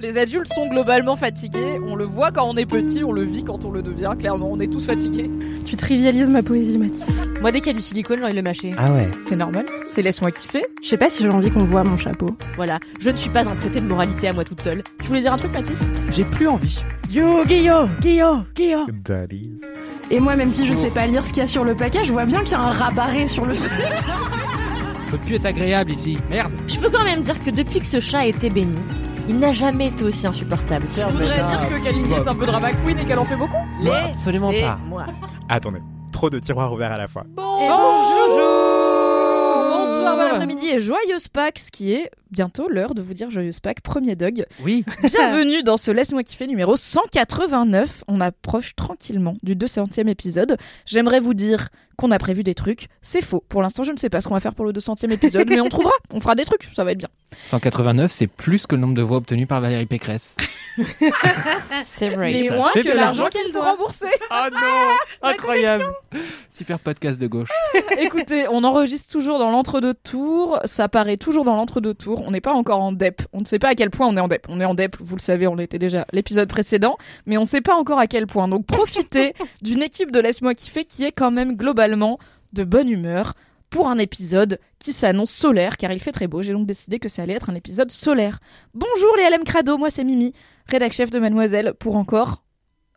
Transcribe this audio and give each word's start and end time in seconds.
Les 0.00 0.18
adultes 0.18 0.52
sont 0.52 0.68
globalement 0.68 1.16
fatigués. 1.16 1.78
On 1.82 1.94
le 1.94 2.04
voit 2.04 2.30
quand 2.30 2.46
on 2.46 2.56
est 2.56 2.66
petit, 2.66 3.02
on 3.02 3.12
le 3.12 3.22
vit 3.22 3.44
quand 3.44 3.64
on 3.64 3.70
le 3.70 3.82
devient. 3.82 4.12
Clairement, 4.18 4.48
on 4.50 4.60
est 4.60 4.70
tous 4.70 4.84
fatigués. 4.84 5.30
Tu 5.64 5.76
trivialises 5.76 6.28
ma 6.28 6.42
poésie, 6.42 6.78
Mathis. 6.78 7.26
Moi, 7.40 7.50
dès 7.50 7.60
qu'il 7.60 7.68
y 7.68 7.70
a 7.70 7.78
du 7.78 7.82
silicone, 7.82 8.18
j'ai 8.18 8.24
envie 8.24 8.32
de 8.32 8.36
le 8.36 8.42
mâcher. 8.42 8.74
Ah 8.76 8.92
ouais. 8.92 9.08
C'est 9.26 9.36
normal. 9.36 9.64
C'est 9.84 10.02
laisse-moi 10.02 10.32
kiffer. 10.32 10.66
Je 10.82 10.88
sais 10.88 10.98
pas 10.98 11.08
si 11.08 11.22
j'ai 11.22 11.30
envie 11.30 11.50
qu'on 11.50 11.64
voit 11.64 11.82
mon 11.82 11.96
chapeau. 11.96 12.28
Voilà, 12.56 12.78
je 13.00 13.10
ne 13.10 13.16
suis 13.16 13.30
pas 13.30 13.48
un 13.48 13.56
traité 13.56 13.80
de 13.80 13.86
moralité 13.86 14.28
à 14.28 14.32
moi 14.32 14.44
toute 14.44 14.60
seule. 14.60 14.82
Tu 15.00 15.08
voulais 15.08 15.22
dire 15.22 15.32
un 15.32 15.38
truc, 15.38 15.52
Mathis? 15.52 15.80
J'ai 16.10 16.24
plus 16.24 16.48
envie. 16.48 16.78
Yo, 17.10 17.44
Guillaume, 17.44 17.90
Guillaume, 18.00 18.44
Guillaume. 18.54 18.86
That 19.04 19.32
is. 19.32 19.60
Et 20.10 20.20
moi, 20.20 20.36
même 20.36 20.50
si 20.50 20.66
je 20.66 20.74
sais 20.74 20.90
pas 20.90 21.06
lire 21.06 21.24
ce 21.24 21.30
qu'il 21.30 21.38
y 21.38 21.42
a 21.42 21.46
sur 21.46 21.64
le 21.64 21.74
paquet, 21.74 22.04
je 22.04 22.12
vois 22.12 22.26
bien 22.26 22.40
qu'il 22.40 22.52
y 22.52 22.54
a 22.54 22.60
un 22.60 22.72
rabarré 22.72 23.26
sur 23.26 23.46
le 23.46 23.56
truc. 23.56 23.70
peut 25.10 25.18
plus 25.18 25.36
être 25.36 25.46
agréable 25.46 25.92
ici. 25.92 26.18
Merde. 26.30 26.52
Je 26.66 26.78
peux 26.78 26.90
quand 26.90 27.04
même 27.04 27.22
dire 27.22 27.42
que 27.42 27.50
depuis 27.50 27.80
que 27.80 27.86
ce 27.86 28.00
chat 28.00 28.18
a 28.18 28.26
été 28.26 28.50
béni, 28.50 28.78
il 29.28 29.38
n'a 29.38 29.52
jamais 29.52 29.88
été 29.88 30.04
aussi 30.04 30.26
insupportable. 30.26 30.86
Je 30.94 31.02
voudrais 31.02 31.36
dire 31.36 31.68
que 31.68 31.82
Kalindi 31.84 32.12
est 32.12 32.28
un 32.28 32.34
peu 32.34 32.46
drama 32.46 32.72
queen 32.72 32.98
et 32.98 33.04
qu'elle 33.04 33.18
en 33.18 33.24
fait 33.24 33.36
beaucoup. 33.36 33.56
Moi, 33.80 33.96
absolument 34.12 34.52
pas. 34.52 34.78
Moi. 34.86 35.06
Attendez, 35.48 35.80
trop 36.12 36.30
de 36.30 36.38
tiroirs 36.38 36.72
ouverts 36.72 36.92
à 36.92 36.98
la 36.98 37.08
fois. 37.08 37.24
Bonsoir, 39.68 40.16
bon 40.16 40.22
après-midi 40.22 40.68
et 40.68 40.78
joyeuse 40.78 41.28
Pâques, 41.28 41.58
ce 41.58 41.70
qui 41.70 41.92
est 41.92 42.10
bientôt 42.36 42.68
l'heure 42.68 42.94
de 42.94 43.00
vous 43.00 43.14
dire 43.14 43.30
joyeuse 43.30 43.60
Pâques, 43.60 43.80
premier 43.80 44.14
Doug. 44.14 44.44
Oui. 44.62 44.84
Bienvenue 45.02 45.62
dans 45.62 45.78
ce 45.78 45.90
Laisse-moi 45.90 46.22
kiffer 46.22 46.46
numéro 46.46 46.76
189. 46.76 48.04
On 48.08 48.20
approche 48.20 48.76
tranquillement 48.76 49.38
du 49.42 49.56
200e 49.56 50.06
épisode. 50.06 50.58
J'aimerais 50.84 51.18
vous 51.18 51.32
dire 51.32 51.70
qu'on 51.96 52.10
a 52.10 52.18
prévu 52.18 52.42
des 52.42 52.54
trucs. 52.54 52.88
C'est 53.00 53.22
faux. 53.22 53.42
Pour 53.48 53.62
l'instant, 53.62 53.82
je 53.82 53.92
ne 53.92 53.96
sais 53.96 54.10
pas 54.10 54.20
ce 54.20 54.28
qu'on 54.28 54.34
va 54.34 54.40
faire 54.40 54.54
pour 54.54 54.66
le 54.66 54.72
200e 54.72 55.10
épisode, 55.10 55.48
mais 55.48 55.60
on 55.60 55.68
trouvera. 55.70 55.94
On 56.12 56.20
fera 56.20 56.34
des 56.34 56.44
trucs. 56.44 56.68
Ça 56.74 56.84
va 56.84 56.92
être 56.92 56.98
bien. 56.98 57.08
189, 57.38 58.12
c'est 58.12 58.26
plus 58.26 58.66
que 58.66 58.74
le 58.74 58.82
nombre 58.82 58.94
de 58.94 59.02
voix 59.02 59.16
obtenues 59.16 59.46
par 59.46 59.60
Valérie 59.60 59.86
Pécresse. 59.86 60.36
C'est 61.82 62.10
vrai. 62.10 62.32
Mais 62.32 62.54
moins 62.54 62.72
que 62.72 62.94
l'argent 62.94 63.28
qu'elle 63.30 63.50
doit 63.50 63.72
rembourser. 63.72 64.08
Oh 64.30 64.48
non 64.52 65.28
Incroyable 65.28 65.84
Super 66.50 66.78
podcast 66.78 67.18
de 67.18 67.26
gauche. 67.26 67.48
Écoutez, 67.98 68.46
on 68.48 68.62
enregistre 68.62 69.10
toujours 69.10 69.38
dans 69.38 69.50
l'entre-deux 69.50 69.94
tours. 69.94 70.60
Ça 70.64 70.88
paraît 70.88 71.16
toujours 71.16 71.44
dans 71.44 71.56
l'entre-deux 71.56 71.94
tours. 71.94 72.25
On 72.26 72.32
n'est 72.32 72.40
pas 72.40 72.52
encore 72.52 72.80
en 72.80 72.92
DEP. 72.92 73.22
On 73.32 73.40
ne 73.40 73.44
sait 73.44 73.58
pas 73.58 73.68
à 73.68 73.74
quel 73.74 73.90
point 73.90 74.06
on 74.08 74.16
est 74.16 74.20
en 74.20 74.28
DEP. 74.28 74.46
On 74.48 74.60
est 74.60 74.64
en 74.64 74.74
DEP, 74.74 74.96
vous 75.00 75.16
le 75.16 75.20
savez, 75.20 75.46
on 75.46 75.54
l'était 75.54 75.78
déjà 75.78 76.06
l'épisode 76.12 76.48
précédent. 76.48 76.96
Mais 77.24 77.36
on 77.38 77.42
ne 77.42 77.46
sait 77.46 77.60
pas 77.60 77.74
encore 77.76 77.98
à 77.98 78.06
quel 78.06 78.26
point. 78.26 78.48
Donc 78.48 78.66
profitez 78.66 79.34
d'une 79.62 79.82
équipe 79.82 80.10
de 80.10 80.20
Laisse-moi 80.20 80.54
kiffer 80.54 80.84
qui 80.84 81.04
est 81.04 81.12
quand 81.12 81.30
même 81.30 81.56
globalement 81.56 82.18
de 82.52 82.64
bonne 82.64 82.88
humeur 82.90 83.34
pour 83.70 83.88
un 83.88 83.98
épisode 83.98 84.58
qui 84.78 84.92
s'annonce 84.92 85.30
solaire 85.30 85.76
car 85.76 85.92
il 85.92 86.00
fait 86.00 86.12
très 86.12 86.26
beau. 86.26 86.42
J'ai 86.42 86.52
donc 86.52 86.66
décidé 86.66 86.98
que 86.98 87.08
ça 87.08 87.22
allait 87.22 87.34
être 87.34 87.50
un 87.50 87.54
épisode 87.54 87.90
solaire. 87.90 88.38
Bonjour 88.74 89.16
les 89.16 89.30
LM 89.36 89.44
Crado, 89.44 89.78
moi 89.78 89.90
c'est 89.90 90.04
Mimi, 90.04 90.32
rédac 90.66 90.92
chef 90.92 91.10
de 91.10 91.18
Mademoiselle 91.18 91.74
pour 91.78 91.96
encore, 91.96 92.42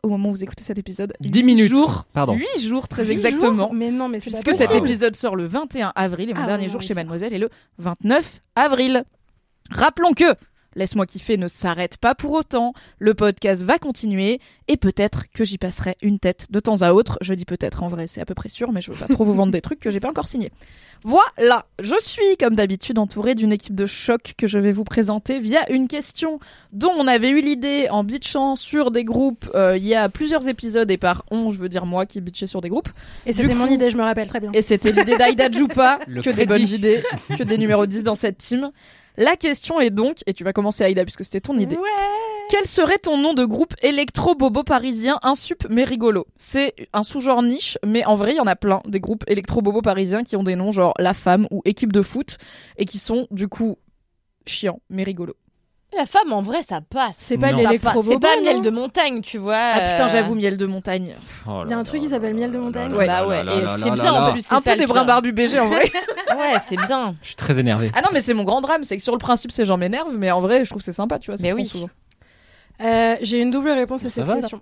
au 0.04 0.10
moment 0.10 0.30
où 0.30 0.34
vous 0.34 0.44
écoutez 0.44 0.64
cet 0.64 0.78
épisode, 0.78 1.14
10 1.20 1.40
huit 1.40 1.44
minutes. 1.44 1.70
jours. 1.70 2.06
Pardon. 2.14 2.34
8 2.36 2.62
jours 2.62 2.88
très 2.88 3.10
exactement. 3.12 3.66
jours 3.66 3.74
Mais 3.74 3.92
non, 3.92 4.08
mais 4.08 4.20
c'est 4.20 4.32
pas 4.32 4.38
Puisque 4.42 4.58
cet 4.58 4.72
épisode 4.72 5.16
sort 5.16 5.36
le 5.36 5.46
21 5.46 5.92
avril 5.96 6.30
et 6.30 6.34
mon 6.34 6.42
Ah 6.44 6.46
dernier 6.46 6.66
oui, 6.66 6.72
jour 6.72 6.82
oui, 6.82 6.88
chez. 6.88 6.94
Mademoiselle 6.94 7.34
est 7.34 7.40
le 7.40 7.50
29 7.80 8.42
avril. 8.56 9.04
Rappelons 9.70 10.14
que 10.14 10.36
Laisse-moi 10.76 11.08
kiffer 11.08 11.38
ne 11.38 11.48
s'arrête 11.48 11.98
pas 11.98 12.14
pour 12.14 12.32
autant. 12.32 12.74
Le 13.00 13.16
podcast 13.16 13.64
va 13.64 13.80
continuer 13.80 14.40
et 14.68 14.78
peut-être 14.78 15.26
que 15.34 15.44
j'y 15.44 15.58
passerai 15.58 15.98
une 16.04 16.20
tête 16.20 16.46
de 16.52 16.60
temps 16.60 16.84
à 16.84 16.94
autre. 16.94 17.18
Je 17.22 17.34
dis 17.34 17.46
peut-être 17.46 17.82
en 17.82 17.88
vrai, 17.88 18.06
c'est 18.06 18.22
à 18.22 18.26
peu 18.26 18.36
près 18.36 18.50
sûr, 18.50 18.72
mais 18.72 18.80
je 18.80 18.92
veux 18.92 18.98
pas 18.98 19.12
trop 19.12 19.26
vous 19.26 19.34
vendre 19.34 19.52
des 19.52 19.62
trucs 19.62 19.80
que 19.80 19.90
j'ai 19.90 20.00
pas 20.00 20.10
encore 20.10 20.28
signés. 20.28 20.52
Voilà, 21.04 21.66
je 21.82 21.96
suis 22.00 22.38
comme 22.38 22.56
d'habitude 22.56 23.00
entourée 23.00 23.34
d'une 23.34 23.52
équipe 23.52 23.74
de 23.74 23.86
choc 23.86 24.34
que 24.38 24.48
je 24.48 24.60
vais 24.60 24.72
vous 24.72 24.84
présenter 24.84 25.40
via 25.40 25.70
une 25.72 25.88
question 25.88 26.40
dont 26.72 26.92
on 26.96 27.08
avait 27.08 27.30
eu 27.30 27.42
l'idée 27.42 27.88
en 27.90 28.04
bitchant 28.04 28.56
sur 28.56 28.92
des 28.92 29.06
groupes 29.06 29.50
euh, 29.56 29.78
il 29.78 29.86
y 29.86 29.96
a 29.96 30.10
plusieurs 30.10 30.48
épisodes 30.50 30.92
et 30.92 30.98
par 30.98 31.24
on, 31.32 31.52
je 31.52 31.58
veux 31.58 31.70
dire 31.70 31.86
moi 31.86 32.06
qui 32.06 32.22
bitchais 32.22 32.48
sur 32.48 32.62
des 32.62 32.70
groupes. 32.70 32.90
Et 33.26 33.34
c'était 33.34 33.56
mon 33.56 33.68
idée, 33.68 33.90
je 33.90 33.98
me 33.98 34.04
rappelle 34.04 34.28
très 34.28 34.40
bien. 34.40 34.52
Et 34.54 34.62
c'était 34.62 34.92
l'idée 34.92 35.18
d'Aïda 35.18 35.50
Djoupa, 35.50 36.00
que 36.06 36.30
des 36.30 36.46
bonnes 36.46 36.68
idées, 36.68 37.02
que 37.38 37.44
des 37.44 37.58
numéros 37.58 37.86
10 37.86 38.04
dans 38.04 38.16
cette 38.16 38.38
team. 38.38 38.72
La 39.18 39.36
question 39.36 39.80
est 39.80 39.90
donc, 39.90 40.18
et 40.26 40.34
tu 40.34 40.44
vas 40.44 40.54
commencer 40.54 40.84
Aïda 40.84 41.04
puisque 41.04 41.24
c'était 41.24 41.42
ton 41.42 41.58
idée, 41.58 41.78
quel 42.50 42.66
serait 42.66 42.98
ton 42.98 43.18
nom 43.18 43.34
de 43.34 43.46
groupe 43.46 43.76
électro-bobo 43.82 44.64
parisien 44.64 45.20
insup 45.22 45.68
mais 45.70 45.84
rigolo? 45.84 46.26
C'est 46.38 46.74
un 46.94 47.04
sous-genre 47.04 47.44
niche, 47.44 47.78
mais 47.86 48.06
en 48.06 48.16
vrai 48.16 48.32
il 48.34 48.38
y 48.38 48.40
en 48.40 48.48
a 48.48 48.56
plein, 48.56 48.82
des 48.86 49.00
groupes 49.00 49.24
électro-bobo 49.28 49.82
parisiens 49.82 50.24
qui 50.24 50.36
ont 50.36 50.44
des 50.44 50.56
noms 50.56 50.72
genre 50.72 50.94
La 50.98 51.14
Femme 51.14 51.48
ou 51.52 51.62
Équipe 51.66 51.94
de 51.94 52.02
foot, 52.02 52.38
et 52.78 52.86
qui 52.86 52.98
sont 52.98 53.28
du 53.30 53.48
coup 53.48 53.78
chiants 54.46 54.80
mais 54.90 55.04
rigolos. 55.04 55.36
La 55.98 56.06
femme, 56.06 56.32
en 56.34 56.42
vrai, 56.44 56.62
ça 56.62 56.82
passe. 56.82 57.16
C'est 57.18 57.38
pas 57.40 57.52
l'électro 57.52 58.04
C'est 58.04 58.20
pas 58.20 58.40
miel 58.42 58.62
de 58.62 58.70
montagne, 58.70 59.22
tu 59.22 59.40
vois. 59.40 59.58
Ah 59.58 59.80
putain 59.92 60.06
euh, 60.06 60.12
j'avoue, 60.12 60.36
miel 60.36 60.56
de 60.56 60.66
montagne. 60.68 61.16
Oh 61.48 61.64
Il 61.66 61.72
y 61.72 61.74
a 61.74 61.78
un 61.80 61.84
truc 61.84 62.02
qui 62.02 62.10
s'appelle 62.10 62.36
miel 62.36 62.52
de 62.52 62.60
montagne. 62.60 62.94
Ouais. 62.94 63.08
Bah 63.08 63.26
ouais, 63.28 63.40
et 63.40 63.66
c'est 63.82 63.92
bien 63.92 64.14
en 64.14 64.32
plus. 64.32 64.42
c'est 64.42 64.54
Un 64.54 64.62
peu 64.62 64.76
des 64.76 64.86
brins 64.86 65.04
barbus 65.04 65.32
BG 65.32 65.60
en 65.60 65.68
vrai. 65.68 65.92
Ouais, 66.30 66.58
c'est 66.64 66.78
bien. 66.78 67.16
Je 67.24 67.28
suis 67.28 67.36
très 67.36 67.58
énervé. 67.58 67.92
ah 67.96 68.02
non 68.02 68.10
mais 68.14 68.22
c'est 68.22 68.36
mon 68.36 68.44
grand 68.44 68.62
drame, 68.62 68.84
c'est 68.84 68.96
que 68.96 69.04
sur 69.04 69.14
le 69.14 69.18
principe 69.18 69.52
ces 69.52 69.66
gens 69.66 69.78
m'énervent, 69.78 70.16
mais 70.16 70.30
en 70.32 70.40
vrai 70.40 70.64
je 70.64 70.70
trouve 70.70 70.80
que 70.80 70.86
c'est 70.86 70.92
sympa, 70.92 71.18
tu 71.20 71.32
vois. 71.32 71.40
Mais 71.42 71.52
oui. 71.54 71.70
Euh, 72.82 73.16
J'ai 73.22 73.42
une 73.42 73.50
double 73.52 73.72
réponse 73.72 74.06
à 74.06 74.10
cette 74.10 74.26
va, 74.26 74.36
question. 74.36 74.62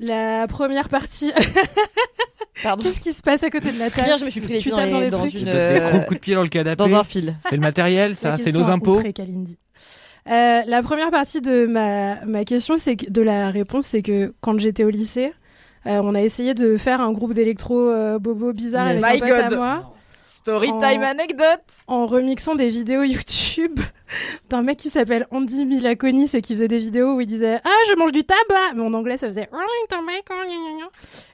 La 0.00 0.46
première 0.48 0.88
partie, 0.88 1.32
Pardon. 2.62 2.82
qu'est-ce 2.82 3.00
qui 3.00 3.12
se 3.12 3.22
passe 3.22 3.42
à 3.42 3.50
côté 3.50 3.70
de 3.70 3.78
la 3.78 3.90
table 3.90 4.08
Hier, 4.08 4.18
je 4.18 4.24
me 4.24 4.30
suis 4.30 4.40
pris 4.40 4.54
les 4.54 4.58
Tu 4.60 4.70
pieds 4.70 4.90
dans, 4.90 4.98
les- 4.98 5.04
des 5.06 5.10
dans 5.10 5.26
une, 5.26 5.44
des 5.44 5.50
euh, 5.54 5.90
gros 5.90 6.00
coups 6.00 6.14
de 6.14 6.18
pied 6.20 6.34
dans 6.34 6.42
le 6.42 6.48
canapé. 6.48 6.76
dans 6.76 6.94
un 6.98 7.04
fil. 7.04 7.34
C'est 7.44 7.54
le 7.56 7.60
matériel, 7.60 8.16
ça, 8.16 8.36
c'est 8.36 8.52
nos 8.52 8.64
impôts. 8.68 9.00
Kalindi. 9.14 9.58
Euh, 10.28 10.62
la 10.66 10.82
première 10.82 11.10
partie 11.10 11.40
de 11.40 11.66
ma, 11.66 12.24
ma 12.24 12.44
question, 12.44 12.76
c'est 12.78 12.96
de 13.10 13.22
la 13.22 13.50
réponse, 13.50 13.86
c'est 13.86 14.02
que 14.02 14.34
quand 14.40 14.58
j'étais 14.58 14.84
au 14.84 14.90
lycée, 14.90 15.32
euh, 15.86 16.00
on 16.02 16.14
a 16.14 16.20
essayé 16.20 16.54
de 16.54 16.76
faire 16.76 17.00
un 17.00 17.12
groupe 17.12 17.32
d'électro 17.32 17.88
euh, 17.88 18.18
bobo 18.18 18.52
bizarre 18.52 18.88
avec 18.88 19.02
my 19.02 19.22
un 19.22 19.28
pote 19.36 19.52
à 19.52 19.56
moi 19.56 19.92
Story 20.24 20.70
En- 20.72 20.78
time 20.80 21.04
anecdote. 21.04 21.62
en 21.86 22.06
remixant 22.06 22.56
des 22.56 22.68
vidéos 22.68 23.02
YouTube 23.04 23.78
d'un 24.50 24.62
mec 24.62 24.76
qui 24.76 24.90
s'appelle 24.90 25.28
Andy 25.30 25.64
Milakonis 25.64 26.30
et 26.34 26.42
qui 26.42 26.54
faisait 26.54 26.66
des 26.66 26.78
vidéos 26.78 27.14
où 27.14 27.20
il 27.20 27.26
disait 27.26 27.60
Ah, 27.64 27.70
je 27.88 27.94
mange 27.94 28.10
du 28.10 28.24
tabac 28.24 28.74
Mais 28.74 28.82
en 28.82 28.92
anglais, 28.94 29.16
ça 29.16 29.28
faisait. 29.28 29.48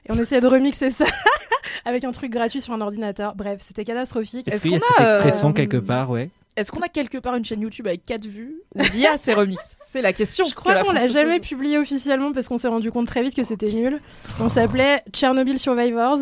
Et 0.05 0.11
on 0.11 0.15
essayait 0.19 0.41
de 0.41 0.47
remixer 0.47 0.91
ça 0.91 1.05
avec 1.85 2.03
un 2.03 2.11
truc 2.11 2.31
gratuit 2.31 2.61
sur 2.61 2.73
un 2.73 2.81
ordinateur. 2.81 3.33
Bref, 3.35 3.61
c'était 3.65 3.83
catastrophique. 3.83 4.47
Est-ce 4.47 4.57
Est-ce 4.57 4.61
qu'il 4.63 4.71
y 4.73 4.75
a 4.75 4.79
cet 4.79 4.99
extrait 5.01 5.31
son 5.31 5.53
quelque 5.53 5.77
part, 5.77 6.11
ouais 6.11 6.29
Est-ce 6.55 6.71
qu'on 6.71 6.81
a 6.81 6.89
quelque 6.89 7.17
part 7.17 7.35
une 7.35 7.45
chaîne 7.45 7.61
YouTube 7.61 7.87
avec 7.87 8.03
4 8.03 8.25
vues 8.25 8.55
où 8.75 8.81
il 8.93 8.99
y 8.99 9.07
a 9.07 9.17
ces 9.17 9.33
remixes? 9.33 9.77
C'est 9.87 10.01
la 10.01 10.13
question. 10.13 10.45
Je 10.45 10.53
crois 10.53 10.83
qu'on 10.83 10.91
l'a 10.91 11.09
jamais 11.09 11.39
pose. 11.39 11.49
publié 11.49 11.77
officiellement 11.77 12.31
parce 12.31 12.47
qu'on 12.47 12.57
s'est 12.57 12.67
rendu 12.67 12.91
compte 12.91 13.07
très 13.07 13.23
vite 13.23 13.35
que 13.35 13.43
c'était 13.43 13.71
nul. 13.71 13.99
On 14.39 14.49
s'appelait 14.49 15.03
Chernobyl 15.13 15.57
Survivors 15.59 16.19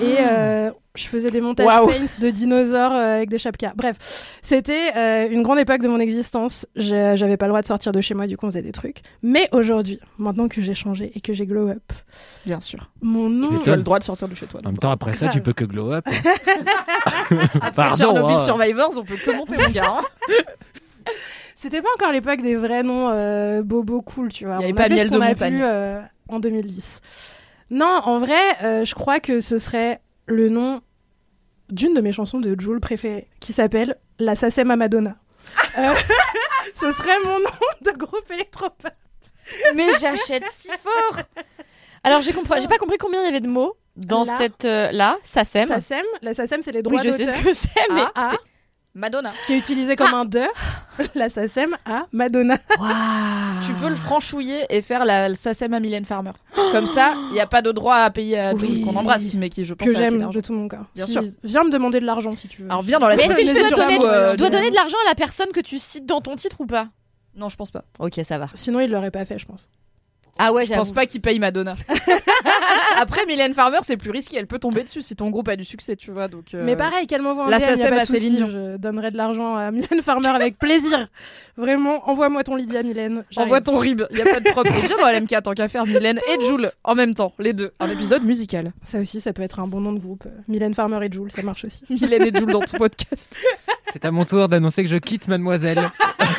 et 0.00 0.16
euh, 0.20 0.70
je 0.96 1.06
faisais 1.06 1.30
des 1.30 1.40
montages 1.40 1.66
paint 1.66 2.20
de 2.20 2.30
dinosaures 2.30 2.92
euh, 2.92 3.16
avec 3.16 3.28
des 3.28 3.38
chapkas. 3.38 3.72
Bref, 3.76 3.96
c'était 4.42 4.92
euh, 4.96 5.28
une 5.30 5.42
grande 5.42 5.58
époque 5.58 5.82
de 5.82 5.88
mon 5.88 5.98
existence. 6.00 6.66
J'avais 6.76 7.36
pas 7.36 7.46
le 7.46 7.50
droit 7.50 7.62
de 7.62 7.66
sortir 7.66 7.92
de 7.92 8.00
chez 8.00 8.14
moi, 8.14 8.26
du 8.26 8.36
coup 8.36 8.46
on 8.46 8.50
faisait 8.50 8.62
des 8.62 8.72
trucs. 8.72 9.02
Mais 9.22 9.48
aujourd'hui, 9.52 10.00
maintenant 10.18 10.48
que 10.48 10.60
j'ai 10.60 10.74
changé 10.74 11.12
et 11.14 11.20
que 11.20 11.32
j'ai 11.32 11.46
glow 11.46 11.68
up, 11.68 11.92
Bien 12.44 12.60
sûr. 12.60 12.90
mon 13.02 13.28
nom... 13.28 13.58
Tu 13.62 13.70
as 13.70 13.76
le 13.76 13.82
droit 13.82 13.98
de 13.98 14.04
sortir 14.04 14.28
de 14.28 14.34
chez 14.34 14.46
toi. 14.46 14.60
En 14.64 14.68
même 14.68 14.78
temps, 14.78 14.90
après 14.90 15.12
ça, 15.12 15.28
tu 15.28 15.40
peux 15.40 15.52
que 15.52 15.64
glow 15.64 15.92
up. 15.92 16.04
Après 17.60 17.72
Pardon, 17.72 17.96
Chernobyl 17.96 18.36
hein. 18.36 18.44
Survivors, 18.44 18.92
on 18.98 19.04
peut 19.04 19.16
commenter 19.24 19.56
mon 19.56 19.70
gars. 19.70 19.98
hein. 20.00 20.04
C'était 21.54 21.80
pas 21.82 21.88
encore 21.96 22.12
l'époque 22.12 22.42
des 22.42 22.54
vrais 22.54 22.82
noms 22.82 23.08
euh, 23.10 23.62
bobo 23.62 24.02
cool, 24.02 24.28
tu 24.32 24.44
vois. 24.44 24.56
Il 24.60 24.60
y 24.60 24.64
avait 24.64 24.72
On 24.72 24.76
pas 24.76 24.82
a 24.84 24.88
fait 24.88 24.94
Miel 24.94 25.06
ce 25.08 25.12
de 25.12 25.16
qu'on 25.16 25.22
a 25.22 25.28
montagne. 25.28 25.54
pu, 25.56 25.62
euh, 25.62 26.00
en 26.28 26.38
2010. 26.38 27.00
Non, 27.70 28.00
en 28.04 28.18
vrai, 28.18 28.34
euh, 28.62 28.84
je 28.84 28.94
crois 28.94 29.18
que 29.20 29.40
ce 29.40 29.58
serait 29.58 30.00
le 30.26 30.48
nom 30.48 30.80
d'une 31.68 31.94
de 31.94 32.00
mes 32.00 32.12
chansons 32.12 32.38
de 32.40 32.54
Jules 32.58 32.80
préférées, 32.80 33.28
qui 33.40 33.52
s'appelle 33.52 33.96
La 34.18 34.36
Sacem 34.36 34.70
à 34.70 34.76
Madonna. 34.76 35.16
Euh, 35.78 35.94
ce 36.74 36.92
serait 36.92 37.18
mon 37.24 37.38
nom 37.40 37.50
de 37.82 37.90
groupe 37.92 38.30
électropop. 38.32 38.86
Mais 39.74 39.88
j'achète 40.00 40.44
si 40.52 40.68
fort. 40.82 41.22
Alors 42.04 42.22
j'ai 42.22 42.32
compris, 42.32 42.60
j'ai 42.60 42.68
pas 42.68 42.78
compris 42.78 42.98
combien 42.98 43.20
il 43.22 43.26
y 43.26 43.28
avait 43.28 43.40
de 43.40 43.48
mots 43.48 43.76
dans 43.96 44.24
Là. 44.24 44.36
cette 44.38 44.64
euh, 44.64 44.92
là, 44.92 45.18
sème. 45.22 45.68
Sacem, 45.68 46.04
la 46.22 46.34
Sacem, 46.34 46.62
c'est 46.62 46.72
les 46.72 46.82
droits 46.82 47.00
Oui, 47.00 47.06
je 47.06 47.12
sais 47.12 47.26
ce 47.26 47.42
que 47.42 47.52
c'est, 47.52 47.68
mais 47.92 48.02
Ah, 48.14 48.32
c'est- 48.32 48.38
Madonna. 48.96 49.30
qui 49.46 49.52
est 49.52 49.58
utilisé 49.58 49.94
comme 49.94 50.14
un 50.14 50.24
de, 50.24 50.40
la 51.14 51.28
SACEM 51.28 51.76
à 51.84 52.06
Madonna. 52.12 52.56
Tu 53.64 53.72
peux 53.74 53.88
le 53.88 53.94
franchouiller 53.94 54.64
et 54.70 54.80
faire 54.80 55.04
la, 55.04 55.34
SACEM 55.34 55.74
à 55.74 55.80
Mylène 55.80 56.04
Farmer. 56.04 56.32
Comme 56.72 56.86
ça, 56.86 57.14
il 57.28 57.34
n'y 57.34 57.40
a 57.40 57.46
pas 57.46 57.62
de 57.62 57.72
droit 57.72 57.96
à 57.96 58.10
payer 58.10 58.38
à 58.38 58.54
Oui. 58.54 58.60
Jules, 58.66 58.84
qu'on 58.84 58.96
embrasse, 58.96 59.34
mais 59.34 59.50
qui, 59.50 59.64
je 59.64 59.74
pense, 59.74 59.86
que 59.86 59.94
j'aime 59.94 60.30
de 60.30 60.40
tout 60.40 60.52
mon 60.54 60.66
cœur. 60.66 60.84
Bien 60.94 61.04
Si- 61.04 61.12
sûr. 61.12 61.22
Viens 61.44 61.64
me 61.64 61.70
demander 61.70 62.00
de 62.00 62.06
l'argent 62.06 62.32
si 62.32 62.48
tu 62.48 62.62
veux. 62.62 62.70
Alors 62.70 62.82
viens 62.82 62.98
dans 62.98 63.08
la 63.08 63.16
Mais 63.16 63.24
est-ce 63.24 63.34
que 63.36 63.40
tu 63.40 63.52
mais 63.54 63.70
dois 63.70 63.70
donner, 63.70 63.98
euh, 64.02 64.34
dois 64.36 64.50
donner 64.50 64.70
de 64.70 64.74
l'argent 64.74 64.96
à 65.04 65.08
la 65.10 65.14
personne 65.14 65.52
que 65.52 65.60
tu 65.60 65.78
cites 65.78 66.06
dans 66.06 66.20
ton 66.20 66.34
titre 66.34 66.60
ou 66.60 66.66
pas? 66.66 66.88
Non, 67.34 67.48
je 67.50 67.56
pense 67.56 67.70
pas. 67.70 67.84
Ok, 67.98 68.18
ça 68.24 68.38
va. 68.38 68.48
Sinon, 68.54 68.80
il 68.80 68.90
l'aurait 68.90 69.10
pas 69.10 69.24
fait, 69.26 69.38
je 69.38 69.44
pense. 69.44 69.68
Ah 70.38 70.52
ouais, 70.52 70.66
Je 70.66 70.74
pense 70.74 70.92
pas 70.92 71.06
qu'il 71.06 71.20
paye 71.20 71.38
Madonna. 71.38 71.74
Après, 72.98 73.26
Mylène 73.26 73.54
Farmer, 73.54 73.78
c'est 73.82 73.96
plus 73.96 74.10
risqué. 74.10 74.36
Elle 74.38 74.46
peut 74.46 74.58
tomber 74.58 74.82
dessus 74.82 75.02
si 75.02 75.16
ton 75.16 75.30
groupe 75.30 75.48
a 75.48 75.56
du 75.56 75.64
succès, 75.64 75.96
tu 75.96 76.10
vois. 76.10 76.28
Donc, 76.28 76.54
euh, 76.54 76.62
Mais 76.64 76.76
pareil, 76.76 77.06
qu'elle 77.06 77.22
m'envoie 77.22 77.46
un 77.46 77.50
la 77.50 77.58
DM, 77.58 77.78
y 77.78 77.82
a 77.82 77.88
pas 77.90 78.00
de 78.02 78.06
souci. 78.06 78.38
Je 78.38 78.76
donnerai 78.76 79.10
de 79.10 79.16
l'argent 79.16 79.56
à 79.56 79.70
Mylène 79.70 80.02
Farmer 80.02 80.28
avec 80.28 80.58
plaisir. 80.58 81.08
Vraiment, 81.56 82.08
envoie-moi 82.08 82.42
ton 82.44 82.56
Lydia, 82.56 82.82
Mylène. 82.82 83.24
envoie 83.36 83.60
ton 83.60 83.78
rib. 83.78 84.02
Il 84.10 84.18
y 84.18 84.22
a 84.22 84.24
pas 84.24 84.40
de 84.40 84.48
problème. 84.50 84.74
Viens 84.86 84.96
dans 84.98 85.08
LMK 85.10 85.42
tant 85.42 85.52
qu'à 85.52 85.68
faire 85.68 85.86
Mylène 85.86 86.18
et 86.18 86.44
Jules 86.44 86.70
en 86.84 86.94
même 86.94 87.14
temps, 87.14 87.32
les 87.38 87.52
deux. 87.52 87.72
Un 87.80 87.90
épisode 87.90 88.24
musical. 88.24 88.72
Ça 88.84 88.98
aussi, 89.00 89.20
ça 89.20 89.32
peut 89.32 89.42
être 89.42 89.60
un 89.60 89.66
bon 89.66 89.80
nom 89.80 89.92
de 89.92 89.98
groupe. 89.98 90.24
Mylène 90.48 90.74
Farmer 90.74 91.04
et 91.06 91.12
Jules, 91.12 91.30
ça 91.32 91.42
marche 91.42 91.64
aussi. 91.64 91.84
Mylène 91.90 92.22
et 92.22 92.36
Jules 92.36 92.52
dans 92.52 92.60
ton 92.60 92.78
podcast. 92.78 93.36
C'est 93.92 94.04
à 94.04 94.10
mon 94.10 94.24
tour 94.24 94.48
d'annoncer 94.48 94.82
que 94.84 94.88
je 94.90 94.96
quitte 94.96 95.28
Mademoiselle. 95.28 95.90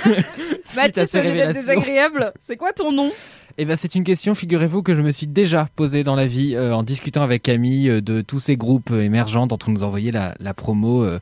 Mathis, 0.76 1.06
ces 1.10 1.20
au 1.20 1.24
lieu 1.24 1.30
d'être 1.30 1.38
révélations. 1.38 1.54
désagréable, 1.62 2.34
c'est 2.40 2.58
quoi 2.58 2.74
ton 2.74 2.92
nom? 2.92 3.12
Eh 3.60 3.66
ben, 3.66 3.76
c'est 3.76 3.96
une 3.96 4.04
question, 4.04 4.36
figurez-vous, 4.36 4.84
que 4.84 4.94
je 4.94 5.02
me 5.02 5.10
suis 5.10 5.26
déjà 5.26 5.68
posée 5.76 6.04
dans 6.04 6.14
la 6.14 6.28
vie 6.28 6.54
euh, 6.56 6.76
en 6.76 6.84
discutant 6.84 7.24
avec 7.24 7.42
Camille 7.42 7.90
euh, 7.90 8.02
de 8.02 8.22
tous 8.22 8.38
ces 8.38 8.56
groupes 8.56 8.92
euh, 8.92 9.02
émergents 9.02 9.48
dont 9.48 9.58
on 9.68 9.72
nous 9.72 9.84
envoyait 9.84 10.12
la, 10.12 10.36
la 10.40 10.54
promo 10.54 11.04
euh, 11.04 11.20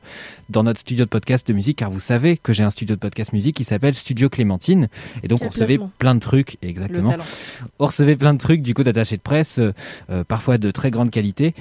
dans 0.50 0.62
notre 0.62 0.80
studio 0.80 1.06
de 1.06 1.08
podcast 1.08 1.48
de 1.48 1.54
musique, 1.54 1.78
car 1.78 1.90
vous 1.90 1.98
savez 1.98 2.36
que 2.36 2.52
j'ai 2.52 2.62
un 2.62 2.68
studio 2.68 2.94
de 2.94 3.00
podcast 3.00 3.32
musique 3.32 3.56
qui 3.56 3.64
s'appelle 3.64 3.94
Studio 3.94 4.28
Clémentine. 4.28 4.88
Et 5.22 5.28
donc, 5.28 5.38
Quel 5.38 5.48
on 5.48 5.50
recevait 5.50 5.66
placement. 5.66 5.90
plein 5.98 6.14
de 6.14 6.20
trucs, 6.20 6.58
exactement. 6.60 7.14
On 7.78 7.86
recevait 7.86 8.16
plein 8.16 8.34
de 8.34 8.38
trucs 8.38 8.60
du 8.60 8.74
coup 8.74 8.82
d'attachés 8.82 9.16
de 9.16 9.22
presse, 9.22 9.58
parfois 10.28 10.58
de 10.58 10.70
très 10.70 10.90
grande 10.90 11.10
qualité 11.10 11.54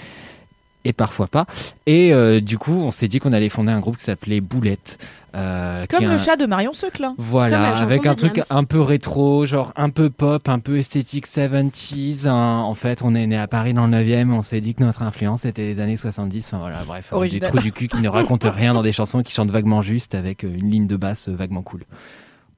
et 0.85 0.93
parfois 0.93 1.27
pas. 1.27 1.45
Et 1.85 2.13
euh, 2.13 2.39
du 2.39 2.57
coup, 2.57 2.71
on 2.81 2.91
s'est 2.91 3.07
dit 3.09 3.19
qu'on 3.19 3.33
allait 3.33 3.49
fonder 3.49 3.71
un 3.73 3.79
groupe 3.81 3.97
qui 3.97 4.03
s'appelait 4.05 4.39
Boulette. 4.39 4.97
euh, 5.35 5.85
Comme 5.89 6.05
le 6.05 6.11
un- 6.11 6.17
chat 6.17 6.37
de 6.37 6.45
Marion 6.45 6.71
Seclin. 6.71 7.13
Voilà, 7.17 7.75
avec 7.75 8.05
un 8.05 8.15
truc 8.15 8.41
un 8.49 8.63
peu 8.63 8.79
rétro, 8.79 9.45
genre 9.45 9.73
un 9.75 9.89
peu 9.89 10.09
pop, 10.09 10.47
un 10.47 10.59
peu 10.59 10.77
esthétique 10.77 11.27
70s. 11.27 12.27
hein. 12.27 12.61
En 12.61 12.73
fait, 12.75 13.01
on 13.03 13.13
est 13.15 13.27
né 13.27 13.37
à 13.37 13.47
Paris 13.47 13.73
dans 13.73 13.87
le 13.87 13.91
9e, 13.97 14.31
on 14.31 14.41
s'est 14.43 14.61
dit 14.61 14.75
que 14.75 14.83
notre 14.83 15.01
influence 15.01 15.43
était 15.45 15.63
les 15.63 15.79
années 15.81 15.97
70. 15.97 16.47
Enfin 16.47 16.59
voilà, 16.59 16.77
bref, 16.85 17.11
des 17.29 17.39
trous 17.41 17.59
du 17.59 17.71
cul 17.73 17.87
qui 17.89 17.97
ne 17.97 18.07
racontent 18.09 18.49
rien 18.55 18.73
dans 18.73 18.83
des 18.83 18.91
chansons 18.93 19.23
qui 19.23 19.33
chantent 19.33 19.51
vaguement 19.51 19.81
juste 19.81 20.15
avec 20.15 20.43
euh, 20.45 20.53
une 20.55 20.69
ligne 20.69 20.87
de 20.87 20.95
basse 20.95 21.27
vaguement 21.27 21.61
cool. 21.63 21.83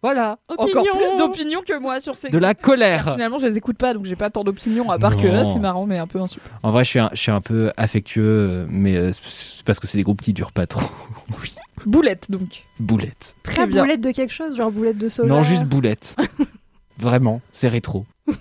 Voilà, 0.03 0.37
Encore 0.47 0.65
Opinion. 0.65 0.93
plus 0.95 1.17
d'opinions 1.17 1.61
que 1.67 1.77
moi 1.79 1.99
sur 1.99 2.15
ces 2.15 2.29
de 2.29 2.37
la 2.37 2.53
Car 2.53 2.61
colère. 2.63 3.13
Finalement, 3.13 3.39
je 3.39 3.47
les 3.47 3.57
écoute 3.57 3.77
pas, 3.77 3.93
donc 3.93 4.05
j'ai 4.05 4.15
pas 4.15 4.29
tant 4.29 4.43
d'opinions, 4.43 4.89
à 4.91 4.99
part 4.99 5.17
que 5.17 5.25
là, 5.27 5.43
Non. 5.43 5.53
c'est 5.53 5.59
marrant, 5.59 5.85
mais 5.87 5.97
un 5.97 6.05
peu 6.07 6.21
insup. 6.21 6.41
En 6.61 6.69
vrai, 6.71 6.83
je 6.83 6.89
suis 6.89 6.99
un, 6.99 7.09
je 7.13 7.17
suis 7.19 7.31
un 7.31 7.41
peu 7.41 7.71
affectueux, 7.77 8.67
mais 8.69 8.95
euh, 8.95 9.11
c'est 9.27 9.63
parce 9.65 9.79
que 9.79 9.87
c'est 9.87 9.97
des 9.97 10.03
groupes 10.03 10.21
qui 10.21 10.33
durent 10.33 10.51
pas 10.51 10.67
trop. 10.67 10.81
Boulette, 11.85 12.29
donc. 12.29 12.63
Boulette. 12.79 13.35
Très 13.43 13.55
Pas 13.55 13.65
bien. 13.65 13.81
boulette 13.83 14.01
de 14.01 14.11
quelque 14.11 14.33
chose, 14.33 14.55
genre 14.57 14.71
boulette 14.71 14.97
de 14.97 15.07
soja. 15.07 15.29
Non, 15.29 15.41
juste 15.43 15.63
boulette. 15.63 16.15
Vraiment, 16.99 17.41
c'est 17.51 17.67
rétro. 17.67 18.05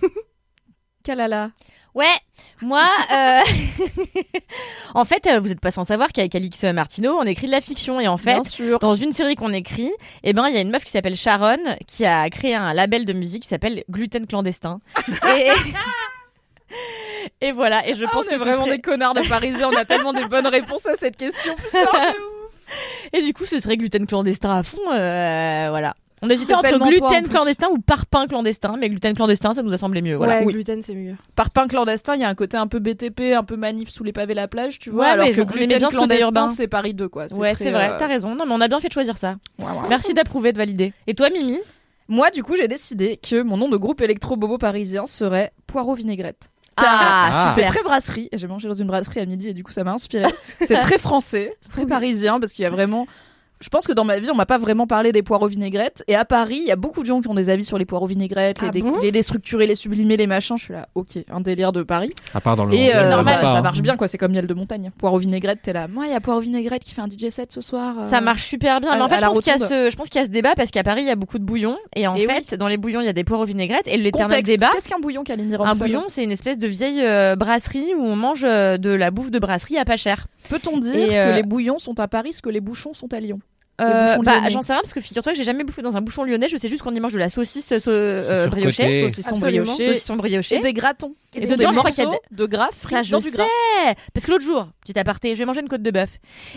Kalala. 1.06 1.50
Ouais, 1.94 2.04
moi, 2.60 2.82
euh, 3.12 3.38
en 4.94 5.04
fait, 5.04 5.26
euh, 5.26 5.40
vous 5.40 5.48
n'êtes 5.48 5.60
pas 5.60 5.70
sans 5.70 5.84
savoir 5.84 6.12
qu'avec 6.12 6.34
Alix 6.34 6.62
Martineau, 6.64 7.16
on 7.18 7.22
écrit 7.22 7.46
de 7.46 7.52
la 7.52 7.60
fiction 7.60 8.00
et 8.00 8.08
en 8.08 8.18
fait, 8.18 8.40
dans 8.80 8.94
une 8.94 9.12
série 9.12 9.34
qu'on 9.36 9.52
écrit, 9.52 9.90
eh 10.24 10.32
ben, 10.32 10.46
il 10.48 10.54
y 10.54 10.58
a 10.58 10.60
une 10.60 10.70
meuf 10.70 10.84
qui 10.84 10.90
s'appelle 10.90 11.16
Sharon 11.16 11.58
qui 11.86 12.04
a 12.04 12.28
créé 12.28 12.54
un 12.54 12.74
label 12.74 13.04
de 13.06 13.12
musique 13.12 13.44
qui 13.44 13.48
s'appelle 13.48 13.84
Gluten 13.90 14.26
Clandestin. 14.26 14.80
et... 15.38 15.52
et 17.40 17.52
voilà, 17.52 17.86
et 17.88 17.94
je 17.94 18.04
Ah, 18.04 18.08
pense 18.12 18.26
on 18.26 18.30
que 18.30 18.34
est 18.34 18.38
vraiment 18.38 18.64
serait- 18.66 18.76
des 18.76 18.82
connards 18.82 19.14
de 19.14 19.26
Parisiens, 19.28 19.70
on 19.72 19.76
a 19.76 19.84
tellement 19.84 20.12
des 20.12 20.24
bonnes 20.26 20.46
réponses 20.48 20.86
à 20.86 20.96
cette 20.96 21.16
question. 21.16 21.54
Et 23.12 23.22
du 23.22 23.32
coup, 23.32 23.44
ce 23.46 23.60
serait 23.60 23.76
gluten 23.76 24.06
clandestin 24.08 24.50
à 24.50 24.62
fond, 24.64 24.80
euh, 24.92 25.68
voilà. 25.70 25.94
On 26.22 26.30
hésitait 26.30 26.54
entre 26.54 26.62
tellement 26.62 26.90
toi, 26.90 27.06
en 27.06 27.10
gluten 27.10 27.28
clandestin 27.28 27.68
ou 27.70 27.78
parpaing 27.78 28.26
clandestin, 28.26 28.76
mais 28.78 28.88
gluten 28.88 29.14
clandestin, 29.14 29.52
ça 29.52 29.62
nous 29.62 29.72
a 29.72 29.78
semblé 29.78 30.00
mieux, 30.00 30.16
voilà. 30.16 30.38
Ouais, 30.38 30.46
Oui. 30.46 30.52
gluten, 30.54 30.80
c'est 30.80 30.94
mieux. 30.94 31.14
Par 31.34 31.50
pain 31.50 31.66
clandestin, 31.66 32.14
il 32.14 32.22
y 32.22 32.24
a 32.24 32.28
un 32.28 32.34
côté 32.34 32.56
un 32.56 32.66
peu 32.66 32.78
BTP, 32.78 33.34
un 33.36 33.44
peu 33.44 33.56
manif 33.56 33.90
sous 33.90 34.02
les 34.02 34.12
pavés 34.12 34.32
la 34.34 34.48
plage, 34.48 34.78
tu 34.78 34.90
vois. 34.90 35.04
Ouais, 35.04 35.10
alors 35.10 35.26
mais 35.26 35.32
que 35.32 35.42
gluten 35.42 35.78
bien 35.78 35.88
clandestin, 35.88 36.46
c'est 36.48 36.68
Paris 36.68 36.94
2, 36.94 37.08
quoi. 37.08 37.26
Ouais, 37.34 37.54
c'est 37.54 37.70
vrai, 37.70 37.90
euh, 37.90 37.96
t'as 37.98 38.06
raison. 38.06 38.34
Non, 38.34 38.46
mais 38.46 38.54
on 38.54 38.60
a 38.60 38.68
bien 38.68 38.80
fait 38.80 38.88
de 38.88 38.92
choisir 38.94 39.18
ça. 39.18 39.36
ouais, 39.58 39.66
ouais. 39.66 39.88
Merci 39.88 40.14
d'approuver, 40.14 40.52
de 40.52 40.58
valider. 40.58 40.92
Et 41.06 41.14
toi, 41.14 41.28
Mimi? 41.30 41.58
Moi, 42.08 42.30
du 42.30 42.42
coup, 42.42 42.56
j'ai 42.56 42.68
décidé 42.68 43.18
que 43.18 43.42
mon 43.42 43.56
nom 43.56 43.68
de 43.68 43.76
groupe 43.76 44.00
électro-bobo 44.00 44.58
parisien 44.58 45.06
serait 45.06 45.52
Poireau 45.66 45.94
Vinaigrette. 45.94 46.50
Ah. 46.76 47.52
C'est 47.54 47.64
très 47.64 47.82
brasserie. 47.82 48.28
et 48.32 48.38
J'ai 48.38 48.46
mangé 48.46 48.68
dans 48.68 48.74
une 48.74 48.86
brasserie 48.86 49.20
à 49.20 49.26
midi 49.26 49.48
et 49.48 49.54
du 49.54 49.64
coup, 49.64 49.72
ça 49.72 49.82
m'a 49.84 49.92
inspiré. 49.92 50.26
c'est 50.60 50.78
très 50.80 50.98
français, 50.98 51.56
c'est 51.60 51.72
très 51.72 51.86
parisien 51.86 52.38
parce 52.38 52.52
qu'il 52.52 52.62
y 52.62 52.66
a 52.66 52.70
vraiment. 52.70 53.06
Je 53.60 53.70
pense 53.70 53.86
que 53.86 53.92
dans 53.92 54.04
ma 54.04 54.18
vie, 54.18 54.28
on 54.30 54.34
m'a 54.34 54.44
pas 54.44 54.58
vraiment 54.58 54.86
parlé 54.86 55.12
des 55.12 55.22
poireaux 55.22 55.46
vinaigrettes. 55.48 56.04
Et 56.08 56.14
à 56.14 56.26
Paris, 56.26 56.58
il 56.60 56.68
y 56.68 56.70
a 56.72 56.76
beaucoup 56.76 57.00
de 57.00 57.06
gens 57.06 57.22
qui 57.22 57.28
ont 57.28 57.34
des 57.34 57.48
avis 57.48 57.64
sur 57.64 57.78
les 57.78 57.86
poireaux 57.86 58.06
vinaigrettes, 58.06 58.60
les, 58.60 58.68
Ah 58.68 58.70
dé- 58.70 58.82
bon 58.82 58.98
les 59.00 59.10
déstructurer, 59.12 59.66
les 59.66 59.74
sublimer, 59.74 60.18
les 60.18 60.26
machins. 60.26 60.58
Je 60.58 60.64
suis 60.64 60.72
là, 60.74 60.88
ok, 60.94 61.08
un 61.30 61.40
délire 61.40 61.72
de 61.72 61.82
Paris. 61.82 62.12
À 62.34 62.40
part 62.42 62.56
dans 62.56 62.66
le 62.66 62.74
Et 62.74 62.88
11e, 62.90 62.96
euh, 62.96 63.10
normal, 63.10 63.38
ça 63.40 63.56
hein. 63.56 63.62
marche 63.62 63.80
bien, 63.80 63.96
quoi. 63.96 64.08
C'est 64.08 64.18
comme 64.18 64.32
miel 64.32 64.46
de 64.46 64.52
montagne. 64.52 64.90
Poireau 64.98 65.16
vinaigrette, 65.16 65.60
t'es 65.62 65.72
là. 65.72 65.88
Moi, 65.88 66.04
il 66.06 66.12
y 66.12 66.14
a 66.14 66.20
poireau 66.20 66.40
vinaigrette 66.40 66.84
qui 66.84 66.92
fait 66.92 67.00
un 67.00 67.08
DJ 67.08 67.30
set 67.30 67.50
ce 67.50 67.62
soir. 67.62 68.00
euh. 68.00 68.04
Ça 68.04 68.20
marche 68.20 68.44
super 68.44 68.78
bien. 68.80 68.90
à- 68.90 68.96
Mais 68.96 69.02
en 69.02 69.08
fait, 69.08 69.20
je 69.20 69.24
pense, 69.26 69.38
qu'il 69.40 69.52
y 69.52 69.56
a 69.56 69.58
ce, 69.58 69.90
je 69.90 69.96
pense 69.96 70.10
qu'il 70.10 70.20
y 70.20 70.24
a 70.24 70.26
ce 70.26 70.30
débat 70.32 70.54
parce 70.54 70.70
qu'à 70.70 70.82
Paris, 70.82 71.02
il 71.02 71.08
y 71.08 71.10
a 71.10 71.16
beaucoup 71.16 71.38
de 71.38 71.44
bouillons. 71.44 71.78
Et 71.94 72.06
en 72.06 72.14
Et 72.14 72.26
fait, 72.26 72.54
dans 72.54 72.68
les 72.68 72.76
bouillons, 72.76 73.00
il 73.00 73.06
y 73.06 73.08
a 73.08 73.14
des 73.14 73.24
poireaux 73.24 73.46
vinaigrettes. 73.46 73.86
Et 73.88 73.96
l'éternel 73.96 74.28
Contexte. 74.38 74.52
débat, 74.52 74.70
Qu'est-ce 74.74 74.88
qu'un 74.88 74.98
bouillon, 75.00 75.24
Kalindi 75.24 75.54
un 75.58 75.74
bouillon, 75.74 76.04
c'est 76.08 76.22
une 76.24 76.32
espèce 76.32 76.58
de 76.58 76.66
vieille 76.68 77.00
euh, 77.02 77.36
brasserie 77.36 77.94
où 77.96 78.02
on 78.04 78.16
mange 78.16 78.44
euh, 78.44 78.76
de 78.76 78.90
la 78.90 79.10
bouffe 79.10 79.30
de 79.30 79.38
brasserie 79.38 79.78
à 79.78 79.86
pas 79.86 79.96
cher. 79.96 80.26
Peut-on 80.50 80.76
dire 80.78 80.94
Et, 80.94 81.18
euh, 81.18 81.30
que 81.30 81.36
les 81.36 81.42
bouillons 81.42 81.78
sont 81.78 81.98
à 82.00 82.06
Paris 82.06 82.34
ce 82.34 82.42
que 82.42 82.50
les 82.50 82.60
bouchons 82.60 82.92
sont 82.94 83.12
à 83.12 83.18
Lyon? 83.18 83.40
Euh, 83.80 84.16
bah, 84.22 84.48
j'en 84.48 84.62
sais 84.62 84.72
rien 84.72 84.80
parce 84.82 84.94
que 84.94 85.00
figure-toi 85.00 85.32
que 85.32 85.38
j'ai 85.38 85.44
jamais 85.44 85.64
bouffé 85.64 85.82
dans 85.82 85.96
un 85.96 86.00
bouchon 86.00 86.24
lyonnais. 86.24 86.48
Je 86.48 86.56
sais 86.56 86.68
juste 86.68 86.82
qu'on 86.82 86.94
y 86.94 87.00
mange 87.00 87.12
de 87.12 87.18
la 87.18 87.28
saucisse 87.28 87.72
euh, 87.72 87.78
euh, 87.88 88.42
Surcoté. 88.44 88.60
briochée, 88.62 89.00
Saucisson 89.08 89.36
brioché 89.36 89.84
saucisson 89.86 90.16
brioché. 90.16 90.56
et 90.56 90.60
des 90.60 90.72
gratons. 90.72 91.14
Et 91.34 91.42
Et, 91.42 91.46
dedans, 91.46 91.56
des 91.56 91.64
je 91.74 91.78
crois 91.78 91.90
qu'il 91.90 91.98
y 91.98 92.02
a 92.02 92.04
morceaux 92.06 92.20
de 92.30 92.46
gras 92.46 92.68
je 93.04 93.10
dans 93.10 93.18
du 93.18 93.30
gras. 93.30 93.44
sais 93.44 93.94
Parce 94.14 94.24
que 94.24 94.30
l'autre 94.30 94.44
jour, 94.44 94.68
petit 94.82 94.98
aparté, 94.98 95.34
je 95.34 95.38
vais 95.38 95.44
manger 95.44 95.60
une 95.60 95.68
côte 95.68 95.82
de 95.82 95.90
bœuf. 95.90 96.08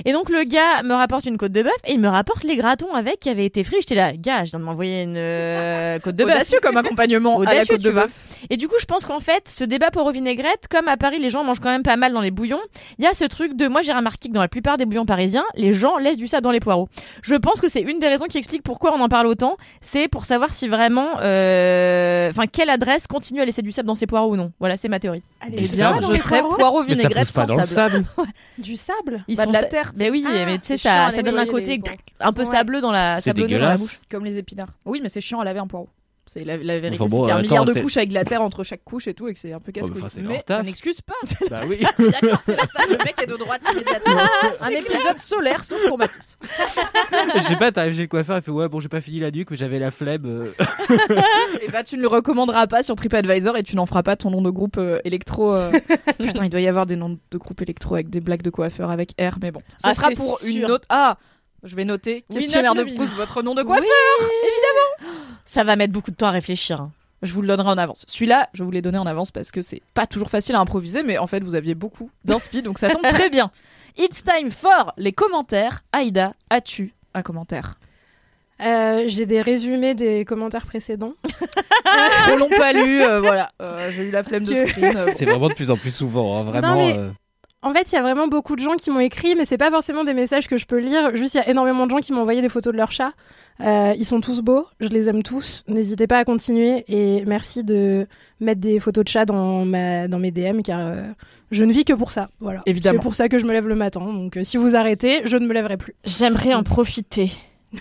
Et 0.05 0.13
donc, 0.13 0.29
le 0.29 0.43
gars 0.43 0.81
me 0.83 0.93
rapporte 0.93 1.25
une 1.25 1.37
côte 1.37 1.51
de 1.51 1.63
bœuf 1.63 1.73
et 1.85 1.93
il 1.93 1.99
me 1.99 2.07
rapporte 2.07 2.43
les 2.45 2.55
gratons 2.55 2.93
avec 2.93 3.19
qui 3.19 3.29
avaient 3.29 3.45
été 3.45 3.65
frits. 3.65 3.77
J'étais 3.81 3.95
là, 3.95 4.13
gars, 4.13 4.45
je 4.45 4.51
viens 4.51 4.59
de 4.59 4.63
m'envoyer 4.63 5.03
une 5.03 5.17
euh, 5.17 5.99
côte 5.99 6.15
de 6.15 6.23
bœuf. 6.23 6.35
Audacieux 6.35 6.59
comme 6.61 6.77
accompagnement 6.77 7.41
à 7.41 7.45
la 7.45 7.51
Audacieux, 7.51 7.75
côte 7.75 7.81
de 7.83 7.89
tu 7.89 7.93
vois. 7.93 8.03
bœuf. 8.03 8.11
Et 8.49 8.55
du 8.55 8.69
coup, 8.69 8.75
je 8.79 8.85
pense 8.85 9.05
qu'en 9.05 9.19
fait, 9.19 9.49
ce 9.49 9.65
débat 9.65 9.91
pour 9.91 10.09
vinaigrette, 10.11 10.67
comme 10.69 10.87
à 10.87 10.95
Paris, 10.95 11.19
les 11.19 11.29
gens 11.29 11.43
mangent 11.43 11.59
quand 11.59 11.69
même 11.71 11.83
pas 11.83 11.97
mal 11.97 12.13
dans 12.13 12.21
les 12.21 12.31
bouillons, 12.31 12.61
il 12.97 13.03
y 13.03 13.07
a 13.07 13.13
ce 13.13 13.25
truc 13.25 13.57
de, 13.57 13.67
moi 13.67 13.81
j'ai 13.81 13.91
remarqué 13.91 14.29
que 14.29 14.33
dans 14.33 14.41
la 14.41 14.47
plupart 14.47 14.77
des 14.77 14.85
bouillons 14.85 15.05
parisiens, 15.05 15.43
les 15.55 15.73
gens 15.73 15.97
laissent 15.97 16.17
du 16.17 16.27
sable 16.27 16.43
dans 16.43 16.51
les 16.51 16.61
poireaux. 16.61 16.87
Je 17.21 17.35
pense 17.35 17.61
que 17.61 17.67
c'est 17.69 17.81
une 17.81 17.99
des 17.99 18.07
raisons 18.07 18.25
qui 18.25 18.37
explique 18.37 18.63
pourquoi 18.63 18.93
on 18.95 19.01
en 19.01 19.09
parle 19.09 19.27
autant, 19.27 19.57
c'est 19.81 20.07
pour 20.07 20.25
savoir 20.25 20.53
si 20.53 20.67
vraiment, 20.67 21.17
euh, 21.21 22.29
enfin, 22.29 22.45
quelle 22.47 22.69
adresse 22.69 23.07
continue 23.07 23.41
à 23.41 23.45
laisser 23.45 23.61
du 23.61 23.71
sable 23.71 23.87
dans 23.87 23.95
ses 23.95 24.07
poireaux 24.07 24.31
ou 24.31 24.35
non. 24.35 24.51
Voilà, 24.59 24.77
c'est 24.77 24.87
ma 24.89 24.99
théorie. 24.99 25.23
Allez, 25.41 25.57
Eh 25.59 25.67
bien, 25.67 25.99
je 26.01 26.13
serais 26.19 26.41
poireau 26.41 26.83
vinaigrette 26.83 27.27
sans 27.27 27.47
sable. 27.47 27.65
sable. 27.65 28.05
Du 28.57 28.75
sable 28.75 29.23
Ils 29.27 29.37
Bah, 29.37 29.43
sont 29.43 29.49
de 29.49 29.53
la 29.55 29.63
terre, 29.63 29.91
Mais 29.97 30.09
oui, 30.09 30.23
Ah, 30.27 30.31
mais 30.45 30.57
tu 30.59 30.67
sais, 30.67 30.77
ça, 30.77 31.11
ça 31.11 31.21
donne 31.21 31.37
un 31.37 31.45
côté 31.45 31.77
les 31.77 31.81
un 32.19 32.33
peu 32.33 32.43
Ouais. 32.43 32.47
sableux 32.51 32.81
dans 32.81 32.91
la, 32.91 33.15
C'est 33.21 33.29
sablonneux 33.29 33.59
dans 33.59 33.67
la 33.67 33.77
bouche. 33.77 33.99
Comme 34.09 34.25
les 34.25 34.37
épinards. 34.37 34.69
Oui, 34.85 34.99
mais 35.01 35.09
c'est 35.09 35.21
chiant 35.21 35.39
à 35.39 35.43
laver 35.45 35.59
un 35.59 35.67
poireau. 35.67 35.87
C'est 36.31 36.43
la, 36.43 36.57
la 36.57 36.79
vérité, 36.79 37.01
Enfin 37.03 37.09
c'est 37.09 37.15
bon, 37.15 37.21
qu'il 37.21 37.29
y 37.29 37.31
a 37.31 37.35
un 37.37 37.41
milliard 37.41 37.65
de 37.65 37.73
couches 37.73 37.97
avec 37.97 38.09
de 38.09 38.13
la 38.13 38.23
terre 38.23 38.43
entre 38.43 38.63
chaque 38.63 38.83
couche 38.83 39.07
et 39.07 39.15
tout, 39.15 39.27
et 39.27 39.33
que 39.33 39.39
c'est 39.39 39.51
un 39.51 39.59
peu 39.59 39.71
casse-couille. 39.71 39.99
leur 39.99 40.11
mais 40.29 40.43
ça 40.47 40.61
n'excuse 40.61 41.01
pas. 41.01 41.13
bah 41.49 41.61
oui. 41.67 41.79
D'accord, 41.97 42.39
c'est 42.45 42.55
la 42.55 42.67
table. 42.67 42.91
Le 42.91 43.03
mec 43.03 43.15
est 43.23 43.25
de 43.25 43.35
droite 43.35 43.61
immédiatement. 43.71 44.13
un 44.61 44.69
épisode 44.69 45.17
solaire, 45.19 45.63
sauf 45.63 45.79
pour 45.87 45.97
Mathis. 45.97 46.37
Je 47.35 47.41
sais 47.41 47.55
pas, 47.55 47.71
t'arrives 47.71 47.95
chez 47.95 48.01
le 48.03 48.07
coiffeur, 48.07 48.37
il 48.37 48.43
fait 48.43 48.51
ouais, 48.51 48.69
bon, 48.69 48.79
j'ai 48.79 48.89
pas 48.89 49.01
fini 49.01 49.19
la 49.19 49.31
nuque, 49.31 49.49
mais 49.49 49.57
j'avais 49.57 49.79
la 49.79 49.89
flemme. 49.91 50.25
euh. 50.25 50.53
Et 51.61 51.67
bah, 51.69 51.83
tu 51.83 51.97
ne 51.97 52.01
le 52.01 52.07
recommanderas 52.07 52.67
pas 52.67 52.83
sur 52.83 52.95
TripAdvisor 52.95 53.57
et 53.57 53.63
tu 53.63 53.75
n'en 53.75 53.85
feras 53.85 54.03
pas 54.03 54.15
ton 54.15 54.29
nom 54.29 54.41
de 54.41 54.49
groupe 54.49 54.77
euh, 54.77 54.99
électro. 55.05 55.53
euh. 55.53 55.71
Putain, 56.19 56.45
il 56.45 56.49
doit 56.49 56.61
y 56.61 56.67
avoir 56.67 56.85
des 56.85 56.95
noms 56.95 57.17
de 57.31 57.37
groupe 57.37 57.61
électro 57.61 57.95
avec 57.95 58.09
des 58.09 58.19
blagues 58.21 58.43
de 58.43 58.49
coiffeur 58.49 58.89
avec 58.91 59.11
R, 59.19 59.37
mais 59.41 59.51
bon. 59.51 59.61
Ce 59.77 59.89
Ah, 59.89 59.95
sera 59.95 60.09
pour 60.11 60.39
sûr. 60.39 60.49
une 60.49 60.65
autre. 60.71 60.85
Ah 60.89 61.17
je 61.63 61.75
vais 61.75 61.85
noter 61.85 62.23
Oui, 62.29 62.37
questionnaire 62.39 62.75
de 62.75 62.83
pouce, 62.83 63.09
votre 63.11 63.41
nom 63.41 63.55
de 63.55 63.63
coiffeur. 63.63 63.85
Ça 65.45 65.63
va 65.63 65.75
mettre 65.75 65.93
beaucoup 65.93 66.11
de 66.11 66.15
temps 66.15 66.27
à 66.27 66.31
réfléchir. 66.31 66.81
hein. 66.81 66.91
Je 67.21 67.33
vous 67.33 67.41
le 67.41 67.47
donnerai 67.47 67.69
en 67.69 67.77
avance. 67.77 68.05
Celui-là, 68.07 68.47
je 68.53 68.63
vous 68.63 68.71
l'ai 68.71 68.81
donné 68.81 68.97
en 68.97 69.05
avance 69.05 69.31
parce 69.31 69.51
que 69.51 69.61
c'est 69.61 69.81
pas 69.93 70.07
toujours 70.07 70.29
facile 70.29 70.55
à 70.55 70.59
improviser, 70.59 71.03
mais 71.03 71.17
en 71.17 71.27
fait, 71.27 71.43
vous 71.43 71.55
aviez 71.55 71.75
beaucoup 71.75 72.09
d'inspi, 72.23 72.61
donc 72.61 72.79
ça 72.79 72.89
tombe 72.89 73.01
très 73.09 73.29
bien. 73.29 73.51
It's 73.97 74.23
time 74.23 74.51
for 74.51 74.93
les 74.95 75.11
commentaires. 75.11 75.83
Aïda, 75.91 76.33
as-tu 76.49 76.93
un 77.13 77.21
commentaire? 77.21 77.75
Euh, 78.61 79.03
J'ai 79.07 79.25
des 79.25 79.41
résumés 79.41 79.95
des 79.95 80.23
commentaires 80.25 80.65
précédents. 80.65 81.13
Trop 82.27 82.37
long 82.37 82.49
pas 82.57 82.71
lu, 82.73 83.01
euh, 83.03 83.19
voilà. 83.21 83.51
Euh, 83.61 83.89
J'ai 83.93 84.07
eu 84.07 84.11
la 84.11 84.23
flemme 84.23 84.43
de 84.43 84.53
screen. 84.53 84.95
euh, 84.95 85.05
bon. 85.07 85.13
C'est 85.17 85.25
vraiment 85.25 85.49
de 85.49 85.53
plus 85.55 85.71
en 85.71 85.77
plus 85.77 85.91
souvent, 85.95 86.37
hein, 86.39 86.43
vraiment. 86.43 86.75
Non, 86.75 86.77
mais- 86.77 86.97
euh, 86.97 87.09
En 87.61 87.73
fait, 87.73 87.91
il 87.91 87.95
y 87.95 87.97
a 87.97 88.01
vraiment 88.01 88.27
beaucoup 88.27 88.55
de 88.55 88.61
gens 88.61 88.75
qui 88.75 88.89
m'ont 88.89 89.01
écrit, 89.01 89.35
mais 89.35 89.43
c'est 89.43 89.57
pas 89.57 89.69
forcément 89.69 90.05
des 90.05 90.13
messages 90.13 90.47
que 90.47 90.55
je 90.55 90.65
peux 90.65 90.79
lire. 90.79 91.13
Juste, 91.15 91.33
il 91.33 91.37
y 91.37 91.41
a 91.41 91.49
énormément 91.49 91.85
de 91.85 91.91
gens 91.91 91.97
qui 91.97 92.13
m'ont 92.13 92.21
envoyé 92.21 92.41
des 92.41 92.47
photos 92.47 92.71
de 92.71 92.77
leurs 92.77 92.91
chats. 92.91 93.11
Euh, 93.61 93.93
ils 93.97 94.05
sont 94.05 94.21
tous 94.21 94.41
beaux, 94.41 94.65
je 94.79 94.87
les 94.87 95.09
aime 95.09 95.23
tous. 95.23 95.65
N'hésitez 95.67 96.07
pas 96.07 96.19
à 96.19 96.23
continuer 96.23 96.85
et 96.87 97.25
merci 97.25 97.65
de 97.65 98.07
mettre 98.39 98.61
des 98.61 98.79
photos 98.79 99.03
de 99.03 99.09
chats 99.09 99.25
dans, 99.25 99.65
ma, 99.65 100.07
dans 100.07 100.19
mes 100.19 100.31
DM 100.31 100.61
car 100.61 100.79
euh, 100.79 101.03
je 101.51 101.65
ne 101.65 101.73
vis 101.73 101.83
que 101.83 101.91
pour 101.91 102.13
ça. 102.13 102.29
Voilà. 102.39 102.61
Évidemment. 102.65 102.99
C'est 102.99 103.03
pour 103.03 103.15
ça 103.15 103.27
que 103.27 103.37
je 103.37 103.45
me 103.45 103.51
lève 103.51 103.67
le 103.67 103.75
matin. 103.75 103.99
Donc 103.99 104.37
euh, 104.37 104.45
si 104.45 104.55
vous 104.55 104.77
arrêtez, 104.77 105.21
je 105.25 105.35
ne 105.35 105.45
me 105.45 105.53
lèverai 105.53 105.75
plus. 105.75 105.93
J'aimerais 106.05 106.53
en 106.53 106.63
profiter. 106.63 107.31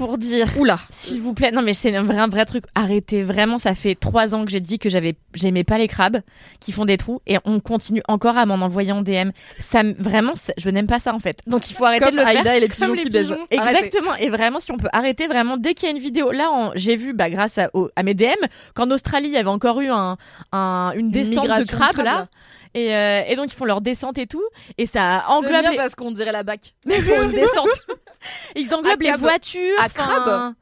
Pour 0.00 0.16
dire, 0.16 0.48
Oula. 0.58 0.78
s'il 0.88 1.20
vous 1.20 1.34
plaît, 1.34 1.50
non 1.52 1.60
mais 1.60 1.74
c'est 1.74 1.94
un 1.94 2.04
vrai, 2.04 2.16
un 2.16 2.26
vrai 2.28 2.46
truc. 2.46 2.64
Arrêtez 2.74 3.22
vraiment, 3.22 3.58
ça 3.58 3.74
fait 3.74 3.94
trois 3.94 4.34
ans 4.34 4.46
que 4.46 4.50
j'ai 4.50 4.60
dit 4.60 4.78
que 4.78 4.88
j'avais, 4.88 5.14
j'aimais 5.34 5.62
pas 5.62 5.76
les 5.76 5.88
crabes 5.88 6.20
qui 6.58 6.72
font 6.72 6.86
des 6.86 6.96
trous 6.96 7.20
et 7.26 7.36
on 7.44 7.60
continue 7.60 8.00
encore 8.08 8.38
à 8.38 8.46
m'en 8.46 8.54
envoyer 8.54 8.92
en 8.92 9.02
DM. 9.02 9.30
Ça, 9.58 9.82
me- 9.82 9.92
vraiment, 9.98 10.32
je 10.56 10.70
n'aime 10.70 10.86
pas 10.86 11.00
ça 11.00 11.14
en 11.14 11.20
fait. 11.20 11.40
Donc 11.46 11.70
il 11.70 11.74
faut 11.74 11.84
arrêter 11.84 12.06
Comme 12.06 12.14
de 12.14 12.20
le 12.20 12.26
faire. 12.26 12.38
Aïda 12.38 12.56
et 12.56 12.60
les 12.60 12.68
pigeons 12.68 12.86
Comme 12.86 12.96
les 12.96 13.02
qui 13.02 13.10
baisent. 13.10 13.30
Arrêtez. 13.58 13.84
Exactement. 13.86 14.14
Et 14.16 14.30
vraiment, 14.30 14.58
si 14.58 14.72
on 14.72 14.78
peut 14.78 14.88
arrêter 14.94 15.26
vraiment 15.26 15.58
dès 15.58 15.74
qu'il 15.74 15.86
y 15.86 15.92
a 15.92 15.94
une 15.94 16.02
vidéo. 16.02 16.30
Là, 16.32 16.70
j'ai 16.76 16.96
vu, 16.96 17.12
bah, 17.12 17.28
grâce 17.28 17.58
à, 17.58 17.68
au- 17.74 17.90
à 17.94 18.02
mes 18.02 18.14
DM, 18.14 18.28
qu'en 18.74 18.90
Australie, 18.90 19.28
il 19.28 19.34
y 19.34 19.36
avait 19.36 19.48
encore 19.50 19.80
eu 19.82 19.88
un, 19.90 20.16
un- 20.52 20.92
une 20.96 21.10
descente 21.10 21.44
de 21.46 21.64
crabes 21.66 21.98
là. 21.98 22.28
Et, 22.74 22.94
euh, 22.94 23.22
et 23.26 23.36
donc 23.36 23.52
ils 23.52 23.56
font 23.56 23.64
leur 23.64 23.80
descente 23.80 24.16
et 24.18 24.26
tout. 24.26 24.42
Et 24.78 24.86
ça 24.86 25.24
englobe. 25.28 25.50
bien 25.52 25.70
les- 25.70 25.76
parce 25.76 25.94
qu'on 25.94 26.10
dirait 26.12 26.32
la 26.32 26.42
bac. 26.42 26.74
Ils 26.86 27.02
font 27.02 27.22
une 27.22 27.30
descente. 27.32 27.68
Ils 28.54 28.72
englobent 28.74 29.00
les 29.02 29.12
voitures. 29.12 29.76
À 29.80 29.88
crabe. 29.88 30.54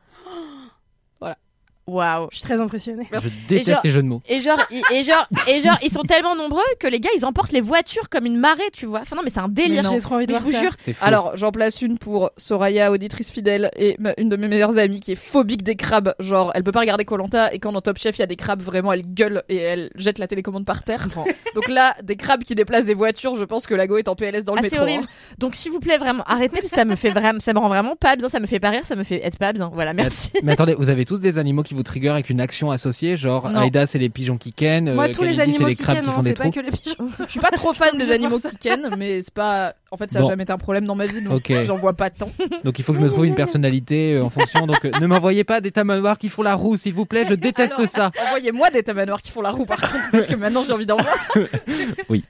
Waouh. 1.89 2.29
Je 2.31 2.37
suis 2.37 2.45
très 2.45 2.61
impressionnée. 2.61 3.05
Je 3.07 3.13
Merci. 3.13 3.41
déteste 3.49 3.69
Et 3.69 3.73
genre- 3.73 3.81
les 3.85 3.91
jeux 3.91 4.03
de 4.03 4.09
mots. 4.09 4.23
Et 4.29 4.41
genre, 4.41 4.59
et 4.93 5.03
genre, 5.03 5.27
et 5.49 5.61
genre, 5.61 5.79
ils 5.83 5.91
sont 5.91 6.03
tellement 6.03 6.37
nombreux 6.37 6.61
que 6.79 6.87
les 6.87 7.01
gars, 7.01 7.11
ils 7.17 7.25
emportent 7.25 7.53
les 7.53 7.61
voitures 7.63 8.09
comme 8.11 8.27
une 8.27 8.37
marée, 8.37 8.69
tu 8.73 8.87
vois. 8.87 9.01
Enfin 9.01 9.17
non, 9.17 9.23
mais 9.25 9.31
c'est 9.31 9.41
un 9.41 9.49
délire. 9.49 9.85
J'ai 9.91 10.01
trop 10.01 10.17
envie 10.17 10.27
de 10.27 10.33
Mais 10.33 10.39
je 10.39 10.43
voir 10.45 10.53
vous 10.63 10.71
ça. 10.71 10.93
jure. 10.93 10.97
Alors, 11.01 11.37
j'en 11.37 11.51
place 11.51 11.81
une 11.83 11.97
pour 11.99 12.31
Soraya, 12.37 12.93
auditrice 12.93 13.31
fidèle, 13.31 13.71
et 13.77 13.97
ma- 13.99 14.13
une 14.19 14.29
de 14.29 14.37
mes 14.37 14.49
meilleures 14.49 14.77
amies 14.79 15.01
qui 15.01 15.13
est 15.13 15.17
phobique 15.21 15.63
des 15.63 15.77
crabes. 15.77 16.15
Genre, 16.19 16.53
elle 16.55 16.63
peut 16.63 16.73
pas 16.73 16.81
regarder 16.81 17.05
Colanta, 17.05 17.53
et 17.55 17.59
quand 17.59 17.73
dans 17.73 17.81
Top 17.81 17.99
Chef 17.99 18.17
il 18.19 18.21
y 18.21 18.23
a 18.23 18.27
des 18.27 18.37
crabes, 18.37 18.61
vraiment, 18.61 18.93
elle 18.93 19.03
gueule 19.07 19.43
et 19.49 19.57
elle 19.57 19.91
jette 19.95 20.19
la 20.19 20.27
télécommande 20.29 20.67
par 20.67 20.83
terre. 20.83 21.09
Donc 21.55 21.69
là, 21.69 21.95
des 22.03 22.17
crabes 22.17 22.43
qui 22.45 22.55
déplacent 22.55 22.85
des 22.87 22.95
voitures, 22.95 23.35
je 23.35 23.45
pense 23.45 23.67
que 23.67 23.75
la 23.75 23.87
go 23.87 23.97
est 23.97 24.09
en 24.09 24.15
PLS 24.15 24.45
dans 24.45 24.55
le 24.55 24.59
Ah, 24.61 24.63
c'est 24.65 24.73
métro. 24.73 24.83
horrible. 24.83 25.05
hein. 25.05 25.35
Donc 25.39 25.55
s'il 25.55 25.73
vous 25.73 25.81
plaît, 25.81 25.97
vraiment, 25.99 26.23
arrêtez, 26.27 26.67
ça 26.67 26.85
me 26.85 26.97
fait 26.97 27.11
vraiment, 27.11 27.41
ça 27.41 27.55
me 27.55 27.59
rend 27.59 27.69
vraiment 27.69 27.97
pas 27.97 28.17
bien, 28.17 28.29
ça 28.29 28.41
me 28.41 28.47
fait 28.47 28.61
pas 28.61 28.71
rire, 28.71 28.83
ça 28.85 28.95
me 28.97 29.05
fait 29.05 29.25
être 29.25 29.39
pas 29.39 29.53
bien. 29.53 29.71
Voilà, 29.73 29.95
merci. 29.95 30.31
Mais 30.43 30.53
attendez, 30.53 30.75
vous 30.75 30.91
avez 30.91 31.05
tous 31.05 31.19
des 31.19 31.39
animaux 31.39 31.63
qui 31.63 31.75
vous 31.79 31.83
trigger 31.85 32.11
avec 32.11 32.29
une 32.29 32.41
action 32.41 32.71
associée, 32.71 33.17
genre 33.17 33.49
Non. 33.49 33.61
Aïda 33.61 33.87
c'est 33.87 33.99
les 33.99 34.09
pigeons 34.11 34.37
qui 34.37 34.53
kennent, 34.53 34.93
Moi, 34.95 35.05
euh, 35.09 35.13
tous 35.13 35.23
les 35.23 35.35
c'est 35.35 35.41
animaux 35.43 35.69
les 35.69 35.75
qui 35.75 35.83
crabes 35.83 35.97
kennent, 35.97 36.05
qui 36.05 36.11
hein, 36.11 36.15
font 36.15 36.23
des 36.23 36.35
pas 36.35 36.43
trous. 36.45 36.51
que 36.53 36.61
les 36.61 36.71
pigeons. 36.71 37.09
Je 37.27 37.31
suis 37.31 37.41
pas 37.41 37.51
trop 37.51 37.73
fan 37.73 37.97
des 37.97 38.11
animaux 38.11 38.39
qui 38.39 38.57
kennent, 38.57 38.91
mais 38.99 39.23
c'est 39.23 39.33
pas. 39.33 39.75
En 39.91 39.97
fait, 39.97 40.11
ça 40.13 40.19
a 40.19 40.23
Bon. 40.23 40.29
jamais 40.29 40.43
été 40.43 40.53
un 40.53 40.59
problème 40.59 40.85
dans 40.85 40.95
ma 40.95 41.07
vie, 41.07 41.23
donc 41.23 41.51
j'en 41.67 41.77
vois 41.79 41.95
pas 41.95 42.11
tant. 42.11 42.31
Donc 42.65 42.79
il 42.79 42.85
faut 42.85 42.93
que 42.93 42.99
je 42.99 43.05
me 43.05 43.09
trouve 43.09 43.25
une 43.27 43.35
personnalité 43.35 44.15
euh, 44.15 44.25
en 44.25 44.31
fonction. 44.31 44.67
Donc 44.67 44.85
euh, 44.85 44.91
ne 45.01 45.07
m'envoyez 45.07 45.45
pas 45.45 45.61
des 45.61 45.71
tamanoirs 45.71 46.19
qui 46.19 46.29
font 46.29 46.43
la 46.43 46.55
roue, 46.55 46.77
s'il 46.77 46.93
vous 46.93 47.07
plaît, 47.07 47.25
je 47.29 47.35
déteste 47.35 47.75
Alors, 47.79 47.89
ça. 47.89 48.11
Envoyez-moi 48.27 48.69
des 48.71 48.83
tamanoirs 48.83 49.23
qui 49.23 49.31
font 49.31 49.41
la 49.41 49.51
roue, 49.51 49.65
par 49.65 49.81
contre, 49.81 50.11
parce 50.13 50.27
que 50.27 50.35
maintenant 50.35 50.63
j'ai 50.63 50.73
envie 50.73 50.87
d'en 50.87 50.97
voir. 50.99 51.15
Oui. 52.09 52.25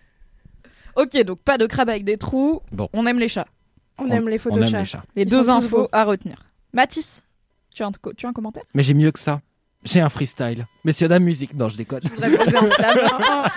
Ok, 0.97 1.23
donc 1.25 1.39
pas 1.41 1.59
de 1.59 1.67
crabes 1.67 1.89
avec 1.91 2.05
des 2.05 2.17
trous. 2.17 2.61
Bon. 2.73 2.89
On 2.93 3.07
aime 3.07 3.19
les 3.19 3.29
chats. 3.29 3.47
On 3.99 4.09
aime 4.11 4.29
les 4.29 4.39
photos 4.39 4.59
de 4.59 4.65
aime 4.65 4.71
chats. 4.71 4.79
les 4.81 4.85
chats. 4.87 5.03
Les 5.17 5.23
Ils 5.23 5.31
deux 5.31 5.49
infos 5.51 5.83
beaux. 5.83 5.89
à 5.93 6.05
retenir. 6.05 6.45
Mathis, 6.73 7.23
tu 7.79 7.83
as 7.85 7.87
un, 7.87 7.93
co- 7.93 8.13
tu 8.13 8.27
as 8.27 8.29
un 8.29 8.33
commentaire? 8.33 8.65
Mais 8.75 8.83
j'ai 8.83 8.95
mieux 8.95 9.11
que 9.13 9.19
ça. 9.19 9.41
J'ai 9.85 10.01
un 10.01 10.09
freestyle. 10.09 10.67
Messieurs, 10.85 11.07
dames, 11.07 11.23
musique. 11.23 11.55
Non, 11.55 11.69
je 11.69 11.77
déconne. 11.77 12.01
Je 12.03 12.09
voudrais 12.09 12.31
poser 12.31 12.57
un 12.57 12.67
slam. 12.67 12.99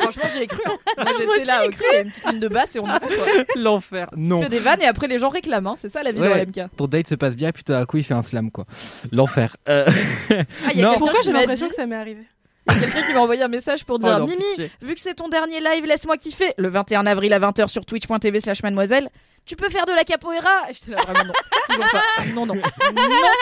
Franchement, 0.00 0.22
j'y 0.34 0.42
ai 0.42 0.46
cru. 0.46 0.60
hein. 0.66 0.76
J'étais 0.96 1.44
là, 1.44 1.60
j'ai 1.62 1.68
ok, 1.68 1.74
il 1.78 1.94
y 1.94 1.96
a 1.96 2.00
une 2.00 2.08
petite 2.10 2.26
ligne 2.30 2.40
de 2.40 2.48
basse 2.48 2.74
et 2.76 2.80
on 2.80 2.86
y 2.86 2.88
va 2.90 3.00
quoi? 3.00 3.08
L'enfer. 3.56 4.08
On 4.12 4.16
Non. 4.16 4.42
fait 4.42 4.48
des 4.48 4.58
vannes 4.58 4.80
et 4.80 4.86
après 4.86 5.08
les 5.08 5.18
gens 5.18 5.28
réclament. 5.28 5.66
hein. 5.66 5.74
C'est 5.76 5.90
ça 5.90 6.02
la 6.02 6.12
vie 6.12 6.20
Ouais. 6.20 6.28
dans 6.30 6.34
l'MK. 6.62 6.70
Ton 6.76 6.86
date 6.86 7.06
se 7.06 7.14
passe 7.14 7.36
bien, 7.36 7.52
puis 7.52 7.62
tout 7.64 7.72
à 7.74 7.84
coup 7.84 7.98
il 7.98 8.04
fait 8.04 8.14
un 8.14 8.22
slam 8.22 8.50
quoi. 8.50 8.64
L'enfer. 9.12 9.56
Euh, 9.68 9.84
Ah, 9.86 10.70
il 10.72 10.78
y 10.78 10.82
a 10.82 10.84
Non. 10.86 10.90
quelqu'un 10.92 10.98
Pourquoi 10.98 11.20
qui 11.20 11.26
j'ai 11.26 11.32
m'a 11.32 11.40
l'impression 11.40 11.66
dit- 11.66 11.70
que 11.70 11.76
ça 11.76 11.86
m'est 11.86 11.96
arrivé? 11.96 12.22
Il 12.70 12.74
y 12.74 12.76
a 12.76 12.80
quelqu'un 12.80 13.06
qui 13.06 13.12
m'a 13.14 13.20
envoyé 13.20 13.42
un 13.42 13.48
message 13.48 13.84
pour 13.84 13.98
dire 13.98 14.12
oh, 14.16 14.20
non, 14.20 14.26
Mimi, 14.26 14.42
pitié. 14.50 14.70
vu 14.82 14.94
que 14.94 15.00
c'est 15.00 15.14
ton 15.14 15.28
dernier 15.28 15.60
live, 15.60 15.84
laisse-moi 15.86 16.16
kiffer. 16.16 16.52
Le 16.56 16.68
21 16.68 17.04
avril 17.06 17.32
à 17.32 17.38
20h 17.40 17.68
sur 17.68 17.84
twitch.tv 17.84 18.40
slash 18.40 18.62
mademoiselle, 18.62 19.08
tu 19.44 19.56
peux 19.56 19.68
faire 19.68 19.86
de 19.86 19.92
la 19.92 20.04
capoeira 20.04 20.70
Et 20.70 20.74
j'étais 20.74 20.92
là 20.92 21.02
vraiment 21.02 21.24
non. 21.24 21.32
Toujours 21.68 21.90
pas. 21.90 22.24
Non, 22.34 22.46
non. 22.46 22.54
Non, 22.54 22.62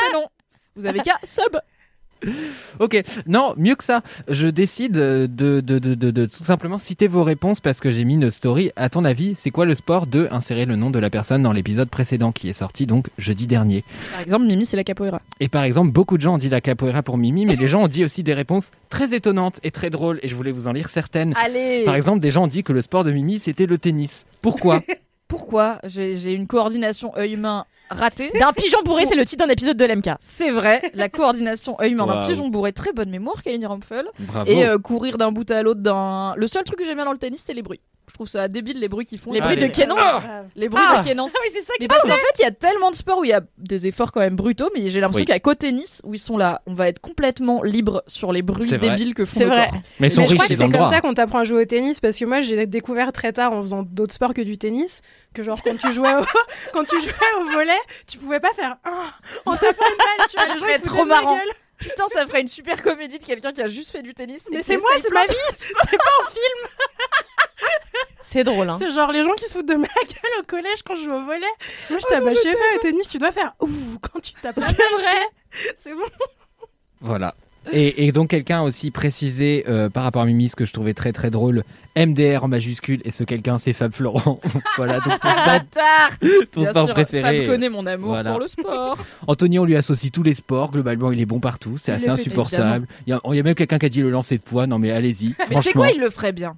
c'est 0.01 0.13
non. 0.13 0.27
Vous 0.77 0.87
avez 0.87 1.01
qu'à 1.01 1.19
sub. 1.25 1.57
Ok, 2.81 3.01
non, 3.27 3.55
mieux 3.57 3.77
que 3.77 3.85
ça. 3.85 4.03
Je 4.29 4.49
décide 4.49 4.93
de, 4.93 5.61
de, 5.61 5.79
de, 5.79 5.95
de, 5.95 6.11
de 6.11 6.27
tout 6.27 6.43
simplement 6.45 6.79
citer 6.79 7.07
vos 7.07 7.23
réponses 7.23 7.61
parce 7.61 7.79
que 7.81 7.91
j'ai 7.91 8.05
mis 8.05 8.15
une 8.15 8.31
story. 8.31 8.73
À 8.77 8.89
ton 8.89 9.05
avis, 9.05 9.35
c'est 9.37 9.51
quoi 9.51 9.67
le 9.67 9.75
sport 9.75 10.07
de 10.07 10.27
insérer 10.31 10.65
le 10.65 10.75
nom 10.77 10.91
de 10.91 10.99
la 10.99 11.11
personne 11.11 11.43
dans 11.43 11.53
l'épisode 11.53 11.89
précédent 11.89 12.33
qui 12.33 12.49
est 12.49 12.55
sorti 12.55 12.87
donc 12.87 13.09
jeudi 13.19 13.47
dernier? 13.47 13.85
Par 14.13 14.21
exemple, 14.21 14.47
Mimi, 14.47 14.67
c'est 14.67 14.77
la 14.77 14.85
capoeira. 14.85 15.23
Et 15.41 15.49
par 15.49 15.63
exemple, 15.63 15.93
beaucoup 15.93 16.17
de 16.17 16.23
gens 16.23 16.35
ont 16.35 16.39
dit 16.39 16.49
la 16.49 16.61
capoeira 16.61 17.03
pour 17.03 17.19
Mimi, 17.19 17.47
mais 17.47 17.57
des 17.57 17.69
gens 17.69 17.83
ont 17.83 17.89
dit 17.89 18.05
aussi 18.05 18.23
des 18.25 18.35
réponses 18.35 18.71
très 18.89 19.15
étonnantes 19.15 19.61
et 19.63 19.71
très 19.71 19.91
drôles 19.91 20.19
et 20.23 20.29
je 20.29 20.35
voulais 20.35 20.53
vous 20.53 20.67
en 20.67 20.73
lire 20.73 20.89
certaines. 20.89 21.35
Allez 21.37 21.85
Par 21.85 21.95
exemple, 21.95 22.19
des 22.21 22.31
gens 22.33 22.45
ont 22.45 22.49
dit 22.49 22.65
que 22.65 22.73
le 22.73 22.83
sport 22.83 23.05
de 23.05 23.13
Mimi 23.13 23.39
c'était 23.39 23.67
le 23.67 23.79
tennis. 23.79 24.27
Pourquoi? 24.43 24.83
Pourquoi 25.29 25.79
j'ai 25.85 26.17
j'ai 26.17 26.33
une 26.35 26.47
coordination 26.47 27.17
œil-main 27.17 27.67
ratée 27.91 28.31
D'un 28.39 28.53
pigeon 28.53 28.79
bourré, 28.85 29.05
c'est 29.07 29.15
le 29.15 29.25
titre 29.25 29.45
d'un 29.47 29.53
épisode 29.53 29.77
de 29.77 29.85
l'MK. 29.85 30.11
C'est 30.19 30.51
vrai, 30.51 30.83
la 30.95 31.09
coordination 31.09 31.77
œil-main 31.81 32.07
d'un 32.07 32.17
Waouh. 32.17 32.27
pigeon 32.27 32.49
bourré, 32.49 32.73
très 32.73 32.93
bonne 32.93 33.11
mémoire, 33.11 33.43
Kalini 33.43 33.67
Rumpel. 33.67 34.07
Bravo. 34.19 34.51
Et 34.51 34.65
euh, 34.67 34.79
courir 34.79 35.19
d'un 35.19 35.31
bout 35.31 35.51
à 35.51 35.63
l'autre 35.63 35.81
d'un. 35.81 36.35
Le 36.37 36.47
seul 36.47 36.65
truc 36.65 36.79
que 36.79 36.85
j'aime 36.85 36.97
bien 36.97 37.05
dans 37.05 37.13
le 37.13 37.19
tennis, 37.19 37.43
c'est 37.45 37.55
les 37.55 37.63
bruits. 37.63 37.81
Je 38.09 38.15
trouve 38.15 38.27
ça 38.29 38.49
débile 38.49 38.81
les 38.81 38.89
bruits 38.89 39.05
qu'ils 39.07 39.19
font. 39.19 39.33
Les 39.33 39.41
bruits 39.41 39.57
de 39.57 39.67
Kenan. 39.69 39.97
Les 40.57 40.69
bruits 40.69 40.83
Ah 40.85 41.03
de 41.03 41.09
Kenan. 41.09 41.25
oui, 41.27 41.51
c'est 41.53 41.63
ça 41.63 41.73
Mais 41.79 41.87
parce 41.89 42.03
qu'en 42.03 42.09
fait, 42.09 42.39
il 42.39 42.43
y 42.43 42.47
a 42.47 42.51
tellement 42.51 42.91
de 42.91 42.97
sports 42.97 43.19
où 43.19 43.25
il 43.25 43.31
y 43.31 43.35
a 43.35 43.43
des 43.59 43.87
efforts 43.87 44.11
quand 44.13 44.21
même 44.21 44.35
brutaux, 44.37 44.71
mais 44.75 44.89
j'ai 44.89 45.01
l'impression 45.01 45.23
Oui. 45.23 45.27
qu'à 45.27 45.39
côté 45.41 45.69
tennis, 45.69 46.01
où 46.05 46.15
ils 46.15 46.19
sont 46.19 46.37
là, 46.39 46.63
on 46.67 46.75
va 46.75 46.89
être 46.89 47.01
complètement 47.01 47.63
libre 47.63 48.03
sur 48.07 48.33
les 48.33 48.43
bruits 48.43 48.69
débiles 48.79 49.15
que 49.15 49.25
font 49.25 49.41
C'est 49.41 49.45
vrai. 49.45 49.69
corps. 49.71 49.81
mais 50.01 50.07
ils 50.09 50.11
sont 50.11 50.21
Mais 50.23 50.27
je 50.29 50.35
crois 50.35 50.45
riches, 50.47 50.57
que 50.57 50.65
c'est 50.65 50.71
comme 50.79 50.87
ça 50.89 51.01
qu'on 51.01 51.15
t'apprend 51.15 51.41
à 51.41 51.45
jouer 51.45 51.63
au 51.63 51.65
tennis 51.65 52.01
parce 52.01 52.17
que 52.19 52.25
moi 52.25 52.41
j'ai 52.41 52.67
découvert 52.67 53.13
très 53.13 53.33
tard 53.33 53.53
en 53.53 53.61
faisant 53.63 53.83
d'autres 53.83 54.15
sports 54.15 54.35
que 54.35 54.41
du 54.43 54.57
tennis 54.57 55.03
que 55.35 55.43
genre 55.43 55.61
quand 55.63 55.77
tu 55.77 55.93
jouais 55.93 56.15
au, 56.15 56.23
quand 56.73 56.85
tu 56.85 57.01
jouais 57.01 57.13
au 57.41 57.45
volet 57.51 57.73
tu 58.07 58.19
pouvais 58.19 58.41
pas 58.41 58.53
faire 58.55 58.77
un 58.85 58.91
en 59.51 59.57
tapant 59.57 59.67
une 59.85 59.99
balle 59.99 60.27
tu 60.55 60.59
vois 60.65 60.79
trop 60.79 61.05
marrant. 61.05 61.39
Putain, 61.79 62.05
ça 62.13 62.27
ferait 62.27 62.41
une 62.41 62.49
super 62.49 62.83
comédie 62.83 63.19
de 63.21 63.25
quelqu'un 63.25 63.53
qui 63.53 63.61
a 63.63 63.69
juste 63.69 63.91
fait 63.91 64.03
du 64.03 64.13
tennis. 64.15 64.49
mais 64.51 64.59
qui 64.59 64.65
c'est 64.65 64.77
moi 64.79 64.91
c'est 65.01 65.13
ma 65.13 65.27
vie 65.27 65.35
c'est 65.57 65.75
pas 65.75 66.23
en 66.23 66.31
film 66.31 66.69
C'est 68.23 68.45
drôle, 68.45 68.69
hein. 68.69 68.77
c'est 68.79 68.91
genre 68.91 69.11
les 69.13 69.23
gens 69.25 69.33
qui 69.37 69.45
se 69.45 69.53
foutent 69.53 69.69
de 69.69 69.75
ma 69.75 69.87
gueule 69.87 70.41
au 70.41 70.45
collège 70.47 70.83
quand 70.85 70.95
je 70.97 71.05
joue 71.05 71.13
au 71.13 71.25
volet 71.25 71.47
moi 71.91 71.99
je 71.99 72.07
pas 72.07 72.21
au 72.77 72.79
tennis 72.81 73.09
tu 73.09 73.19
dois 73.19 73.33
faire 73.33 73.55
ouh 73.61 73.69
quand 74.01 74.21
tu 74.21 74.33
tapes 74.43 74.59
C'est 74.61 74.73
vrai. 74.75 75.19
c'est 75.79 75.93
bon 75.93 76.01
Voilà. 77.01 77.35
Et, 77.73 78.07
et 78.07 78.13
donc 78.13 78.31
quelqu'un 78.31 78.61
a 78.61 78.63
aussi 78.63 78.91
précisé 78.91 79.65
euh, 79.69 79.91
par 79.91 80.03
rapport 80.03 80.23
à 80.23 80.25
Mimi 80.27 80.49
ce 80.49 80.57
que 80.57 80.65
je 80.65 80.73
trouvais 80.73 80.95
très 80.95 81.13
très 81.13 81.31
drôle, 81.31 81.65
MDR 81.97 82.45
en 82.45 82.49
majuscule 82.49 83.03
et 83.05 83.11
ce 83.11 83.25
quelqu'un 83.25 83.59
c'est 83.59 83.73
Fab 83.75 83.93
Florent. 83.93 84.41
voilà 84.79 84.95
donc 85.01 85.21
ton 85.21 85.29
sport, 85.29 85.45
Bâtard 85.47 86.11
ton 86.53 86.61
Bien 86.63 86.71
sport 86.71 86.85
sûr, 86.87 86.95
préféré. 86.95 87.41
Fab 87.41 87.47
connaît 87.47 87.69
mon 87.69 87.85
amour 87.87 88.09
Voilà. 88.11 88.31
pour 88.31 88.41
le 88.41 88.47
sport. 88.47 88.97
Anthony 89.27 89.59
on 89.59 89.65
lui 89.67 89.77
associe 89.77 90.11
tous 90.11 90.23
les 90.23 90.35
sports, 90.35 90.71
globalement 90.71 91.13
il 91.13 91.21
est 91.21 91.27
bon 91.27 91.41
partout, 91.41 91.77
c'est 91.77 91.93
assez 91.93 92.09
insupportable. 92.09 92.87
Il 93.07 93.11
y, 93.11 93.13
a, 93.13 93.21
il 93.31 93.35
y 93.37 93.41
a 93.41 93.43
même 93.43 93.55
quelqu'un 93.55 93.79
qui 93.79 93.87
a 93.87 93.91
dit 93.91 94.01
le 94.01 94.11
lancer 94.11 94.39
de 94.39 94.43
poids, 94.43 94.67
non 94.67 94.79
mais 94.79 94.91
allez-y, 94.91 95.29
Mais 95.29 95.35
tu 95.35 95.39
sais 95.39 95.51
franchement. 95.51 95.73
quoi, 95.83 95.91
il 95.91 96.01
le 96.01 96.11
ferait 96.11 96.33
bien. 96.33 96.57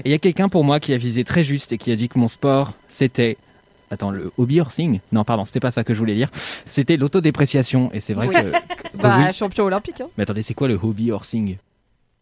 Et 0.00 0.08
il 0.08 0.10
y 0.10 0.14
a 0.14 0.18
quelqu'un 0.18 0.48
pour 0.48 0.64
moi 0.64 0.80
qui 0.80 0.92
a 0.92 0.96
visé 0.98 1.24
très 1.24 1.44
juste 1.44 1.72
et 1.72 1.78
qui 1.78 1.90
a 1.92 1.96
dit 1.96 2.08
que 2.08 2.18
mon 2.18 2.28
sport 2.28 2.72
c'était... 2.88 3.36
Attends, 3.90 4.10
le 4.10 4.30
hobby 4.36 4.60
horsing 4.60 5.00
Non, 5.12 5.24
pardon, 5.24 5.46
c'était 5.46 5.60
pas 5.60 5.70
ça 5.70 5.82
que 5.82 5.94
je 5.94 5.98
voulais 5.98 6.12
lire. 6.14 6.30
C'était 6.66 6.98
l'autodépréciation. 6.98 7.90
Et 7.94 8.00
c'est 8.00 8.12
vrai 8.12 8.26
Oui. 8.28 8.34
que... 8.34 8.40
que 8.92 8.96
Bah, 8.98 9.16
oui. 9.26 9.32
champion 9.32 9.64
olympique. 9.64 10.02
Hein. 10.02 10.08
Mais 10.18 10.24
attendez, 10.24 10.42
c'est 10.42 10.52
quoi 10.52 10.68
le 10.68 10.74
hobby 10.74 11.10
horsing 11.10 11.56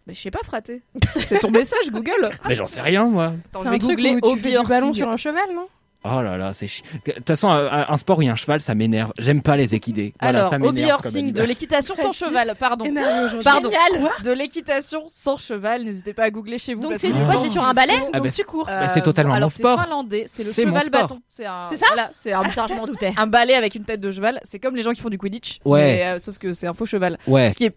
Mais 0.06 0.14
je 0.14 0.20
sais 0.20 0.30
pas, 0.30 0.38
fraté. 0.44 0.82
C'est 1.26 1.40
ton 1.40 1.50
message, 1.50 1.90
Google. 1.90 2.30
Mais 2.46 2.54
j'en 2.54 2.68
sais 2.68 2.80
rien, 2.80 3.06
moi. 3.06 3.32
C'est 3.60 3.66
un 3.66 3.78
truc 3.78 3.98
où 3.98 4.34
tu 4.34 4.38
fais 4.38 4.56
du 4.60 4.66
ballon 4.68 4.92
sur 4.92 5.08
un 5.08 5.16
cheval 5.16 5.42
non? 5.54 5.66
Oh 6.08 6.22
là 6.22 6.36
là, 6.36 6.52
c'est. 6.54 6.66
De 7.06 7.12
toute 7.12 7.26
façon, 7.26 7.48
un, 7.50 7.86
un 7.88 7.96
sport 7.96 8.18
où 8.18 8.22
il 8.22 8.26
y 8.26 8.28
a 8.28 8.32
un 8.32 8.36
cheval, 8.36 8.60
ça 8.60 8.74
m'énerve. 8.74 9.12
J'aime 9.18 9.42
pas 9.42 9.56
les 9.56 9.74
équidés. 9.74 10.14
Voilà, 10.20 10.46
Alors, 10.46 10.58
m'énerve. 10.58 11.02
comme 11.02 11.06
horsing, 11.06 11.32
de 11.32 11.42
l'équitation 11.42 11.94
sans 11.96 12.12
cheval, 12.12 12.54
pardon. 12.58 12.84
aujourd'hui 12.86 13.38
Pardon. 13.44 13.70
Génial. 13.70 14.10
De 14.24 14.32
l'équitation 14.32 15.04
sans 15.08 15.36
cheval, 15.36 15.82
n'hésitez 15.84 16.12
pas 16.14 16.24
à 16.24 16.30
googler 16.30 16.58
chez 16.58 16.74
vous. 16.74 16.82
Donc 16.82 16.92
c'est 16.98 17.10
quoi 17.10 17.36
C'est 17.36 17.50
sur 17.50 17.64
un 17.64 17.74
balai 17.74 17.94
Ah 18.12 18.18
donc 18.18 18.26
bah, 18.26 18.32
tu 18.32 18.44
cours 18.44 18.66
bah, 18.66 18.88
c'est 18.88 19.02
totalement 19.02 19.34
alors 19.34 19.46
mon 19.46 19.50
c'est 19.50 19.58
sport. 19.58 19.82
finlandais, 19.82 20.24
c'est 20.28 20.44
le 20.44 20.52
C'est 20.52 20.64
mon 20.66 20.78
cheval 20.78 20.90
bâton. 20.90 21.20
C'est 21.28 21.46
un- 21.46 21.66
ça 21.66 21.76
voilà, 21.88 22.08
c'est 22.12 22.32
un, 22.32 22.42
Putain, 22.42 22.66
je 22.68 22.74
m'en 22.74 22.86
doutais. 22.86 23.12
un 23.16 23.26
balai 23.26 23.54
avec 23.54 23.74
une 23.74 23.84
tête 23.84 24.00
de 24.00 24.10
cheval. 24.10 24.40
C'est 24.44 24.58
comme 24.58 24.76
les 24.76 24.82
gens 24.82 24.92
qui 24.92 25.00
font 25.00 25.08
du 25.10 25.18
Quidditch, 25.18 25.58
Ouais. 25.64 25.80
mais, 25.82 26.04
euh, 26.06 26.18
sauf 26.18 26.38
que 26.38 26.52
c'est 26.52 26.66
un 26.66 26.74
faux 26.74 26.86
cheval. 26.86 27.18
Ouais, 27.26 27.50
Ce 27.50 27.56
qui 27.56 27.64
est, 27.64 27.74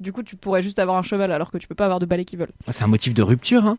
du 0.00 0.12
coup, 0.12 0.22
tu 0.22 0.36
pourrais 0.36 0.62
juste 0.62 0.78
avoir 0.78 0.96
un 0.96 1.02
cheval 1.02 1.32
alors 1.32 1.50
que 1.50 1.58
tu 1.58 1.66
peux 1.66 1.74
pas 1.74 1.84
avoir 1.84 2.00
de 2.00 2.06
balai 2.06 2.24
qui 2.24 2.36
vole. 2.36 2.50
c'est 2.70 2.84
un 2.84 2.88
motif 2.88 3.14
de 3.14 3.22
rupture. 3.22 3.64
Hein. 3.64 3.78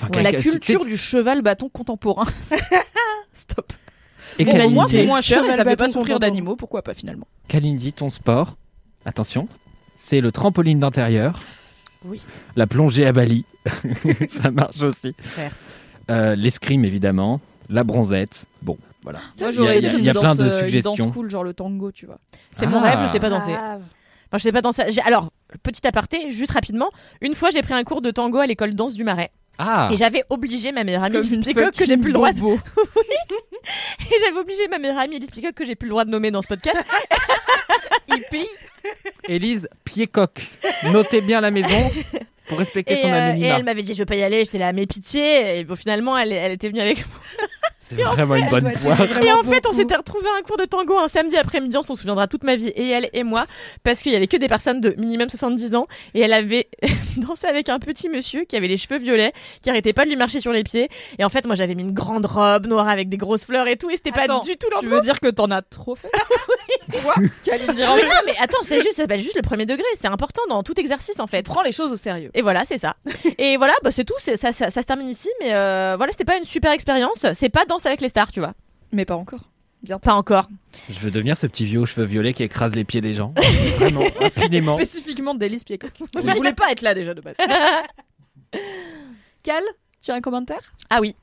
Enfin, 0.00 0.22
La 0.22 0.32
culture 0.32 0.84
du 0.84 0.96
cheval 0.96 1.42
bâton 1.42 1.68
contemporain. 1.68 2.24
Stop. 3.32 3.72
Et 4.38 4.44
Bon, 4.44 4.64
au 4.64 4.70
moins 4.70 4.86
c'est 4.86 5.04
moins 5.04 5.20
cher 5.20 5.44
et 5.44 5.52
ça 5.52 5.64
fait 5.64 5.76
pas 5.76 5.88
souffrir 5.88 6.18
d'animaux. 6.18 6.56
Pourquoi 6.56 6.82
pas 6.82 6.94
finalement 6.94 7.26
Kalindi, 7.48 7.92
ton 7.92 8.08
sport, 8.08 8.56
attention, 9.04 9.48
c'est 9.98 10.20
le 10.20 10.32
trampoline 10.32 10.80
d'intérieur. 10.80 11.38
Oui. 12.04 12.20
La 12.56 12.66
plongée 12.66 13.06
à 13.06 13.12
Bali, 13.12 13.44
ça 14.28 14.50
marche 14.50 14.80
aussi. 14.82 15.14
Certes. 15.34 15.56
Euh, 16.10 16.34
L'escrime, 16.34 16.84
évidemment. 16.84 17.40
La 17.68 17.84
bronzette. 17.84 18.46
Bon, 18.62 18.76
voilà. 19.02 19.20
Moi, 19.40 19.50
Il 19.50 19.52
y 19.52 19.52
j'aurais 19.52 19.68
a- 19.68 19.76
il 19.78 19.84
y 19.84 19.86
a- 19.86 19.92
une 19.92 19.98
il 20.00 20.04
y 20.06 20.10
a 20.10 20.12
plein 20.12 20.22
danse, 20.34 20.38
de 20.38 20.42
euh, 20.44 20.60
une 20.60 20.64
suggestions. 20.66 20.96
danse 20.96 21.12
cool, 21.14 21.30
genre 21.30 21.44
le 21.44 21.54
tango, 21.54 21.92
tu 21.92 22.06
vois. 22.06 22.18
C'est 22.52 22.66
mon 22.66 22.78
Ah. 22.82 22.90
rêve, 22.96 23.06
je 23.06 23.12
sais 23.12 23.20
pas 23.20 23.30
danser. 23.30 23.52
Grave. 23.52 23.82
Enfin, 24.28 24.38
je 24.38 24.42
sais 24.42 24.52
pas 24.52 24.62
danser. 24.62 24.82
Alors, 25.04 25.30
petit 25.62 25.86
aparté, 25.86 26.30
juste 26.30 26.52
rapidement. 26.52 26.88
Une 27.20 27.34
fois, 27.34 27.50
j'ai 27.50 27.62
pris 27.62 27.74
un 27.74 27.84
cours 27.84 28.00
de 28.02 28.10
tango 28.10 28.38
à 28.38 28.46
l'école 28.46 28.74
danse 28.74 28.94
du 28.94 29.04
Marais. 29.04 29.30
Ah 29.64 29.88
Et 29.92 29.96
j'avais 29.96 30.24
obligé 30.28 30.72
ma 30.72 30.82
meilleure 30.82 31.04
amie 31.04 31.18
Elise 31.18 31.38
Peacock 31.44 31.72
que 31.72 31.86
j'ai 31.86 31.96
plus 31.96 32.08
le 32.08 32.14
droit 32.14 32.32
de... 32.32 32.40
Et 32.42 34.18
j'avais 34.20 34.38
obligé 34.38 34.66
ma 34.68 34.78
meilleure 34.78 34.98
amie 34.98 35.16
Elise 35.16 35.30
Peacock 35.30 35.54
que 35.54 35.64
j'ai 35.64 35.76
plus 35.76 35.86
le 35.86 35.90
droit 35.90 36.04
de 36.04 36.10
nommer 36.10 36.30
dans 36.32 36.42
ce 36.42 36.48
podcast. 36.48 36.78
Élise 39.28 39.68
Piedcock. 39.84 40.42
Notez 40.84 41.20
bien 41.20 41.40
la 41.40 41.50
maison 41.50 41.90
pour 42.48 42.58
respecter 42.58 42.94
Et, 42.94 42.96
son 42.96 43.08
euh, 43.08 43.10
et 43.10 43.18
anonymat. 43.20 43.58
elle 43.58 43.64
m'avait 43.64 43.82
dit 43.82 43.94
je 43.94 43.98
veux 44.00 44.06
pas 44.06 44.16
y 44.16 44.22
aller, 44.22 44.44
j'étais 44.44 44.58
là 44.58 44.72
mais 44.72 44.86
pitié. 44.86 45.58
Et 45.58 45.64
bon, 45.64 45.76
finalement 45.76 46.18
elle, 46.18 46.32
elle 46.32 46.52
était 46.52 46.68
venue 46.68 46.80
avec 46.80 46.98
moi. 47.06 47.16
C'est 47.96 48.02
vraiment 48.02 48.34
une 48.36 48.48
bonne 48.48 48.60
doit 48.60 48.72
être 48.72 48.80
poire. 48.80 48.96
vraiment 48.96 49.22
Et 49.22 49.32
en 49.32 49.42
fait 49.42 49.66
on 49.68 49.72
s'était 49.72 49.96
retrouvé 49.96 50.26
un 50.38 50.42
cours 50.42 50.56
de 50.56 50.64
tango 50.64 50.98
un 50.98 51.08
samedi 51.08 51.36
après-midi, 51.36 51.76
on 51.76 51.82
s'en 51.82 51.94
souviendra 51.94 52.26
toute 52.26 52.44
ma 52.44 52.56
vie 52.56 52.68
et 52.68 52.88
elle 52.90 53.08
et 53.12 53.22
moi 53.24 53.44
parce 53.84 54.02
qu'il 54.02 54.12
y 54.12 54.16
avait 54.16 54.26
que 54.26 54.36
des 54.36 54.48
personnes 54.48 54.80
de 54.80 54.94
minimum 54.98 55.28
70 55.28 55.74
ans 55.74 55.86
et 56.14 56.20
elle 56.20 56.32
avait 56.32 56.68
dansé 57.16 57.46
avec 57.46 57.68
un 57.68 57.78
petit 57.78 58.08
monsieur 58.08 58.44
qui 58.44 58.56
avait 58.56 58.68
les 58.68 58.76
cheveux 58.76 58.98
violets, 58.98 59.32
qui 59.62 59.70
arrêtait 59.70 59.92
pas 59.92 60.04
de 60.04 60.10
lui 60.10 60.16
marcher 60.16 60.40
sur 60.40 60.52
les 60.52 60.64
pieds. 60.64 60.88
Et 61.18 61.24
en 61.24 61.28
fait 61.28 61.44
moi 61.46 61.54
j'avais 61.54 61.74
mis 61.74 61.82
une 61.82 61.92
grande 61.92 62.26
robe 62.26 62.66
noire 62.66 62.88
avec 62.88 63.08
des 63.08 63.16
grosses 63.16 63.44
fleurs 63.44 63.68
et 63.68 63.76
tout 63.76 63.90
et 63.90 63.96
c'était 63.96 64.12
pas 64.12 64.26
du 64.26 64.56
tout 64.56 64.68
Tu 64.68 64.74
l'ambiance. 64.74 64.92
veux 64.94 65.00
dire 65.02 65.20
que 65.20 65.28
t'en 65.28 65.50
as 65.50 65.62
trop 65.62 65.94
fait? 65.94 66.10
Toi, 66.90 67.14
Kaline 67.44 67.72
dira 67.74 67.94
Mais 67.96 68.02
non 68.02 68.08
mais 68.26 68.34
attends 68.40 68.62
c'est 68.62 68.80
juste 68.80 68.94
ça 68.94 69.02
s'appelle 69.02 69.22
juste 69.22 69.36
le 69.36 69.42
premier 69.42 69.66
degré, 69.66 69.84
c'est 70.00 70.08
important 70.08 70.42
dans 70.48 70.62
tout 70.62 70.78
exercice 70.78 71.20
en 71.20 71.26
fait. 71.26 71.42
Prends 71.42 71.62
les 71.62 71.72
choses 71.72 71.92
au 71.92 71.96
sérieux. 71.96 72.30
Et 72.34 72.42
voilà, 72.42 72.64
c'est 72.66 72.78
ça. 72.78 72.96
Et 73.38 73.56
voilà, 73.56 73.72
bah, 73.82 73.90
c'est 73.90 74.04
tout. 74.04 74.14
Ça, 74.18 74.36
ça, 74.36 74.52
ça 74.52 74.70
se 74.70 74.80
termine 74.86 75.08
ici, 75.08 75.28
mais 75.40 75.54
euh, 75.54 75.94
voilà, 75.96 76.12
c'était 76.12 76.24
pas 76.24 76.36
une 76.36 76.44
super 76.44 76.72
expérience. 76.72 77.26
C'est 77.34 77.48
pas 77.48 77.64
danse 77.82 77.86
avec 77.86 78.00
les 78.00 78.08
stars, 78.08 78.30
tu 78.30 78.40
vois. 78.40 78.54
Mais 78.92 79.04
pas 79.04 79.16
encore. 79.16 79.40
Bientôt. 79.82 80.08
Pas 80.08 80.14
encore. 80.14 80.48
Je 80.88 80.98
veux 81.00 81.10
devenir 81.10 81.36
ce 81.36 81.48
petit 81.48 81.64
vieux 81.64 81.80
aux 81.80 81.86
cheveux 81.86 82.06
violets 82.06 82.34
qui 82.34 82.44
écrase 82.44 82.74
les 82.74 82.84
pieds 82.84 83.00
des 83.00 83.14
gens. 83.14 83.34
Vraiment, 83.78 84.04
impunément. 84.20 84.76
Spécifiquement 84.76 85.34
d'Élise 85.34 85.64
Piecock. 85.64 85.92
Qui 85.92 86.24
ne 86.24 86.34
voulait 86.34 86.52
pas 86.52 86.70
être 86.70 86.82
là 86.82 86.94
déjà 86.94 87.14
de 87.14 87.20
base. 87.20 87.34
Cal, 89.42 89.64
tu 90.00 90.12
as 90.12 90.14
un 90.14 90.20
commentaire? 90.20 90.72
Ah 90.88 91.00
oui. 91.00 91.16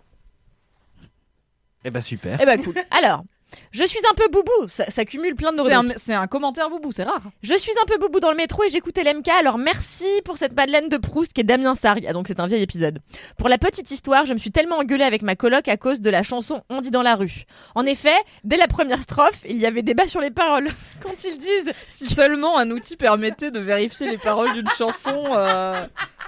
Eh 1.85 1.91
ben 1.91 2.01
super. 2.01 2.37
Eh 2.41 2.45
ben 2.45 2.61
cool. 2.61 2.75
Alors, 2.91 3.23
je 3.71 3.83
suis 3.83 3.99
un 4.09 4.13
peu 4.13 4.27
boubou. 4.29 4.69
Ça, 4.69 4.89
ça 4.89 5.05
cumule 5.05 5.35
plein 5.35 5.51
de 5.51 5.57
C'est 5.57 5.73
un, 5.73 5.81
rubriques. 5.81 5.97
c'est 6.03 6.13
un 6.13 6.27
commentaire 6.27 6.69
boubou, 6.69 6.91
c'est 6.91 7.03
rare. 7.03 7.21
Je 7.41 7.55
suis 7.55 7.71
un 7.81 7.85
peu 7.85 7.97
boubou 7.97 8.19
dans 8.19 8.31
le 8.31 8.37
métro 8.37 8.63
et 8.63 8.69
j'écoutais 8.69 9.03
l'MK. 9.03 9.29
Alors 9.29 9.57
merci 9.57 10.07
pour 10.25 10.37
cette 10.37 10.55
Madeleine 10.55 10.89
de 10.89 10.97
Proust 10.97 11.33
qui 11.33 11.41
est 11.41 11.43
Damien 11.43 11.75
Sargue. 11.75 12.05
Ah, 12.07 12.13
donc 12.13 12.27
c'est 12.27 12.39
un 12.39 12.47
vieil 12.47 12.61
épisode. 12.61 12.99
Pour 13.37 13.49
la 13.49 13.57
petite 13.57 13.91
histoire, 13.91 14.25
je 14.25 14.33
me 14.33 14.39
suis 14.39 14.51
tellement 14.51 14.77
engueulée 14.77 15.03
avec 15.03 15.21
ma 15.21 15.35
coloc 15.35 15.67
à 15.67 15.77
cause 15.77 16.01
de 16.01 16.09
la 16.09 16.23
chanson 16.23 16.63
On 16.69 16.81
dit 16.81 16.91
dans 16.91 17.01
la 17.01 17.15
rue. 17.15 17.43
En 17.75 17.85
effet, 17.85 18.15
dès 18.43 18.57
la 18.57 18.67
première 18.67 19.01
strophe, 19.01 19.43
il 19.47 19.57
y 19.57 19.65
avait 19.65 19.81
débat 19.81 20.07
sur 20.07 20.21
les 20.21 20.31
paroles. 20.31 20.69
Quand 21.01 21.23
ils 21.23 21.37
disent 21.37 21.71
Si 21.87 22.07
seulement 22.07 22.57
un 22.57 22.69
outil 22.71 22.95
permettait 22.95 23.51
de 23.51 23.59
vérifier 23.59 24.09
les 24.09 24.17
paroles 24.17 24.53
d'une 24.53 24.69
chanson 24.77 25.25
euh, 25.35 25.85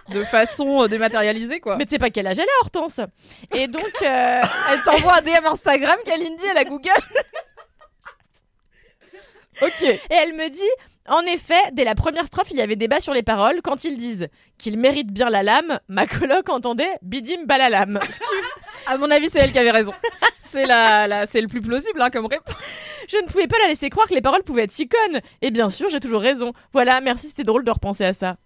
de 0.09 0.23
façon 0.23 0.83
euh, 0.83 0.87
dématérialisée, 0.87 1.59
quoi. 1.59 1.77
Mais 1.77 1.85
tu 1.85 1.91
sais 1.91 1.99
pas 1.99 2.09
quel 2.09 2.27
âge 2.27 2.39
elle 2.39 2.45
a, 2.45 2.63
Hortense? 2.63 2.99
Et 3.53 3.67
donc, 3.67 3.83
euh, 4.01 4.41
elle 4.71 4.83
t'envoie 4.83 5.17
un 5.17 5.21
DM 5.21 5.45
Instagram, 5.45 5.97
Kalindi, 6.05 6.43
elle 6.49 6.57
a 6.57 6.63
Google. 6.65 6.89
ok. 9.62 9.82
Et 9.84 10.00
elle 10.10 10.34
me 10.34 10.50
dit, 10.50 10.62
en 11.08 11.22
effet, 11.22 11.60
dès 11.74 11.84
la 11.84 11.96
première 11.96 12.25
strophe, 12.25 12.50
il 12.51 12.58
y 12.58 12.62
avait 12.62 12.75
débat 12.75 13.00
sur 13.01 13.13
les 13.13 13.24
paroles. 13.24 13.62
Quand 13.63 13.84
ils 13.84 13.98
disent 13.98 14.27
qu'ils 14.58 14.77
méritent 14.80 15.12
bien 15.12 15.30
la 15.30 15.44
lame, 15.44 15.80
ma 15.88 16.08
coloc 16.08 16.50
entendait 16.50 16.98
bidim 17.01 17.44
balalam. 17.46 18.00
Ce 18.10 18.20
qui- 18.20 18.25
À 18.88 18.98
mon 18.98 19.12
avis, 19.12 19.30
c'est 19.30 19.39
elle 19.39 19.51
qui 19.51 19.60
avait 19.60 19.72
raison. 19.72 19.94
C'est 20.39 20.65
la, 20.65 21.08
la- 21.08 21.25
c'est 21.27 21.41
le 21.41 21.48
plus 21.48 21.62
plausible 21.62 22.01
hein, 22.01 22.10
comme 22.10 22.25
réponse. 22.25 22.56
Je 23.08 23.18
ne 23.18 23.27
pouvais 23.27 23.48
pas 23.48 23.58
la 23.62 23.68
laisser 23.68 23.89
croire 23.89 24.08
que 24.08 24.13
les 24.15 24.22
paroles 24.22 24.44
pouvaient 24.44 24.63
être 24.63 24.72
si 24.72 24.88
connes. 24.88 25.22
Et 25.41 25.51
bien 25.51 25.70
sûr, 25.70 25.89
j'ai 25.89 26.00
toujours 26.00 26.22
raison. 26.22 26.53
Voilà, 26.74 27.00
merci, 27.02 27.28
c'était 27.28 27.43
drôle 27.43 27.63
de 27.63 27.71
repenser 27.71 28.06
à 28.06 28.13
ça. 28.13 28.38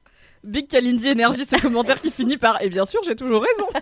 Big 0.45 0.67
Kalindi 0.67 1.09
Énergie, 1.09 1.45
ce 1.45 1.59
commentaire 1.61 1.99
qui 1.99 2.11
finit 2.11 2.37
par 2.37 2.61
Et 2.61 2.69
bien 2.69 2.85
sûr, 2.85 3.01
j'ai 3.05 3.15
toujours 3.15 3.41
raison. 3.41 3.67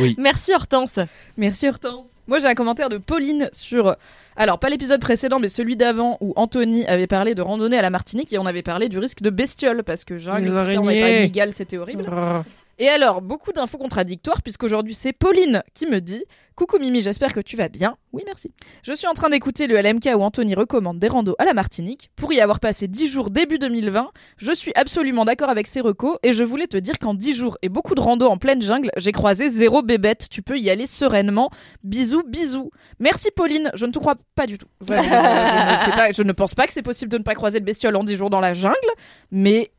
Oui. 0.00 0.14
Merci 0.18 0.52
Hortense. 0.52 0.98
Merci 1.36 1.68
Hortense. 1.68 2.06
Moi, 2.26 2.38
j'ai 2.38 2.46
un 2.46 2.54
commentaire 2.54 2.88
de 2.88 2.98
Pauline 2.98 3.48
sur. 3.52 3.96
Alors, 4.34 4.58
pas 4.58 4.68
l'épisode 4.68 5.00
précédent, 5.00 5.38
mais 5.38 5.48
celui 5.48 5.76
d'avant 5.76 6.16
où 6.20 6.32
Anthony 6.36 6.84
avait 6.86 7.06
parlé 7.06 7.34
de 7.34 7.42
randonnée 7.42 7.78
à 7.78 7.82
la 7.82 7.90
Martinique 7.90 8.32
et 8.32 8.38
on 8.38 8.46
avait 8.46 8.62
parlé 8.62 8.88
du 8.88 8.98
risque 8.98 9.22
de 9.22 9.30
bestiole 9.30 9.84
parce 9.84 10.04
que 10.04 10.18
jungle, 10.18 10.46
Les 10.46 10.50
on 10.50 10.56
avait 10.56 11.00
parlé 11.00 11.18
de 11.18 11.22
Miguel, 11.22 11.52
c'était 11.52 11.76
horrible. 11.76 12.06
Et 12.78 12.88
alors, 12.88 13.22
beaucoup 13.22 13.52
d'infos 13.52 13.78
contradictoires, 13.78 14.42
puisqu'aujourd'hui 14.42 14.94
c'est 14.94 15.12
Pauline 15.12 15.62
qui 15.74 15.86
me 15.86 16.00
dit 16.00 16.24
Coucou 16.56 16.78
Mimi, 16.78 17.02
j'espère 17.02 17.32
que 17.32 17.40
tu 17.40 17.56
vas 17.56 17.68
bien. 17.68 17.96
Oui, 18.12 18.22
merci. 18.26 18.52
Je 18.84 18.92
suis 18.92 19.08
en 19.08 19.14
train 19.14 19.28
d'écouter 19.28 19.66
le 19.66 19.76
LMK 19.76 20.10
où 20.16 20.22
Anthony 20.22 20.54
recommande 20.54 21.00
des 21.00 21.08
randos 21.08 21.34
à 21.38 21.44
la 21.44 21.52
Martinique. 21.52 22.10
Pour 22.14 22.32
y 22.32 22.40
avoir 22.40 22.60
passé 22.60 22.86
10 22.86 23.08
jours 23.08 23.30
début 23.30 23.58
2020, 23.58 24.12
je 24.36 24.52
suis 24.52 24.70
absolument 24.76 25.24
d'accord 25.24 25.48
avec 25.48 25.66
ces 25.66 25.80
recos 25.80 26.16
et 26.22 26.32
je 26.32 26.44
voulais 26.44 26.68
te 26.68 26.76
dire 26.76 27.00
qu'en 27.00 27.14
10 27.14 27.34
jours 27.34 27.58
et 27.62 27.68
beaucoup 27.68 27.96
de 27.96 28.00
randos 28.00 28.28
en 28.28 28.38
pleine 28.38 28.62
jungle, 28.62 28.90
j'ai 28.96 29.10
croisé 29.10 29.48
zéro 29.48 29.82
bébête. 29.82 30.28
Tu 30.30 30.42
peux 30.42 30.56
y 30.56 30.70
aller 30.70 30.86
sereinement. 30.86 31.50
Bisous, 31.82 32.22
bisous. 32.22 32.70
Merci 33.00 33.30
Pauline, 33.34 33.72
je 33.74 33.86
ne 33.86 33.90
te 33.90 33.98
crois 33.98 34.14
pas 34.36 34.46
du 34.46 34.56
tout. 34.56 34.68
Je 34.86 36.22
ne 36.22 36.32
pense 36.32 36.54
pas 36.54 36.68
que 36.68 36.72
c'est 36.72 36.82
possible 36.82 37.10
de 37.10 37.18
ne 37.18 37.24
pas 37.24 37.34
croiser 37.34 37.58
de 37.58 37.64
bestiole 37.64 37.96
en 37.96 38.04
10 38.04 38.16
jours 38.16 38.30
dans 38.30 38.40
la 38.40 38.54
jungle, 38.54 38.76
mais 39.32 39.72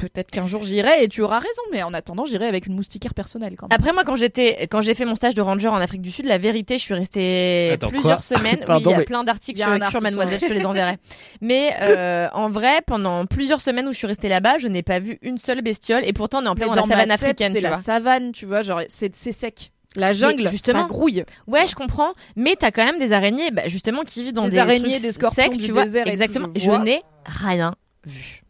peut-être 0.00 0.30
qu'un 0.30 0.46
jour 0.46 0.64
j'irai 0.64 1.04
et 1.04 1.08
tu 1.08 1.22
auras 1.22 1.38
raison, 1.38 1.62
mais 1.70 1.82
en 1.82 1.92
attendant, 1.94 2.24
j'irai 2.24 2.46
avec 2.46 2.66
une 2.66 2.74
moustiquaire 2.74 3.14
personnelle 3.14 3.54
quand 3.56 3.68
même. 3.68 3.76
Après, 3.78 3.92
moi, 3.92 4.02
quand 4.04 4.16
j'étais, 4.16 4.66
quand 4.68 4.80
j'ai 4.80 4.94
fait 4.94 5.04
mon 5.04 5.14
stage 5.14 5.34
de 5.34 5.42
ranger 5.42 5.68
en 5.68 5.76
Afrique 5.76 6.00
du 6.02 6.10
Sud, 6.10 6.24
la 6.26 6.38
vérité, 6.38 6.78
je 6.78 6.82
suis 6.82 6.94
restée 6.94 7.70
Attends, 7.74 7.88
plusieurs 7.88 8.22
semaines. 8.22 8.64
Pardon, 8.66 8.76
oui, 8.90 8.90
il 8.90 8.90
y 8.90 8.94
a 8.94 8.98
mais- 8.98 9.04
plein 9.04 9.22
d'articles 9.24 9.60
sur, 9.60 9.90
sur 9.90 10.00
Mademoiselle, 10.00 10.40
je 10.40 10.46
te 10.46 10.52
les 10.52 10.64
enverrai. 10.66 10.96
Mais 11.40 11.74
euh, 11.82 12.28
en 12.32 12.48
vrai, 12.50 12.80
pendant 12.86 13.26
plusieurs 13.26 13.60
semaines 13.60 13.86
où 13.86 13.92
je 13.92 13.98
suis 13.98 14.06
restée 14.06 14.28
là-bas, 14.28 14.58
je 14.58 14.66
n'ai 14.68 14.82
pas 14.82 14.98
vu 14.98 15.18
une 15.22 15.38
seule 15.38 15.62
bestiole. 15.62 16.04
Et 16.04 16.12
pourtant, 16.12 16.40
on 16.42 16.46
est 16.46 16.48
en 16.48 16.54
plein 16.54 16.66
dans, 16.68 16.74
la 16.74 16.82
ma 16.82 16.88
savane 16.88 17.08
tête, 17.08 17.22
africaine. 17.22 17.52
c'est 17.52 17.60
la 17.60 17.70
vois. 17.70 17.78
savane, 17.80 18.32
tu 18.32 18.46
vois, 18.46 18.62
genre 18.62 18.80
c'est 18.88 19.14
c'est 19.14 19.32
sec. 19.32 19.70
La 19.96 20.12
jungle, 20.12 20.48
justement. 20.48 20.82
ça 20.82 20.86
grouille. 20.86 21.24
Ouais, 21.48 21.66
je 21.66 21.74
comprends. 21.74 22.12
Mais 22.36 22.54
t'as 22.56 22.70
quand 22.70 22.84
même 22.84 23.00
des 23.00 23.12
araignées, 23.12 23.50
bah, 23.50 23.66
justement, 23.66 24.02
qui 24.04 24.22
vivent 24.22 24.32
dans 24.32 24.44
Des 24.44 24.50
des, 24.52 24.58
araignées, 24.58 24.92
trucs 24.92 25.02
des 25.02 25.12
scorpions 25.12 25.42
secs, 25.44 25.56
du 25.56 25.66
tu 25.66 25.72
vois. 25.72 25.82
désert 25.82 26.06
Exactement. 26.06 26.48
je 26.54 26.70
n'ai 26.70 27.02
rien 27.26 27.74
vu. 28.06 28.42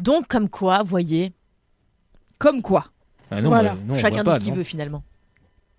Donc, 0.00 0.26
comme 0.28 0.48
quoi, 0.48 0.82
voyez, 0.82 1.32
Comme 2.38 2.62
quoi. 2.62 2.86
Ah 3.30 3.42
non, 3.42 3.48
Voilà. 3.48 3.74
bah, 3.74 3.80
non, 3.86 3.94
chacun 3.94 4.24
pas, 4.24 4.38
dit 4.38 4.44
ce 4.44 4.48
qu'il 4.50 4.56
veut 4.56 4.64
finalement. 4.64 5.02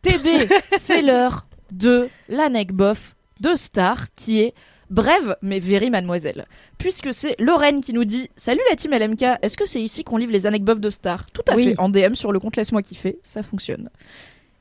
TB, 0.01 0.27
c'est 0.79 1.01
l'heure 1.01 1.47
de 1.71 2.09
l'anecdote 2.27 3.15
de 3.39 3.55
Star 3.55 4.13
qui 4.15 4.41
est 4.41 4.53
brève 4.89 5.35
mais 5.41 5.59
very 5.59 5.89
mademoiselle. 5.89 6.45
Puisque 6.77 7.13
c'est 7.13 7.35
Lorraine 7.39 7.81
qui 7.81 7.93
nous 7.93 8.05
dit 8.05 8.29
Salut 8.35 8.61
la 8.69 8.75
team 8.75 8.91
LMK, 8.91 9.39
est-ce 9.41 9.57
que 9.57 9.65
c'est 9.65 9.81
ici 9.81 10.03
qu'on 10.03 10.17
livre 10.17 10.31
les 10.31 10.45
anecdotes 10.45 10.79
de 10.79 10.89
Star? 10.89 11.25
Tout 11.31 11.43
à 11.47 11.55
Oui. 11.55 11.69
fait, 11.69 11.79
en 11.79 11.89
DM 11.89 12.13
sur 12.13 12.31
le 12.31 12.39
compte 12.39 12.55
Laisse-moi 12.55 12.81
kiffer, 12.81 13.19
ça 13.23 13.41
fonctionne. 13.43 13.89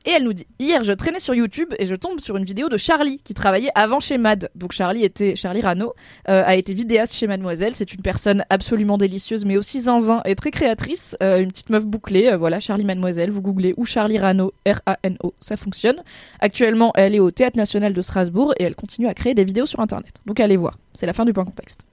Et 0.05 0.11
elle 0.11 0.23
nous 0.23 0.33
dit 0.33 0.47
Hier, 0.59 0.83
je 0.83 0.93
traînais 0.93 1.19
sur 1.19 1.33
YouTube 1.33 1.73
et 1.77 1.85
je 1.85 1.95
tombe 1.95 2.19
sur 2.19 2.37
une 2.37 2.45
vidéo 2.45 2.69
de 2.69 2.77
Charlie 2.77 3.19
qui 3.23 3.33
travaillait 3.33 3.71
avant 3.75 3.99
chez 3.99 4.17
Mad. 4.17 4.49
Donc 4.55 4.71
Charlie 4.71 5.03
était 5.03 5.35
Charlie 5.35 5.61
Rano 5.61 5.93
euh, 6.29 6.43
a 6.45 6.55
été 6.55 6.73
vidéaste 6.73 7.13
chez 7.13 7.27
Mademoiselle. 7.27 7.75
C'est 7.75 7.93
une 7.93 8.01
personne 8.01 8.45
absolument 8.49 8.97
délicieuse, 8.97 9.45
mais 9.45 9.57
aussi 9.57 9.81
zinzin 9.81 10.21
et 10.25 10.35
très 10.35 10.51
créatrice. 10.51 11.17
Euh, 11.21 11.41
une 11.41 11.49
petite 11.49 11.69
meuf 11.69 11.85
bouclée. 11.85 12.27
euh, 12.27 12.37
voilà, 12.37 12.59
Charlie 12.59 12.85
Mademoiselle. 12.85 13.29
Vous 13.29 13.41
googlez 13.41 13.73
ou 13.77 13.85
Charlie 13.85 14.19
Rano, 14.19 14.53
R-A-N-O, 14.65 15.33
ça 15.39 15.57
fonctionne. 15.57 16.01
Actuellement, 16.39 16.91
elle 16.95 17.15
est 17.15 17.19
au 17.19 17.31
Théâtre 17.31 17.57
National 17.57 17.93
de 17.93 18.01
Strasbourg 18.01 18.53
et 18.57 18.63
elle 18.63 18.75
continue 18.75 19.07
à 19.07 19.13
créer 19.13 19.33
des 19.33 19.43
vidéos 19.43 19.65
sur 19.65 19.81
Internet. 19.81 20.13
Donc 20.25 20.39
allez 20.39 20.57
voir. 20.57 20.77
C'est 20.93 21.05
la 21.05 21.13
fin 21.13 21.25
du 21.25 21.33
point 21.33 21.45
contexte. 21.45 21.88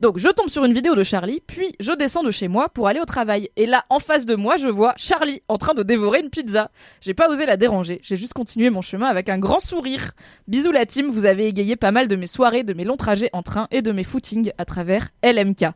Donc 0.00 0.18
je 0.18 0.28
tombe 0.28 0.48
sur 0.48 0.64
une 0.64 0.72
vidéo 0.72 0.94
de 0.94 1.02
Charlie, 1.02 1.42
puis 1.46 1.74
je 1.78 1.92
descends 1.92 2.22
de 2.22 2.30
chez 2.30 2.48
moi 2.48 2.70
pour 2.70 2.88
aller 2.88 3.00
au 3.00 3.04
travail. 3.04 3.50
Et 3.56 3.66
là, 3.66 3.84
en 3.90 3.98
face 3.98 4.24
de 4.24 4.34
moi, 4.34 4.56
je 4.56 4.68
vois 4.68 4.94
Charlie 4.96 5.42
en 5.48 5.58
train 5.58 5.74
de 5.74 5.82
dévorer 5.82 6.20
une 6.20 6.30
pizza. 6.30 6.70
J'ai 7.02 7.12
pas 7.12 7.28
osé 7.28 7.44
la 7.44 7.56
déranger, 7.58 8.00
j'ai 8.02 8.16
juste 8.16 8.32
continué 8.32 8.70
mon 8.70 8.80
chemin 8.80 9.06
avec 9.08 9.28
un 9.28 9.38
grand 9.38 9.58
sourire. 9.58 10.12
Bisous 10.48 10.72
la 10.72 10.86
team, 10.86 11.08
vous 11.10 11.26
avez 11.26 11.46
égayé 11.46 11.76
pas 11.76 11.90
mal 11.92 12.08
de 12.08 12.16
mes 12.16 12.26
soirées, 12.26 12.62
de 12.62 12.72
mes 12.72 12.84
longs 12.84 12.96
trajets 12.96 13.28
en 13.34 13.42
train 13.42 13.68
et 13.70 13.82
de 13.82 13.92
mes 13.92 14.02
footings 14.04 14.52
à 14.56 14.64
travers 14.64 15.08
LMK. 15.22 15.66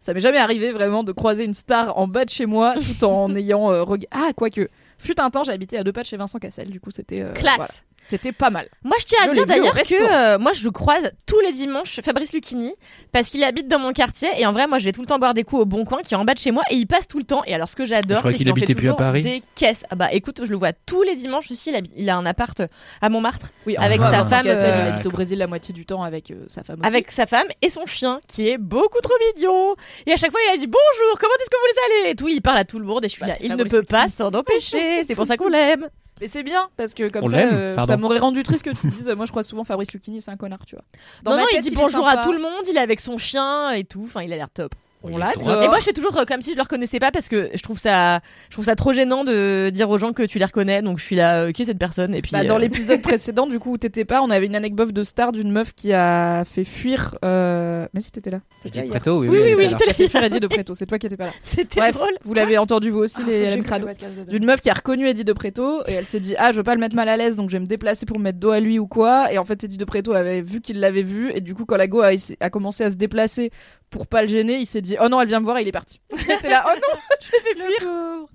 Ça 0.00 0.12
m'est 0.12 0.18
jamais 0.20 0.38
arrivé 0.38 0.72
vraiment 0.72 1.04
de 1.04 1.12
croiser 1.12 1.44
une 1.44 1.54
star 1.54 1.96
en 1.96 2.08
bas 2.08 2.24
de 2.24 2.30
chez 2.30 2.46
moi 2.46 2.74
tout 2.74 3.04
en 3.04 3.32
ayant 3.36 3.70
euh, 3.70 3.84
reg- 3.84 4.08
Ah, 4.10 4.32
quoique. 4.34 4.68
Fut 4.98 5.20
un 5.20 5.30
temps, 5.30 5.44
j'habitais 5.44 5.76
à 5.76 5.84
deux 5.84 5.92
pas 5.92 6.00
de 6.02 6.06
chez 6.06 6.16
Vincent 6.16 6.40
Cassel, 6.40 6.68
du 6.70 6.80
coup 6.80 6.90
c'était. 6.90 7.22
euh, 7.22 7.32
Classe. 7.32 7.56
voilà. 7.56 7.72
C'était 8.04 8.32
pas 8.32 8.50
mal. 8.50 8.68
Moi, 8.82 8.96
je 9.00 9.06
tiens 9.06 9.18
à 9.22 9.26
Je 9.28 9.30
dire 9.30 9.46
d'ailleurs 9.46 9.74
que 9.74 9.94
euh, 10.34 10.38
moi, 10.38 10.52
je 10.52 10.68
croise 10.68 11.12
tous 11.24 11.38
les 11.40 11.52
dimanches 11.52 12.00
Fabrice 12.04 12.32
Lucchini 12.32 12.74
parce 13.12 13.30
qu'il 13.30 13.42
habite 13.44 13.68
dans 13.68 13.78
mon 13.78 13.92
quartier 13.92 14.28
et 14.38 14.44
en 14.44 14.52
vrai, 14.52 14.66
moi, 14.66 14.78
je 14.78 14.84
vais 14.84 14.92
tout 14.92 15.00
le 15.00 15.06
temps 15.06 15.18
boire 15.18 15.34
des 15.34 15.44
coups 15.44 15.62
au 15.62 15.64
Bon 15.64 15.84
Coin 15.84 16.02
qui 16.02 16.14
est 16.14 16.16
en 16.16 16.24
bas 16.24 16.34
de 16.34 16.38
chez 16.38 16.50
moi 16.50 16.62
et 16.70 16.74
il 16.74 16.86
passe 16.86 17.06
tout 17.06 17.18
le 17.18 17.24
temps. 17.24 17.42
Et 17.46 17.54
alors, 17.54 17.68
ce 17.68 17.76
que 17.76 17.84
j'adore, 17.84 18.22
c'est 18.24 18.34
qu'il 18.34 18.38
qu'il 18.38 18.50
en 18.52 18.54
fait 18.56 18.66
plus 18.66 18.72
à 18.72 18.76
toujours 18.76 18.96
Paris. 18.96 19.22
des 19.22 19.42
caisses. 19.54 19.84
Ah 19.90 19.94
bah, 19.94 20.08
écoute, 20.12 20.40
je 20.44 20.50
le 20.50 20.56
vois 20.56 20.72
tous 20.72 21.02
les 21.02 21.14
dimanches 21.14 21.50
aussi. 21.50 21.70
Il, 21.70 21.76
habite- 21.76 21.92
il 21.96 22.10
a 22.10 22.16
un 22.16 22.26
appart 22.26 22.60
à 23.00 23.08
Montmartre 23.08 23.50
Oui, 23.66 23.76
Avec 23.76 24.00
enfin, 24.00 24.10
sa 24.10 24.24
femme, 24.24 24.46
euh, 24.48 24.54
il 24.86 24.92
habite 24.92 25.06
au. 25.06 25.10
Brésil 25.10 25.38
la 25.38 25.46
moitié 25.46 25.72
du 25.72 25.86
temps 25.86 26.02
avec 26.02 26.30
euh, 26.32 26.44
sa 26.48 26.64
femme 26.64 26.80
aussi. 26.80 26.88
avec 26.88 27.10
sa 27.12 27.26
femme 27.26 27.46
et 27.62 27.70
son 27.70 27.86
chien 27.86 28.18
qui 28.26 28.48
est 28.48 28.58
beaucoup 28.58 29.00
trop 29.00 29.14
mignon. 29.36 29.74
Et 30.06 30.12
à 30.12 30.16
chaque 30.16 30.32
fois, 30.32 30.40
il 30.48 30.54
a 30.54 30.56
dit 30.56 30.66
bonjour, 30.66 31.18
comment 31.20 31.34
est-ce 31.40 31.50
que 31.50 31.56
vous 31.56 32.02
allez? 32.04 32.10
Et 32.10 32.14
tout. 32.16 32.28
Il 32.28 32.42
parle 32.42 32.58
à 32.58 32.64
tout 32.64 32.78
le 32.80 32.84
monde 32.84 33.04
et 33.04 33.08
je 33.08 33.12
suis 33.12 33.20
Bah, 33.20 33.28
là, 33.28 33.34
il 33.40 33.54
ne 33.54 33.64
peut 33.64 33.82
pas 33.84 34.08
s'en 34.08 34.32
empêcher. 34.34 35.04
C'est 35.06 35.14
pour 35.14 35.26
ça 35.26 35.36
qu'on 35.36 35.48
l'aime. 35.48 35.88
Mais 36.20 36.28
c'est 36.28 36.42
bien 36.44 36.68
parce 36.76 36.94
que 36.94 37.08
comme 37.08 37.24
On 37.24 37.28
ça, 37.28 37.36
l'aime, 37.38 37.50
euh, 37.52 37.74
pardon. 37.74 37.92
ça 37.92 37.96
m'aurait 37.96 38.18
rendu 38.18 38.42
triste 38.44 38.62
que 38.62 38.70
tu 38.70 38.86
me 38.86 38.92
dises. 38.92 39.08
euh, 39.08 39.16
Moi, 39.16 39.24
je 39.26 39.30
crois 39.32 39.42
souvent 39.42 39.64
Fabrice 39.64 39.92
Lucchini, 39.92 40.20
c'est 40.20 40.30
un 40.30 40.36
connard, 40.36 40.64
tu 40.66 40.76
vois. 40.76 40.84
Dans 41.24 41.32
non, 41.32 41.36
ma 41.38 41.42
non, 41.42 41.48
il 41.54 41.60
dit 41.62 41.68
est 41.70 41.74
bonjour 41.74 42.06
sympa. 42.06 42.20
à 42.20 42.24
tout 42.24 42.32
le 42.32 42.38
monde. 42.40 42.62
Il 42.70 42.76
est 42.76 42.80
avec 42.80 43.00
son 43.00 43.18
chien 43.18 43.72
et 43.72 43.82
tout. 43.84 44.02
Enfin, 44.04 44.22
il 44.22 44.32
a 44.32 44.36
l'air 44.36 44.50
top. 44.50 44.74
On 45.04 45.10
Il 45.10 45.18
l'a 45.18 45.32
est 45.32 45.34
droit. 45.34 45.50
adore. 45.52 45.62
Et 45.64 45.68
moi, 45.68 45.78
je 45.80 45.84
fais 45.84 45.92
toujours 45.92 46.16
euh, 46.16 46.24
comme 46.24 46.42
si 46.42 46.52
je 46.52 46.56
le 46.56 46.62
reconnaissais 46.62 46.98
pas 46.98 47.10
parce 47.10 47.28
que 47.28 47.50
je 47.54 47.62
trouve 47.62 47.78
ça, 47.78 48.20
je 48.48 48.54
trouve 48.54 48.64
ça 48.64 48.76
trop 48.76 48.92
gênant 48.92 49.24
de 49.24 49.70
dire 49.70 49.90
aux 49.90 49.98
gens 49.98 50.12
que 50.12 50.22
tu 50.22 50.38
les 50.38 50.44
reconnais. 50.44 50.82
Donc 50.82 50.98
je 50.98 51.04
suis 51.04 51.16
là, 51.16 51.38
euh, 51.44 51.52
qui 51.52 51.62
est 51.62 51.64
cette 51.64 51.78
personne? 51.78 52.14
Et 52.14 52.22
puis 52.22 52.32
Bah, 52.32 52.44
dans 52.44 52.56
euh, 52.56 52.58
l'épisode 52.58 53.02
précédent, 53.02 53.46
du 53.46 53.58
coup, 53.58 53.72
où 53.72 53.78
t'étais 53.78 54.04
pas, 54.04 54.22
on 54.22 54.30
avait 54.30 54.46
une 54.46 54.54
anecdote 54.54 54.92
de 54.92 55.02
star 55.02 55.32
d'une 55.32 55.50
meuf 55.50 55.72
qui 55.74 55.92
a 55.92 56.44
fait 56.44 56.64
fuir. 56.64 57.16
euh, 57.24 57.86
Mais 57.94 58.00
si 58.00 58.12
t'étais 58.12 58.30
là. 58.30 58.40
Preto, 58.88 59.20
oui, 59.20 59.28
Oui, 59.28 59.38
oui, 59.44 59.54
oui, 59.58 59.66
j'étais 59.66 59.86
là. 59.86 59.94
fait 59.94 60.08
fuir 60.08 60.22
Eddie 60.24 60.40
de 60.40 60.46
Preto. 60.46 60.74
C'est 60.74 60.86
toi 60.86 60.98
qui 60.98 61.06
étais 61.06 61.16
pas 61.16 61.26
là. 61.26 61.32
c'était 61.42 61.90
drôle. 61.92 62.14
vous 62.24 62.34
l'avez 62.34 62.58
entendu 62.58 62.90
vous 62.90 63.00
aussi, 63.00 63.20
Ah, 63.26 63.30
les 63.30 63.60
Crado. 63.62 63.86
D'une 64.28 64.44
meuf 64.44 64.60
qui 64.60 64.70
a 64.70 64.74
reconnu 64.74 65.08
Eddie 65.08 65.24
de 65.24 65.32
Preto 65.32 65.82
et 65.86 65.92
elle 65.92 66.04
s'est 66.06 66.20
dit 66.20 66.34
ah 66.38 66.52
je 66.52 66.56
veux 66.56 66.62
pas 66.62 66.74
le 66.74 66.80
mettre 66.80 66.94
mal 66.94 67.08
à 67.08 67.16
l'aise 67.16 67.36
donc 67.36 67.50
je 67.50 67.56
vais 67.56 67.60
me 67.60 67.66
déplacer 67.66 68.06
pour 68.06 68.18
me 68.18 68.24
mettre 68.24 68.38
dos 68.38 68.50
à 68.50 68.60
lui 68.60 68.78
ou 68.78 68.86
quoi 68.86 69.32
et 69.32 69.38
en 69.38 69.44
fait 69.44 69.64
Eddie 69.64 69.76
de 69.76 69.84
Preto 69.84 70.12
avait 70.12 70.40
vu 70.42 70.60
qu'il 70.60 70.80
l'avait 70.80 71.02
vu 71.02 71.30
et 71.34 71.40
du 71.40 71.54
coup 71.54 71.64
quand 71.64 71.76
la 71.76 71.86
go 71.86 72.00
a, 72.00 72.10
a 72.40 72.50
commencé 72.50 72.84
à 72.84 72.90
se 72.90 72.96
déplacer 72.96 73.50
pour 73.90 74.06
pas 74.06 74.22
le 74.22 74.28
gêner 74.28 74.56
il 74.58 74.66
s'est 74.66 74.80
dit 74.80 74.91
oh 75.00 75.08
non 75.08 75.20
elle 75.20 75.28
vient 75.28 75.40
me 75.40 75.44
voir 75.44 75.58
et 75.58 75.62
il 75.62 75.68
est 75.68 75.72
parti. 75.72 76.00
C'est 76.16 76.48
là 76.48 76.64
oh 76.68 76.74
non 76.76 77.00
je 77.20 77.32
l'ai 77.32 77.38
fait 77.40 77.54
fuir. 77.54 78.26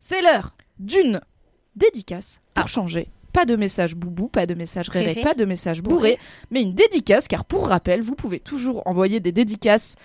c'est 0.00 0.22
l'heure 0.22 0.54
d'une 0.78 1.20
dédicace 1.76 2.40
pour 2.54 2.68
changer. 2.68 3.08
Pas 3.32 3.46
de 3.46 3.56
message 3.56 3.96
boubou, 3.96 4.28
pas 4.28 4.46
de 4.46 4.54
message 4.54 4.88
réré, 4.88 5.06
Réré. 5.06 5.22
pas 5.22 5.34
de 5.34 5.44
message 5.44 5.82
bourré, 5.82 6.18
mais 6.52 6.62
une 6.62 6.72
dédicace, 6.72 7.26
car 7.26 7.44
pour 7.44 7.66
rappel, 7.66 8.00
vous 8.00 8.14
pouvez 8.14 8.38
toujours 8.38 8.86
envoyer 8.86 9.18
des 9.18 9.32
dédicaces 9.32 9.96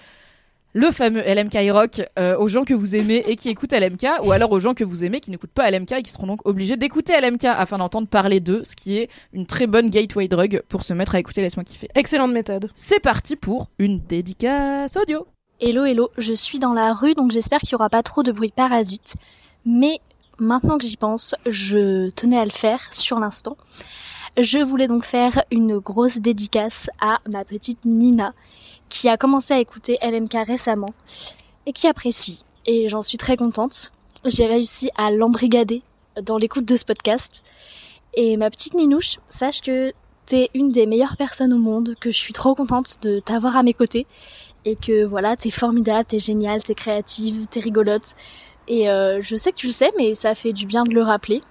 le 0.74 0.92
fameux 0.92 1.22
LMK 1.22 1.58
Rock 1.72 2.02
euh, 2.18 2.38
aux 2.38 2.48
gens 2.48 2.64
que 2.64 2.74
vous 2.74 2.96
aimez 2.96 3.24
et 3.26 3.36
qui 3.36 3.50
écoutent 3.50 3.74
LMK 3.74 4.24
ou 4.24 4.32
alors 4.32 4.52
aux 4.52 4.60
gens 4.60 4.74
que 4.74 4.84
vous 4.84 5.04
aimez 5.04 5.20
qui 5.20 5.32
n'écoutent 5.32 5.52
pas 5.52 5.70
LMK 5.70 5.92
et 5.94 6.04
qui 6.04 6.12
seront 6.12 6.28
donc 6.28 6.46
obligés 6.46 6.78
d'écouter 6.78 7.20
LMK 7.20 7.46
afin 7.46 7.78
d'entendre 7.78 8.08
parler 8.08 8.40
d'eux, 8.40 8.64
ce 8.64 8.76
qui 8.76 8.98
est 8.98 9.10
une 9.34 9.46
très 9.46 9.68
bonne 9.68 9.90
gateway 9.90 10.28
drug 10.28 10.62
pour 10.70 10.84
se 10.84 10.94
mettre 10.94 11.16
à 11.16 11.20
écouter 11.20 11.42
Laisse-moi 11.42 11.64
kiffer. 11.64 11.90
Excellente 11.96 12.32
méthode. 12.32 12.70
C'est 12.76 13.00
parti 13.00 13.36
pour 13.36 13.70
une 13.80 14.00
dédicace 14.00 14.96
audio. 14.96 15.26
Hello, 15.60 15.84
hello, 15.86 16.10
je 16.18 16.34
suis 16.34 16.60
dans 16.60 16.74
la 16.74 16.94
rue 16.94 17.14
donc 17.16 17.32
j'espère 17.32 17.60
qu'il 17.60 17.76
n'y 17.76 17.80
aura 17.80 17.90
pas 17.90 18.04
trop 18.04 18.24
de 18.24 18.32
bruit 18.32 18.54
parasite. 18.56 19.16
Mais 19.66 20.00
maintenant 20.38 20.78
que 20.78 20.86
j'y 20.86 20.98
pense, 20.98 21.36
je 21.48 22.10
tenais 22.12 22.38
à 22.38 22.46
le 22.46 22.52
faire 22.52 22.94
sur 22.94 23.20
l'instant. 23.20 23.58
Je 24.38 24.60
voulais 24.60 24.88
donc 24.88 25.04
faire 25.04 25.44
une 25.52 25.80
grosse 25.80 26.20
dédicace 26.20 26.90
à 27.02 27.20
ma 27.30 27.44
petite 27.44 27.86
Nina 27.86 28.34
qui 28.90 29.10
a 29.10 29.18
commencé 29.18 29.54
à 29.54 29.60
écouter 29.60 29.98
LMK 30.02 30.34
récemment 30.46 30.94
et 31.66 31.74
qui 31.74 31.88
apprécie. 31.88 32.44
Et 32.66 32.90
j'en 32.90 33.02
suis 33.02 33.18
très 33.18 33.38
contente. 33.38 33.92
J'ai 34.26 34.46
réussi 34.46 34.90
à 34.96 35.12
l'embrigader 35.12 35.82
dans 36.22 36.38
l'écoute 36.38 36.66
de 36.66 36.76
ce 36.76 36.86
podcast. 36.86 37.44
Et 38.14 38.38
ma 38.38 38.50
petite 38.50 38.74
Ninouche, 38.74 39.18
sache 39.26 39.62
que 39.62 39.94
t'es 40.26 40.50
une 40.54 40.72
des 40.72 40.86
meilleures 40.86 41.18
personnes 41.18 41.54
au 41.54 41.58
monde, 41.58 41.96
que 42.00 42.12
je 42.12 42.18
suis 42.18 42.34
trop 42.34 42.56
contente 42.56 42.98
de 43.02 43.20
t'avoir 43.20 43.56
à 43.56 43.64
mes 43.64 43.74
côtés 43.74 44.06
et 44.66 44.76
que 44.76 45.06
voilà, 45.06 45.36
t'es 45.36 45.52
formidable, 45.52 46.06
t'es 46.06 46.20
géniale, 46.20 46.64
t'es 46.64 46.76
créative, 46.76 47.48
t'es 47.48 47.60
rigolote. 47.60 48.16
Et 48.68 48.90
euh, 48.90 49.20
je 49.22 49.36
sais 49.36 49.52
que 49.52 49.58
tu 49.58 49.68
le 49.68 49.72
sais, 49.72 49.92
mais 49.98 50.14
ça 50.14 50.36
fait 50.36 50.54
du 50.54 50.66
bien 50.66 50.84
de 50.84 50.94
le 50.94 51.02
rappeler. 51.02 51.42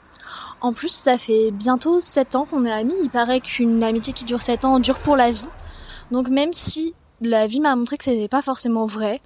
En 0.61 0.72
plus, 0.72 0.88
ça 0.88 1.18
fait 1.18 1.51
bientôt 1.51 2.01
7 2.01 2.35
ans 2.37 2.44
qu'on 2.44 2.64
est 2.64 2.72
amis. 2.72 2.94
Il 3.03 3.11
paraît 3.11 3.40
qu'une 3.40 3.83
amitié 3.83 4.12
qui 4.12 4.24
dure 4.24 4.40
7 4.40 4.64
ans 4.64 4.81
dure 4.81 4.98
pour 4.98 5.16
la 5.16 5.31
vie. 5.31 5.48
Donc 6.11 6.29
même 6.29 6.53
si 6.53 6.94
la 7.20 7.46
vie 7.46 7.61
m'a 7.61 7.77
montré 7.77 7.96
que 7.96 8.05
ce 8.05 8.11
n'était 8.11 8.29
pas 8.29 8.42
forcément 8.42 8.87
vrai, 8.87 9.20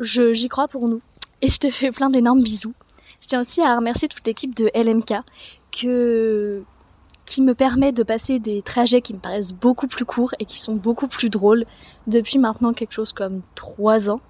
j'y 0.00 0.48
crois 0.48 0.68
pour 0.68 0.88
nous. 0.88 1.00
Et 1.42 1.48
je 1.48 1.58
te 1.58 1.70
fais 1.70 1.90
plein 1.90 2.10
d'énormes 2.10 2.42
bisous. 2.42 2.74
Je 3.20 3.26
tiens 3.28 3.40
aussi 3.40 3.60
à 3.60 3.76
remercier 3.76 4.08
toute 4.08 4.26
l'équipe 4.26 4.54
de 4.54 4.70
LMK 4.74 5.22
qui 5.70 7.42
me 7.42 7.52
permet 7.52 7.92
de 7.92 8.02
passer 8.02 8.38
des 8.38 8.62
trajets 8.62 9.02
qui 9.02 9.14
me 9.14 9.20
paraissent 9.20 9.52
beaucoup 9.52 9.86
plus 9.86 10.04
courts 10.04 10.34
et 10.38 10.44
qui 10.44 10.58
sont 10.58 10.74
beaucoup 10.74 11.08
plus 11.08 11.30
drôles 11.30 11.66
depuis 12.06 12.38
maintenant 12.38 12.72
quelque 12.72 12.92
chose 12.92 13.12
comme 13.12 13.42
3 13.54 14.10
ans. 14.10 14.20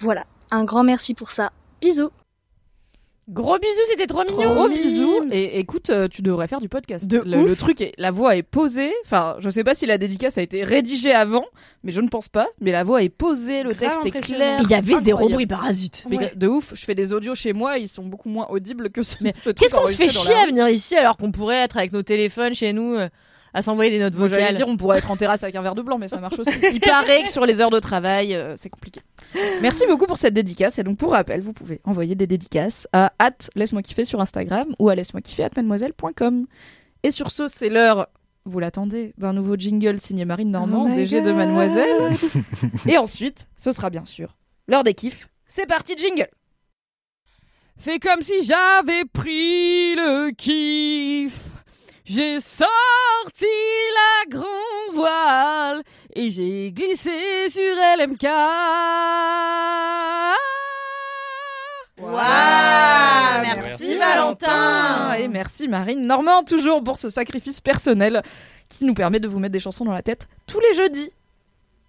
Voilà, 0.00 0.26
un 0.50 0.64
grand 0.64 0.82
merci 0.82 1.14
pour 1.14 1.30
ça. 1.30 1.52
Bisous 1.80 2.10
Gros 3.28 3.58
bisous, 3.58 3.80
c'était 3.88 4.06
trop 4.06 4.22
mignon. 4.22 4.54
Gros 4.54 4.68
bisous 4.68 5.24
et 5.32 5.58
écoute, 5.58 5.90
euh, 5.90 6.06
tu 6.06 6.22
devrais 6.22 6.46
faire 6.46 6.60
du 6.60 6.68
podcast. 6.68 7.08
De 7.08 7.18
le, 7.18 7.38
ouf. 7.38 7.48
le 7.48 7.56
truc 7.56 7.80
est, 7.80 7.92
la 7.98 8.12
voix 8.12 8.36
est 8.36 8.44
posée. 8.44 8.92
Enfin, 9.04 9.34
je 9.40 9.50
sais 9.50 9.64
pas 9.64 9.74
si 9.74 9.84
la 9.84 9.98
dédicace 9.98 10.38
a 10.38 10.42
été 10.42 10.62
rédigée 10.62 11.12
avant, 11.12 11.44
mais 11.82 11.90
je 11.90 12.00
ne 12.00 12.06
pense 12.06 12.28
pas. 12.28 12.46
Mais 12.60 12.70
la 12.70 12.84
voix 12.84 13.02
est 13.02 13.08
posée, 13.08 13.64
le 13.64 13.72
Grave 13.72 14.00
texte 14.00 14.06
est 14.06 14.20
clair. 14.20 14.60
Il 14.62 14.70
y 14.70 14.74
avait 14.74 14.94
zéro 14.98 15.28
bruit 15.28 15.46
parasite. 15.48 16.04
Mais 16.08 16.18
Ouais. 16.18 16.32
de 16.36 16.46
ouf, 16.46 16.72
je 16.74 16.84
fais 16.84 16.94
des 16.94 17.12
audios 17.12 17.34
chez 17.34 17.52
moi, 17.52 17.78
ils 17.78 17.88
sont 17.88 18.04
beaucoup 18.04 18.28
moins 18.28 18.46
audibles 18.48 18.90
que 18.90 19.02
ce, 19.02 19.16
Mais 19.20 19.32
ce 19.34 19.50
truc 19.50 19.58
Qu'est-ce 19.58 19.74
qu'on 19.74 19.86
se 19.88 19.96
fait 19.96 20.08
chier 20.08 20.34
à 20.34 20.46
venir 20.46 20.68
ici 20.68 20.94
alors 20.94 21.16
qu'on 21.16 21.32
pourrait 21.32 21.56
être 21.64 21.76
avec 21.78 21.92
nos 21.92 22.02
téléphones 22.02 22.54
chez 22.54 22.72
nous 22.72 22.94
euh, 22.94 23.08
à 23.56 23.62
s'envoyer 23.62 23.90
des 23.90 23.98
notes 23.98 24.14
Moi, 24.14 24.28
J'allais 24.28 24.42
vocales 24.42 24.56
dire, 24.56 24.68
on 24.68 24.76
pourrait 24.76 24.98
être 24.98 25.10
en 25.10 25.16
terrasse 25.16 25.42
avec 25.42 25.56
un 25.56 25.62
verre 25.62 25.74
de 25.74 25.80
blanc, 25.80 25.96
mais 25.96 26.08
ça 26.08 26.20
marche 26.20 26.38
aussi. 26.38 26.50
Il 26.74 26.78
paraît 26.78 27.22
que 27.22 27.30
sur 27.30 27.46
les 27.46 27.62
heures 27.62 27.70
de 27.70 27.80
travail, 27.80 28.34
euh, 28.34 28.54
c'est 28.58 28.68
compliqué. 28.68 29.00
Merci 29.62 29.84
beaucoup 29.88 30.04
pour 30.04 30.18
cette 30.18 30.34
dédicace. 30.34 30.78
Et 30.78 30.82
donc, 30.82 30.98
pour 30.98 31.12
rappel, 31.12 31.40
vous 31.40 31.54
pouvez 31.54 31.80
envoyer 31.84 32.14
des 32.14 32.26
dédicaces 32.26 32.86
à 32.92 33.14
at 33.18 33.48
laisse-moi 33.54 33.80
kiffer 33.80 34.04
sur 34.04 34.20
Instagram 34.20 34.74
ou 34.78 34.90
à 34.90 34.94
laisse-moi 34.94 35.22
kiffer 35.22 35.44
at 35.44 35.50
mademoiselle.com. 35.56 36.46
Et 37.02 37.10
sur 37.10 37.30
ce, 37.30 37.48
c'est 37.48 37.70
l'heure, 37.70 38.08
vous 38.44 38.58
l'attendez, 38.58 39.14
d'un 39.16 39.32
nouveau 39.32 39.56
jingle 39.56 39.98
signé 40.00 40.26
Marine 40.26 40.50
Normand, 40.50 40.88
Oh 40.90 40.94
DG 40.94 41.22
de. 41.22 41.32
Mademoiselle. 41.32 42.14
Et 42.86 42.98
ensuite, 42.98 43.48
ce 43.56 43.72
sera 43.72 43.88
bien 43.88 44.04
sûr 44.04 44.36
l'heure 44.68 44.84
des 44.84 44.92
kiffs. 44.92 45.30
C'est 45.46 45.66
parti, 45.66 45.96
jingle 45.96 46.28
Fais 47.78 47.98
comme 47.98 48.20
si 48.20 48.44
j'avais 48.44 49.04
pris 49.06 49.94
le 49.94 50.30
kiff. 50.32 51.55
J'ai 52.08 52.38
sorti 52.40 53.46
la 53.92 54.30
grand 54.30 54.92
voile 54.92 55.82
et 56.14 56.30
j'ai 56.30 56.70
glissé 56.70 57.50
sur 57.50 57.74
LMK. 57.98 58.22
Waouh, 61.98 63.42
merci 63.42 63.98
Valentin. 63.98 65.14
Et 65.14 65.26
merci 65.26 65.66
Marine 65.66 66.06
Normand 66.06 66.44
toujours 66.44 66.84
pour 66.84 66.96
ce 66.96 67.08
sacrifice 67.08 67.60
personnel 67.60 68.22
qui 68.68 68.84
nous 68.84 68.94
permet 68.94 69.18
de 69.18 69.26
vous 69.26 69.40
mettre 69.40 69.54
des 69.54 69.58
chansons 69.58 69.84
dans 69.84 69.92
la 69.92 70.02
tête 70.02 70.28
tous 70.46 70.60
les 70.60 70.74
jeudis. 70.74 71.10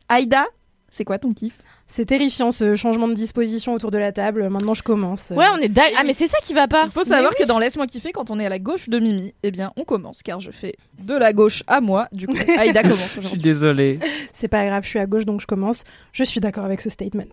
Aïda, 0.10 0.48
c'est 0.90 1.06
quoi 1.06 1.20
ton 1.20 1.32
kiff? 1.32 1.60
C'est 1.90 2.06
terrifiant 2.06 2.52
ce 2.52 2.76
changement 2.76 3.08
de 3.08 3.14
disposition 3.14 3.74
autour 3.74 3.92
de 3.92 3.98
la 3.98 4.12
table. 4.12 4.50
Maintenant, 4.50 4.74
je 4.74 4.84
commence. 4.84 5.32
Ouais, 5.36 5.46
on 5.54 5.58
est 5.58 5.70
d'accord. 5.70 5.98
Ah, 5.98 6.04
mais 6.04 6.12
c'est 6.14 6.28
ça 6.28 6.38
qui 6.44 6.54
va 6.54 6.68
pas. 6.68 6.84
Il 6.86 6.92
faut 6.92 7.04
savoir 7.06 7.34
que 7.34 7.44
dans 7.46 7.60
Laisse-moi 7.60 7.88
kiffer, 7.88 8.12
quand 8.12 8.30
on 8.30 8.40
est 8.40 8.46
à 8.46 8.50
la 8.50 8.60
gauche 8.60 8.90
de 8.90 9.00
Mimi, 9.00 9.34
eh 9.44 9.52
bien 9.52 9.72
on 9.78 9.86
commence 9.86 10.22
car 10.22 10.42
je 10.42 10.52
fais 10.52 10.76
de 11.00 11.16
la 11.16 11.32
gauche 11.32 11.64
à 11.66 11.80
moi. 11.80 12.10
Du 12.12 12.28
coup, 12.28 12.36
Aïda 12.58 12.84
commence 12.84 13.00
Je 13.00 13.08
suis 13.08 13.20
aujourd'hui. 13.20 13.42
désolé. 13.42 14.00
C'est 14.34 14.50
pas 14.50 14.66
grave, 14.66 14.84
je 14.84 14.90
suis 14.90 15.00
à 15.00 15.06
gauche 15.06 15.26
donc 15.26 15.40
je 15.42 15.48
commence. 15.48 15.84
Je 16.12 16.24
suis 16.24 16.42
d'accord 16.42 16.66
avec 16.66 16.82
ce 16.82 16.90
statement. 16.90 17.24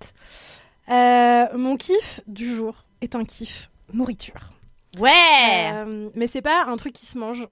Euh, 0.90 1.46
mon 1.56 1.76
kiff 1.76 2.20
du 2.26 2.54
jour 2.54 2.84
est 3.00 3.16
un 3.16 3.24
kiff 3.24 3.70
nourriture. 3.92 4.52
Ouais. 5.00 5.10
Euh, 5.72 6.08
mais 6.14 6.28
c'est 6.28 6.42
pas 6.42 6.66
un 6.68 6.76
truc 6.76 6.92
qui 6.92 7.06
se 7.06 7.18
mange. 7.18 7.48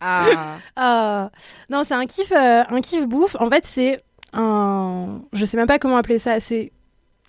Ah. 0.00 0.56
Ah. 0.76 1.30
non, 1.68 1.84
c'est 1.84 1.94
un 1.94 2.06
kiff, 2.06 2.32
euh, 2.32 2.62
un 2.68 2.80
kiff 2.80 3.06
bouffe. 3.06 3.36
En 3.38 3.48
fait, 3.48 3.64
c'est 3.64 4.00
un, 4.32 5.22
je 5.32 5.44
sais 5.44 5.56
même 5.56 5.66
pas 5.66 5.78
comment 5.78 5.96
appeler 5.96 6.18
ça. 6.18 6.40
C'est 6.40 6.72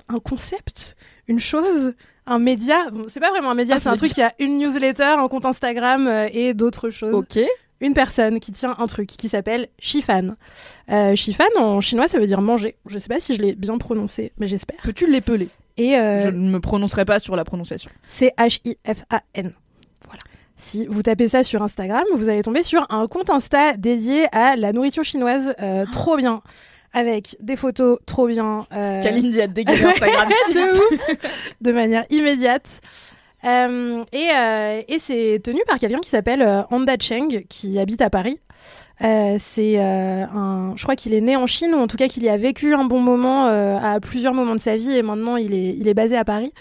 un 0.10 0.20
concept, 0.20 0.96
une 1.28 1.40
chose, 1.40 1.94
un 2.26 2.40
média. 2.40 2.90
Bon, 2.92 3.06
c'est 3.08 3.20
pas 3.20 3.30
vraiment 3.32 3.52
un 3.52 3.56
média, 3.56 3.76
Un 3.76 3.80
c'est 3.80 3.88
un 3.90 3.92
média. 3.94 4.06
truc 4.08 4.14
qui 4.16 4.22
a 4.22 4.34
une 4.40 4.58
newsletter, 4.60 5.04
un 5.18 5.28
compte 5.28 5.46
Instagram 5.46 6.08
euh, 6.08 6.28
et 6.32 6.54
d'autres 6.54 6.90
choses. 6.90 7.14
ok. 7.14 7.40
Une 7.84 7.96
personne 7.96 8.40
qui 8.40 8.52
tient 8.52 8.76
un 8.78 8.86
truc 8.86 9.08
qui 9.08 9.28
s'appelle 9.28 9.68
Shifan. 9.80 10.36
Euh, 10.92 11.16
Shifan 11.16 11.46
en 11.58 11.82
chinois, 11.82 12.08
ça 12.08 12.20
veut 12.20 12.28
dire 12.28 12.40
manger. 12.42 12.76
Je 12.86 13.00
sais 13.00 13.08
pas 13.08 13.20
si 13.20 13.34
je 13.36 13.42
l'ai 13.42 13.56
bien 13.56 13.76
prononcé, 13.80 14.34
mais 14.38 14.48
j'espère. 14.48 14.78
Peux-tu 14.84 15.08
l'épeler? 15.08 15.50
Et 15.78 15.98
euh, 15.98 16.20
Je 16.20 16.30
ne 16.30 16.52
me 16.52 16.60
prononcerai 16.60 17.06
pas 17.06 17.20
sur 17.20 17.36
la 17.36 17.44
prononciation. 17.44 17.90
c'est 18.08 18.36
H-I-F-A-N. 18.38 19.54
Voilà. 20.06 20.20
Si 20.58 20.86
vous 20.86 21.02
tapez 21.02 21.28
ça 21.28 21.42
sur 21.44 21.64
Instagram, 21.64 22.04
vous 22.16 22.30
allez 22.30 22.44
tomber 22.44 22.62
sur 22.62 22.86
un 22.92 23.08
compte 23.08 23.32
Insta 23.32 23.76
dédié 23.78 24.28
à 24.32 24.56
la 24.56 24.74
nourriture 24.74 25.04
chinoise 25.04 25.56
euh, 25.60 25.86
trop 25.92 26.18
bien. 26.18 26.42
Avec 26.94 27.38
des 27.40 27.56
photos 27.56 28.00
trop 28.06 28.28
bien. 28.28 28.66
euh, 28.74 29.02
Kalindi 29.02 29.42
a 29.42 29.48
dégagé 29.48 29.86
Instagram 29.86 30.30
de 30.54 31.18
de 31.62 31.72
manière 31.72 32.04
immédiate. 32.10 32.82
Euh, 33.44 34.04
et 34.12 34.28
euh, 34.36 34.82
et 34.88 35.00
c'est 35.00 35.40
tenu 35.44 35.62
par 35.68 35.80
quelqu'un 35.80 36.00
qui 36.02 36.10
s'appelle 36.10 36.42
euh, 36.42 36.62
Anda 36.70 36.96
Cheng, 37.00 37.46
qui 37.50 37.80
habite 37.80 38.02
à 38.02 38.10
Paris. 38.10 38.40
Euh, 39.04 39.38
c'est 39.40 39.80
un, 39.80 40.74
je 40.76 40.84
crois 40.84 40.96
qu'il 40.96 41.14
est 41.16 41.22
né 41.22 41.36
en 41.36 41.48
Chine 41.48 41.74
ou 41.74 41.80
en 41.80 41.88
tout 41.88 41.98
cas 41.98 42.08
qu'il 42.08 42.24
y 42.24 42.30
a 42.30 42.38
vécu 42.38 42.76
un 42.76 42.84
bon 42.86 43.00
moment 43.00 43.46
à 43.46 44.00
plusieurs 44.00 44.34
moments 44.36 44.54
de 44.54 44.60
sa 44.60 44.76
vie 44.76 44.96
et 44.96 45.02
maintenant 45.02 45.38
il 45.38 45.56
est, 45.56 45.76
il 45.76 45.88
est 45.88 45.96
basé 45.96 46.16
à 46.18 46.24
Paris. 46.26 46.54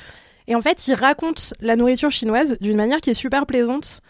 Et 0.48 0.54
en 0.54 0.62
fait, 0.62 0.88
il 0.88 0.94
raconte 0.94 1.52
la 1.60 1.76
nourriture 1.76 2.10
chinoise 2.10 2.56
d'une 2.62 2.76
manière 2.78 3.00
qui 3.02 3.10
est 3.10 3.14
super 3.14 3.44
plaisante. 3.44 4.00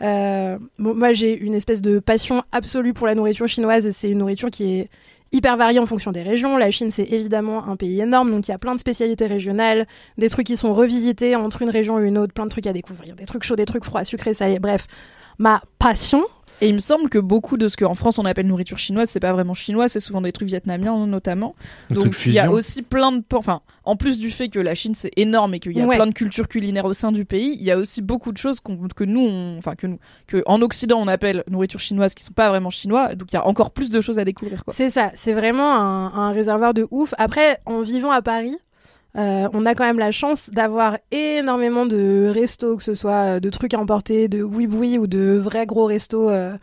Bon, 0.00 0.58
moi, 0.78 1.12
j'ai 1.12 1.36
une 1.36 1.54
espèce 1.54 1.82
de 1.82 1.98
passion 1.98 2.44
absolue 2.52 2.92
pour 2.94 3.06
la 3.08 3.14
nourriture 3.16 3.48
chinoise. 3.48 3.86
et 3.86 3.92
C'est 3.92 4.08
une 4.10 4.18
nourriture 4.18 4.50
qui 4.50 4.78
est 4.78 4.88
hyper 5.32 5.56
variée 5.56 5.78
en 5.78 5.86
fonction 5.86 6.12
des 6.12 6.22
régions. 6.22 6.56
La 6.56 6.70
Chine, 6.70 6.90
c'est 6.90 7.04
évidemment 7.04 7.68
un 7.68 7.76
pays 7.76 8.00
énorme, 8.00 8.30
donc 8.30 8.48
il 8.48 8.50
y 8.50 8.54
a 8.54 8.58
plein 8.58 8.74
de 8.74 8.80
spécialités 8.80 9.26
régionales, 9.26 9.86
des 10.18 10.28
trucs 10.28 10.46
qui 10.46 10.56
sont 10.56 10.72
revisités 10.72 11.36
entre 11.36 11.62
une 11.62 11.70
région 11.70 11.98
et 12.00 12.06
une 12.06 12.18
autre, 12.18 12.32
plein 12.32 12.44
de 12.44 12.50
trucs 12.50 12.66
à 12.66 12.72
découvrir, 12.72 13.14
des 13.14 13.26
trucs 13.26 13.44
chauds, 13.44 13.56
des 13.56 13.66
trucs 13.66 13.84
froids, 13.84 14.04
sucrés, 14.04 14.34
salés. 14.34 14.58
Bref, 14.58 14.86
ma 15.38 15.62
passion. 15.78 16.24
Et 16.62 16.68
il 16.68 16.74
me 16.74 16.78
semble 16.78 17.08
que 17.08 17.18
beaucoup 17.18 17.56
de 17.56 17.68
ce 17.68 17.76
qu'en 17.76 17.94
France 17.94 18.18
on 18.18 18.24
appelle 18.24 18.46
nourriture 18.46 18.76
chinoise, 18.78 19.08
c'est 19.08 19.20
pas 19.20 19.32
vraiment 19.32 19.54
chinois, 19.54 19.88
c'est 19.88 20.00
souvent 20.00 20.20
des 20.20 20.32
trucs 20.32 20.48
vietnamiens 20.48 21.06
notamment. 21.06 21.54
Le 21.88 21.96
Donc 21.96 22.14
il 22.26 22.32
y 22.32 22.38
a 22.38 22.50
aussi 22.50 22.82
plein 22.82 23.12
de, 23.12 23.22
enfin, 23.34 23.60
en 23.84 23.96
plus 23.96 24.18
du 24.18 24.30
fait 24.30 24.48
que 24.50 24.58
la 24.58 24.74
Chine 24.74 24.94
c'est 24.94 25.10
énorme 25.16 25.54
et 25.54 25.60
qu'il 25.60 25.72
y 25.76 25.80
a 25.80 25.86
Ouais. 25.86 25.96
plein 25.96 26.06
de 26.06 26.12
cultures 26.12 26.48
culinaires 26.48 26.84
au 26.84 26.92
sein 26.92 27.12
du 27.12 27.24
pays, 27.24 27.56
il 27.58 27.62
y 27.64 27.70
a 27.70 27.78
aussi 27.78 28.02
beaucoup 28.02 28.30
de 28.32 28.36
choses 28.38 28.60
qu'on- 28.60 28.88
que 28.94 29.04
nous, 29.04 29.28
enfin 29.58 29.74
que 29.74 29.86
nous, 29.86 29.98
que 30.26 30.42
en 30.46 30.60
Occident 30.62 30.98
on 31.00 31.08
appelle 31.08 31.44
nourriture 31.48 31.80
chinoise 31.80 32.14
qui 32.14 32.22
sont 32.24 32.32
pas 32.34 32.50
vraiment 32.50 32.70
chinois. 32.70 33.14
Donc 33.14 33.32
il 33.32 33.36
y 33.36 33.38
a 33.38 33.46
encore 33.46 33.70
plus 33.70 33.88
de 33.90 34.00
choses 34.00 34.18
à 34.18 34.24
découvrir. 34.24 34.64
Quoi. 34.64 34.74
C'est 34.74 34.90
ça, 34.90 35.12
c'est 35.14 35.32
vraiment 35.32 35.72
un, 35.74 36.12
un 36.14 36.32
réservoir 36.32 36.74
de 36.74 36.86
ouf. 36.90 37.14
Après, 37.18 37.58
en 37.66 37.80
vivant 37.80 38.10
à 38.10 38.20
Paris, 38.22 38.56
euh, 39.16 39.48
on 39.52 39.66
a 39.66 39.74
quand 39.74 39.84
même 39.84 39.98
la 39.98 40.12
chance 40.12 40.50
d'avoir 40.50 40.98
énormément 41.10 41.84
de 41.84 42.30
restos, 42.32 42.76
que 42.76 42.82
ce 42.82 42.94
soit 42.94 43.36
euh, 43.36 43.40
de 43.40 43.50
trucs 43.50 43.74
à 43.74 43.78
emporter, 43.78 44.28
de 44.28 44.42
oui-boui 44.42 44.98
ou 44.98 45.06
de 45.06 45.36
vrais 45.36 45.66
gros 45.66 45.86
restos 45.86 46.30
euh, 46.30 46.56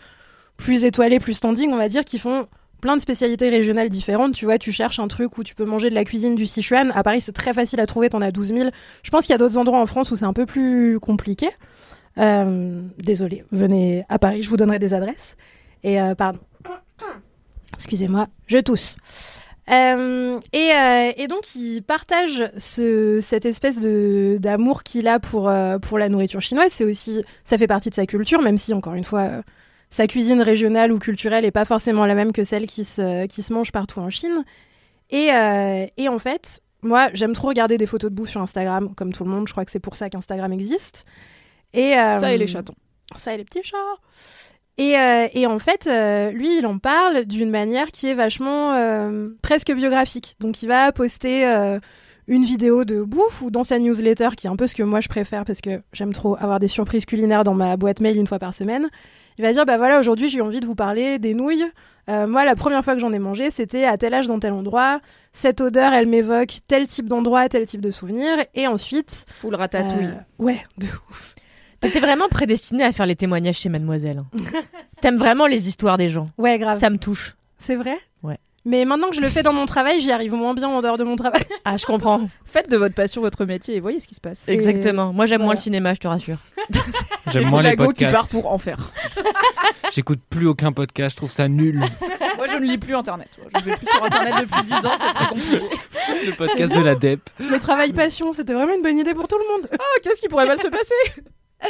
plus 0.55 0.85
étoilés, 0.85 1.19
plus 1.19 1.33
standing, 1.33 1.71
on 1.73 1.77
va 1.77 1.89
dire, 1.89 2.05
qui 2.05 2.19
font 2.19 2.47
plein 2.79 2.95
de 2.95 3.01
spécialités 3.01 3.49
régionales 3.49 3.89
différentes. 3.89 4.33
Tu 4.33 4.45
vois, 4.45 4.57
tu 4.57 4.71
cherches 4.71 4.99
un 4.99 5.07
truc 5.07 5.37
où 5.37 5.43
tu 5.43 5.55
peux 5.55 5.65
manger 5.65 5.89
de 5.89 5.95
la 5.95 6.05
cuisine 6.05 6.35
du 6.35 6.45
Sichuan. 6.45 6.91
À 6.95 7.03
Paris, 7.03 7.21
c'est 7.21 7.33
très 7.33 7.53
facile 7.53 7.79
à 7.81 7.85
trouver, 7.85 8.09
t'en 8.09 8.21
as 8.21 8.31
12 8.31 8.53
000. 8.53 8.69
Je 9.03 9.09
pense 9.09 9.25
qu'il 9.25 9.33
y 9.33 9.35
a 9.35 9.39
d'autres 9.39 9.57
endroits 9.57 9.79
en 9.79 9.85
France 9.85 10.11
où 10.11 10.15
c'est 10.15 10.25
un 10.25 10.33
peu 10.33 10.45
plus 10.45 10.99
compliqué. 10.99 11.49
Euh, 12.17 12.81
désolé, 12.97 13.43
venez 13.51 14.05
à 14.09 14.19
Paris, 14.19 14.41
je 14.41 14.49
vous 14.49 14.57
donnerai 14.57 14.79
des 14.79 14.93
adresses. 14.93 15.35
Et 15.83 15.97
pardon. 16.17 16.39
Excusez-moi, 17.73 18.27
je 18.47 18.57
tousse. 18.57 18.95
Euh, 19.69 20.39
et, 20.53 20.71
euh, 20.71 21.11
et 21.17 21.27
donc, 21.27 21.55
il 21.55 21.81
partage 21.81 22.49
ce, 22.57 23.19
cette 23.21 23.45
espèce 23.45 23.81
de 23.81 24.37
d'amour 24.39 24.83
qu'il 24.83 25.07
a 25.07 25.19
pour 25.19 25.49
euh, 25.49 25.77
pour 25.77 25.97
la 25.97 26.09
nourriture 26.09 26.41
chinoise. 26.41 26.71
C'est 26.71 26.85
aussi, 26.85 27.23
ça 27.43 27.57
fait 27.57 27.67
partie 27.67 27.89
de 27.89 27.95
sa 27.95 28.05
culture, 28.05 28.41
même 28.41 28.57
si 28.57 28.73
encore 28.73 28.93
une 28.93 29.03
fois, 29.03 29.29
sa 29.89 30.07
cuisine 30.07 30.41
régionale 30.41 30.91
ou 30.91 30.99
culturelle 30.99 31.43
est 31.43 31.51
pas 31.51 31.65
forcément 31.65 32.05
la 32.05 32.15
même 32.15 32.31
que 32.31 32.43
celle 32.43 32.65
qui 32.67 32.85
se 32.85 33.25
qui 33.25 33.43
se 33.43 33.51
mange 33.53 33.71
partout 33.71 33.99
en 33.99 34.09
Chine. 34.09 34.45
Et 35.09 35.29
et 35.97 36.09
en 36.09 36.19
fait, 36.19 36.61
moi, 36.81 37.09
j'aime 37.13 37.33
trop 37.33 37.49
regarder 37.49 37.77
des 37.77 37.85
photos 37.85 38.09
de 38.09 38.15
bouffe 38.15 38.29
sur 38.29 38.41
Instagram, 38.41 38.93
comme 38.95 39.11
tout 39.11 39.25
le 39.25 39.31
monde. 39.31 39.47
Je 39.47 39.53
crois 39.53 39.65
que 39.65 39.71
c'est 39.71 39.79
pour 39.79 39.95
ça 39.95 40.09
qu'Instagram 40.09 40.53
existe. 40.53 41.05
Et 41.73 41.93
Ça 41.93 42.31
et 42.31 42.37
les 42.37 42.47
chatons. 42.47 42.75
ça 43.15 43.33
et 43.33 43.37
les 43.37 43.43
petits 43.43 43.63
chats. 43.63 43.77
Et, 44.77 44.97
euh, 44.97 45.27
et 45.33 45.47
en 45.47 45.57
fait, 45.59 45.87
euh, 45.87 46.29
lui, 46.31 46.57
il 46.59 46.65
en 46.67 46.77
parle 46.77 47.25
d'une 47.25 47.49
manière 47.49 47.87
qui 47.87 48.07
est 48.07 48.13
vachement 48.13 48.73
euh, 48.73 49.29
presque 49.41 49.71
biographique. 49.73 50.35
Donc, 50.39 50.61
il 50.61 50.67
va 50.67 50.91
poster 50.91 51.47
euh, 51.47 51.79
une 52.27 52.43
vidéo 52.43 52.85
de 52.85 53.01
bouffe 53.01 53.41
ou 53.41 53.49
dans 53.49 53.63
sa 53.63 53.79
newsletter, 53.79 54.29
qui 54.37 54.45
est 54.47 54.49
un 54.49 54.55
peu 54.55 54.67
ce 54.67 54.75
que 54.75 54.83
moi 54.83 54.99
je 55.01 55.07
préfère 55.07 55.45
parce 55.45 55.61
que 55.61 55.81
j'aime 55.93 56.13
trop 56.13 56.35
avoir 56.39 56.59
des 56.59 56.67
surprises 56.67 57.05
culinaires 57.05 57.43
dans 57.43 57.53
ma 57.55 57.75
boîte 57.77 58.01
mail 58.01 58.17
une 58.17 58.27
fois 58.27 58.37
par 58.37 58.53
semaine. 58.53 58.87
Il 59.39 59.43
va 59.43 59.53
dire, 59.53 59.65
bah 59.65 59.77
voilà, 59.77 59.99
aujourd'hui 59.99 60.29
j'ai 60.29 60.39
eu 60.39 60.41
envie 60.41 60.59
de 60.59 60.65
vous 60.65 60.75
parler 60.75 61.19
des 61.19 61.33
nouilles. 61.33 61.65
Euh, 62.09 62.25
moi, 62.27 62.45
la 62.45 62.55
première 62.55 62.83
fois 62.83 62.93
que 62.93 62.99
j'en 62.99 63.11
ai 63.11 63.19
mangé, 63.19 63.49
c'était 63.51 63.83
à 63.85 63.97
tel 63.97 64.13
âge 64.13 64.27
dans 64.27 64.39
tel 64.39 64.53
endroit. 64.53 64.99
Cette 65.31 65.59
odeur, 65.61 65.91
elle 65.93 66.07
m'évoque 66.07 66.59
tel 66.67 66.87
type 66.87 67.07
d'endroit, 67.07 67.49
tel 67.49 67.65
type 67.65 67.81
de 67.81 67.91
souvenir. 67.91 68.37
Et 68.55 68.67
ensuite, 68.67 69.25
Full 69.33 69.55
ratatouille. 69.55 70.05
euh, 70.05 70.43
ouais, 70.43 70.61
de 70.77 70.87
ouf. 71.09 71.35
T'étais 71.79 71.99
vraiment 71.99 72.27
prédestiné 72.27 72.83
à 72.83 72.91
faire 72.91 73.05
les 73.05 73.15
témoignages 73.15 73.57
chez 73.57 73.69
Mademoiselle. 73.69 74.23
T'aimes 75.01 75.17
vraiment 75.17 75.45
les 75.47 75.67
histoires 75.67 75.97
des 75.97 76.09
gens. 76.09 76.27
Ouais, 76.37 76.57
grave. 76.57 76.79
Ça 76.79 76.89
me 76.89 76.97
touche. 76.97 77.35
C'est 77.57 77.75
vrai? 77.75 77.97
Ouais. 78.23 78.37
Mais 78.65 78.83
maintenant 78.83 79.09
que 79.09 79.15
je 79.15 79.21
le 79.21 79.29
fais 79.29 79.43
dans 79.43 79.53
mon 79.53 79.65
travail, 79.65 80.01
j'y 80.01 80.11
arrive 80.11 80.33
moins 80.33 80.53
bien 80.53 80.67
en 80.67 80.81
dehors 80.81 80.97
de 80.97 81.03
mon 81.03 81.15
travail. 81.15 81.43
Ah, 81.65 81.75
je 81.75 81.85
comprends. 81.85 82.29
Faites 82.45 82.69
de 82.71 82.77
votre 82.77 82.95
passion 82.95 83.21
votre 83.21 83.43
métier 83.43 83.75
et 83.75 83.79
voyez 83.81 83.99
ce 83.99 84.07
qui 84.07 84.15
se 84.15 84.21
passe. 84.21 84.47
Exactement. 84.47 85.11
Moi, 85.11 85.25
j'aime 85.25 85.41
moins 85.41 85.53
le 85.53 85.59
cinéma, 85.59 85.93
je 85.93 85.99
te 85.99 86.07
rassure. 86.07 86.37
J'aime 87.33 87.49
moins 87.49 87.61
les 87.61 87.71
Philago 87.71 87.91
qui 87.91 88.05
podcasts. 88.05 88.13
part 88.15 88.27
pour 88.29 88.49
en 88.51 88.57
faire. 88.57 88.93
J'écoute 89.93 90.21
plus 90.29 90.47
aucun 90.47 90.71
podcast, 90.71 91.11
je 91.11 91.17
trouve 91.17 91.31
ça 91.31 91.49
nul. 91.49 91.79
Moi 92.37 92.47
je 92.47 92.55
ne 92.55 92.65
lis 92.65 92.77
plus 92.77 92.95
internet. 92.95 93.27
Je 93.59 93.63
vais 93.65 93.75
plus 93.75 93.87
sur 93.87 94.03
internet 94.05 94.35
depuis 94.39 94.63
10 94.63 94.73
ans, 94.73 94.91
c'est 94.97 95.13
très 95.13 95.25
compliqué. 95.27 95.65
Le 96.25 96.31
podcast 96.37 96.73
de 96.73 96.79
la 96.81 96.95
DEP. 96.95 97.29
Le 97.39 97.59
travail 97.59 97.91
passion, 97.91 98.31
c'était 98.31 98.53
vraiment 98.53 98.73
une 98.75 98.81
bonne 98.81 98.97
idée 98.97 99.13
pour 99.13 99.27
tout 99.27 99.37
le 99.37 99.53
monde. 99.57 99.67
Oh, 99.73 99.99
qu'est-ce 100.03 100.21
qui 100.21 100.29
pourrait 100.29 100.45
mal 100.45 100.57
se 100.61 100.69
passer? 100.69 101.21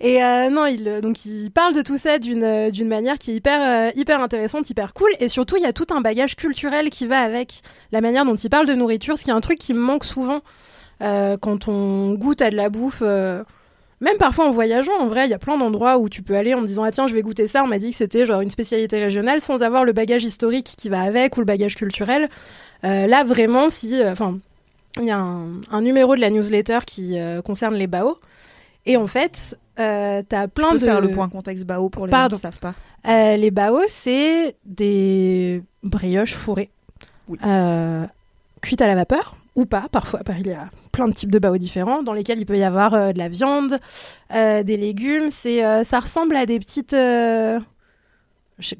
Et 0.00 0.22
euh, 0.22 0.50
non, 0.50 0.66
il 0.66 0.86
euh, 0.86 1.00
donc 1.00 1.24
il 1.24 1.50
parle 1.50 1.74
de 1.74 1.80
tout 1.80 1.96
ça 1.96 2.18
d'une 2.18 2.42
euh, 2.42 2.70
d'une 2.70 2.88
manière 2.88 3.18
qui 3.18 3.30
est 3.30 3.34
hyper 3.34 3.92
hyper 3.96 4.20
intéressante, 4.20 4.68
hyper 4.68 4.92
cool. 4.92 5.10
Et 5.20 5.28
surtout, 5.28 5.56
il 5.56 5.62
y 5.62 5.66
a 5.66 5.72
tout 5.72 5.86
un 5.90 6.00
bagage 6.02 6.36
culturel 6.36 6.90
qui 6.90 7.06
va 7.06 7.20
avec 7.20 7.62
la 7.92 8.00
manière 8.00 8.24
dont 8.26 8.34
il 8.34 8.50
parle 8.50 8.66
de 8.66 8.74
nourriture, 8.74 9.16
ce 9.16 9.24
qui 9.24 9.30
est 9.30 9.34
un 9.34 9.40
truc 9.40 9.58
qui 9.58 9.72
me 9.72 9.80
manque 9.80 10.04
souvent 10.04 10.42
quand 11.00 11.68
on 11.68 12.14
goûte 12.14 12.40
à 12.40 12.50
de 12.50 12.56
la 12.56 12.68
bouffe. 12.70 13.02
même 13.02 14.16
parfois 14.18 14.46
en 14.46 14.50
voyageant, 14.50 14.94
en 14.98 15.08
vrai, 15.08 15.26
il 15.26 15.30
y 15.30 15.34
a 15.34 15.38
plein 15.38 15.58
d'endroits 15.58 15.98
où 15.98 16.08
tu 16.08 16.22
peux 16.22 16.34
aller 16.36 16.54
en 16.54 16.60
me 16.62 16.66
disant 16.66 16.84
ah 16.84 16.90
tiens 16.90 17.06
je 17.06 17.14
vais 17.14 17.22
goûter 17.22 17.46
ça. 17.46 17.64
On 17.64 17.66
m'a 17.66 17.78
dit 17.78 17.90
que 17.90 17.96
c'était 17.96 18.30
une 18.30 18.50
spécialité 18.50 18.98
régionale 19.02 19.40
sans 19.40 19.62
avoir 19.62 19.84
le 19.84 19.92
bagage 19.92 20.24
historique 20.24 20.74
qui 20.76 20.88
va 20.90 21.02
avec 21.02 21.36
ou 21.36 21.40
le 21.40 21.46
bagage 21.46 21.74
culturel. 21.74 22.28
Là 22.82 23.24
vraiment, 23.24 23.70
si 23.70 24.02
enfin 24.04 24.38
il 24.98 25.06
y 25.06 25.10
a 25.10 25.18
un, 25.18 25.60
un 25.70 25.80
numéro 25.80 26.16
de 26.16 26.20
la 26.20 26.28
newsletter 26.28 26.80
qui 26.86 27.16
concerne 27.44 27.76
les 27.76 27.86
bao. 27.86 28.18
Et 28.86 28.96
en 28.96 29.06
fait, 29.06 29.58
euh, 29.78 30.22
t'as 30.28 30.48
plein 30.48 30.68
Plein 30.70 30.74
de 30.78 30.84
faire 30.84 31.00
le 31.00 31.10
point 31.10 31.28
contexte 31.28 31.64
bao 31.64 31.88
pour 31.88 32.06
les 32.06 32.10
Pardon. 32.10 32.36
gens 32.36 32.48
qui 32.50 32.56
savent 32.56 32.60
pas. 32.60 32.74
euh, 33.08 33.36
les 33.36 33.50
bao, 33.50 33.80
c'est 33.88 34.56
des 34.64 35.62
brioches 35.82 36.34
fourrées, 36.34 36.70
Oui. 37.28 37.38
Euh, 37.44 38.04
cuites 38.62 38.80
à 38.80 38.86
la 38.86 38.94
vapeur 38.94 39.36
ou 39.56 39.66
pas. 39.66 39.86
Parfois, 39.90 40.20
par- 40.20 40.38
il 40.38 40.46
y 40.46 40.52
a 40.52 40.70
plein 40.92 41.08
de 41.08 41.12
types 41.14 41.30
de 41.32 41.38
bao 41.38 41.56
différents 41.58 42.02
dans 42.02 42.12
lesquels 42.12 42.38
il 42.38 42.46
peut 42.46 42.56
y 42.58 42.62
avoir 42.64 42.94
euh, 42.94 43.12
de 43.12 43.18
la 43.18 43.28
viande, 43.28 43.78
des 44.32 44.76
légumes. 44.76 45.30
C'est, 45.30 45.84
ça 45.84 45.98
ressemble 46.00 46.36
à 46.36 46.46
des 46.46 46.58
petites. 46.60 46.94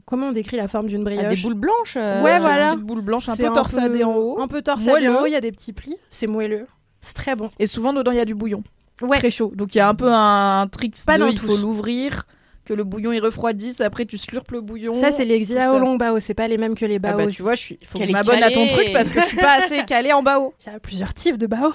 comment 0.04 0.28
on 0.28 0.32
décrit 0.32 0.56
la 0.56 0.68
forme 0.68 0.86
d'une 0.86 1.04
brioche 1.04 1.24
Ah, 1.26 1.34
des 1.34 1.40
boules 1.42 1.54
blanches. 1.54 1.96
Ouais, 1.96 2.38
voilà. 2.38 2.66
Une 2.66 2.70
petite 2.74 2.86
boule 2.86 3.00
blanche 3.02 3.28
un 3.28 3.36
peu 3.36 3.50
torsadée 3.52 4.04
en 4.04 4.14
haut. 4.14 4.40
Un 4.40 4.48
peu 4.48 4.62
torsadée 4.62 5.08
en 5.08 5.22
haut. 5.22 5.26
Il 5.26 5.32
y 5.32 5.36
a 5.36 5.40
des 5.40 5.52
petits 5.52 5.72
plis. 5.72 5.96
C'est 6.10 6.26
moelleux. 6.26 6.66
C'est 7.00 7.14
très 7.14 7.36
bon. 7.36 7.50
Et 7.58 7.66
souvent 7.66 7.92
dedans 7.92 8.10
il 8.12 8.16
y 8.16 8.20
a 8.20 8.24
du 8.24 8.34
bouillon. 8.34 8.62
Ouais. 9.02 9.18
Très 9.18 9.30
chaud. 9.30 9.52
Donc 9.54 9.74
il 9.74 9.78
y 9.78 9.80
a 9.80 9.88
un 9.88 9.94
peu 9.94 10.10
un 10.12 10.66
trick 10.68 10.96
Pas 11.06 11.18
de 11.18 11.26
il 11.28 11.38
faut 11.38 11.56
l'ouvrir, 11.56 12.26
que 12.64 12.72
le 12.72 12.82
bouillon 12.84 13.12
il 13.12 13.20
refroidisse, 13.20 13.80
après 13.80 14.06
tu 14.06 14.16
slurpes 14.18 14.50
le 14.52 14.60
bouillon. 14.60 14.94
Ça, 14.94 15.12
c'est 15.12 15.24
les 15.24 15.38
tout 15.38 15.44
Xiao 15.44 15.72
ça. 15.72 15.78
Long 15.78 15.96
Bao. 15.96 16.18
C'est 16.18 16.34
pas 16.34 16.48
les 16.48 16.58
mêmes 16.58 16.74
que 16.74 16.84
les 16.86 16.96
Ah 16.96 16.98
bao. 17.12 17.16
bah 17.18 17.26
tu 17.26 17.42
vois, 17.42 17.54
je 17.54 17.60
suis. 17.60 17.78
Faut 17.84 17.98
que 17.98 18.04
je 18.04 18.10
m'abonne 18.10 18.42
à 18.42 18.50
ton 18.50 18.66
truc 18.68 18.92
parce 18.92 19.10
que 19.10 19.20
je 19.20 19.26
suis 19.26 19.36
pas 19.36 19.58
assez 19.62 19.84
calée 19.86 20.12
en 20.12 20.22
bao. 20.22 20.54
Il 20.66 20.72
y 20.72 20.74
a 20.74 20.80
plusieurs 20.80 21.12
types 21.14 21.36
de 21.36 21.46
bao. 21.46 21.74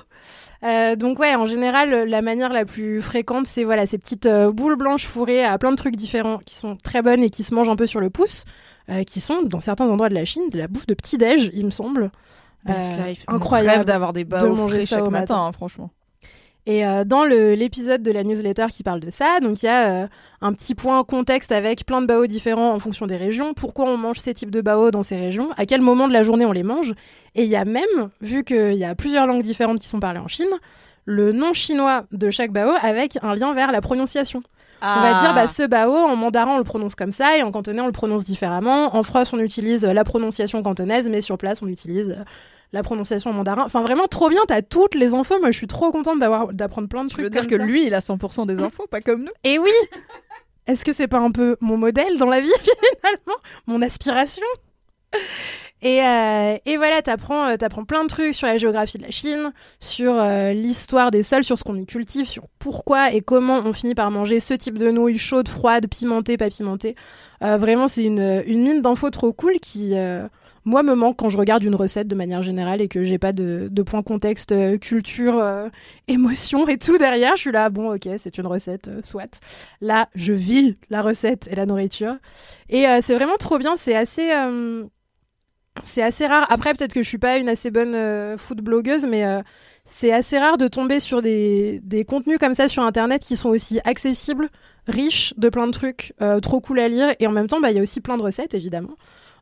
Euh, 0.63 0.95
donc 0.95 1.17
ouais, 1.19 1.33
en 1.35 1.45
général, 1.47 2.07
la 2.07 2.21
manière 2.21 2.53
la 2.53 2.65
plus 2.65 3.01
fréquente, 3.01 3.47
c'est 3.47 3.63
voilà 3.63 3.85
ces 3.85 3.97
petites 3.97 4.27
euh, 4.27 4.51
boules 4.51 4.75
blanches 4.75 5.05
fourrées 5.05 5.43
à 5.43 5.57
plein 5.57 5.71
de 5.71 5.75
trucs 5.75 5.95
différents 5.95 6.37
qui 6.45 6.55
sont 6.55 6.75
très 6.75 7.01
bonnes 7.01 7.23
et 7.23 7.29
qui 7.31 7.43
se 7.43 7.53
mangent 7.55 7.69
un 7.69 7.75
peu 7.75 7.87
sur 7.87 7.99
le 7.99 8.09
pouce, 8.11 8.43
euh, 8.89 9.01
qui 9.03 9.21
sont 9.21 9.41
dans 9.43 9.59
certains 9.59 9.87
endroits 9.87 10.09
de 10.09 10.13
la 10.13 10.25
Chine 10.25 10.49
de 10.51 10.57
la 10.59 10.67
bouffe 10.67 10.85
de 10.85 10.93
petit 10.93 11.17
déj, 11.17 11.49
il 11.53 11.65
me 11.65 11.71
semble. 11.71 12.11
Incroyable 13.27 13.85
d'avoir 13.85 14.13
des 14.13 14.23
bao 14.23 14.47
de 14.47 14.53
manger 14.53 14.77
frais 14.77 14.85
ça 14.85 14.95
chaque 14.97 15.05
au 15.05 15.09
matin, 15.09 15.35
matin. 15.35 15.45
hein, 15.47 15.51
franchement. 15.51 15.89
Et 16.67 16.85
euh, 16.85 17.03
dans 17.03 17.25
l'épisode 17.25 18.03
de 18.03 18.11
la 18.11 18.23
newsletter 18.23 18.67
qui 18.69 18.83
parle 18.83 18.99
de 18.99 19.09
ça, 19.09 19.39
donc 19.41 19.63
il 19.63 19.65
y 19.65 19.69
a 19.69 20.03
euh, 20.03 20.07
un 20.41 20.53
petit 20.53 20.75
point 20.75 21.03
contexte 21.03 21.51
avec 21.51 21.85
plein 21.87 22.01
de 22.01 22.05
bao 22.05 22.27
différents 22.27 22.73
en 22.73 22.79
fonction 22.79 23.07
des 23.07 23.17
régions, 23.17 23.55
pourquoi 23.55 23.85
on 23.85 23.97
mange 23.97 24.19
ces 24.19 24.35
types 24.35 24.51
de 24.51 24.61
bao 24.61 24.91
dans 24.91 25.01
ces 25.01 25.17
régions, 25.17 25.49
à 25.57 25.65
quel 25.65 25.81
moment 25.81 26.07
de 26.07 26.13
la 26.13 26.21
journée 26.21 26.45
on 26.45 26.51
les 26.51 26.61
mange. 26.61 26.93
Et 27.33 27.43
il 27.43 27.49
y 27.49 27.55
a 27.55 27.65
même, 27.65 28.09
vu 28.21 28.43
qu'il 28.43 28.75
y 28.75 28.85
a 28.85 28.93
plusieurs 28.93 29.25
langues 29.25 29.41
différentes 29.41 29.79
qui 29.79 29.87
sont 29.87 29.99
parlées 29.99 30.19
en 30.19 30.27
Chine, 30.27 30.51
le 31.05 31.31
nom 31.31 31.51
chinois 31.51 32.03
de 32.11 32.29
chaque 32.29 32.51
bao 32.51 32.73
avec 32.83 33.17
un 33.23 33.33
lien 33.33 33.53
vers 33.55 33.71
la 33.71 33.81
prononciation. 33.81 34.43
On 34.83 35.01
va 35.01 35.19
dire, 35.19 35.35
bah, 35.35 35.45
ce 35.45 35.63
bao, 35.67 35.93
en 35.93 36.15
mandarin, 36.15 36.55
on 36.55 36.57
le 36.57 36.63
prononce 36.63 36.95
comme 36.95 37.11
ça, 37.11 37.37
et 37.37 37.43
en 37.43 37.51
cantonais, 37.51 37.81
on 37.81 37.85
le 37.85 37.91
prononce 37.91 38.23
différemment. 38.23 38.95
En 38.95 39.03
France, 39.03 39.31
on 39.31 39.37
utilise 39.37 39.85
euh, 39.85 39.93
la 39.93 40.03
prononciation 40.03 40.63
cantonaise, 40.63 41.07
mais 41.07 41.21
sur 41.21 41.37
place, 41.37 41.61
on 41.61 41.67
utilise 41.67 42.17
la 42.73 42.83
prononciation 42.83 43.31
en 43.31 43.33
mandarin. 43.33 43.63
Enfin, 43.65 43.81
vraiment, 43.81 44.07
trop 44.07 44.29
bien, 44.29 44.41
t'as 44.47 44.61
toutes 44.61 44.95
les 44.95 45.13
infos. 45.13 45.39
Moi, 45.39 45.51
je 45.51 45.57
suis 45.57 45.67
trop 45.67 45.91
contente 45.91 46.19
d'avoir, 46.19 46.47
d'apprendre 46.53 46.87
plein 46.87 47.03
de 47.03 47.09
Tu 47.09 47.15
trucs 47.15 47.23
veux 47.25 47.29
dire 47.29 47.41
comme 47.41 47.49
que 47.49 47.57
ça. 47.57 47.63
lui, 47.63 47.85
il 47.85 47.93
a 47.93 47.99
100% 47.99 48.45
des 48.45 48.59
infos, 48.59 48.87
pas 48.87 49.01
comme 49.01 49.23
nous 49.23 49.31
Et 49.43 49.59
oui 49.59 49.71
Est-ce 50.67 50.85
que 50.85 50.93
c'est 50.93 51.07
pas 51.07 51.19
un 51.19 51.31
peu 51.31 51.57
mon 51.59 51.77
modèle 51.77 52.17
dans 52.17 52.27
la 52.29 52.39
vie, 52.39 52.49
finalement? 53.01 53.39
Mon 53.67 53.81
aspiration? 53.81 54.45
Et, 55.83 56.03
euh, 56.03 56.57
et 56.65 56.77
voilà, 56.77 57.01
t'apprends, 57.01 57.47
euh, 57.47 57.57
t'apprends 57.57 57.85
plein 57.85 58.03
de 58.03 58.07
trucs 58.07 58.35
sur 58.35 58.45
la 58.45 58.57
géographie 58.59 58.99
de 58.99 59.03
la 59.03 59.09
Chine, 59.09 59.51
sur 59.79 60.13
euh, 60.15 60.53
l'histoire 60.53 61.09
des 61.09 61.23
sols, 61.23 61.43
sur 61.43 61.57
ce 61.57 61.63
qu'on 61.63 61.75
y 61.75 61.87
cultive, 61.87 62.27
sur 62.27 62.43
pourquoi 62.59 63.11
et 63.11 63.21
comment 63.21 63.61
on 63.65 63.73
finit 63.73 63.95
par 63.95 64.11
manger 64.11 64.39
ce 64.39 64.53
type 64.53 64.77
de 64.77 64.91
nouilles 64.91 65.17
chaudes, 65.17 65.49
froides, 65.49 65.87
pimentées, 65.89 66.37
pas 66.37 66.49
pimentées. 66.49 66.95
Euh, 67.43 67.57
vraiment, 67.57 67.87
c'est 67.87 68.03
une, 68.03 68.43
une 68.45 68.61
mine 68.61 68.81
d'infos 68.83 69.09
trop 69.09 69.33
cool 69.33 69.59
qui, 69.59 69.95
moi, 70.63 70.83
me 70.83 70.93
manque 70.93 71.17
quand 71.17 71.29
je 71.29 71.37
regarde 71.37 71.63
une 71.63 71.73
recette 71.73 72.07
de 72.07 72.15
manière 72.15 72.43
générale 72.43 72.81
et 72.81 72.87
que 72.87 73.03
j'ai 73.03 73.17
pas 73.17 73.33
de, 73.33 73.69
point 73.83 74.03
contexte, 74.03 74.51
euh, 74.51 74.77
culture, 74.77 75.39
euh, 75.39 75.69
émotion 76.07 76.67
et 76.67 76.77
tout 76.77 76.97
derrière. 76.97 77.35
Je 77.35 77.41
suis 77.41 77.51
là, 77.51 77.69
bon, 77.69 77.95
ok, 77.95 78.07
c'est 78.17 78.37
une 78.37 78.45
recette, 78.45 78.87
euh, 78.87 79.01
soit. 79.03 79.41
Là, 79.81 80.07
je 80.13 80.33
vis 80.33 80.77
la 80.89 81.01
recette 81.01 81.47
et 81.51 81.55
la 81.55 81.65
nourriture. 81.65 82.15
Et 82.69 82.85
c'est 83.01 83.15
vraiment 83.15 83.37
trop 83.37 83.57
bien. 83.57 83.75
C'est 83.75 83.95
assez. 83.95 84.29
c'est 85.83 86.01
assez 86.01 86.27
rare. 86.27 86.45
Après, 86.49 86.73
peut-être 86.73 86.93
que 86.93 87.01
je 87.01 87.07
suis 87.07 87.17
pas 87.17 87.37
une 87.37 87.49
assez 87.49 87.71
bonne 87.71 88.37
food 88.37 88.61
blogueuse, 88.61 89.05
mais 89.05 89.23
c'est 89.85 90.13
assez 90.13 90.37
rare 90.37 90.57
de 90.57 90.67
tomber 90.67 90.99
sur 90.99 91.21
des, 91.21 91.81
des 91.83 92.05
contenus 92.05 92.37
comme 92.37 92.53
ça 92.53 92.67
sur 92.67 92.83
Internet 92.83 93.23
qui 93.23 93.35
sont 93.35 93.49
aussi 93.49 93.79
accessibles, 93.83 94.49
riches 94.87 95.33
de 95.37 95.49
plein 95.49 95.67
de 95.67 95.71
trucs, 95.71 96.13
trop 96.41 96.61
cool 96.61 96.79
à 96.79 96.87
lire. 96.87 97.13
Et 97.19 97.27
en 97.27 97.31
même 97.31 97.47
temps, 97.47 97.59
bah, 97.59 97.71
il 97.71 97.75
y 97.75 97.79
a 97.79 97.83
aussi 97.83 97.99
plein 97.99 98.17
de 98.17 98.23
recettes, 98.23 98.53
évidemment. 98.53 98.95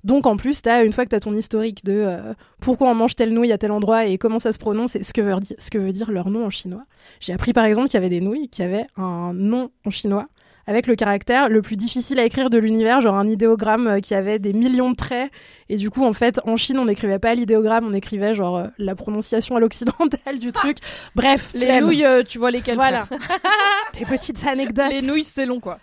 Donc 0.03 0.25
en 0.25 0.38
plus, 0.38 0.62
as, 0.65 0.83
une 0.83 0.93
fois 0.93 1.03
que 1.03 1.09
tu 1.09 1.15
as 1.15 1.19
ton 1.19 1.33
historique 1.33 1.83
de 1.83 1.93
euh, 1.93 2.33
pourquoi 2.62 2.89
on 2.89 2.95
mange 2.95 3.15
telle 3.15 3.33
nouille 3.33 3.51
à 3.51 3.57
tel 3.57 3.71
endroit 3.71 4.05
et 4.05 4.17
comment 4.17 4.39
ça 4.39 4.51
se 4.51 4.59
prononce 4.59 4.95
et 4.95 5.03
ce 5.03 5.13
que 5.13 5.21
veut, 5.21 5.38
dire, 5.39 5.57
ce 5.59 5.69
que 5.69 5.77
veut 5.77 5.91
dire 5.91 6.12
leur 6.12 6.29
nom 6.29 6.45
en 6.45 6.49
chinois. 6.49 6.83
J'ai 7.19 7.33
appris 7.33 7.51
par 7.53 7.65
exemple 7.65 7.88
qu'il 7.88 7.95
y 7.95 7.97
avait 7.97 8.09
des 8.09 8.21
nouilles 8.21 8.47
qui 8.49 8.63
avaient 8.63 8.88
un 8.95 9.33
nom 9.33 9.71
en 9.85 9.89
chinois 9.89 10.27
avec 10.67 10.85
le 10.85 10.95
caractère 10.95 11.49
le 11.49 11.63
plus 11.63 11.75
difficile 11.75 12.19
à 12.19 12.25
écrire 12.25 12.51
de 12.51 12.59
l'univers, 12.59 13.01
genre 13.01 13.15
un 13.15 13.27
idéogramme 13.27 13.88
euh, 13.88 13.99
qui 13.99 14.13
avait 14.13 14.38
des 14.38 14.53
millions 14.53 14.91
de 14.91 14.95
traits. 14.95 15.31
Et 15.67 15.77
du 15.77 15.89
coup, 15.89 16.05
en 16.05 16.13
fait, 16.13 16.39
en 16.45 16.57
Chine, 16.57 16.77
on 16.77 16.85
n'écrivait 16.85 17.17
pas 17.17 17.33
l'idéogramme, 17.33 17.88
on 17.88 17.93
écrivait 17.93 18.35
genre 18.35 18.57
euh, 18.57 18.67
la 18.77 18.93
prononciation 18.95 19.55
à 19.55 19.59
l'occidental 19.59 20.38
du 20.39 20.51
truc. 20.51 20.77
Bref, 21.15 21.49
Les 21.55 21.62
flemme. 21.65 21.85
nouilles, 21.85 22.05
tu 22.27 22.38
vois 22.38 22.51
lesquelles 22.51 22.75
Voilà. 22.75 23.07
Des 23.99 24.05
petites 24.05 24.45
anecdotes. 24.45 24.91
Les 24.91 25.01
nouilles, 25.01 25.23
c'est 25.23 25.47
long, 25.47 25.59
quoi. 25.59 25.79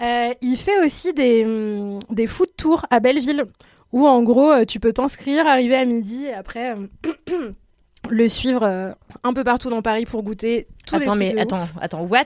Euh, 0.00 0.34
il 0.40 0.56
fait 0.56 0.84
aussi 0.84 1.12
des, 1.12 1.44
hum, 1.44 1.98
des 2.10 2.26
food 2.26 2.48
tours 2.56 2.84
à 2.90 3.00
Belleville, 3.00 3.44
où 3.92 4.06
en 4.08 4.22
gros, 4.22 4.50
euh, 4.50 4.64
tu 4.64 4.80
peux 4.80 4.92
t'inscrire, 4.92 5.46
arriver 5.46 5.76
à 5.76 5.84
midi, 5.84 6.24
et 6.24 6.34
après 6.34 6.74
euh, 6.74 7.52
le 8.10 8.28
suivre 8.28 8.64
euh, 8.64 8.92
un 9.22 9.32
peu 9.32 9.44
partout 9.44 9.70
dans 9.70 9.82
Paris 9.82 10.04
pour 10.04 10.22
goûter 10.22 10.66
tous 10.86 10.96
les 10.96 11.02
Attends, 11.02 11.12
trucs 11.12 11.18
mais 11.20 11.32
de 11.34 11.38
attends, 11.38 11.62
ouf. 11.62 11.72
attends, 11.80 12.02
what? 12.02 12.24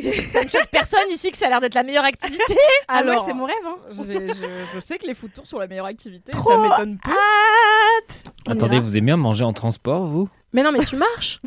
Ça 0.00 0.44
ne 0.44 0.48
choque 0.48 0.68
personne 0.70 1.00
ici 1.10 1.32
que 1.32 1.36
ça 1.36 1.46
a 1.46 1.48
l'air 1.48 1.60
d'être 1.60 1.74
la 1.74 1.82
meilleure 1.82 2.04
activité. 2.04 2.54
Ah 2.86 3.02
ouais, 3.02 3.10
Alors, 3.10 3.24
c'est 3.24 3.34
mon 3.34 3.46
rêve. 3.46 3.56
Hein. 3.66 3.76
je, 3.90 4.74
je 4.74 4.80
sais 4.80 4.96
que 4.96 5.06
les 5.08 5.14
food 5.14 5.32
tours 5.32 5.44
sont 5.46 5.58
la 5.58 5.66
meilleure 5.66 5.86
activité. 5.86 6.30
Trop 6.30 6.52
ça 6.52 6.58
m'étonne. 6.58 6.98
On 8.46 8.52
Attendez, 8.52 8.78
vous 8.78 8.96
aimez 8.96 9.06
bien 9.06 9.16
manger 9.16 9.42
en 9.42 9.52
transport, 9.52 10.06
vous? 10.06 10.28
Mais 10.52 10.62
non, 10.62 10.70
mais 10.70 10.84
tu 10.84 10.94
marches. 10.94 11.40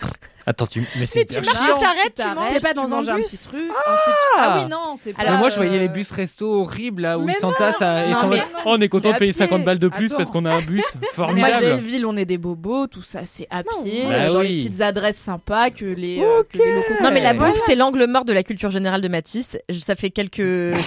Attends, 0.46 0.66
tu... 0.66 0.82
mais 0.98 1.06
c'est 1.06 1.20
Mais 1.20 1.24
tu 1.26 1.34
marches, 1.46 1.64
chiant. 1.66 1.76
tu 1.78 1.84
t'arrêtes. 2.14 2.52
T'es 2.54 2.60
pas 2.60 2.74
dans 2.74 2.92
un 2.92 3.14
bus. 3.16 3.26
petit 3.26 3.38
truc. 3.38 3.70
ensuite- 3.70 4.14
Ah 4.38 4.58
oui, 4.62 4.70
non, 4.70 4.94
c'est 5.00 5.12
pas. 5.12 5.22
Alors, 5.22 5.34
Mais 5.34 5.38
moi, 5.40 5.48
je 5.50 5.56
voyais 5.56 5.76
euh, 5.76 5.80
les 5.80 5.88
bus 5.88 6.10
resto 6.10 6.60
horribles 6.62 7.02
là 7.02 7.18
où 7.18 7.24
Mais 7.24 7.34
ils 7.36 7.40
s'entassent 7.40 7.80
et 7.82 8.10
mais 8.30 8.42
Oh, 8.64 8.72
on 8.76 8.80
est 8.80 8.88
content 8.88 9.12
de 9.12 9.18
payer 9.18 9.32
pied. 9.32 9.38
50 9.38 9.64
balles 9.64 9.78
de 9.78 9.88
plus 9.88 10.06
Attends. 10.06 10.16
parce 10.16 10.30
qu'on 10.30 10.44
a 10.46 10.52
un 10.54 10.62
bus 10.62 10.84
formidable. 11.14 11.60
Belleville, 11.64 12.06
on 12.06 12.16
est 12.16 12.24
des 12.24 12.38
bobos, 12.38 12.86
tout 12.86 13.02
ça, 13.02 13.20
c'est 13.24 13.46
à 13.50 13.62
Non. 13.62 13.82
pied, 13.84 14.04
Bah 14.08 14.28
dans 14.28 14.40
oui. 14.40 14.48
les 14.48 14.56
petites 14.64 14.80
adresses 14.80 15.18
sympas 15.18 15.70
que 15.70 15.84
les, 15.84 16.20
euh, 16.22 16.42
que 16.50 16.58
les 16.58 16.74
locaux. 16.74 16.94
Non 17.02 17.10
mais 17.12 17.20
la 17.22 17.34
bouffe 17.34 17.60
c'est 17.66 17.74
l'angle 17.74 18.06
mort 18.06 18.24
de 18.24 18.32
la 18.32 18.42
culture 18.42 18.70
générale 18.70 19.00
de 19.02 19.08
Matisse. 19.08 19.58
Ça 19.84 19.94
fait 19.94 20.10
quelques 20.10 20.38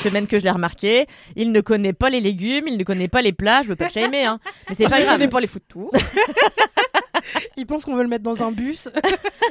semaines 0.04 0.28
que 0.28 0.40
je 0.40 0.44
l'ai 0.44 0.52
remarqué. 0.52 1.06
Il 1.36 1.52
ne 1.52 1.62
connaît 1.62 1.94
pas 1.94 2.10
les 2.10 2.22
légumes, 2.22 2.68
il 2.68 2.78
ne 2.78 2.84
connaît 2.84 3.08
pas 3.08 3.22
les 3.22 3.34
plats. 3.34 3.62
Je 3.64 3.70
veux 3.70 3.76
pas 3.76 3.86
le 3.86 3.92
shamer 3.92 4.26
hein, 4.26 4.40
mais 4.70 4.76
c'est 4.76 4.88
pas 4.90 5.00
Il 5.00 5.06
grave. 5.06 5.16
connaît 5.18 5.28
pas 5.30 5.40
les 5.40 5.48
food 5.48 5.62
tours. 5.68 5.92
Il 7.58 7.66
pense 7.66 7.86
qu'on 7.86 7.96
veut 7.96 8.04
le 8.04 8.10
mettre 8.10 8.24
dans 8.24 8.44
un 8.44 8.52
bus. 8.52 8.90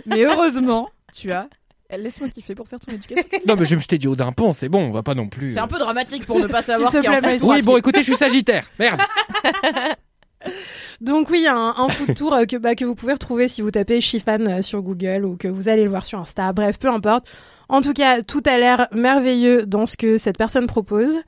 Mais 0.07 0.25
heureusement, 0.25 0.91
tu 1.13 1.33
as. 1.33 1.49
Laisse-moi 1.91 2.31
kiffer 2.31 2.55
pour 2.55 2.67
faire 2.69 2.81
ton 2.81 2.93
éducation. 2.93 3.23
Non, 3.47 3.55
mais 3.55 3.65
je 3.67 3.71
vais 3.71 3.77
me 3.77 3.81
jeter 3.83 3.99
du 3.99 4.07
haut 4.07 4.17
d'un 4.17 4.33
pont, 4.33 4.55
c'est 4.55 4.71
bon, 4.71 4.81
on 4.83 4.93
va 4.93 5.03
pas 5.03 5.15
non 5.15 5.29
plus. 5.29 5.51
C'est 5.51 5.59
un 5.61 5.69
peu 5.69 5.79
dramatique 5.79 6.25
pour 6.25 6.39
ne 6.39 6.47
pas 6.47 6.63
savoir 6.63 6.91
ce 6.91 6.99
qu'il 6.99 7.11
y 7.11 7.15
a 7.15 7.19
en 7.19 7.21
fait. 7.21 7.39
Oui, 7.43 7.61
bon, 7.61 7.77
écoutez, 7.77 8.01
je 8.01 8.05
suis 8.05 8.17
Sagittaire. 8.17 8.67
Merde. 8.79 9.01
Donc 11.01 11.31
oui, 11.31 11.47
un, 11.49 11.75
un 11.77 11.89
food 11.89 12.15
tour 12.15 12.33
euh, 12.35 12.45
que, 12.45 12.57
bah, 12.57 12.75
que 12.75 12.85
vous 12.85 12.95
pouvez 12.95 13.13
retrouver 13.13 13.49
si 13.49 13.61
vous 13.61 13.71
tapez 13.71 14.01
Chifan 14.01 14.47
euh, 14.49 14.63
sur 14.63 14.83
Google 14.83 15.25
ou 15.25 15.37
que 15.37 15.49
vous 15.49 15.69
allez 15.69 15.85
le 15.85 15.91
voir 15.91 16.07
sur 16.07 16.19
Insta. 16.19 16.53
Bref, 16.53 16.79
peu 16.79 16.89
importe. 16.89 17.31
En 17.69 17.81
tout 17.81 17.93
cas, 17.93 18.23
tout 18.23 18.43
a 18.47 18.57
l'air 18.59 18.89
merveilleux 18.93 19.67
dans 19.67 19.87
ce 19.87 19.97
que 19.97 20.19
cette 20.19 20.39
personne 20.39 20.67
propose. 20.67 21.19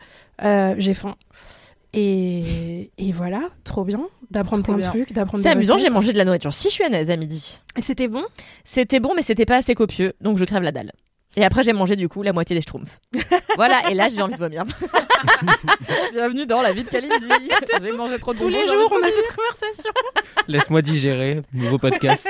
Euh, 0.43 0.75
J'ai 0.79 0.95
faim. 0.95 1.15
Et, 1.97 2.91
et 2.99 3.13
voilà, 3.13 3.51
trop 3.63 3.85
bien 3.85 4.07
d'apprendre 4.31 4.65
plein 4.65 4.77
bien. 4.77 4.91
de 4.91 4.97
trucs, 4.97 5.13
d'apprendre 5.13 5.43
C'est 5.43 5.51
amusant, 5.51 5.79
j'ai 5.79 5.91
mangé 5.91 6.13
de 6.13 6.19
la 6.19 6.25
nourriture 6.25 6.53
sichuanaise 6.53 7.09
à 7.09 7.17
midi. 7.17 7.63
Et 7.77 7.81
c'était 7.81 8.09
bon? 8.09 8.25
C'était 8.65 8.99
bon 8.99 9.13
mais 9.15 9.23
c'était 9.23 9.47
pas 9.47 9.57
assez 9.57 9.75
copieux, 9.75 10.15
donc 10.21 10.39
je 10.39 10.45
crève 10.45 10.63
la 10.63 10.73
dalle. 10.73 10.93
Et 11.37 11.45
après 11.45 11.63
j'ai 11.63 11.73
mangé 11.73 11.97
du 11.97 12.09
coup 12.09 12.23
la 12.23 12.33
moitié 12.33 12.55
des 12.55 12.63
schtroumpfs. 12.63 13.01
voilà, 13.57 13.91
et 13.91 13.95
là 13.95 14.09
j'ai 14.09 14.23
envie 14.23 14.35
de 14.35 14.39
vomir. 14.39 14.65
Bienvenue 16.13 16.47
dans 16.47 16.63
la 16.63 16.73
vie 16.73 16.85
de 16.85 16.89
Kalindi. 16.89 17.15
J'ai 17.83 17.93
mangé 17.93 18.19
trop 18.19 18.33
de 18.33 18.39
Tous 18.39 18.49
les 18.49 18.67
jours, 18.67 18.93
on 18.93 19.03
a 19.03 19.09
cette 19.09 19.35
conversation. 19.35 19.93
Laisse-moi 20.47 20.83
digérer. 20.83 21.43
Nouveau 21.53 21.79
podcast. 21.79 22.29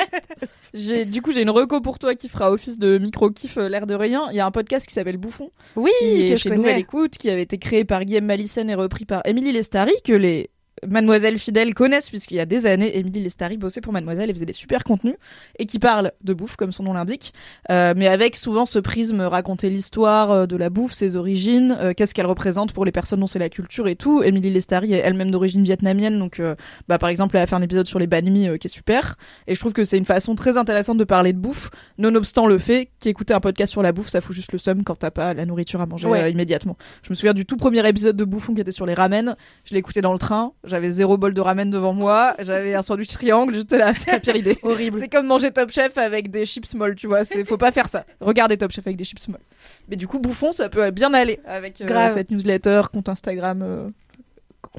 J'ai 0.72 1.04
du 1.04 1.20
coup 1.20 1.32
j'ai 1.32 1.42
une 1.42 1.50
reco 1.50 1.80
pour 1.80 1.98
toi 1.98 2.14
qui 2.14 2.28
fera 2.28 2.50
office 2.50 2.78
de 2.78 2.98
micro 2.98 3.30
kiff 3.30 3.58
euh, 3.58 3.68
l'air 3.68 3.86
de 3.86 3.94
rien. 3.94 4.26
Il 4.30 4.36
y 4.36 4.40
a 4.40 4.46
un 4.46 4.50
podcast 4.50 4.86
qui 4.86 4.94
s'appelle 4.94 5.18
Bouffon 5.18 5.50
Oui, 5.76 5.90
qui 5.98 6.22
est 6.22 6.30
que 6.30 6.36
je 6.36 6.42
chez 6.42 6.50
Nouvelle 6.50 6.62
connais. 6.62 6.80
Écoute 6.80 7.18
qui 7.18 7.28
avait 7.30 7.42
été 7.42 7.58
créé 7.58 7.84
par 7.84 8.04
Guillaume 8.04 8.24
Malissen 8.24 8.70
et 8.70 8.74
repris 8.74 9.04
par 9.04 9.22
Émilie 9.26 9.52
Lestari 9.52 9.92
que 10.04 10.12
les 10.12 10.50
Mademoiselle 10.88 11.38
fidèles 11.38 11.74
connaissent 11.74 12.08
puisqu'il 12.10 12.36
y 12.36 12.40
a 12.40 12.46
des 12.46 12.66
années 12.66 12.96
Émilie 12.98 13.20
Lestari 13.22 13.56
bossait 13.56 13.80
pour 13.80 13.92
Mademoiselle 13.92 14.30
et 14.30 14.34
faisait 14.34 14.46
des 14.46 14.52
super 14.52 14.84
contenus 14.84 15.14
et 15.58 15.66
qui 15.66 15.78
parle 15.78 16.12
de 16.22 16.34
bouffe 16.34 16.56
comme 16.56 16.72
son 16.72 16.82
nom 16.84 16.92
l'indique. 16.92 17.32
Euh, 17.70 17.94
mais 17.96 18.08
avec 18.08 18.36
souvent 18.36 18.66
ce 18.66 18.78
prisme 18.78 19.20
raconter 19.22 19.70
l'histoire 19.70 20.30
euh, 20.30 20.46
de 20.46 20.56
la 20.56 20.70
bouffe 20.70 20.92
ses 20.92 21.16
origines 21.16 21.76
euh, 21.80 21.92
qu'est-ce 21.96 22.14
qu'elle 22.14 22.26
représente 22.26 22.72
pour 22.72 22.84
les 22.84 22.92
personnes 22.92 23.20
dont 23.20 23.26
c'est 23.26 23.38
la 23.38 23.48
culture 23.48 23.88
et 23.88 23.96
tout. 23.96 24.22
Émilie 24.22 24.50
Lestari 24.50 24.92
est 24.94 24.98
elle-même 24.98 25.30
d'origine 25.30 25.62
vietnamienne 25.62 26.18
donc 26.18 26.40
euh, 26.40 26.54
bah 26.88 26.98
par 26.98 27.08
exemple 27.08 27.36
elle 27.36 27.42
a 27.42 27.46
fait 27.46 27.54
un 27.56 27.62
épisode 27.62 27.86
sur 27.86 27.98
les 27.98 28.06
banh 28.06 28.22
mi 28.30 28.48
qui 28.58 28.66
est 28.66 28.70
super. 28.70 29.16
Et 29.46 29.54
je 29.54 29.60
trouve 29.60 29.72
que 29.72 29.84
c'est 29.84 29.98
une 29.98 30.04
façon 30.04 30.34
très 30.34 30.56
intéressante 30.56 30.98
de 30.98 31.04
parler 31.04 31.32
de 31.32 31.38
bouffe 31.38 31.70
nonobstant 31.98 32.46
le 32.46 32.58
fait 32.58 32.90
qu'écouter 33.00 33.34
un 33.34 33.40
podcast 33.40 33.70
sur 33.72 33.82
la 33.82 33.92
bouffe 33.92 34.08
ça 34.08 34.20
fout 34.20 34.34
juste 34.34 34.52
le 34.52 34.58
seum 34.58 34.84
quand 34.84 34.96
t'as 34.96 35.10
pas 35.10 35.34
la 35.34 35.46
nourriture 35.46 35.80
à 35.80 35.86
manger 35.86 36.08
Ouais. 36.08 36.30
immédiatement. 36.30 36.76
Je 37.02 37.10
me 37.10 37.14
souviens 37.14 37.32
du 37.34 37.46
tout 37.46 37.56
premier 37.56 37.86
épisode 37.88 38.16
de 38.16 38.24
Bouffon 38.24 38.54
qui 38.54 38.60
était 38.60 38.70
sur 38.72 38.84
les 38.86 38.94
ramen. 38.94 39.36
Je 39.64 39.72
l'ai 39.72 39.78
écouté 39.78 40.00
dans 40.02 40.12
le 40.12 40.18
train 40.18 40.52
j'avais 40.74 40.90
zéro 40.90 41.16
bol 41.16 41.32
de 41.32 41.40
ramen 41.40 41.70
devant 41.70 41.92
moi 41.94 42.34
j'avais 42.40 42.74
un 42.74 42.82
sandwich 42.82 43.08
triangle 43.12 43.54
j'étais 43.54 43.78
là 43.78 43.92
c'est 43.94 44.10
la 44.10 44.18
pire 44.18 44.34
idée 44.34 44.58
Horrible. 44.64 44.98
c'est 44.98 45.08
comme 45.08 45.26
manger 45.26 45.52
Top 45.52 45.70
Chef 45.70 45.96
avec 45.96 46.32
des 46.32 46.44
chips 46.44 46.74
molles 46.74 46.96
tu 46.96 47.06
vois 47.06 47.22
c'est 47.22 47.44
faut 47.44 47.56
pas 47.56 47.70
faire 47.70 47.86
ça 47.86 48.04
regardez 48.20 48.56
Top 48.58 48.72
Chef 48.72 48.84
avec 48.86 48.96
des 48.96 49.04
chips 49.04 49.28
molles 49.28 49.40
mais 49.88 49.94
du 49.94 50.08
coup 50.08 50.18
Bouffon 50.18 50.50
ça 50.50 50.68
peut 50.68 50.90
bien 50.90 51.14
aller 51.14 51.38
avec 51.46 51.80
euh, 51.80 52.08
cette 52.12 52.32
newsletter 52.32 52.82
compte 52.92 53.08
Instagram 53.08 53.62
euh, 53.62 53.88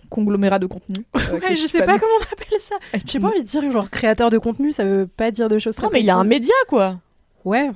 conglomérat 0.10 0.60
de 0.60 0.65
contenu 0.65 1.05
euh, 1.15 1.39
Ouais, 1.39 1.55
je 1.55 1.65
sais 1.67 1.77
fan. 1.79 1.88
pas 1.88 1.99
comment 1.99 2.12
on 2.19 2.23
appelle 2.23 2.60
ça. 2.60 2.75
J'ai 3.05 3.19
pas 3.19 3.27
envie 3.27 3.43
de 3.43 3.47
dire 3.47 3.71
genre 3.71 3.89
créateur 3.89 4.29
de 4.29 4.38
contenu, 4.38 4.71
ça 4.73 4.84
veut 4.84 5.08
pas 5.08 5.31
dire 5.31 5.47
de 5.47 5.58
choses 5.58 5.75
très 5.75 5.86
Non 5.86 5.91
mais 5.93 6.01
il 6.01 6.10
a 6.10 6.17
un 6.17 6.23
média 6.25 6.53
quoi. 6.67 6.99
Ouais, 7.45 7.69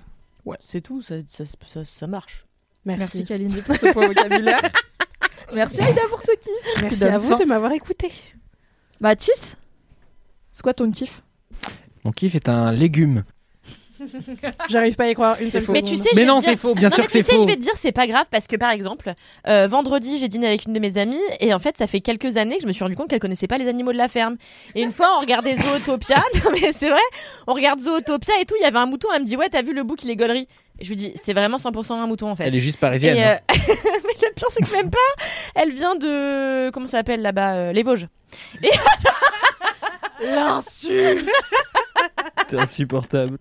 C'est 0.62 0.82
tout, 0.82 1.02
ça, 1.02 1.16
ça, 1.28 1.44
ça, 1.46 1.86
ça 1.86 2.08
marche. 2.08 2.46
merci. 2.84 3.02
Merci 3.02 3.26
Kalindi 3.26 3.62
pour 3.62 3.76
ce 3.76 3.88
point 3.94 4.08
vocabulaire. 4.08 4.62
Merci 5.54 5.82
Aïda 5.82 6.02
pour 6.10 6.22
ce 6.22 6.32
kiff. 6.40 6.82
Merci 6.82 7.04
à 7.06 7.18
vous 7.18 7.36
de 7.36 7.46
m'avoir 7.46 7.72
écouté. 7.72 8.12
Mathis, 9.00 9.56
c'est 10.52 10.62
quoi 10.62 10.74
ton 10.74 10.92
kiff? 10.92 11.24
Mon 12.04 12.12
kiff 12.12 12.36
est 12.36 12.50
un 12.50 12.72
légume. 12.72 13.24
J'arrive 14.70 14.96
pas 14.96 15.06
à 15.06 15.10
y 15.10 15.14
croire 15.14 15.36
une 15.42 15.52
seule. 15.52 15.64
Mais 15.70 15.82
tu 15.82 15.98
sais, 15.98 16.10
je 16.12 16.16
Mais 16.16 16.22
vais 16.22 16.28
non, 16.28 16.38
te 16.38 16.42
dire- 16.42 16.50
c'est 16.52 16.58
faux, 16.58 16.74
bien 16.76 16.90
non, 16.90 16.96
sûr 16.96 17.04
mais 17.04 17.08
que 17.08 17.12
tu 17.12 17.22
sais, 17.22 17.34
faux. 17.34 17.42
je 17.42 17.46
vais 17.48 17.56
te 17.56 17.62
dire, 17.62 17.74
c'est 17.76 17.92
pas 17.92 18.08
grave 18.08 18.26
parce 18.32 18.48
que 18.48 18.56
par 18.56 18.72
exemple, 18.72 19.14
euh, 19.48 19.68
vendredi, 19.68 20.18
j'ai 20.18 20.28
dîné 20.28 20.48
avec 20.48 20.66
une 20.66 20.74
de 20.74 20.80
mes 20.80 20.98
amies 20.98 21.20
et 21.40 21.54
en 21.54 21.60
fait, 21.60 21.78
ça 21.78 21.88
fait 21.88 22.00
quelques 22.02 22.38
années 22.38 22.56
que 22.58 22.62
je 22.64 22.68
me 22.68 22.72
suis 22.72 22.84
rendu 22.84 22.96
compte 22.96 23.10
qu'elle 23.10 23.20
connaissait 23.20 23.48
pas 23.48 23.58
les 23.58 23.68
animaux 23.68 23.92
de 23.92 23.98
la 23.98 24.08
ferme. 24.08 24.38
Et 24.76 24.82
une 24.82 24.92
fois, 24.92 25.08
on 25.18 25.22
regardait 25.22 25.56
Zootopia, 25.56 26.16
non 26.44 26.52
mais 26.52 26.72
c'est 26.72 26.90
vrai, 26.90 27.00
on 27.48 27.54
regarde 27.54 27.80
Zootopia 27.80 28.34
et 28.42 28.46
tout, 28.46 28.56
il 28.60 28.64
y 28.64 28.66
avait 28.66 28.78
un 28.80 28.86
mouton, 28.86 29.08
elle 29.14 29.22
me 29.22 29.26
dit 29.28 29.36
ouais, 29.38 29.50
t'as 29.50 29.62
vu 29.62 29.74
le 29.74 29.84
bouc, 29.84 30.04
il 30.04 30.10
est 30.10 30.16
gaulerie. 30.16 30.48
Et 30.82 30.86
je 30.86 30.90
lui 30.90 30.96
dis, 30.96 31.12
c'est 31.16 31.34
vraiment 31.34 31.58
100% 31.58 31.92
un 31.94 32.08
mouton 32.08 32.30
en 32.32 32.36
fait. 32.38 32.46
Elle 32.46 32.56
est 32.56 32.60
juste 32.62 32.80
parisienne. 32.80 33.18
Et, 33.18 33.24
hein. 33.24 33.38
euh, 33.52 33.56
mais 33.76 34.14
le 34.22 34.34
pire, 34.34 34.48
c'est 34.50 34.64
que 34.66 34.72
même 34.72 34.90
pas, 34.90 34.98
elle 35.56 35.74
vient 35.74 35.96
de, 35.96 36.70
comment 36.72 36.88
ça 36.88 37.00
s'appelle 37.00 37.22
là-bas, 37.22 37.54
euh, 37.56 37.72
les 37.74 37.84
Vosges. 37.84 38.08
L'insulte 40.22 41.30
C'est 42.50 42.60
insupportable. 42.60 43.38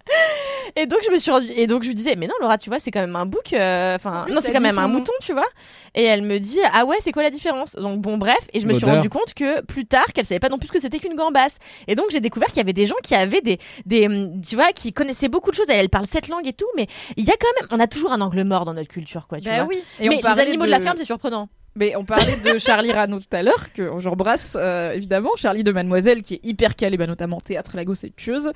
Et 0.76 0.86
donc 0.86 0.98
je 1.04 1.10
me 1.10 1.16
suis 1.18 1.30
rendu... 1.30 1.50
et 1.50 1.66
donc 1.66 1.82
je 1.82 1.88
lui 1.88 1.94
disais 1.94 2.14
mais 2.14 2.26
non 2.26 2.34
Laura 2.42 2.58
tu 2.58 2.68
vois 2.68 2.78
c'est 2.78 2.90
quand 2.90 3.00
même 3.00 3.16
un 3.16 3.24
bouc 3.24 3.54
euh, 3.54 3.96
enfin 3.96 4.26
non 4.30 4.40
c'est 4.42 4.52
quand 4.52 4.60
même 4.60 4.78
un 4.78 4.86
nom. 4.86 4.98
mouton 4.98 5.12
tu 5.22 5.32
vois. 5.32 5.46
Et 5.94 6.02
elle 6.04 6.20
me 6.22 6.38
dit 6.38 6.58
ah 6.74 6.84
ouais 6.84 6.98
c'est 7.00 7.10
quoi 7.10 7.22
la 7.22 7.30
différence? 7.30 7.72
Donc 7.74 8.00
bon 8.00 8.18
bref 8.18 8.38
et 8.52 8.60
je 8.60 8.66
me 8.66 8.74
suis 8.74 8.84
rendu 8.84 9.08
compte 9.08 9.32
que 9.34 9.62
plus 9.62 9.86
tard 9.86 10.04
qu'elle 10.14 10.26
savait 10.26 10.38
pas 10.40 10.50
non 10.50 10.58
plus 10.58 10.68
que 10.68 10.78
c'était 10.78 10.98
qu'une 10.98 11.14
gambasse 11.14 11.56
et 11.86 11.94
donc 11.94 12.06
j'ai 12.10 12.20
découvert 12.20 12.48
qu'il 12.48 12.58
y 12.58 12.60
avait 12.60 12.74
des 12.74 12.84
gens 12.86 12.94
qui 13.02 13.14
avaient 13.14 13.40
des 13.40 13.58
des 13.86 14.06
hum, 14.06 14.40
tu 14.42 14.56
vois 14.56 14.72
qui 14.72 14.92
connaissaient 14.92 15.28
beaucoup 15.28 15.50
de 15.50 15.56
choses. 15.56 15.66
Elle 15.70 15.88
parle 15.88 16.06
sept 16.06 16.28
langues 16.28 16.46
et 16.46 16.52
tout 16.52 16.68
mais 16.76 16.86
il 17.16 17.24
y 17.24 17.30
a 17.30 17.34
quand 17.40 17.48
même 17.60 17.68
on 17.72 17.80
a 17.82 17.86
toujours 17.86 18.12
un 18.12 18.20
angle 18.20 18.44
mort 18.44 18.66
dans 18.66 18.74
notre 18.74 18.88
culture 18.88 19.26
quoi 19.26 19.38
tu 19.38 19.44
Bah 19.48 19.64
vois. 19.64 19.68
oui. 19.68 19.82
Et 20.00 20.08
mais 20.10 20.20
on 20.22 20.34
les 20.34 20.40
animaux 20.40 20.66
de... 20.66 20.70
la 20.70 20.80
ferme 20.80 20.96
c'est 20.98 21.04
surprenant 21.06 21.48
Mais 21.78 21.94
on 21.94 22.04
parlait 22.04 22.36
de 22.44 22.58
Charlie 22.58 22.92
Rano 22.92 23.20
tout 23.20 23.26
à 23.36 23.42
l'heure, 23.42 23.72
que 23.72 23.88
j'embrasse 24.00 24.56
euh, 24.58 24.92
évidemment. 24.92 25.30
Charlie 25.36 25.62
de 25.62 25.70
Mademoiselle, 25.70 26.22
qui 26.22 26.34
est 26.34 26.40
hyper 26.42 26.74
calé, 26.74 26.96
bah, 26.96 27.06
notamment 27.06 27.40
théâtre, 27.40 27.76
Lagos 27.76 28.04
et 28.04 28.10
tueuse. 28.10 28.50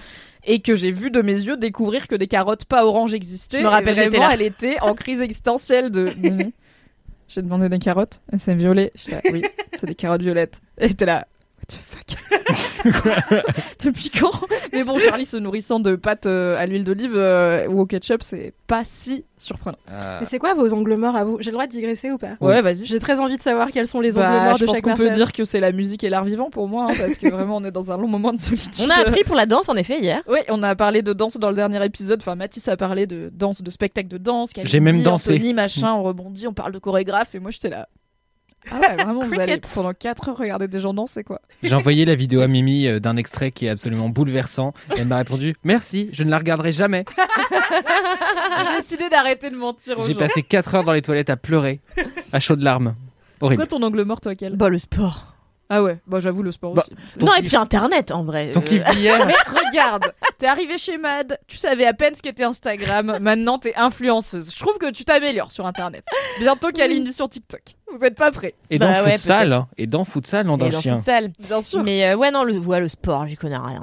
Et 0.45 0.61
que 0.61 0.75
j'ai 0.75 0.91
vu 0.91 1.11
de 1.11 1.23
mes 1.23 1.33
yeux 1.33 1.57
découvrir 1.57 2.09
que 2.09 2.17
des 2.17 2.27
carottes 2.27 2.65
pas 2.65 2.85
oranges 2.85 3.15
existaient. 3.15 3.59
Je 3.59 3.63
me 3.63 3.69
rappelle, 3.69 3.95
vraiment, 3.95 4.27
là. 4.27 4.35
elle 4.35 4.43
était 4.43 4.81
en 4.81 4.95
crise 4.95 5.23
existentielle 5.23 5.91
de. 5.91 6.13
J'ai 7.29 7.41
demandé 7.41 7.71
des 7.71 7.79
carottes, 7.79 8.21
et 8.31 8.37
c'est 8.37 8.55
violet. 8.55 8.93
Là, 9.09 9.21
oui, 9.33 9.43
c'est 9.73 9.87
des 9.87 9.95
carottes 9.95 10.21
violettes. 10.21 10.61
Elle 10.77 10.91
était 10.91 11.07
là. 11.07 11.27
The 11.73 11.79
fuck 11.79 12.03
Depuis 13.85 14.11
quand 14.11 14.33
Mais 14.73 14.85
bon, 14.85 14.99
Charlie 14.99 15.25
se 15.25 15.37
nourrissant 15.37 15.81
de 15.81 15.97
pâtes 15.97 16.27
euh, 16.27 16.57
à 16.59 16.67
l'huile 16.67 16.85
d'olive 16.85 17.15
euh, 17.15 17.67
ou 17.69 17.81
au 17.81 17.87
ketchup, 17.87 18.23
c'est 18.23 18.53
pas 18.67 18.83
si 18.85 19.25
surprenant. 19.39 19.79
Euh, 19.91 20.19
Mais 20.21 20.27
c'est 20.27 20.39
quoi 20.39 20.55
vos 20.55 20.73
angles 20.75 20.95
morts 20.97 21.17
à 21.17 21.25
vous? 21.25 21.39
J'ai 21.41 21.51
le 21.51 21.55
droit 21.55 21.67
de 21.67 21.71
digresser 21.73 22.11
ou 22.11 22.19
pas? 22.19 22.37
Ouais, 22.41 22.61
vas-y. 22.63 22.87
J'ai 22.87 22.99
très 22.99 23.21
envie 23.21 23.37
de 23.37 23.43
savoir 23.43 23.71
quels 23.71 23.87
sont 23.87 24.01
les 24.01 24.19
angles 24.19 24.27
Bah, 24.27 24.45
morts 24.49 24.57
je 24.57 24.61
de 24.63 24.67
pense 24.67 24.77
chaque 24.77 24.85
qu'on 24.85 24.91
personne. 24.91 25.09
peut 25.09 25.15
dire 25.15 25.33
que 25.33 25.45
c'est 25.45 25.61
la 25.61 25.73
musique 25.73 26.05
et 26.05 26.11
l'art 26.11 26.25
vivant 26.25 26.51
pour 26.51 26.69
moi, 26.69 26.89
hein, 26.91 26.95
parce 26.99 27.17
que 27.17 27.29
vraiment 27.33 27.57
on 27.57 27.65
est 27.65 27.71
dans 27.73 27.91
un 27.93 27.97
long 27.97 28.09
moment 28.09 28.33
de 28.33 28.39
solitude. 28.39 28.85
On 28.85 28.91
a 28.91 29.01
appris 29.07 29.25
pour 29.25 29.35
la 29.37 29.47
danse, 29.47 29.69
en 29.69 29.77
effet, 29.77 29.99
hier. 30.01 30.23
Oui, 30.29 30.39
on 30.49 30.63
a 30.63 30.75
parlé 30.75 31.03
de 31.03 31.13
danse 31.13 31.37
dans 31.39 31.51
le 31.51 31.57
dernier 31.57 31.85
épisode. 31.85 32.21
Enfin, 32.21 32.35
Mathis 32.35 32.69
a 32.69 32.77
parlé 32.77 33.07
de 33.07 33.31
danse, 33.33 33.63
de 33.63 33.71
spectacle 33.71 34.09
de 34.09 34.19
danse. 34.19 34.51
J'ai 34.65 34.81
même 34.81 35.03
dansé. 35.03 35.35
Anthony, 35.35 35.55
machin, 35.55 35.93
on 35.95 36.03
rebondit, 36.03 36.47
on 36.47 36.53
parle 36.55 36.73
de 36.73 36.79
chorégraphe, 36.79 37.35
et 37.35 37.39
moi 37.41 37.51
j'étais 37.51 37.71
là. 37.71 37.89
Ah 38.71 38.79
ouais, 38.81 38.97
vraiment, 39.03 39.25
vous 39.25 39.41
allez 39.41 39.59
pendant 39.75 39.93
4 39.93 40.29
heures 40.29 40.37
regarder 40.37 40.69
des 40.69 40.79
gens 40.81 40.95
danser, 40.95 41.25
quoi. 41.25 41.41
J'ai 41.63 41.75
envoyé 41.75 42.05
la 42.05 42.15
vidéo 42.15 42.43
à 42.43 42.47
Mimi 42.47 42.87
euh, 42.87 43.01
d'un 43.01 43.17
extrait 43.17 43.51
qui 43.51 43.67
est 43.67 43.69
absolument 43.69 44.09
bouleversant. 44.09 44.73
Elle 44.97 45.09
m'a 45.09 45.17
répondu 45.19 45.55
Merci, 45.65 46.09
je 46.13 46.23
ne 46.23 46.31
la 46.31 46.39
regarderai 46.39 46.71
jamais. 46.73 47.05
J'ai 48.65 48.81
décidé 48.81 49.09
d'arrêter 49.09 49.51
de 49.51 49.57
mentir 49.57 49.99
aux 49.99 50.07
J'ai 50.07 50.13
gens. 50.13 50.19
passé 50.21 50.43
4 50.43 50.75
heures 50.77 50.85
dans 50.85 50.93
les 50.93 51.03
toilettes 51.03 51.31
à 51.31 51.37
pleurer, 51.37 51.81
à 52.33 52.41
chaudes 52.41 52.63
larmes. 52.63 52.95
C'est 53.39 53.45
Horrible. 53.47 53.67
quoi 53.67 53.79
ton 53.79 53.83
angle 53.85 54.03
mort, 54.05 54.21
toi, 54.21 54.35
Kel? 54.37 54.55
Bah, 54.57 54.69
le 54.69 54.79
sport. 54.79 55.32
Ah 55.75 55.83
ouais, 55.83 55.99
bah 56.07 56.21
j'avoue, 56.21 56.43
le 56.43 56.53
sport 56.53 56.75
Bah, 56.75 56.83
aussi. 56.87 56.95
Non, 57.25 57.33
et 57.35 57.43
puis 57.43 57.57
Internet, 57.57 58.11
en 58.11 58.25
vrai. 58.25 58.53
Ton 58.53 58.61
Euh, 58.61 58.83
Mais 59.27 59.35
regarde, 59.71 60.13
t'es 60.39 60.47
arrivé 60.47 60.77
chez 60.77 60.99
Mad, 60.99 61.39
tu 61.47 61.57
savais 61.57 61.87
à 61.87 61.95
peine 61.95 62.15
ce 62.15 62.21
qu'était 62.21 62.45
Instagram, 62.45 63.17
maintenant 63.21 63.59
t'es 63.59 63.75
influenceuse. 63.75 64.53
Je 64.55 64.59
trouve 64.59 64.77
que 64.77 64.91
tu 64.91 65.05
t'améliores 65.07 65.51
sur 65.51 65.65
Internet. 65.67 66.05
Bientôt 66.41 66.69
Kalindi 66.73 67.13
sur 67.13 67.27
TikTok. 67.29 67.63
Vous 67.95 68.05
êtes 68.05 68.17
pas 68.17 68.31
prêts 68.31 68.55
Et 68.69 68.79
dans 68.79 68.87
Bah 68.91 69.03
ouais, 69.05 69.13
futsal, 69.13 69.53
hein. 69.53 69.69
et 69.79 69.87
dans 69.87 70.05
futsal, 70.05 70.49
on 70.51 70.59
dans 70.59 70.71
chien. 70.71 70.99
futsal. 70.99 71.33
Bien 71.39 71.61
sûr. 71.63 71.83
Mais 71.83 72.05
euh, 72.05 72.17
ouais, 72.17 72.31
non, 72.31 72.45
le, 72.45 72.59
ouais, 72.59 72.81
le 72.81 72.89
sport, 72.89 73.27
j'y 73.27 73.37
connais 73.37 73.57
rien. 73.57 73.83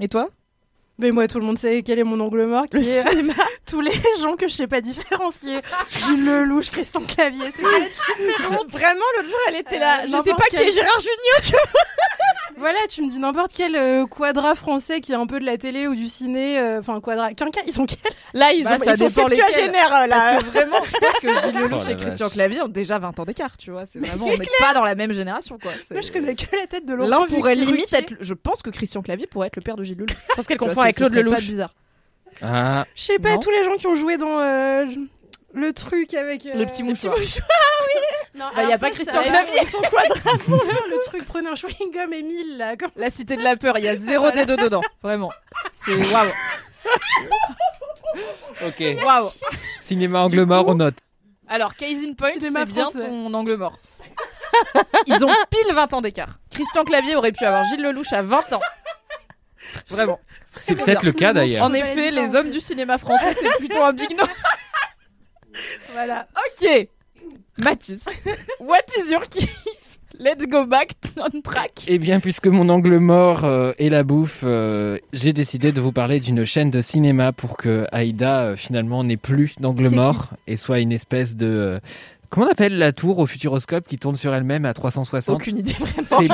Et 0.00 0.08
toi? 0.08 0.30
Mais 0.98 1.10
moi, 1.10 1.28
tout 1.28 1.38
le 1.38 1.44
monde 1.44 1.58
sait 1.58 1.82
quel 1.82 1.98
est 1.98 2.04
mon 2.04 2.18
angle 2.20 2.46
mort, 2.46 2.66
qui 2.68 2.76
Le 2.78 2.82
est 2.88 3.08
cinéma. 3.08 3.34
tous 3.66 3.80
les 3.82 3.92
gens 4.20 4.36
que 4.36 4.48
je 4.48 4.54
sais 4.54 4.66
pas 4.66 4.80
différencier. 4.80 5.60
Gilles 5.90 6.24
Lelouch, 6.24 6.70
Christian 6.70 7.02
Clavier, 7.02 7.44
c'est 7.54 7.62
Vraiment, 7.62 9.04
l'autre 9.16 9.28
jour, 9.28 9.38
elle 9.48 9.56
était 9.56 9.78
là. 9.78 10.00
Euh, 10.00 10.06
je 10.06 10.12
sais 10.22 10.30
pas 10.34 10.44
qui 10.50 10.56
quel- 10.56 10.68
est 10.68 10.72
Gérard 10.72 11.00
Junior. 11.00 11.60
Voilà, 12.58 12.78
tu 12.88 13.02
me 13.02 13.08
dis 13.10 13.18
n'importe 13.18 13.52
quel 13.54 13.76
euh, 13.76 14.06
quadra 14.06 14.54
français 14.54 15.02
qui 15.02 15.12
est 15.12 15.16
un 15.16 15.26
peu 15.26 15.38
de 15.38 15.44
la 15.44 15.58
télé 15.58 15.86
ou 15.88 15.94
du 15.94 16.08
ciné, 16.08 16.58
euh, 16.58 16.78
enfin 16.80 17.02
quadra, 17.02 17.34
quinquin, 17.34 17.60
ils 17.66 17.72
sont 17.74 17.84
quels? 17.84 17.98
Là, 18.32 18.50
ils, 18.54 18.64
Bah, 18.64 18.76
ont, 18.76 18.78
ça 18.82 18.92
ils 18.94 18.98
sont 18.98 19.08
septuagénaires, 19.10 19.94
euh, 19.94 20.06
là. 20.06 20.32
Parce 20.32 20.44
que 20.44 20.48
vraiment, 20.50 20.78
je 20.86 20.92
pense 20.92 21.20
que 21.20 21.28
Gilles 21.50 21.60
Lelouch 21.60 21.82
Oh 21.86 21.90
et 21.90 21.96
Christian. 21.96 22.30
Clavier 22.30 22.62
ont 22.62 22.68
déjà 22.68 22.98
20 22.98 23.20
ans 23.20 23.24
d'écart, 23.26 23.58
tu 23.58 23.72
vois. 23.72 23.84
C'est 23.84 23.98
vraiment, 23.98 24.24
on 24.24 24.38
n'est 24.38 24.46
pas 24.58 24.72
dans 24.72 24.84
la 24.84 24.94
même 24.94 25.12
génération, 25.12 25.58
quoi. 25.60 25.70
Moi, 25.90 26.00
je 26.00 26.10
connais 26.10 26.34
que 26.34 26.56
la 26.56 26.66
tête 26.66 26.86
de 26.86 26.94
Laurent 26.94 27.10
L'un 27.10 27.26
pourrait 27.26 27.56
limite 27.56 27.92
être. 27.92 28.14
Je 28.20 28.32
pense 28.32 28.62
que 28.62 28.70
Christian 28.70 29.02
Clavier 29.02 29.26
pourrait 29.26 29.48
être 29.48 29.56
le 29.56 29.62
père 29.62 29.76
de 29.76 29.84
Gilles 29.84 29.98
Lelouch. 29.98 30.16
Je 30.30 30.34
pense 30.34 30.46
qu'elle 30.46 30.56
Tu 30.56 30.64
confond 30.64 30.80
avec 30.86 30.96
Claude 30.96 31.10
serait 31.10 31.22
pas 31.22 31.30
Lelouch. 31.30 31.46
bizarre. 31.46 31.74
Ah, 32.42 32.84
Je 32.94 33.02
sais 33.02 33.18
pas, 33.18 33.30
Non. 33.32 33.38
tous 33.38 33.50
les 33.50 33.64
gens 33.64 33.76
qui 33.76 33.86
ont 33.86 33.96
joué 33.96 34.16
dans 34.16 34.38
euh, 34.40 34.84
le 35.54 35.72
truc 35.72 36.12
avec. 36.14 36.44
euh, 36.46 36.54
Le 36.54 36.66
petit 36.66 36.82
mouchoir. 36.82 37.14
Non, 38.34 38.44
Bah, 38.54 38.64
y 38.64 38.72
a 38.72 38.78
pas 38.78 38.88
ça, 38.88 38.92
Christian 38.94 39.22
Clavier. 39.22 39.58
Ils 39.62 39.68
sont 39.68 39.80
quadra 39.80 40.38
pour 40.44 40.56
le 40.56 41.04
truc, 41.06 41.24
prenez 41.26 41.48
un 41.48 41.54
chewing-gum 41.54 42.12
Emile 42.12 42.58
là. 42.58 42.76
Comme... 42.76 42.90
La 42.96 43.10
cité 43.10 43.36
de 43.36 43.42
la 43.42 43.56
peur, 43.56 43.78
il 43.78 43.84
y 43.84 43.88
a 43.88 43.96
zéro 43.96 44.30
des 44.30 44.44
deux 44.44 44.56
dedans. 44.58 44.82
Vraiment. 45.02 45.30
C'est 45.86 45.94
waouh. 46.12 46.28
ok. 48.66 49.04
Waouh. 49.04 49.28
Cinéma 49.78 50.20
angle 50.22 50.42
mort, 50.44 50.68
on 50.68 50.74
note. 50.74 50.96
Alors, 51.48 51.74
case 51.76 52.02
in 52.06 52.12
point, 52.14 52.32
Cinéma 52.32 52.60
c'est 52.66 52.72
bien 52.72 52.90
ton 52.90 53.32
angle 53.32 53.54
mort. 53.56 53.78
Ils 55.06 55.24
ont 55.24 55.28
pile 55.50 55.72
20 55.74 55.94
ans 55.94 56.00
d'écart. 56.00 56.38
Christian 56.50 56.84
Clavier 56.84 57.16
aurait 57.16 57.32
pu 57.32 57.44
avoir 57.44 57.64
Gilles 57.64 57.82
Lelouch 57.82 58.12
à 58.12 58.22
20 58.22 58.52
ans. 58.54 58.60
Vraiment. 59.88 60.18
C'est 60.56 60.74
peut-être 60.74 61.04
le 61.04 61.12
cas 61.12 61.32
d'ailleurs. 61.32 61.64
En 61.64 61.72
effet, 61.72 62.10
les 62.10 62.34
hommes 62.34 62.50
du 62.50 62.60
cinéma 62.60 62.98
français, 62.98 63.34
c'est 63.38 63.58
plutôt 63.58 63.82
un 63.82 63.92
big 63.92 64.16
no. 64.16 64.24
Voilà. 65.92 66.26
Ok. 66.36 66.88
Mathis, 67.58 68.04
what 68.60 68.84
is 68.98 69.10
your 69.10 69.22
kiff? 69.22 69.48
Let's 70.18 70.46
go 70.46 70.64
back 70.64 70.92
on 71.18 71.42
track. 71.42 71.84
Eh 71.88 71.98
bien, 71.98 72.20
puisque 72.20 72.46
mon 72.46 72.70
angle 72.70 72.98
mort 72.98 73.44
euh, 73.44 73.72
est 73.78 73.90
la 73.90 74.02
bouffe, 74.02 74.40
euh, 74.44 74.98
j'ai 75.12 75.34
décidé 75.34 75.72
de 75.72 75.80
vous 75.80 75.92
parler 75.92 76.20
d'une 76.20 76.44
chaîne 76.46 76.70
de 76.70 76.80
cinéma 76.80 77.32
pour 77.32 77.56
que 77.58 77.86
Aïda 77.92 78.40
euh, 78.40 78.56
finalement 78.56 79.04
n'ait 79.04 79.18
plus 79.18 79.56
d'angle 79.60 79.90
mort 79.90 80.30
et 80.46 80.56
soit 80.56 80.80
une 80.80 80.92
espèce 80.92 81.36
de 81.36 81.46
euh, 81.46 81.78
comment 82.36 82.48
on 82.48 82.50
appelle 82.52 82.76
la 82.76 82.92
tour 82.92 83.18
au 83.18 83.26
futuroscope 83.26 83.88
qui 83.88 83.96
tourne 83.96 84.16
sur 84.16 84.34
elle-même 84.34 84.66
à 84.66 84.74
360. 84.74 85.34
Aucune 85.34 85.58
idée, 85.58 85.72
vraiment. 85.72 86.02
C'est 86.02 86.28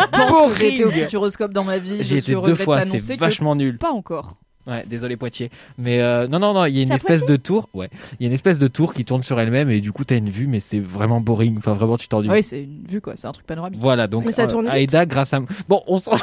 j'ai 0.59 0.75
été 0.75 0.85
au 0.85 0.89
boring. 0.89 1.05
Futuroscope 1.05 1.53
dans 1.53 1.63
ma 1.65 1.79
vie. 1.79 1.95
Étais 1.95 2.21
suis 2.21 2.35
deux 2.35 2.57
fois, 2.57 2.83
c'est 2.83 3.17
vachement 3.17 3.55
nul. 3.55 3.79
Pas 3.79 3.93
encore. 3.93 4.37
Ouais, 4.67 4.85
désolé 4.87 5.17
Poitiers. 5.17 5.51
Mais 5.79 6.01
euh, 6.01 6.27
non, 6.29 6.39
non, 6.39 6.55
non, 6.55 6.67
il 6.67 6.77
y 6.77 6.81
a 6.81 6.83
une 6.83 6.93
espèce 6.93 7.25
de 7.25 7.37
tour. 7.37 7.69
Ouais, 7.75 7.89
il 8.19 8.25
y 8.25 8.27
a 8.27 8.29
une 8.29 8.35
espèce 8.35 8.59
de 8.59 8.69
tour 8.69 8.95
qui 8.95 9.05
tourne 9.05 9.23
sur 9.23 9.39
elle-même 9.41 9.71
et 9.71 9.81
du 9.81 9.93
coup 9.93 10.05
t'as 10.05 10.17
une 10.17 10.29
vue, 10.29 10.47
mais 10.47 10.61
c'est 10.61 10.81
vraiment 10.81 11.21
boring. 11.21 11.59
Enfin, 11.59 11.73
vraiment, 11.75 11.97
tu 11.97 12.09
t'ennuies. 12.09 12.31
Oui, 12.31 12.43
c'est 12.43 12.63
une 12.65 12.85
vue 12.89 13.01
quoi, 13.01 13.15
c'est 13.17 13.27
un 13.27 13.33
truc 13.33 13.47
panoramique. 13.47 13.81
Voilà, 13.81 14.07
donc 14.07 14.25
Mais 14.25 14.33
ça 14.33 14.47
tourne 14.47 14.67
vite. 14.67 14.75
Aïda, 14.75 15.07
grâce 15.07 15.33
à 15.33 15.41
bon, 15.69 15.83
on 15.87 15.99
s'en 15.99 16.17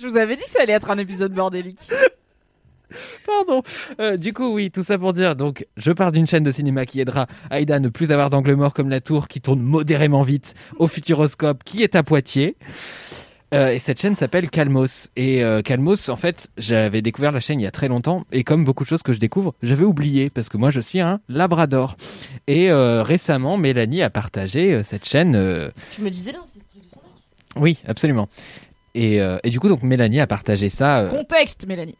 Je 0.00 0.06
vous 0.06 0.16
avais 0.16 0.34
dit 0.34 0.42
que 0.42 0.50
ça 0.50 0.62
allait 0.62 0.72
être 0.72 0.90
un 0.90 0.98
épisode 0.98 1.32
bordélique. 1.32 1.88
Pardon. 3.26 3.62
Euh, 4.00 4.16
du 4.16 4.32
coup, 4.32 4.52
oui, 4.54 4.70
tout 4.70 4.82
ça 4.82 4.98
pour 4.98 5.12
dire. 5.12 5.36
Donc, 5.36 5.66
je 5.76 5.92
pars 5.92 6.12
d'une 6.12 6.26
chaîne 6.26 6.44
de 6.44 6.50
cinéma 6.50 6.86
qui 6.86 7.00
aidera 7.00 7.26
Aïda 7.50 7.76
à 7.76 7.78
ne 7.80 7.88
plus 7.88 8.10
avoir 8.12 8.30
d'angle 8.30 8.54
mort 8.54 8.74
comme 8.74 8.88
la 8.90 9.00
tour 9.00 9.28
qui 9.28 9.40
tourne 9.40 9.60
modérément 9.60 10.22
vite 10.22 10.54
au 10.78 10.86
Futuroscope 10.88 11.62
qui 11.64 11.82
est 11.82 11.94
à 11.94 12.02
Poitiers. 12.02 12.56
Euh, 13.52 13.70
et 13.72 13.80
cette 13.80 14.00
chaîne 14.00 14.14
s'appelle 14.14 14.48
Calmos. 14.48 15.08
Et 15.16 15.42
euh, 15.42 15.60
Calmos, 15.60 16.08
en 16.08 16.14
fait, 16.14 16.48
j'avais 16.56 17.02
découvert 17.02 17.32
la 17.32 17.40
chaîne 17.40 17.58
il 17.60 17.64
y 17.64 17.66
a 17.66 17.72
très 17.72 17.88
longtemps. 17.88 18.24
Et 18.30 18.44
comme 18.44 18.64
beaucoup 18.64 18.84
de 18.84 18.88
choses 18.88 19.02
que 19.02 19.12
je 19.12 19.18
découvre, 19.18 19.54
j'avais 19.62 19.84
oublié 19.84 20.30
parce 20.30 20.48
que 20.48 20.56
moi, 20.56 20.70
je 20.70 20.80
suis 20.80 21.00
un 21.00 21.20
Labrador. 21.28 21.96
Et 22.46 22.70
euh, 22.70 23.02
récemment, 23.02 23.56
Mélanie 23.56 24.02
a 24.02 24.10
partagé 24.10 24.72
euh, 24.72 24.82
cette 24.84 25.04
chaîne. 25.04 25.34
euh, 25.34 25.68
Tu 25.96 26.02
me 26.02 26.10
disais 26.10 26.30
là, 26.30 26.38
c'est 26.44 26.60
ce 26.60 26.68
truc 26.68 26.82
de 26.84 26.88
son 26.90 27.00
mec. 27.00 27.62
Oui, 27.64 27.78
absolument. 27.88 28.28
Et, 28.94 29.20
euh, 29.20 29.38
et 29.42 29.50
du 29.50 29.58
coup, 29.58 29.68
donc 29.68 29.82
Mélanie 29.82 30.20
a 30.20 30.28
partagé 30.28 30.68
ça. 30.68 31.00
euh, 31.00 31.08
Contexte, 31.08 31.66
Mélanie. 31.66 31.96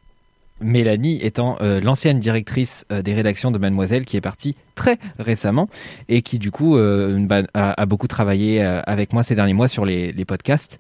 Mélanie 0.61 1.19
étant 1.23 1.57
euh, 1.61 1.81
l'ancienne 1.81 2.19
directrice 2.19 2.85
euh, 2.93 3.03
des 3.03 3.15
rédactions 3.15 3.51
de 3.51 3.59
Mademoiselle 3.59 4.05
qui 4.05 4.17
est 4.17 4.21
partie 4.21 4.57
très 4.75 4.99
récemment 5.19 5.69
et 6.09 6.23
qui 6.23 6.39
du 6.39 6.51
coup 6.51 6.77
euh, 6.77 7.19
bah, 7.27 7.43
a, 7.55 7.81
a 7.81 7.87
beaucoup 7.87 8.07
travaillé 8.07 8.63
avec 8.63 9.13
moi 9.13 9.23
ces 9.23 9.35
derniers 9.35 9.53
mois 9.53 9.69
sur 9.69 9.85
les, 9.85 10.13
les 10.13 10.25
podcasts 10.25 10.79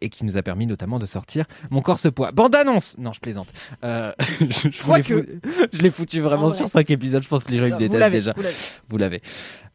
et 0.00 0.08
qui 0.08 0.24
nous 0.24 0.36
a 0.36 0.42
permis 0.42 0.66
notamment 0.66 0.98
de 0.98 1.06
sortir 1.06 1.46
Mon 1.70 1.80
corps 1.80 1.98
se 1.98 2.08
poids. 2.08 2.32
Bande 2.32 2.54
annonce 2.54 2.96
Non, 2.98 3.12
je 3.12 3.20
plaisante. 3.20 3.48
Je, 4.40 4.68
je 5.72 5.82
l'ai 5.82 5.90
foutu 5.90 6.20
vraiment 6.20 6.44
En 6.44 6.48
vrai. 6.48 6.56
sur 6.56 6.68
cinq 6.68 6.90
épisodes. 6.90 7.22
Je 7.22 7.28
pense 7.28 7.44
que 7.44 7.52
les 7.52 7.58
gens 7.58 7.66
ils 7.66 7.72
vous 7.72 7.78
détestent 7.78 8.10
déjà. 8.10 8.34
vous 8.88 8.96
l'avez. 8.96 9.22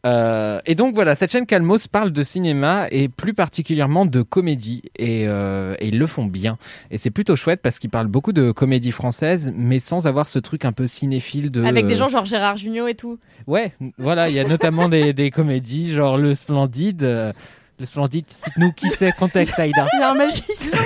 Euh, 0.06 0.60
et 0.66 0.76
donc 0.76 0.96
voilà, 0.96 1.16
cette 1.16 1.32
chaîne 1.32 1.46
Calmos 1.46 1.88
parle 1.90 2.12
de 2.12 2.24
cinéma 2.24 2.88
et 2.92 3.08
plus 3.08 3.34
particulièrement 3.34 4.06
de 4.06 4.22
comédie 4.22 4.82
et, 4.98 5.26
euh, 5.28 5.76
et 5.80 5.88
ils 5.88 5.98
le 5.98 6.08
font 6.08 6.26
bien. 6.26 6.58
Et 6.92 6.98
c'est 6.98 7.10
plutôt 7.10 7.38
chouette 7.38 7.62
parce 7.62 7.80
qu'ils 7.80 7.90
parlent 7.90 8.08
beaucoup 8.08 8.34
de 8.34 8.52
comédie 8.52 8.92
française, 8.92 9.54
mais 9.56 9.80
sans 9.80 10.06
avoir 10.06 10.28
ce 10.28 10.40
truc 10.40 10.66
un 10.66 10.74
peu 10.74 10.88
cinéphile 10.88 11.52
de. 11.52 11.64
Avec 11.64 11.88
des 11.88 11.96
gens 11.96 12.10
genre 12.10 12.26
Gérard 12.26 12.58
Junior 12.58 12.90
et 12.90 12.96
tout. 12.96 13.18
Ouais, 13.48 13.72
voilà, 13.98 14.28
il 14.30 14.36
y 14.36 14.40
a 14.42 14.44
notamment 14.44 14.90
des, 14.90 15.14
des 15.14 15.32
comédies 15.32 15.94
genre 15.94 16.18
Le 16.18 16.36
Splendide. 16.36 17.04
euh, 17.04 17.32
le 17.80 17.86
Splendide, 17.86 18.26
cite-nous 18.30 18.72
qui 18.74 18.90
c'est, 18.90 19.14
contexte 19.14 19.58
Aïda. 19.58 19.88
Il 19.94 20.00
y 20.00 20.04
a 20.04 20.12
un 20.12 20.16
magicien. 20.16 20.80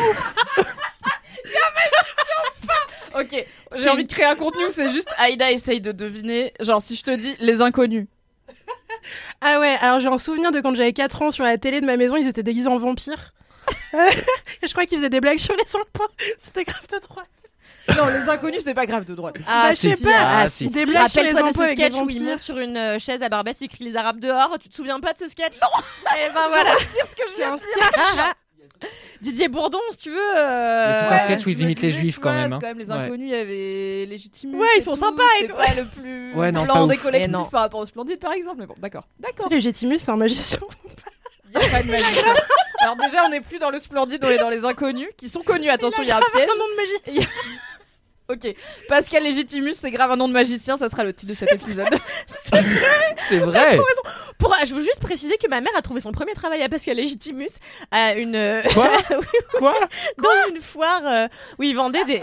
Ok, 3.20 3.46
j'ai 3.82 3.90
envie 3.90 4.06
de 4.06 4.12
créer 4.12 4.26
un 4.26 4.36
contenu 4.36 4.66
où 4.68 4.70
c'est 4.72 4.90
juste 4.90 5.12
Aïda 5.18 5.52
essaye 5.52 5.82
de 5.82 5.92
deviner. 5.92 6.54
Genre, 6.60 6.82
si 6.82 6.96
je 6.96 7.02
te 7.04 7.16
dis 7.16 7.36
les 7.40 7.62
inconnus. 7.62 8.06
Ah 9.42 9.60
ouais, 9.60 9.78
alors 9.82 10.00
j'ai 10.00 10.08
un 10.08 10.18
souvenir 10.18 10.52
de 10.52 10.62
quand 10.62 10.76
j'avais 10.76 10.94
4 10.94 11.22
ans 11.22 11.32
sur 11.32 11.44
la 11.44 11.58
télé 11.58 11.82
de 11.82 11.86
ma 11.86 11.98
maison, 11.98 12.16
ils 12.18 12.28
étaient 12.28 12.44
déguisés 12.44 12.68
en 12.68 12.78
vampires. 12.78 13.34
Je 13.94 14.72
crois 14.72 14.86
qu'ils 14.86 14.98
faisaient 14.98 15.10
des 15.10 15.20
blagues 15.22 15.38
sur 15.38 15.56
les 15.56 15.76
impôts. 15.76 16.08
C'était 16.40 16.64
grave 16.64 16.88
de 16.92 17.00
droite. 17.00 17.28
Non, 17.98 18.08
les 18.08 18.28
inconnus, 18.28 18.64
c'est 18.66 18.74
pas 18.74 18.86
grave 18.86 19.06
de 19.06 19.16
droite. 19.16 19.36
bah, 19.46 19.70
je 19.72 19.76
sais 19.78 19.96
si, 19.96 20.04
pas. 20.04 20.12
ah, 20.26 20.50
si, 20.50 20.68
des 20.68 20.82
si. 20.82 20.86
blagues 20.88 21.08
sur 21.08 21.24
les 21.24 21.32
de 21.32 21.38
impôts 21.38 21.54
ce 21.54 21.62
avec 21.62 21.78
des 21.78 21.84
sketch 21.86 21.96
où 22.02 22.10
il 22.10 22.16
vampires. 22.18 22.32
monte 22.32 22.40
sur 22.40 22.58
une 22.58 22.76
euh, 22.76 23.00
chaise 23.00 23.24
à 23.24 23.30
Barbès, 23.30 23.56
il 23.62 23.70
crie 23.70 23.86
les 23.86 23.96
Arabes 23.96 24.20
dehors. 24.20 24.58
Tu 24.62 24.68
te 24.68 24.76
souviens 24.76 25.00
pas 25.00 25.14
de 25.14 25.18
ce 25.20 25.30
sketch? 25.30 25.54
Non 25.62 25.70
Et 26.18 26.30
ben 26.34 26.48
voilà. 26.50 26.72
ce 26.80 27.16
que 27.16 27.24
je 27.30 27.34
C'est 27.38 27.44
un 27.46 27.58
sketch. 27.58 28.26
Didier 29.22 29.48
Bourdon, 29.48 29.80
si 29.92 29.98
tu 29.98 30.10
veux. 30.12 30.16
Mais 30.34 30.40
euh, 30.40 31.08
tout 31.08 31.14
un 31.14 31.20
sketch 31.26 31.46
où 31.46 31.50
ils 31.50 31.62
imitent 31.62 31.82
les 31.82 31.92
juifs, 31.92 32.20
quand 32.20 32.34
même, 32.34 32.54
hein. 32.54 32.60
quand 32.62 32.68
même 32.68 32.80
les 32.80 32.88
Ouais. 32.90 32.94
inconnus, 32.96 33.28
il 33.28 33.32
y 33.32 33.40
avait 33.40 34.06
Légitimus. 34.10 34.58
Ouais, 34.58 34.68
ils 34.78 34.82
sont 34.82 34.92
tout, 34.92 35.00
sympas 35.00 35.24
et 35.42 35.46
tout. 35.48 35.56
pas 35.56 35.74
le 35.76 35.86
plus 35.86 36.34
Ouais, 36.34 36.52
non, 36.52 36.66
pas 36.66 36.74
blanc 36.74 36.88
des 36.88 36.98
collectifs 36.98 37.50
par 37.52 37.62
rapport 37.62 37.80
au 37.80 37.86
Splendide, 37.86 38.20
par 38.20 38.34
exemple. 38.34 38.58
Mais 38.60 38.66
bon, 38.66 38.76
d'accord. 38.78 39.08
D'accord. 39.20 39.50
Légitimus, 39.50 39.98
c'est 40.00 40.12
un 40.12 40.18
magicien. 40.18 40.60
Il 41.50 41.54
y 41.54 41.58
a 41.58 41.60
pas 41.70 41.82
de 41.84 41.90
magicien. 41.92 42.34
Alors 42.82 42.96
déjà, 42.98 43.26
on 43.26 43.30
n'est 43.30 43.42
plus 43.42 43.58
dans 43.58 43.70
le 43.72 43.80
Splendide, 43.80 44.24
on 44.24 44.30
est 44.30 44.38
dans 44.38 44.50
les 44.50 44.64
inconnus, 44.66 45.08
qui 45.18 45.30
sont 45.30 45.42
connus. 45.42 45.70
Attention, 45.70 46.04
il 46.04 46.10
y 46.10 46.12
a 46.12 46.18
un 46.18 46.22
piège. 46.32 46.44
Un 46.54 46.58
nom 46.58 46.66
de 46.72 46.76
magicien. 46.76 47.28
Ok. 48.30 48.54
Pascal 48.90 49.24
Légitimus, 49.24 49.72
c'est 49.74 49.90
grave 49.90 50.12
un 50.12 50.18
nom 50.18 50.28
de 50.28 50.34
magicien, 50.34 50.76
ça 50.76 50.90
sera 50.90 51.06
le 51.06 51.14
titre 51.14 51.32
de 51.32 51.38
cet 51.38 51.50
épisode. 51.54 51.88
C'est 53.30 53.40
vrai. 53.40 53.78
Pour, 54.38 54.54
je 54.66 54.74
veux 54.74 54.82
juste 54.82 55.00
préciser 55.00 55.38
que 55.38 55.48
ma 55.50 55.62
mère 55.62 55.72
a 55.78 55.82
trouvé 55.82 56.02
son 56.02 56.12
premier 56.12 56.34
travail 56.34 56.62
à 56.62 56.70
Pascal 56.70 56.98
Légitimus 56.98 57.50
à 57.92 58.14
une 58.14 58.36
euh, 58.36 58.62
Quoi 58.74 58.92
Quoi 59.58 59.74
dans 60.18 60.54
une 60.54 60.62
foire 60.62 61.02
euh, 61.06 61.28
où 61.58 61.64
ils 61.64 61.76
vendaient 61.76 62.04
des. 62.06 62.22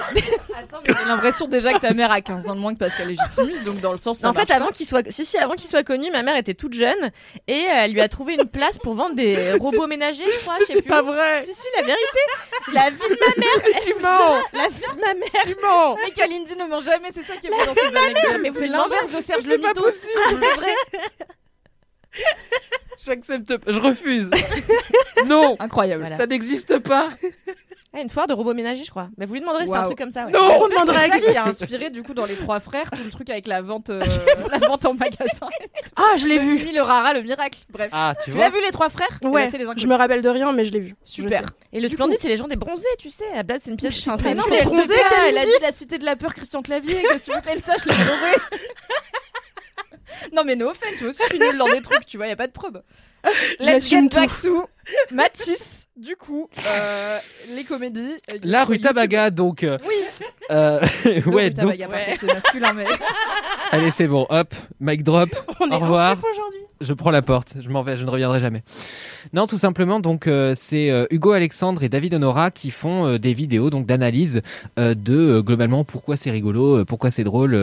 Attends, 0.57 0.81
mais 0.87 0.95
j'ai 0.99 1.09
l'impression 1.09 1.47
déjà 1.49 1.73
que 1.73 1.81
ta 1.81 1.93
mère 1.95 2.11
a 2.11 2.21
15 2.21 2.49
ans 2.49 2.55
de 2.55 2.61
moins 2.61 2.75
que 2.75 2.79
Pascal 2.79 3.09
Légitimus, 3.09 3.65
donc 3.65 3.81
dans 3.81 3.93
le 3.93 3.99
sens. 3.99 4.19
Ça 4.19 4.29
en 4.29 4.35
fait, 4.35 4.47
pas. 4.47 4.55
avant 4.57 4.69
qu'il 4.69 4.87
soit, 4.87 5.11
si 5.11 5.25
si, 5.25 5.37
avant 5.39 5.55
qu'il 5.55 5.69
soit 5.69 5.85
connu, 5.85 6.11
ma 6.11 6.23
mère 6.23 6.37
était 6.37 6.55
toute 6.55 6.75
jeune 6.75 7.11
et 7.49 7.53
euh, 7.55 7.85
elle 7.85 7.93
lui 7.93 8.01
a 8.01 8.09
trouvé 8.09 8.35
une 8.35 8.47
place 8.49 8.79
pour 8.79 8.95
vendre 8.95 9.15
des 9.15 9.53
robots 9.61 9.87
ménagers, 9.87 10.31
je 10.31 10.39
crois. 10.41 10.57
Je 10.61 10.67
sais 10.67 10.73
C'est 10.75 10.83
plus. 10.83 10.89
pas 10.91 11.03
vrai. 11.03 11.43
Si 11.45 11.53
si, 11.55 11.67
la 11.77 11.83
vérité, 11.83 12.21
la 12.73 12.91
vie 12.91 12.97
de 12.97 13.19
ma 13.21 13.41
mère. 13.41 13.77
Elle 13.87 13.93
vous 13.93 13.99
dira, 14.01 14.43
la 14.53 14.69
vie 14.69 14.97
de 14.97 15.01
ma 15.01 15.15
mère. 15.15 15.45
Tu 15.45 15.57
mens 15.63 15.94
Mais 16.03 16.11
Kalindi 16.11 16.57
ne 16.57 16.65
ment 16.67 16.81
jamais, 16.81 17.11
c'est 17.13 17.23
ça 17.23 17.37
qui 17.37 17.47
est 17.47 17.51
beau 17.51 17.57
dans 17.57 17.75
ces 17.75 17.97
anecdotes. 17.97 18.53
c'est 18.59 18.67
l'inverse 18.67 19.11
de 19.11 19.21
Serge 19.21 19.47
Le 19.47 19.59
pas 19.59 19.69
Mito. 19.69 19.87
C'est 20.31 20.37
vrai. 20.37 20.75
J'accepte. 23.05 23.57
pas. 23.59 23.73
Je 23.73 23.79
refuse. 23.79 24.31
non. 25.27 25.57
Incroyable. 25.59 26.03
Voilà. 26.03 26.17
Ça 26.17 26.27
n'existe 26.27 26.79
pas. 26.79 27.11
Ah, 27.97 28.01
une 28.01 28.11
foire 28.11 28.27
de 28.27 28.33
robots 28.33 28.55
ménagers, 28.55 28.83
je 28.85 28.91
crois. 28.91 29.09
Mais 29.17 29.25
vous 29.25 29.35
lui 29.35 29.41
demanderez, 29.41 29.67
c'est 29.67 29.73
un 29.73 29.77
Waouh. 29.77 29.85
truc 29.85 29.99
comme 29.99 30.11
ça. 30.11 30.25
ouais. 30.27 30.33
Non. 30.33 30.41
J'espère 30.41 30.61
on 30.63 30.65
que 30.67 30.71
demandera 30.73 30.99
c'est 30.99 31.11
à 31.13 31.19
ça 31.19 31.31
qui 31.31 31.37
a 31.37 31.45
inspiré 31.47 31.91
du 31.91 32.03
coup 32.03 32.13
dans 32.13 32.25
les 32.25 32.35
trois 32.35 32.59
frères 32.59 32.91
tout 32.91 33.05
le 33.05 33.11
truc 33.11 33.31
avec 33.31 33.47
la 33.47 33.63
vente, 33.63 33.91
euh, 33.91 34.03
la 34.51 34.59
vente 34.59 34.85
en 34.85 34.95
magasin. 34.95 35.49
Ah, 35.97 36.17
je 36.17 36.27
l'ai 36.27 36.39
vu. 36.39 36.55
Mimi, 36.57 36.73
le 36.73 36.83
rara, 36.83 37.13
le 37.15 37.23
miracle. 37.23 37.61
Bref. 37.71 37.91
Ah, 37.93 38.15
tu 38.19 38.25
Tu 38.25 38.31
vois. 38.33 38.41
l'as 38.47 38.51
vu 38.51 38.61
les 38.65 38.71
trois 38.73 38.89
frères? 38.89 39.07
Eh 39.21 39.25
ben, 39.25 39.31
Ouais, 39.31 39.49
c'est 39.51 39.59
les 39.59 39.65
je 39.65 39.71
inconnus. 39.71 39.87
me 39.89 39.95
rappelle 39.95 40.23
de 40.23 40.29
rien, 40.29 40.53
mais 40.53 40.65
je 40.65 40.73
l'ai 40.73 40.81
vu. 40.81 40.97
Super. 41.05 41.41
Sais. 41.41 41.47
Et 41.73 41.81
le 41.81 41.87
Du 41.89 41.95
splendide, 41.95 42.19
c'est 42.21 42.27
les 42.29 42.37
gens 42.37 42.49
des 42.49 42.57
bronzés, 42.57 42.89
tu 42.99 43.11
sais. 43.11 43.29
À 43.33 43.37
la 43.37 43.43
base, 43.45 43.63
c'est 43.65 43.71
une 43.71 43.77
pièce. 43.77 43.93
enfin, 44.09 44.17
c'est 44.19 44.25
Mais 44.25 44.31
une 44.33 44.39
non, 44.39 44.45
mais 44.51 44.57
elle 44.59 44.65
bronzé, 44.65 44.83
sait 44.93 45.01
pas, 45.01 45.29
elle 45.29 45.39
a 45.39 45.45
dit 45.45 45.51
la 45.63 45.71
cité 45.73 45.99
de 45.99 46.05
la 46.05 46.17
peur 46.17 46.35
Christian 46.35 46.63
Clavier. 46.63 47.01
Qu'est-ce 47.03 47.27
que 47.27 47.31
tu 47.31 47.37
veux 47.37 47.41
qu'elle 47.43 47.61
sache, 47.61 47.85
les 47.87 47.95
bronzés 47.95 48.41
Non, 50.33 50.43
mais 50.45 50.57
no 50.57 50.69
offense, 50.71 51.01
moi 51.01 51.11
aussi 51.11 51.23
je 51.29 51.29
suis 51.37 51.39
nulle 51.39 51.59
dans 51.59 51.69
des 51.69 51.81
trucs, 51.83 52.07
tu 52.07 52.17
vois, 52.17 52.27
y 52.27 52.33
a 52.33 52.37
pas 52.37 52.47
de 52.49 52.53
preuve. 52.53 52.83
Let's 53.25 53.59
get 53.59 53.65
J'assume 53.67 54.09
back 54.09 54.31
to 54.43 54.67
Mathis, 55.11 55.89
du 55.97 56.17
coup, 56.17 56.49
euh, 56.67 57.19
les 57.55 57.65
comédies. 57.65 58.15
euh, 58.33 58.39
La 58.43 58.65
rutabaga, 58.65 59.31
donc. 59.31 59.63
euh, 59.65 59.77
Oui. 59.89 59.95
euh, 60.51 60.81
ouais, 61.27 61.51
donc. 61.51 61.71
rutabaga, 61.73 61.89
c'est 62.19 62.27
masculin, 62.27 62.73
mais. 62.75 62.85
Allez, 63.73 63.91
c'est 63.91 64.09
bon. 64.09 64.27
Hop, 64.31 64.55
mic 64.81 65.03
drop. 65.03 65.29
On 65.61 65.71
est 65.71 65.75
Au 65.75 65.79
revoir. 65.79 66.13
aujourd'hui. 66.19 66.61
Je 66.81 66.93
prends 66.93 67.13
la 67.13 67.23
porte, 67.23 67.55
je 67.61 67.69
m'en 67.71 67.83
vais, 67.83 67.97
je 67.97 68.05
ne 68.05 68.11
reviendrai 68.11 68.41
jamais. 68.41 68.63
Non, 69.33 69.47
tout 69.47 69.57
simplement, 69.59 70.01
donc 70.01 70.27
euh, 70.27 70.55
c'est 70.57 70.91
euh, 70.91 71.07
Hugo 71.11 71.31
Alexandre 71.33 71.83
et 71.85 71.89
David 71.89 72.15
Honora 72.15 72.51
qui 72.51 72.71
font 72.73 73.07
euh, 73.07 73.19
des 73.19 73.33
vidéos 73.33 73.71
donc 73.71 73.87
d'analyse 73.87 74.43
euh, 74.79 74.95
de 74.95 75.15
euh, 75.17 75.43
globalement 75.43 75.85
pourquoi 75.85 76.17
c'est 76.17 76.31
rigolo, 76.33 76.81
euh, 76.81 76.85
pourquoi 76.85 77.11
c'est 77.11 77.25
drôle. 77.25 77.55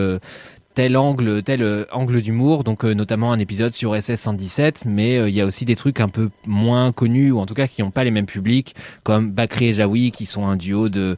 Tel 0.74 0.96
angle, 0.96 1.42
tel 1.42 1.62
euh, 1.62 1.84
angle 1.92 2.20
d'humour, 2.20 2.64
donc 2.64 2.84
euh, 2.84 2.94
notamment 2.94 3.32
un 3.32 3.38
épisode 3.38 3.74
sur 3.74 3.94
SS 4.00 4.20
117, 4.22 4.84
mais 4.86 5.18
euh, 5.18 5.28
il 5.28 5.34
y 5.34 5.40
a 5.40 5.46
aussi 5.46 5.64
des 5.64 5.76
trucs 5.76 6.00
un 6.00 6.08
peu 6.08 6.30
moins 6.46 6.92
connus 6.92 7.30
ou 7.30 7.38
en 7.40 7.46
tout 7.46 7.54
cas 7.54 7.66
qui 7.66 7.82
n'ont 7.82 7.90
pas 7.90 8.04
les 8.04 8.10
mêmes 8.10 8.26
publics, 8.26 8.74
comme 9.02 9.30
Bakri 9.30 9.66
et 9.66 9.74
Jaoui, 9.74 10.12
qui 10.12 10.26
sont 10.26 10.46
un 10.46 10.56
duo 10.56 10.88
de 10.88 11.16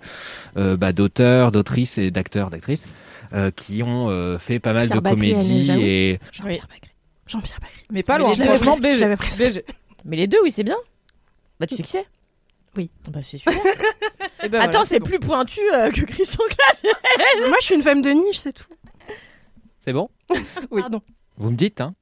euh, 0.56 0.76
bah, 0.76 0.92
d'auteurs, 0.92 1.52
d'autrices 1.52 1.98
et 1.98 2.10
d'acteurs, 2.10 2.50
d'actrices, 2.50 2.86
euh, 3.32 3.50
qui 3.54 3.82
ont 3.82 4.08
euh, 4.10 4.38
fait 4.38 4.58
pas 4.58 4.72
mal 4.72 4.86
Pierre 4.86 4.98
de 4.98 5.02
Bakri, 5.02 5.32
comédies 5.32 5.70
et 5.70 6.20
Jean-Pierre 6.32 6.68
Bacry. 6.68 6.90
Jean-Pierre 7.26 7.60
Bacry. 7.60 7.84
Mais 7.90 8.02
pas 8.02 8.18
Mais 8.18 8.24
loin, 8.24 8.34
franchement, 8.34 8.76
presque, 9.16 9.40
BG. 9.40 9.64
Mais 10.04 10.16
les 10.16 10.26
deux, 10.26 10.38
oui, 10.42 10.50
c'est 10.50 10.64
bien. 10.64 10.76
Bah, 11.58 11.66
tu 11.66 11.76
sais 11.76 11.82
qui 11.82 11.90
c'est? 11.90 12.06
Oui. 12.76 12.90
Bah, 13.10 13.20
c'est 13.22 13.38
super. 13.38 13.54
Et 14.42 14.48
ben 14.48 14.60
Attends, 14.60 14.70
voilà, 14.72 14.84
c'est 14.86 14.98
bon. 14.98 15.06
plus 15.06 15.18
pointu 15.18 15.60
euh, 15.72 15.90
que 15.90 16.02
Christian 16.02 16.42
Clavier. 16.48 16.98
Moi, 17.48 17.56
je 17.60 17.66
suis 17.66 17.74
une 17.74 17.82
femme 17.82 18.02
de 18.02 18.10
niche, 18.10 18.38
c'est 18.38 18.52
tout. 18.52 18.64
C'est 19.84 19.92
bon 19.92 20.08
Oui. 20.70 20.80
Pardon. 20.80 21.02
Vous 21.36 21.50
me 21.50 21.56
dites, 21.56 21.82
hein 21.82 21.94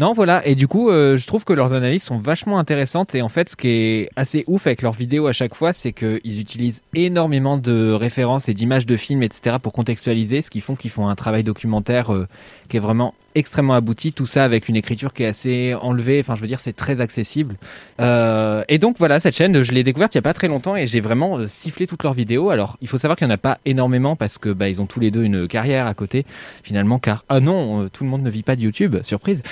Non, 0.00 0.14
voilà. 0.14 0.44
Et 0.46 0.56
du 0.56 0.66
coup, 0.66 0.90
euh, 0.90 1.16
je 1.16 1.26
trouve 1.28 1.44
que 1.44 1.52
leurs 1.52 1.72
analyses 1.72 2.02
sont 2.02 2.18
vachement 2.18 2.58
intéressantes. 2.58 3.14
Et 3.14 3.22
en 3.22 3.28
fait, 3.28 3.50
ce 3.50 3.56
qui 3.56 3.68
est 3.68 4.10
assez 4.16 4.42
ouf 4.48 4.66
avec 4.66 4.82
leurs 4.82 4.94
vidéos 4.94 5.28
à 5.28 5.32
chaque 5.32 5.54
fois, 5.54 5.72
c'est 5.72 5.92
qu'ils 5.92 6.40
utilisent 6.40 6.82
énormément 6.92 7.56
de 7.56 7.92
références 7.92 8.48
et 8.48 8.54
d'images 8.54 8.86
de 8.86 8.96
films, 8.96 9.22
etc., 9.22 9.58
pour 9.62 9.72
contextualiser, 9.72 10.42
ce 10.42 10.50
qui 10.50 10.60
font 10.60 10.74
qu'ils 10.74 10.90
font 10.90 11.06
un 11.06 11.14
travail 11.14 11.44
documentaire 11.44 12.12
euh, 12.12 12.26
qui 12.68 12.78
est 12.78 12.80
vraiment 12.80 13.14
extrêmement 13.34 13.74
abouti. 13.74 14.12
Tout 14.12 14.26
ça 14.26 14.44
avec 14.44 14.68
une 14.68 14.76
écriture 14.76 15.12
qui 15.12 15.22
est 15.22 15.26
assez 15.26 15.74
enlevée. 15.74 16.20
Enfin, 16.20 16.34
je 16.34 16.40
veux 16.40 16.46
dire, 16.46 16.60
c'est 16.60 16.72
très 16.72 17.00
accessible. 17.00 17.56
Euh, 18.00 18.62
et 18.68 18.78
donc 18.78 18.96
voilà, 18.98 19.20
cette 19.20 19.36
chaîne, 19.36 19.62
je 19.62 19.72
l'ai 19.72 19.84
découverte 19.84 20.14
il 20.14 20.18
y 20.18 20.20
a 20.20 20.22
pas 20.22 20.34
très 20.34 20.48
longtemps 20.48 20.76
et 20.76 20.86
j'ai 20.86 21.00
vraiment 21.00 21.38
euh, 21.38 21.46
sifflé 21.46 21.86
toutes 21.86 22.02
leurs 22.02 22.14
vidéos. 22.14 22.50
Alors, 22.50 22.76
il 22.80 22.88
faut 22.88 22.98
savoir 22.98 23.16
qu'il 23.16 23.26
y 23.26 23.30
en 23.30 23.34
a 23.34 23.38
pas 23.38 23.58
énormément 23.64 24.16
parce 24.16 24.38
que 24.38 24.50
bah, 24.50 24.68
ils 24.68 24.80
ont 24.80 24.86
tous 24.86 25.00
les 25.00 25.10
deux 25.10 25.24
une 25.24 25.48
carrière 25.48 25.86
à 25.86 25.94
côté 25.94 26.24
finalement, 26.62 26.98
car 26.98 27.24
ah 27.28 27.40
non, 27.40 27.82
euh, 27.82 27.88
tout 27.88 28.04
le 28.04 28.10
monde 28.10 28.22
ne 28.22 28.30
vit 28.30 28.42
pas 28.42 28.56
de 28.56 28.62
YouTube, 28.62 28.96
surprise. 29.02 29.42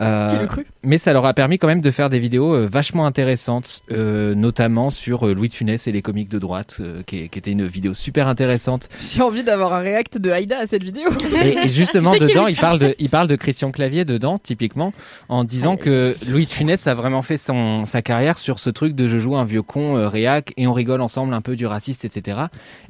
Euh, 0.00 0.28
Qui 0.30 0.36
le 0.36 0.46
cru? 0.46 0.66
mais 0.84 0.98
ça 0.98 1.12
leur 1.12 1.24
a 1.26 1.34
permis 1.34 1.58
quand 1.58 1.66
même 1.66 1.80
de 1.80 1.90
faire 1.90 2.08
des 2.08 2.18
vidéos 2.18 2.54
euh, 2.54 2.68
vachement 2.70 3.04
intéressantes, 3.06 3.82
euh, 3.90 4.34
notamment 4.34 4.90
sur 4.90 5.26
euh, 5.26 5.34
Louis 5.34 5.48
de 5.48 5.54
Funès 5.54 5.86
et 5.86 5.92
les 5.92 6.02
comiques 6.02 6.28
de 6.28 6.38
droite, 6.38 6.76
euh, 6.80 7.02
qui, 7.04 7.28
qui 7.28 7.38
était 7.38 7.50
une 7.50 7.66
vidéo 7.66 7.94
super 7.94 8.28
intéressante. 8.28 8.88
J'ai 9.00 9.22
envie 9.22 9.42
d'avoir 9.42 9.72
un 9.72 9.80
react 9.80 10.18
de 10.18 10.30
Aïda 10.30 10.58
à 10.58 10.66
cette 10.66 10.82
vidéo. 10.84 11.08
Et, 11.44 11.64
et 11.64 11.68
justement, 11.68 12.12
Tu 12.12 12.20
sais 12.20 12.26
qui 12.26 12.32
dedans, 12.32 12.46
il 12.46 12.56
parle, 12.56 12.78
de, 12.78 12.94
il 12.98 13.08
parle 13.08 13.26
de 13.28 13.36
Christian 13.36 13.70
Clavier 13.70 14.04
dedans, 14.04 14.38
typiquement, 14.38 14.92
en 15.28 15.44
disant 15.44 15.76
que 15.76 16.12
Louis 16.30 16.46
de 16.46 16.50
Funès 16.50 16.86
a 16.86 16.94
vraiment 16.94 17.22
fait 17.22 17.36
son, 17.36 17.84
sa 17.84 18.00
carrière 18.02 18.38
sur 18.38 18.60
ce 18.60 18.70
truc 18.70 18.94
de 18.94 19.08
je 19.08 19.18
joue 19.18 19.36
un 19.36 19.44
vieux 19.44 19.62
con 19.62 19.96
euh, 19.96 20.08
réac 20.08 20.52
et 20.56 20.66
on 20.66 20.72
rigole 20.72 21.00
ensemble 21.00 21.34
un 21.34 21.40
peu 21.40 21.56
du 21.56 21.66
raciste, 21.66 22.04
etc. 22.04 22.38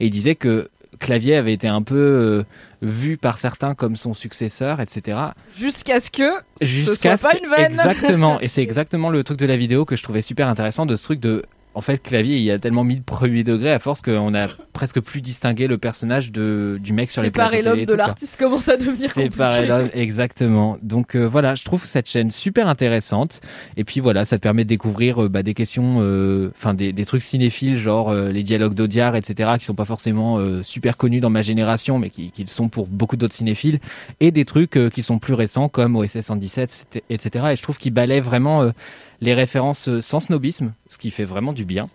Et 0.00 0.06
il 0.06 0.10
disait 0.10 0.34
que 0.34 0.68
Clavier 0.98 1.36
avait 1.36 1.52
été 1.52 1.68
un 1.68 1.82
peu 1.82 1.96
euh, 1.96 2.44
vu 2.82 3.16
par 3.16 3.38
certains 3.38 3.74
comme 3.74 3.96
son 3.96 4.14
successeur, 4.14 4.80
etc. 4.80 5.18
Jusqu'à 5.56 6.00
ce 6.00 6.10
que 6.10 6.30
ce 6.60 6.64
Jusqu'à 6.64 7.16
soit 7.16 7.30
pas 7.30 7.38
une 7.38 7.48
vanne. 7.48 7.64
Exactement. 7.66 8.40
Et 8.40 8.48
c'est 8.48 8.62
exactement 8.68 9.10
le 9.10 9.24
truc 9.24 9.38
de 9.38 9.46
la 9.46 9.56
vidéo 9.56 9.84
que 9.84 9.96
je 9.96 10.02
trouvais 10.02 10.22
super 10.22 10.48
intéressant 10.48 10.86
de 10.86 10.96
ce 10.96 11.02
truc 11.02 11.20
de. 11.20 11.44
En 11.78 11.80
fait, 11.80 11.98
Clavier, 11.98 12.38
il 12.38 12.50
a 12.50 12.58
tellement 12.58 12.82
mis 12.82 12.96
de 12.96 13.04
premier 13.04 13.44
degré 13.44 13.70
à 13.70 13.78
force 13.78 14.02
qu'on 14.02 14.34
a 14.34 14.48
presque 14.72 14.98
plus 14.98 15.20
distingué 15.20 15.68
le 15.68 15.78
personnage 15.78 16.32
de, 16.32 16.76
du 16.82 16.92
mec 16.92 17.08
sur 17.08 17.22
les 17.22 17.30
plateaux 17.30 17.52
Séparer 17.52 17.76
l'homme 17.76 17.86
de 17.86 17.94
l'artiste 17.94 18.36
commence 18.36 18.68
à 18.68 18.76
devenir 18.76 19.12
Séparer 19.12 19.64
l'homme, 19.68 19.88
exactement. 19.94 20.76
Donc 20.82 21.14
euh, 21.14 21.28
voilà, 21.28 21.54
je 21.54 21.64
trouve 21.64 21.84
cette 21.84 22.08
chaîne 22.08 22.32
super 22.32 22.66
intéressante. 22.66 23.40
Et 23.76 23.84
puis 23.84 24.00
voilà, 24.00 24.24
ça 24.24 24.38
te 24.38 24.42
permet 24.42 24.64
de 24.64 24.68
découvrir 24.68 25.22
euh, 25.22 25.28
bah, 25.28 25.44
des 25.44 25.54
questions, 25.54 25.98
euh, 26.00 26.50
enfin 26.58 26.74
des, 26.74 26.92
des 26.92 27.04
trucs 27.04 27.22
cinéphiles, 27.22 27.78
genre 27.78 28.12
les 28.12 28.42
dialogues 28.42 28.74
d'Audiard, 28.74 29.14
etc., 29.14 29.50
qui 29.56 29.64
sont 29.64 29.76
pas 29.76 29.84
forcément 29.84 30.40
super 30.64 30.96
connus 30.96 31.20
dans 31.20 31.30
ma 31.30 31.42
génération, 31.42 32.00
mais 32.00 32.10
qui, 32.10 32.32
qui 32.32 32.42
le 32.42 32.48
sont 32.48 32.68
pour 32.68 32.88
beaucoup 32.88 33.16
d'autres 33.16 33.36
cinéphiles, 33.36 33.78
et 34.18 34.32
des 34.32 34.44
trucs 34.44 34.76
qui 34.90 35.04
sont 35.04 35.20
plus 35.20 35.34
récents, 35.34 35.68
comme 35.68 35.94
OSS 35.94 36.22
117, 36.22 37.04
etc. 37.08 37.44
Et 37.52 37.56
je 37.56 37.62
trouve 37.62 37.78
qu'ils 37.78 37.94
balaient 37.94 38.20
vraiment 38.20 38.72
les 39.20 39.34
références 39.34 39.88
euh, 39.88 40.00
sans 40.00 40.20
snobisme, 40.20 40.72
ce 40.88 40.98
qui 40.98 41.10
fait 41.10 41.24
vraiment 41.24 41.52
du 41.52 41.64
bien 41.64 41.88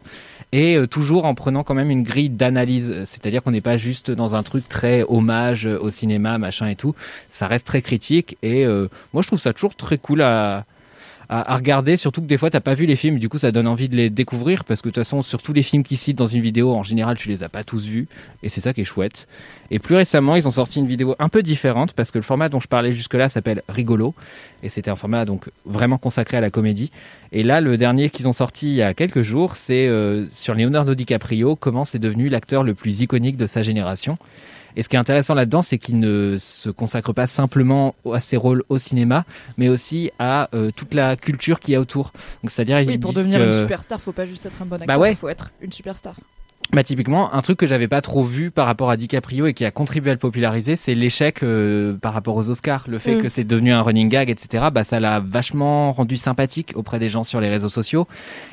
et 0.51 0.75
euh, 0.75 0.87
toujours 0.87 1.25
en 1.25 1.33
prenant 1.35 1.63
quand 1.63 1.73
même 1.73 1.89
une 1.89 2.03
grille 2.03 2.29
d'analyse. 2.29 2.89
Euh, 2.89 3.05
C'est-à-dire 3.05 3.41
qu'on 3.43 3.51
n'est 3.51 3.61
pas 3.61 3.77
juste 3.77 4.11
dans 4.11 4.35
un 4.35 4.43
truc 4.43 4.67
très 4.67 5.03
hommage 5.07 5.65
au 5.65 5.89
cinéma, 5.89 6.37
machin 6.37 6.67
et 6.67 6.75
tout. 6.75 6.95
Ça 7.29 7.47
reste 7.47 7.65
très 7.65 7.81
critique 7.81 8.37
et 8.43 8.65
moi 8.65 9.21
je 9.21 9.27
trouve 9.27 9.39
ça 9.39 9.53
toujours 9.53 9.75
très 9.75 9.97
cool 9.97 10.21
à, 10.21 10.65
à, 11.29 11.55
regarder, 11.55 11.97
surtout 11.97 12.21
que 12.21 12.27
des 12.27 12.37
fois 12.37 12.49
t'as 12.49 12.59
pas 12.59 12.73
vu 12.73 12.85
les 12.85 12.95
films, 12.95 13.19
du 13.19 13.29
coup 13.29 13.37
ça 13.37 13.51
donne 13.51 13.67
envie 13.67 13.89
de 13.89 13.95
les 13.95 14.09
découvrir 14.09 14.63
parce 14.65 14.81
que 14.81 14.89
de 14.89 14.93
toute 14.93 15.03
façon 15.03 15.21
sur 15.21 15.41
tous 15.41 15.53
les 15.53 15.63
films 15.63 15.83
qu'ils 15.83 15.97
citent 15.97 16.17
dans 16.17 16.27
une 16.27 16.41
vidéo, 16.41 16.73
en 16.73 16.83
général 16.83 17.17
tu 17.17 17.29
les 17.29 17.43
as 17.43 17.49
pas 17.49 17.63
tous 17.63 17.85
vus 17.85 18.07
et 18.41 18.49
c'est 18.49 18.61
ça 18.61 18.73
qui 18.73 18.81
est 18.81 18.85
chouette. 18.85 19.27
Et 19.71 19.79
plus 19.79 19.95
récemment 19.95 20.35
ils 20.35 20.47
ont 20.47 20.51
sorti 20.51 20.79
une 20.79 20.87
vidéo 20.87 21.15
un 21.19 21.29
peu 21.29 21.41
différente 21.41 21.93
parce 21.93 22.11
que 22.11 22.17
le 22.17 22.23
format 22.23 22.49
dont 22.49 22.59
je 22.59 22.67
parlais 22.67 22.91
jusque-là 22.91 23.29
s'appelle 23.29 23.63
Rigolo 23.69 24.13
et 24.61 24.69
c'était 24.69 24.91
un 24.91 24.95
format 24.95 25.25
donc 25.25 25.49
vraiment 25.65 25.97
consacré 25.97 26.37
à 26.37 26.41
la 26.41 26.49
comédie. 26.49 26.91
Et 27.31 27.43
là 27.43 27.61
le 27.61 27.77
dernier 27.77 28.09
qu'ils 28.09 28.27
ont 28.27 28.33
sorti 28.33 28.67
il 28.67 28.75
y 28.75 28.81
a 28.81 28.93
quelques 28.93 29.21
jours 29.21 29.55
c'est 29.55 29.87
euh, 29.87 30.27
sur 30.29 30.53
Leonardo 30.53 30.93
DiCaprio, 30.93 31.55
comment 31.55 31.85
c'est 31.85 31.99
devenu 31.99 32.29
l'acteur 32.29 32.63
le 32.63 32.73
plus 32.73 33.01
iconique 33.01 33.37
de 33.37 33.47
sa 33.47 33.61
génération. 33.61 34.17
Et 34.75 34.83
ce 34.83 34.89
qui 34.89 34.95
est 34.95 34.99
intéressant 34.99 35.33
là-dedans, 35.35 35.61
c'est 35.61 35.77
qu'il 35.77 35.99
ne 35.99 36.35
se 36.39 36.69
consacre 36.69 37.13
pas 37.13 37.27
simplement 37.27 37.95
à 38.11 38.19
ses 38.19 38.37
rôles 38.37 38.63
au 38.69 38.77
cinéma, 38.77 39.25
mais 39.57 39.69
aussi 39.69 40.11
à 40.19 40.49
euh, 40.55 40.71
toute 40.75 40.93
la 40.93 41.15
culture 41.15 41.59
qu'il 41.59 41.73
y 41.73 41.75
a 41.75 41.79
autour. 41.81 42.11
Donc, 42.43 42.49
c'est-à-dire, 42.51 42.77
Oui, 42.85 42.97
pour 42.97 43.13
devenir 43.13 43.39
que- 43.39 43.45
une 43.47 43.53
superstar, 43.53 44.01
faut 44.01 44.11
pas 44.11 44.25
juste 44.25 44.45
être 44.45 44.61
un 44.61 44.65
bon 44.65 44.75
acteur, 44.75 44.87
Bah 44.87 44.99
ouais. 45.01 45.11
il 45.11 45.15
faut 45.15 45.29
être 45.29 45.51
une 45.61 45.71
superstar. 45.71 46.15
Bah, 46.71 46.83
typiquement, 46.83 47.31
un 47.33 47.41
truc 47.43 47.59
que 47.59 47.67
j'avais 47.67 47.87
pas 47.87 48.01
trop 48.01 48.23
vu 48.23 48.49
par 48.49 48.65
rapport 48.65 48.89
à 48.89 48.97
DiCaprio 48.97 49.45
et 49.45 49.53
qui 49.53 49.63
a 49.63 49.69
contribué 49.69 50.09
à 50.09 50.13
le 50.13 50.19
populariser, 50.19 50.75
c'est 50.75 50.95
l'échec 50.95 51.43
euh, 51.43 51.93
par 51.97 52.13
rapport 52.13 52.35
aux 52.35 52.49
Oscars. 52.49 52.85
Le 52.87 52.97
fait 52.97 53.15
Mm. 53.17 53.21
que 53.21 53.29
c'est 53.29 53.43
devenu 53.43 53.71
un 53.73 53.81
running 53.83 54.09
gag, 54.09 54.29
etc., 54.31 54.65
bah, 54.73 54.83
ça 54.83 54.99
l'a 54.99 55.19
vachement 55.19 55.91
rendu 55.91 56.17
sympathique 56.17 56.71
auprès 56.75 56.97
des 56.97 57.09
gens 57.09 57.21
sur 57.23 57.39
les 57.41 57.49
réseaux 57.49 57.69
sociaux. 57.69 58.07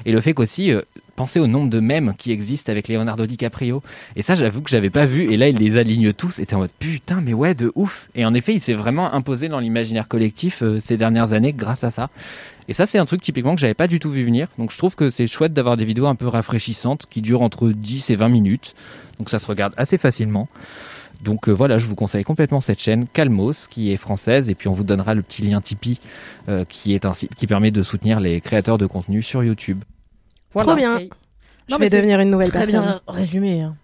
Et 0.04 0.12
le 0.12 0.20
fait 0.20 0.34
qu'aussi, 0.34 0.70
euh, 0.70 0.82
pensez 1.16 1.40
au 1.40 1.46
nombre 1.46 1.70
de 1.70 1.80
mèmes 1.80 2.12
qui 2.18 2.30
existent 2.30 2.70
avec 2.70 2.88
Leonardo 2.88 3.24
DiCaprio. 3.24 3.82
Et 4.16 4.22
ça, 4.22 4.34
j'avoue 4.34 4.60
que 4.60 4.70
j'avais 4.70 4.90
pas 4.90 5.06
vu. 5.06 5.32
Et 5.32 5.38
là, 5.38 5.48
il 5.48 5.56
les 5.56 5.78
aligne 5.78 6.12
tous. 6.12 6.40
Et 6.40 6.46
t'es 6.46 6.54
en 6.54 6.58
mode 6.58 6.70
putain, 6.78 7.22
mais 7.22 7.32
ouais, 7.32 7.54
de 7.54 7.72
ouf. 7.74 8.10
Et 8.14 8.26
en 8.26 8.34
effet, 8.34 8.52
il 8.52 8.60
s'est 8.60 8.74
vraiment 8.74 9.14
imposé 9.14 9.48
dans 9.48 9.60
l'imaginaire 9.60 10.08
collectif 10.08 10.62
euh, 10.62 10.78
ces 10.78 10.98
dernières 10.98 11.32
années 11.32 11.54
grâce 11.54 11.84
à 11.84 11.90
ça. 11.90 12.10
Et 12.70 12.72
ça, 12.72 12.86
c'est 12.86 12.98
un 12.98 13.04
truc 13.04 13.20
typiquement 13.20 13.54
que 13.56 13.60
j'avais 13.60 13.74
pas 13.74 13.88
du 13.88 13.98
tout 13.98 14.10
vu 14.12 14.24
venir. 14.24 14.46
Donc 14.56 14.70
je 14.70 14.78
trouve 14.78 14.94
que 14.94 15.10
c'est 15.10 15.26
chouette 15.26 15.52
d'avoir 15.52 15.76
des 15.76 15.84
vidéos 15.84 16.06
un 16.06 16.14
peu 16.14 16.28
rafraîchissantes 16.28 17.06
qui 17.10 17.20
durent 17.20 17.42
entre 17.42 17.68
10 17.70 18.10
et 18.10 18.14
20 18.16 18.28
minutes. 18.28 18.74
Donc 19.18 19.28
ça 19.28 19.40
se 19.40 19.46
regarde 19.48 19.74
assez 19.76 19.98
facilement. 19.98 20.48
Donc 21.22 21.48
euh, 21.48 21.52
voilà, 21.52 21.80
je 21.80 21.86
vous 21.86 21.96
conseille 21.96 22.22
complètement 22.22 22.60
cette 22.60 22.80
chaîne 22.80 23.06
Calmos 23.12 23.66
qui 23.68 23.92
est 23.92 23.96
française 23.96 24.48
et 24.48 24.54
puis 24.54 24.68
on 24.68 24.72
vous 24.72 24.84
donnera 24.84 25.14
le 25.14 25.22
petit 25.22 25.42
lien 25.42 25.60
Tipeee 25.60 25.98
euh, 26.48 26.64
qui 26.64 26.94
est 26.94 27.04
un 27.04 27.12
site 27.12 27.34
qui 27.34 27.46
permet 27.48 27.72
de 27.72 27.82
soutenir 27.82 28.20
les 28.20 28.40
créateurs 28.40 28.78
de 28.78 28.86
contenu 28.86 29.22
sur 29.22 29.42
YouTube. 29.42 29.82
Trop 30.56 30.74
bien. 30.76 30.98
Je 31.00 31.08
Non, 31.74 31.76
vais 31.78 31.90
devenir 31.90 32.20
une 32.20 32.30
nouvelle 32.30 32.48
Très 32.50 32.60
personne. 32.60 32.82
bien 32.82 33.00
résumé. 33.08 33.60
hein. 33.62 33.74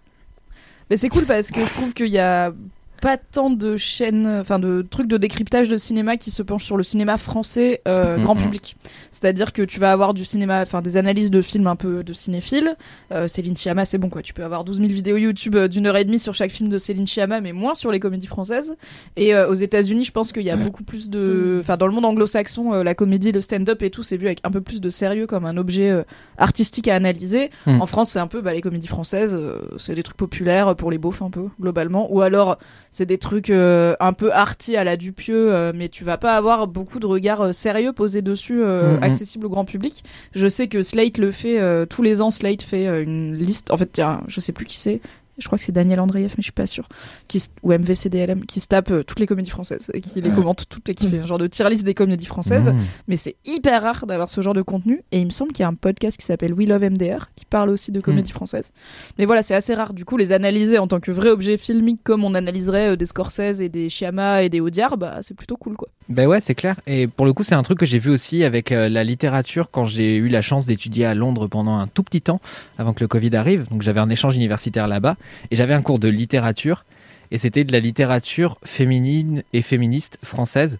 Mais 0.89 0.95
c'est 0.97 1.09
cool 1.09 1.25
parce 1.25 1.51
que 1.51 1.59
je 1.59 1.73
trouve 1.73 1.93
qu'il 1.93 2.07
y 2.07 2.17
a 2.19 2.53
pas 2.99 3.17
tant 3.17 3.49
de 3.49 3.77
chaînes, 3.77 4.27
enfin 4.27 4.59
de 4.59 4.81
trucs 4.89 5.07
de 5.07 5.17
décryptage 5.17 5.67
de 5.69 5.77
cinéma 5.77 6.17
qui 6.17 6.31
se 6.31 6.41
penchent 6.43 6.65
sur 6.65 6.77
le 6.77 6.83
cinéma 6.83 7.17
français 7.17 7.81
euh, 7.87 8.17
Mhm. 8.17 8.23
grand 8.23 8.35
public. 8.35 8.75
C'est-à-dire 9.11 9.53
que 9.53 9.61
tu 9.61 9.79
vas 9.79 9.91
avoir 9.91 10.13
du 10.13 10.25
cinéma, 10.25 10.61
enfin 10.61 10.81
des 10.81 10.97
analyses 10.97 11.31
de 11.31 11.41
films 11.41 11.67
un 11.67 11.75
peu 11.75 12.03
de 12.03 12.13
cinéphiles. 12.13 12.75
Euh, 13.11 13.27
Céline 13.27 13.55
Sciamma, 13.55 13.85
c'est 13.85 13.97
bon 13.97 14.09
quoi. 14.09 14.21
Tu 14.21 14.33
peux 14.33 14.43
avoir 14.43 14.63
12 14.63 14.77
000 14.77 14.89
vidéos 14.89 15.17
YouTube 15.17 15.55
euh, 15.55 15.67
d'une 15.67 15.87
heure 15.87 15.97
et 15.97 16.05
demie 16.05 16.19
sur 16.19 16.33
chaque 16.33 16.51
film 16.51 16.69
de 16.69 16.77
Céline 16.77 17.07
Sciamma, 17.07 17.41
mais 17.41 17.53
moins 17.53 17.75
sur 17.75 17.91
les 17.91 17.99
comédies 17.99 18.27
françaises. 18.27 18.75
Et 19.15 19.33
euh, 19.33 19.47
aux 19.49 19.53
États-Unis, 19.53 20.03
je 20.05 20.11
pense 20.11 20.31
qu'il 20.31 20.43
y 20.43 20.49
a 20.49 20.55
beaucoup 20.57 20.83
plus 20.83 21.09
de, 21.09 21.57
enfin 21.61 21.77
dans 21.77 21.87
le 21.87 21.93
monde 21.93 22.05
anglo-saxon, 22.05 22.71
la 22.83 22.95
comédie, 22.95 23.31
le 23.31 23.41
stand-up 23.41 23.81
et 23.81 23.89
tout, 23.89 24.03
c'est 24.03 24.17
vu 24.17 24.25
avec 24.27 24.39
un 24.43 24.51
peu 24.51 24.61
plus 24.61 24.81
de 24.81 24.89
sérieux 24.89 25.27
comme 25.27 25.45
un 25.45 25.57
objet 25.57 26.03
artistique 26.37 26.87
à 26.87 26.95
analyser. 26.95 27.49
Mhm. 27.65 27.81
En 27.81 27.85
France, 27.85 28.09
c'est 28.09 28.19
un 28.19 28.27
peu 28.27 28.41
bah, 28.41 28.53
les 28.53 28.61
comédies 28.61 28.87
françaises, 28.87 29.37
c'est 29.77 29.95
des 29.95 30.03
trucs 30.03 30.17
populaires 30.17 30.75
pour 30.75 30.91
les 30.91 30.97
beaufs 30.97 31.21
un 31.21 31.29
peu 31.29 31.45
globalement, 31.61 32.11
ou 32.13 32.21
alors 32.21 32.57
c'est 32.91 33.05
des 33.05 33.17
trucs 33.17 33.49
euh, 33.49 33.95
un 33.99 34.13
peu 34.13 34.31
arty 34.33 34.75
à 34.77 34.83
la 34.83 34.97
Dupieux, 34.97 35.53
euh, 35.53 35.71
mais 35.75 35.89
tu 35.89 36.03
vas 36.03 36.17
pas 36.17 36.35
avoir 36.35 36.67
beaucoup 36.67 36.99
de 36.99 37.05
regards 37.05 37.41
euh, 37.41 37.51
sérieux 37.51 37.93
posés 37.93 38.21
dessus, 38.21 38.61
euh, 38.63 38.97
Mhm. 38.97 39.03
accessibles 39.03 39.45
au 39.45 39.49
grand 39.49 39.65
public. 39.65 40.03
Je 40.33 40.47
sais 40.47 40.67
que 40.67 40.81
Slate 40.81 41.17
le 41.17 41.31
fait 41.31 41.59
tous 41.87 42.01
les 42.01 42.21
ans. 42.21 42.29
Slate 42.29 42.61
fait 42.63 43.03
une 43.03 43.35
liste. 43.37 43.71
En 43.71 43.77
fait, 43.77 43.89
tiens, 43.91 44.21
je 44.27 44.39
sais 44.39 44.51
plus 44.51 44.65
qui 44.65 44.77
c'est. 44.77 45.01
Je 45.39 45.45
crois 45.45 45.57
que 45.57 45.63
c'est 45.63 45.71
Daniel 45.71 45.99
Andreev, 45.99 46.33
mais 46.37 46.37
je 46.37 46.43
suis 46.43 46.51
pas 46.51 46.67
sûre. 46.67 46.87
Qui, 47.27 47.43
ou 47.63 47.71
MVCDLM, 47.71 48.45
qui 48.45 48.59
se 48.59 48.67
tape 48.67 48.91
euh, 48.91 49.03
toutes 49.03 49.19
les 49.19 49.27
comédies 49.27 49.49
françaises 49.49 49.91
et 49.93 50.01
qui 50.01 50.19
les 50.21 50.29
commente 50.29 50.65
toutes 50.69 50.89
et 50.89 50.95
qui 50.95 51.09
fait 51.09 51.19
un 51.19 51.25
genre 51.25 51.37
de 51.37 51.47
tier 51.47 51.69
list 51.69 51.83
des 51.83 51.93
comédies 51.93 52.25
françaises. 52.25 52.69
Mmh. 52.69 52.77
Mais 53.07 53.15
c'est 53.15 53.35
hyper 53.45 53.81
rare 53.81 54.07
d'avoir 54.07 54.29
ce 54.29 54.41
genre 54.41 54.53
de 54.53 54.61
contenu. 54.61 55.03
Et 55.11 55.19
il 55.19 55.25
me 55.25 55.31
semble 55.31 55.51
qu'il 55.51 55.63
y 55.63 55.65
a 55.65 55.69
un 55.69 55.75
podcast 55.75 56.17
qui 56.17 56.25
s'appelle 56.25 56.53
We 56.53 56.67
Love 56.67 56.83
MDR 56.83 57.29
qui 57.35 57.45
parle 57.45 57.69
aussi 57.69 57.91
de 57.91 58.01
comédie 58.01 58.31
française. 58.31 58.71
Mais 59.17 59.25
voilà, 59.25 59.41
c'est 59.41 59.55
assez 59.55 59.73
rare. 59.73 59.93
Du 59.93 60.05
coup, 60.05 60.17
les 60.17 60.31
analyser 60.31 60.77
en 60.77 60.87
tant 60.87 60.99
que 60.99 61.11
vrai 61.11 61.29
objet 61.29 61.57
filmique, 61.57 62.01
comme 62.03 62.23
on 62.23 62.33
analyserait 62.33 62.93
euh, 62.93 62.95
des 62.95 63.05
Scorsese 63.05 63.61
et 63.61 63.69
des 63.69 63.89
Sciamma 63.89 64.43
et 64.43 64.49
des 64.49 64.59
Audiard, 64.59 64.97
bah 64.97 65.19
c'est 65.21 65.35
plutôt 65.35 65.57
cool 65.57 65.77
quoi. 65.77 65.89
Ben 66.09 66.25
ouais, 66.25 66.39
c'est 66.39 66.55
clair. 66.55 66.79
Et 66.87 67.07
pour 67.07 67.25
le 67.25 67.33
coup, 67.33 67.43
c'est 67.43 67.55
un 67.55 67.63
truc 67.63 67.79
que 67.79 67.85
j'ai 67.85 67.99
vu 67.99 68.09
aussi 68.09 68.45
avec 68.45 68.71
euh, 68.71 68.87
la 68.87 69.03
littérature 69.03 69.69
quand 69.69 69.83
j'ai 69.83 70.15
eu 70.15 70.29
la 70.29 70.41
chance 70.41 70.65
d'étudier 70.65 71.05
à 71.05 71.13
Londres 71.13 71.47
pendant 71.47 71.77
un 71.77 71.87
tout 71.87 72.03
petit 72.03 72.21
temps 72.21 72.39
avant 72.77 72.93
que 72.93 73.01
le 73.01 73.09
Covid 73.09 73.35
arrive. 73.35 73.67
Donc 73.69 73.81
j'avais 73.81 73.99
un 73.99 74.09
échange 74.09 74.35
universitaire 74.35 74.87
là-bas 74.87 75.17
et 75.51 75.57
j'avais 75.57 75.73
un 75.73 75.81
cours 75.81 75.99
de 75.99 76.07
littérature 76.07 76.85
et 77.31 77.37
c'était 77.37 77.65
de 77.65 77.73
la 77.73 77.81
littérature 77.81 78.57
féminine 78.63 79.43
et 79.51 79.61
féministe 79.61 80.17
française. 80.23 80.77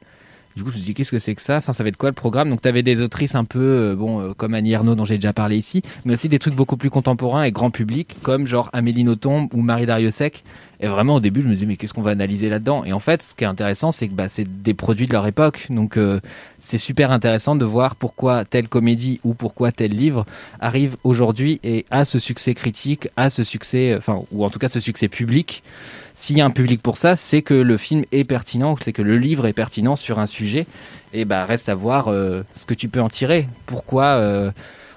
Du 0.57 0.63
coup, 0.63 0.71
je 0.71 0.77
me 0.77 0.81
dis 0.81 0.95
qu'est-ce 0.95 1.11
que 1.11 1.19
c'est 1.19 1.35
que 1.35 1.41
ça? 1.43 1.57
Enfin, 1.57 1.71
ça 1.71 1.83
va 1.83 1.89
être 1.89 1.97
quoi 1.97 2.09
le 2.09 2.15
programme? 2.15 2.49
Donc, 2.49 2.63
tu 2.63 2.67
avais 2.67 2.81
des 2.81 2.99
autrices 3.01 3.35
un 3.35 3.43
peu, 3.43 3.59
euh, 3.59 3.95
bon, 3.95 4.21
euh, 4.21 4.33
comme 4.33 4.55
Annie 4.55 4.71
Ernaux 4.71 4.95
dont 4.95 5.05
j'ai 5.05 5.19
déjà 5.19 5.31
parlé 5.31 5.55
ici, 5.55 5.83
mais 6.03 6.13
aussi 6.13 6.29
des 6.29 6.39
trucs 6.39 6.55
beaucoup 6.55 6.77
plus 6.77 6.89
contemporains 6.89 7.43
et 7.43 7.51
grand 7.51 7.69
public, 7.69 8.17
comme 8.23 8.47
genre 8.47 8.71
Amélie 8.73 9.03
Nothomb 9.03 9.49
ou 9.53 9.61
Marie 9.61 9.85
Dariussec. 9.85 10.43
Et 10.79 10.87
vraiment, 10.87 11.13
au 11.13 11.19
début, 11.19 11.41
je 11.41 11.47
me 11.47 11.53
disais, 11.53 11.67
mais 11.67 11.77
qu'est-ce 11.77 11.93
qu'on 11.93 12.01
va 12.01 12.09
analyser 12.09 12.49
là-dedans? 12.49 12.83
Et 12.85 12.91
en 12.91 12.99
fait, 12.99 13.21
ce 13.21 13.35
qui 13.35 13.43
est 13.43 13.47
intéressant, 13.47 13.91
c'est 13.91 14.07
que 14.07 14.13
bah, 14.13 14.29
c'est 14.29 14.47
des 14.63 14.73
produits 14.73 15.05
de 15.05 15.13
leur 15.13 15.27
époque. 15.27 15.67
Donc, 15.69 15.95
euh, 15.95 16.19
c'est 16.57 16.79
super 16.79 17.11
intéressant 17.11 17.55
de 17.55 17.63
voir 17.63 17.95
pourquoi 17.95 18.43
telle 18.43 18.67
comédie 18.67 19.19
ou 19.23 19.35
pourquoi 19.35 19.71
tel 19.71 19.91
livre 19.91 20.25
arrive 20.59 20.97
aujourd'hui 21.03 21.59
et 21.63 21.85
a 21.91 22.03
ce 22.03 22.17
succès 22.17 22.55
critique, 22.55 23.09
a 23.15 23.29
ce 23.29 23.43
succès, 23.43 23.93
enfin, 23.95 24.23
ou 24.31 24.43
en 24.43 24.49
tout 24.49 24.57
cas 24.57 24.69
ce 24.69 24.79
succès 24.79 25.07
public. 25.07 25.61
S'il 26.20 26.36
y 26.36 26.41
a 26.41 26.45
un 26.45 26.49
public 26.49 26.82
pour 26.82 26.97
ça, 26.97 27.15
c'est 27.15 27.43
que 27.43 27.53
le 27.53 27.78
film 27.78 28.03
est 28.11 28.24
pertinent, 28.24 28.76
c'est 28.82 28.91
que 28.91 29.03
le 29.03 29.20
livre 29.20 29.45
est 29.45 29.53
pertinent 29.53 29.95
sur 29.95 30.18
un 30.18 30.26
sujet. 30.26 30.65
Et 31.13 31.26
bah, 31.26 31.45
reste 31.45 31.70
à 31.70 31.76
voir 31.76 32.07
euh, 32.07 32.41
ce 32.55 32.65
que 32.65 32.74
tu 32.74 32.89
peux 32.89 32.99
en 32.99 33.07
tirer. 33.07 33.47
Pourquoi, 33.68 34.05
euh, 34.05 34.49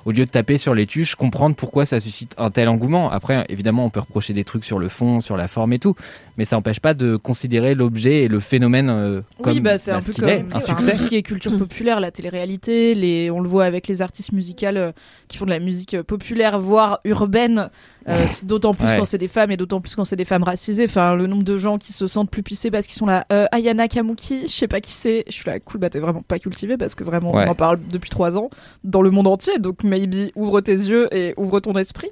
au 0.07 0.13
lieu 0.13 0.25
de 0.25 0.31
taper 0.31 0.57
sur 0.57 0.75
les 0.75 0.87
tuches, 0.87 1.17
comprendre 1.17 1.55
pourquoi 1.55 1.85
ça 1.85 2.01
suscite 2.01 2.35
un 2.39 2.51
tel 2.51 2.71
engouement. 2.71 3.11
Après, 3.11 3.45
évidemment, 3.51 3.85
on 3.85 3.91
peut 3.91 4.01
reprocher 4.01 4.33
des 4.33 4.45
trucs 4.45 4.65
sur 4.65 4.79
le 4.79 4.89
fond, 4.89 5.21
sur 5.21 5.37
la 5.37 5.47
forme 5.47 5.75
et 5.75 5.79
tout, 5.79 5.95
mais 6.41 6.47
ça 6.47 6.57
n'empêche 6.57 6.81
pas 6.81 6.95
de 6.95 7.17
considérer 7.17 7.75
l'objet 7.75 8.23
et 8.23 8.29
le 8.29 8.41
phénomène 8.41 8.89
euh, 8.89 9.21
comme 9.43 9.53
oui, 9.53 9.61
bah 9.61 9.77
c'est 9.77 9.91
un 9.91 9.99
bah, 9.99 10.05
peu 10.07 10.13
comme 10.15 10.29
est, 10.31 10.47
un 10.55 10.61
succès. 10.61 10.93
tout 10.97 11.03
ce 11.03 11.07
qui 11.07 11.17
est 11.17 11.23
culture 11.23 11.55
populaire, 11.59 12.01
la 12.01 12.11
télé-réalité, 12.11 12.95
les, 12.95 13.31
on 13.31 13.41
le 13.41 13.49
voit 13.49 13.67
avec 13.67 13.89
les 13.89 14.01
artistes 14.01 14.33
musicales 14.33 14.79
euh, 14.79 14.93
qui 15.29 15.37
font 15.37 15.45
de 15.45 15.51
la 15.51 15.59
musique 15.59 15.93
euh, 15.93 16.03
populaire, 16.03 16.59
voire 16.59 17.01
urbaine, 17.05 17.69
euh, 18.09 18.25
d'autant 18.43 18.73
plus 18.73 18.87
Ouais. 18.87 18.97
quand 18.97 19.05
c'est 19.05 19.19
des 19.19 19.29
femmes 19.29 19.51
et 19.51 19.59
d'autant 19.59 19.83
plus 19.83 19.95
quand 19.95 20.05
c'est 20.07 20.17
des 20.17 20.25
femmes 20.25 20.43
racisées. 20.45 20.87
Enfin, 20.87 21.15
le 21.15 21.27
nombre 21.27 21.43
de 21.43 21.59
gens 21.59 21.77
qui 21.77 21.93
se 21.93 22.07
sentent 22.07 22.31
plus 22.31 22.43
pissés 22.43 22.71
parce 22.71 22.87
qu'ils 22.87 22.97
sont 22.97 23.05
là. 23.05 23.27
Ayana 23.53 23.87
Kamuki, 23.87 24.45
je 24.45 24.47
sais 24.47 24.67
pas 24.67 24.81
qui 24.81 24.93
c'est. 24.93 25.25
Je 25.27 25.33
suis 25.33 25.45
là, 25.45 25.61
cool, 25.61 25.79
bah 25.81 25.91
t'es 25.91 25.99
vraiment 26.01 26.23
pas 26.23 26.39
cultivé 26.39 26.79
parce 26.79 26.95
que 26.95 27.05
vraiment 27.05 27.35
Ouais. 27.35 27.45
on 27.47 27.51
en 27.51 27.55
parle 27.55 27.79
depuis 27.93 28.09
trois 28.09 28.39
ans 28.39 28.49
dans 28.83 29.03
le 29.03 29.11
monde 29.11 29.27
entier. 29.27 29.59
Donc 29.59 29.85
maybe 29.85 30.31
ouvre 30.37 30.63
tes 30.63 30.73
yeux 30.73 31.15
et 31.15 31.35
ouvre 31.37 31.61
ton 31.61 31.75
esprit. 31.75 32.09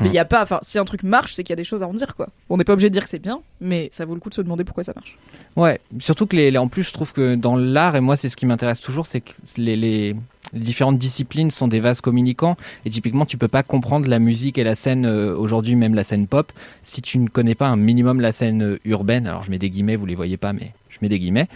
Mais 0.00 0.06
il 0.08 0.10
Mm. 0.12 0.14
y 0.14 0.18
a 0.18 0.24
pas, 0.24 0.42
enfin, 0.42 0.58
si 0.62 0.78
un 0.78 0.84
truc 0.84 1.02
marche, 1.02 1.34
c'est 1.34 1.44
qu'il 1.44 1.52
y 1.52 1.54
a 1.54 1.56
des 1.56 1.64
choses 1.64 1.82
à 1.82 1.88
en 1.88 1.94
dire, 1.94 2.16
quoi. 2.16 2.28
On 2.48 2.56
n'est 2.56 2.64
pas 2.64 2.72
obligé 2.72 2.88
de 2.88 2.94
dire 2.94 3.02
que 3.04 3.08
c'est 3.08 3.18
bien, 3.18 3.40
mais 3.60 3.88
ça 3.92 4.04
vaut 4.04 4.14
le 4.14 4.20
coup 4.20 4.30
de 4.30 4.34
se 4.34 4.40
demander 4.42 4.64
pourquoi 4.64 4.82
ça 4.82 4.92
marche. 4.96 5.16
Ouais, 5.56 5.80
surtout 5.98 6.26
que 6.26 6.34
les, 6.36 6.50
les- 6.50 6.58
en 6.58 6.68
plus, 6.68 6.82
je 6.82 6.92
trouve 6.92 7.12
que 7.12 7.34
dans 7.34 7.54
l'art, 7.56 7.94
et 7.96 8.00
moi, 8.00 8.16
c'est 8.16 8.28
ce 8.28 8.36
qui 8.36 8.46
m'intéresse 8.46 8.80
toujours, 8.80 9.06
c'est 9.06 9.20
que 9.20 9.32
les 9.58 10.16
différentes 10.52 10.98
disciplines 10.98 11.50
sont 11.52 11.68
des 11.68 11.78
vases 11.80 12.00
communicants. 12.00 12.56
Et 12.84 12.90
typiquement, 12.90 13.24
tu 13.26 13.36
peux 13.36 13.46
pas 13.46 13.62
comprendre 13.62 14.08
la 14.08 14.18
musique 14.18 14.58
et 14.58 14.64
la 14.64 14.74
scène 14.74 15.06
euh, 15.06 15.36
aujourd'hui, 15.36 15.76
même 15.76 15.94
la 15.94 16.02
scène 16.02 16.26
pop, 16.26 16.50
si 16.82 17.02
tu 17.02 17.18
ne 17.18 17.28
connais 17.28 17.54
pas 17.54 17.68
un 17.68 17.76
minimum 17.76 18.20
la 18.20 18.32
scène 18.32 18.62
euh, 18.62 18.78
urbaine. 18.84 19.26
Alors, 19.28 19.44
je 19.44 19.50
mets 19.50 19.58
des 19.58 19.70
guillemets, 19.70 19.94
vous 19.96 20.06
les 20.06 20.16
voyez 20.16 20.36
pas, 20.38 20.52
mais 20.52 20.72
je 20.88 20.98
mets 21.02 21.08
des 21.08 21.18
guillemets. 21.20 21.46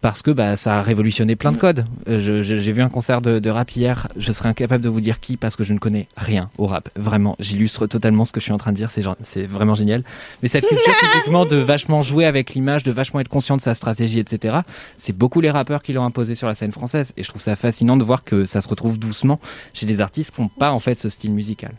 Parce 0.00 0.22
que 0.22 0.30
bah, 0.30 0.56
ça 0.56 0.78
a 0.78 0.82
révolutionné 0.82 1.36
plein 1.36 1.52
de 1.52 1.56
codes. 1.56 1.84
Euh, 2.08 2.42
J'ai 2.42 2.72
vu 2.72 2.82
un 2.82 2.88
concert 2.88 3.20
de, 3.20 3.38
de 3.38 3.50
rap 3.50 3.70
hier, 3.72 4.08
je 4.16 4.32
serais 4.32 4.48
incapable 4.48 4.82
de 4.84 4.88
vous 4.88 5.00
dire 5.00 5.20
qui 5.20 5.36
parce 5.36 5.56
que 5.56 5.64
je 5.64 5.72
ne 5.72 5.78
connais 5.78 6.08
rien 6.16 6.50
au 6.58 6.66
rap. 6.66 6.88
Vraiment, 6.96 7.36
j'illustre 7.40 7.86
totalement 7.86 8.24
ce 8.24 8.32
que 8.32 8.40
je 8.40 8.44
suis 8.44 8.52
en 8.52 8.58
train 8.58 8.72
de 8.72 8.76
dire, 8.76 8.90
c'est 8.90 9.46
vraiment 9.46 9.74
génial. 9.74 10.02
Mais 10.42 10.48
cette 10.48 10.66
culture 10.66 10.92
typiquement 11.12 11.44
de 11.46 11.56
vachement 11.56 12.02
jouer 12.02 12.26
avec 12.26 12.54
l'image, 12.54 12.82
de 12.82 12.92
vachement 12.92 13.20
être 13.20 13.28
conscient 13.28 13.56
de 13.56 13.62
sa 13.62 13.74
stratégie, 13.74 14.18
etc. 14.18 14.58
C'est 14.98 15.16
beaucoup 15.16 15.40
les 15.40 15.50
rappeurs 15.50 15.82
qui 15.82 15.92
l'ont 15.92 16.04
imposé 16.04 16.34
sur 16.34 16.46
la 16.46 16.54
scène 16.54 16.72
française. 16.72 17.12
Et 17.16 17.22
je 17.22 17.28
trouve 17.28 17.42
ça 17.42 17.56
fascinant 17.56 17.96
de 17.96 18.04
voir 18.04 18.24
que 18.24 18.44
ça 18.44 18.60
se 18.60 18.68
retrouve 18.68 18.98
doucement 18.98 19.40
chez 19.74 19.86
des 19.86 20.00
artistes 20.00 20.34
qui 20.34 20.40
n'ont 20.42 20.48
pas 20.48 20.72
en 20.72 20.80
fait 20.80 20.94
ce 20.94 21.08
style 21.08 21.32
musical. 21.32 21.72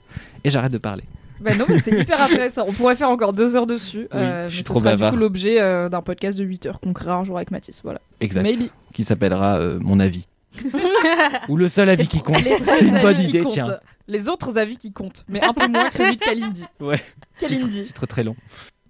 Et 0.43 0.49
j'arrête 0.49 0.71
de 0.71 0.77
parler. 0.77 1.03
Bah 1.39 1.55
non, 1.55 1.65
mais 1.67 1.79
c'est 1.79 1.91
hyper 1.91 2.21
intéressant. 2.21 2.65
On 2.67 2.73
pourrait 2.73 2.95
faire 2.95 3.09
encore 3.09 3.33
deux 3.33 3.55
heures 3.55 3.67
dessus. 3.67 4.07
Oui, 4.11 4.19
euh, 4.19 4.49
je 4.49 4.55
suis 4.55 4.59
mais 4.59 4.63
ce 4.63 4.69
trop 4.69 4.79
sera 4.79 4.91
bavard. 4.91 5.11
du 5.11 5.17
coup 5.17 5.21
l'objet 5.21 5.61
euh, 5.61 5.89
d'un 5.89 6.01
podcast 6.01 6.37
de 6.37 6.43
8 6.43 6.65
heures 6.65 6.79
qu'on 6.79 6.93
créera 6.93 7.15
un 7.17 7.23
jour 7.23 7.37
avec 7.37 7.51
Mathis. 7.51 7.81
Voilà. 7.83 8.01
Exact. 8.21 8.43
Maybe. 8.43 8.69
Qui 8.93 9.03
s'appellera 9.03 9.57
euh, 9.59 9.79
Mon 9.81 9.99
avis. 9.99 10.27
Ou 11.49 11.57
le 11.57 11.67
seul 11.67 11.89
avis 11.89 12.07
qui 12.07 12.21
compte. 12.21 12.37
C'est 12.43 12.87
une 12.87 13.01
bonne 13.01 13.19
idée, 13.21 13.43
tiens. 13.47 13.77
Les 14.07 14.29
autres 14.29 14.57
avis 14.57 14.77
qui 14.77 14.91
comptent, 14.93 15.25
mais 15.27 15.41
un 15.43 15.53
peu 15.53 15.67
moins 15.67 15.89
que 15.89 15.93
celui 15.95 16.15
de 16.15 16.21
Kalindi. 16.21 16.63
Ouais. 16.79 17.01
Titre, 17.37 17.51
Kalindi. 17.51 17.83
titre 17.83 18.05
très 18.07 18.23
long. 18.23 18.35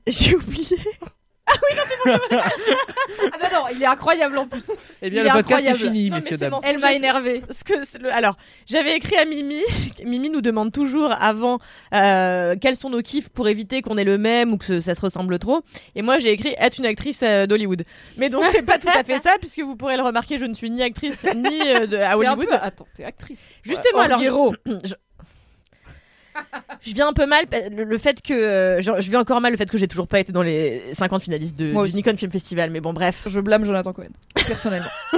J'ai 0.05 0.35
oublié. 0.35 0.77
Ah 1.49 1.53
oui, 1.55 1.77
non, 1.77 1.83
c'est 1.87 2.09
bon. 2.09 2.17
c'est 2.29 2.35
bon. 2.35 3.29
ah 3.33 3.37
bah 3.41 3.47
non, 3.53 3.63
il 3.73 3.81
est 3.81 3.85
incroyable 3.85 4.37
en 4.37 4.47
plus. 4.47 4.71
Eh 5.01 5.09
bien, 5.09 5.21
Il 5.21 5.23
le 5.23 5.29
est 5.29 5.31
podcast 5.33 5.65
est 5.65 5.69
incroyable. 5.69 5.79
fini, 5.79 6.09
Non, 6.09 6.15
mais 6.17 6.21
messieurs, 6.21 6.37
c'est 6.39 6.49
dames. 6.49 6.59
Elle 6.63 6.79
m'a 6.79 6.93
énervé. 6.93 7.41
Parce 7.47 7.63
que 7.63 7.85
c'est 7.85 7.99
le- 8.01 8.13
alors, 8.13 8.35
j'avais 8.65 8.95
écrit 8.95 9.15
à 9.17 9.25
Mimi. 9.25 9.61
Mimi 10.05 10.29
nous 10.29 10.41
demande 10.41 10.71
toujours 10.71 11.11
avant 11.19 11.59
euh, 11.93 12.55
quels 12.59 12.75
sont 12.75 12.89
nos 12.89 13.01
kiffs 13.01 13.29
pour 13.29 13.47
éviter 13.47 13.81
qu'on 13.81 13.97
ait 13.97 14.03
le 14.03 14.17
même 14.17 14.51
ou 14.53 14.57
que 14.57 14.65
ce- 14.65 14.79
ça 14.81 14.93
se 14.93 15.01
ressemble 15.01 15.39
trop. 15.39 15.61
Et 15.95 16.01
moi, 16.01 16.19
j'ai 16.19 16.31
écrit 16.31 16.53
être 16.59 16.77
une 16.79 16.85
actrice 16.85 17.21
euh, 17.23 17.45
d'Hollywood. 17.47 17.83
Mais 18.17 18.29
donc, 18.29 18.43
c'est 18.51 18.61
pas 18.63 18.77
tout 18.77 18.89
à 18.93 19.03
fait 19.03 19.19
ça, 19.23 19.35
puisque 19.39 19.59
vous 19.59 19.75
pourrez 19.75 19.95
le 19.97 20.03
remarquer, 20.03 20.37
je 20.37 20.45
ne 20.45 20.53
suis 20.53 20.69
ni 20.69 20.83
actrice 20.83 21.23
ni 21.35 21.61
euh, 21.61 21.87
de- 21.87 21.95
à 21.97 21.99
T'es 21.99 22.05
un 22.05 22.15
Hollywood. 22.33 22.47
peu- 22.49 22.55
Attends, 22.59 22.87
t'es 22.93 23.03
actrice. 23.05 23.51
Justement, 23.63 23.99
Ouais, 23.99 24.05
alors, 24.05 24.21
je... 24.23 24.93
je 26.81 26.93
viens 26.93 27.07
un 27.07 27.13
peu 27.13 27.25
mal 27.25 27.45
le, 27.71 27.83
le 27.83 27.97
fait 27.97 28.21
que 28.21 28.33
euh, 28.33 28.81
je 28.81 29.09
vis 29.09 29.17
encore 29.17 29.41
mal 29.41 29.51
le 29.51 29.57
fait 29.57 29.69
que 29.69 29.77
j'ai 29.77 29.87
toujours 29.87 30.07
pas 30.07 30.19
été 30.19 30.31
dans 30.31 30.41
les 30.41 30.81
50 30.93 31.21
finalistes 31.21 31.57
de, 31.57 31.71
Moi 31.71 31.85
du. 31.85 31.93
Nikon 31.93 32.15
Film 32.17 32.31
Festival 32.31 32.69
mais 32.71 32.79
bon 32.79 32.93
bref 32.93 33.23
Je 33.27 33.39
blâme 33.39 33.65
Jonathan 33.65 33.93
Cohen, 33.93 34.09
personnellement. 34.47 34.89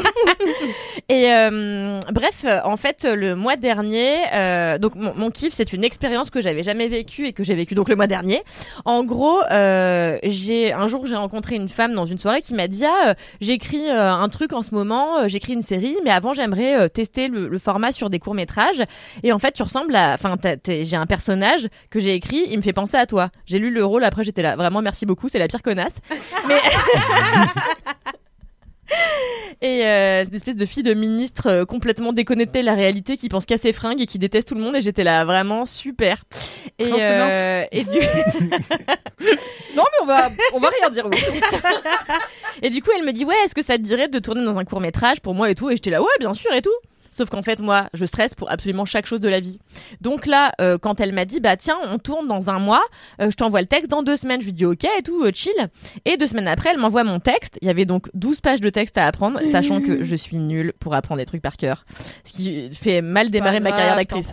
Et 1.09 1.31
euh, 1.31 1.99
bref, 2.11 2.45
en 2.63 2.77
fait, 2.77 3.03
le 3.03 3.35
mois 3.35 3.55
dernier, 3.55 4.17
euh, 4.33 4.77
donc 4.77 4.95
mon, 4.95 5.13
mon 5.15 5.31
kiff, 5.31 5.53
c'est 5.53 5.73
une 5.73 5.83
expérience 5.83 6.29
que 6.29 6.41
j'avais 6.41 6.63
jamais 6.63 6.87
vécue 6.87 7.25
et 7.25 7.33
que 7.33 7.43
j'ai 7.43 7.55
vécue 7.55 7.75
donc 7.75 7.89
le 7.89 7.95
mois 7.95 8.07
dernier. 8.07 8.43
En 8.85 9.03
gros, 9.03 9.39
j'ai 9.49 10.73
un 10.73 10.87
jour 10.87 11.07
j'ai 11.07 11.15
rencontré 11.15 11.55
une 11.55 11.69
femme 11.69 11.93
dans 11.93 12.05
une 12.05 12.17
soirée 12.17 12.41
qui 12.41 12.53
m'a 12.53 12.67
dit 12.67 12.85
ah 12.85 13.15
j'écris 13.41 13.89
un 13.89 14.29
truc 14.29 14.53
en 14.53 14.61
ce 14.61 14.73
moment, 14.73 15.27
j'écris 15.27 15.53
une 15.53 15.61
série, 15.61 15.95
mais 16.03 16.11
avant 16.11 16.33
j'aimerais 16.33 16.89
tester 16.89 17.27
le, 17.27 17.47
le 17.47 17.59
format 17.59 17.91
sur 17.91 18.09
des 18.09 18.19
courts 18.19 18.35
métrages. 18.35 18.83
Et 19.23 19.31
en 19.31 19.39
fait, 19.39 19.51
tu 19.53 19.63
ressembles 19.63 19.95
à, 19.95 20.13
enfin, 20.13 20.35
j'ai 20.67 20.95
un 20.95 21.05
personnage 21.09 21.67
que 21.89 21.99
j'ai 21.99 22.13
écrit, 22.13 22.45
il 22.49 22.55
me 22.55 22.61
fait 22.61 22.71
penser 22.71 22.95
à 22.95 23.05
toi. 23.05 23.29
J'ai 23.45 23.59
lu 23.59 23.69
le 23.69 23.83
rôle, 23.83 24.05
après 24.05 24.23
j'étais 24.23 24.41
là, 24.41 24.55
vraiment 24.55 24.81
merci 24.81 25.05
beaucoup, 25.05 25.27
c'est 25.27 25.39
la 25.39 25.49
pire 25.49 25.61
connasse. 25.61 25.95
Mais 26.47 26.55
Et 29.61 29.85
euh, 29.85 30.23
c'est 30.23 30.29
une 30.29 30.35
espèce 30.35 30.55
de 30.55 30.65
fille 30.65 30.83
de 30.83 30.93
ministre 30.93 31.47
euh, 31.49 31.65
complètement 31.65 32.13
déconnectée 32.13 32.61
de 32.61 32.65
la 32.65 32.75
réalité 32.75 33.17
qui 33.17 33.27
pense 33.27 33.45
qu'à 33.45 33.57
ses 33.57 33.73
fringues 33.73 33.99
et 33.99 34.05
qui 34.05 34.17
déteste 34.17 34.47
tout 34.47 34.55
le 34.55 34.61
monde 34.61 34.75
et 34.77 34.81
j'étais 34.81 35.03
là 35.03 35.25
vraiment 35.25 35.65
super. 35.65 36.23
Et, 36.79 36.89
euh, 36.89 37.65
et, 37.71 37.83
du, 37.83 37.89
Non, 39.75 39.83
mais 39.83 40.01
on 40.01 40.05
va, 40.05 40.29
on 40.53 40.59
va 40.59 40.69
rien 40.69 40.89
dire. 40.89 41.07
oui. 41.07 41.17
et 42.61 42.69
du 42.69 42.81
coup 42.81 42.91
elle 42.97 43.05
me 43.05 43.11
dit 43.11 43.25
ouais 43.25 43.35
est-ce 43.43 43.53
que 43.53 43.63
ça 43.63 43.75
te 43.75 43.81
dirait 43.81 44.07
de 44.07 44.19
tourner 44.19 44.45
dans 44.45 44.57
un 44.57 44.63
court 44.63 44.79
métrage 44.79 45.19
pour 45.19 45.33
moi 45.33 45.49
et 45.49 45.55
tout? 45.55 45.69
Et 45.69 45.75
j'étais 45.75 45.91
là 45.91 46.01
ouais 46.01 46.07
bien 46.19 46.33
sûr 46.33 46.53
et 46.53 46.61
tout. 46.61 46.71
Sauf 47.19 47.29
qu'en 47.29 47.43
fait, 47.43 47.59
moi, 47.59 47.89
je 47.93 48.05
stresse 48.05 48.33
pour 48.33 48.49
absolument 48.49 48.85
chaque 48.85 49.05
chose 49.05 49.19
de 49.19 49.27
la 49.27 49.41
vie. 49.41 49.59
Donc 49.99 50.25
là, 50.25 50.53
euh, 50.61 50.77
quand 50.77 51.01
elle 51.01 51.11
m'a 51.11 51.25
dit, 51.25 51.41
bah 51.41 51.57
tiens, 51.57 51.75
on 51.83 51.97
tourne 51.97 52.29
dans 52.29 52.49
un 52.49 52.59
mois, 52.59 52.81
euh, 53.19 53.29
je 53.29 53.35
t'envoie 53.35 53.59
le 53.59 53.67
texte 53.67 53.91
dans 53.91 54.03
deux 54.03 54.15
semaines, 54.15 54.39
je 54.39 54.45
lui 54.45 54.53
dis 54.53 54.65
ok 54.65 54.85
et 54.85 55.03
tout, 55.03 55.21
euh, 55.25 55.31
chill. 55.33 55.51
Et 56.05 56.15
deux 56.15 56.27
semaines 56.27 56.47
après, 56.47 56.69
elle 56.69 56.77
m'envoie 56.77 57.03
mon 57.03 57.19
texte. 57.19 57.59
Il 57.61 57.67
y 57.67 57.71
avait 57.71 57.83
donc 57.83 58.09
12 58.13 58.39
pages 58.39 58.61
de 58.61 58.69
texte 58.69 58.97
à 58.97 59.05
apprendre, 59.05 59.41
sachant 59.51 59.81
que 59.81 60.05
je 60.05 60.15
suis 60.15 60.37
nulle 60.37 60.71
pour 60.79 60.95
apprendre 60.95 61.19
des 61.19 61.25
trucs 61.25 61.41
par 61.41 61.57
cœur. 61.57 61.85
Ce 62.23 62.31
qui 62.31 62.73
fait 62.73 63.01
mal 63.01 63.31
démarrer 63.31 63.59
ma 63.59 63.71
carrière 63.71 63.97
d'actrice. 63.97 64.31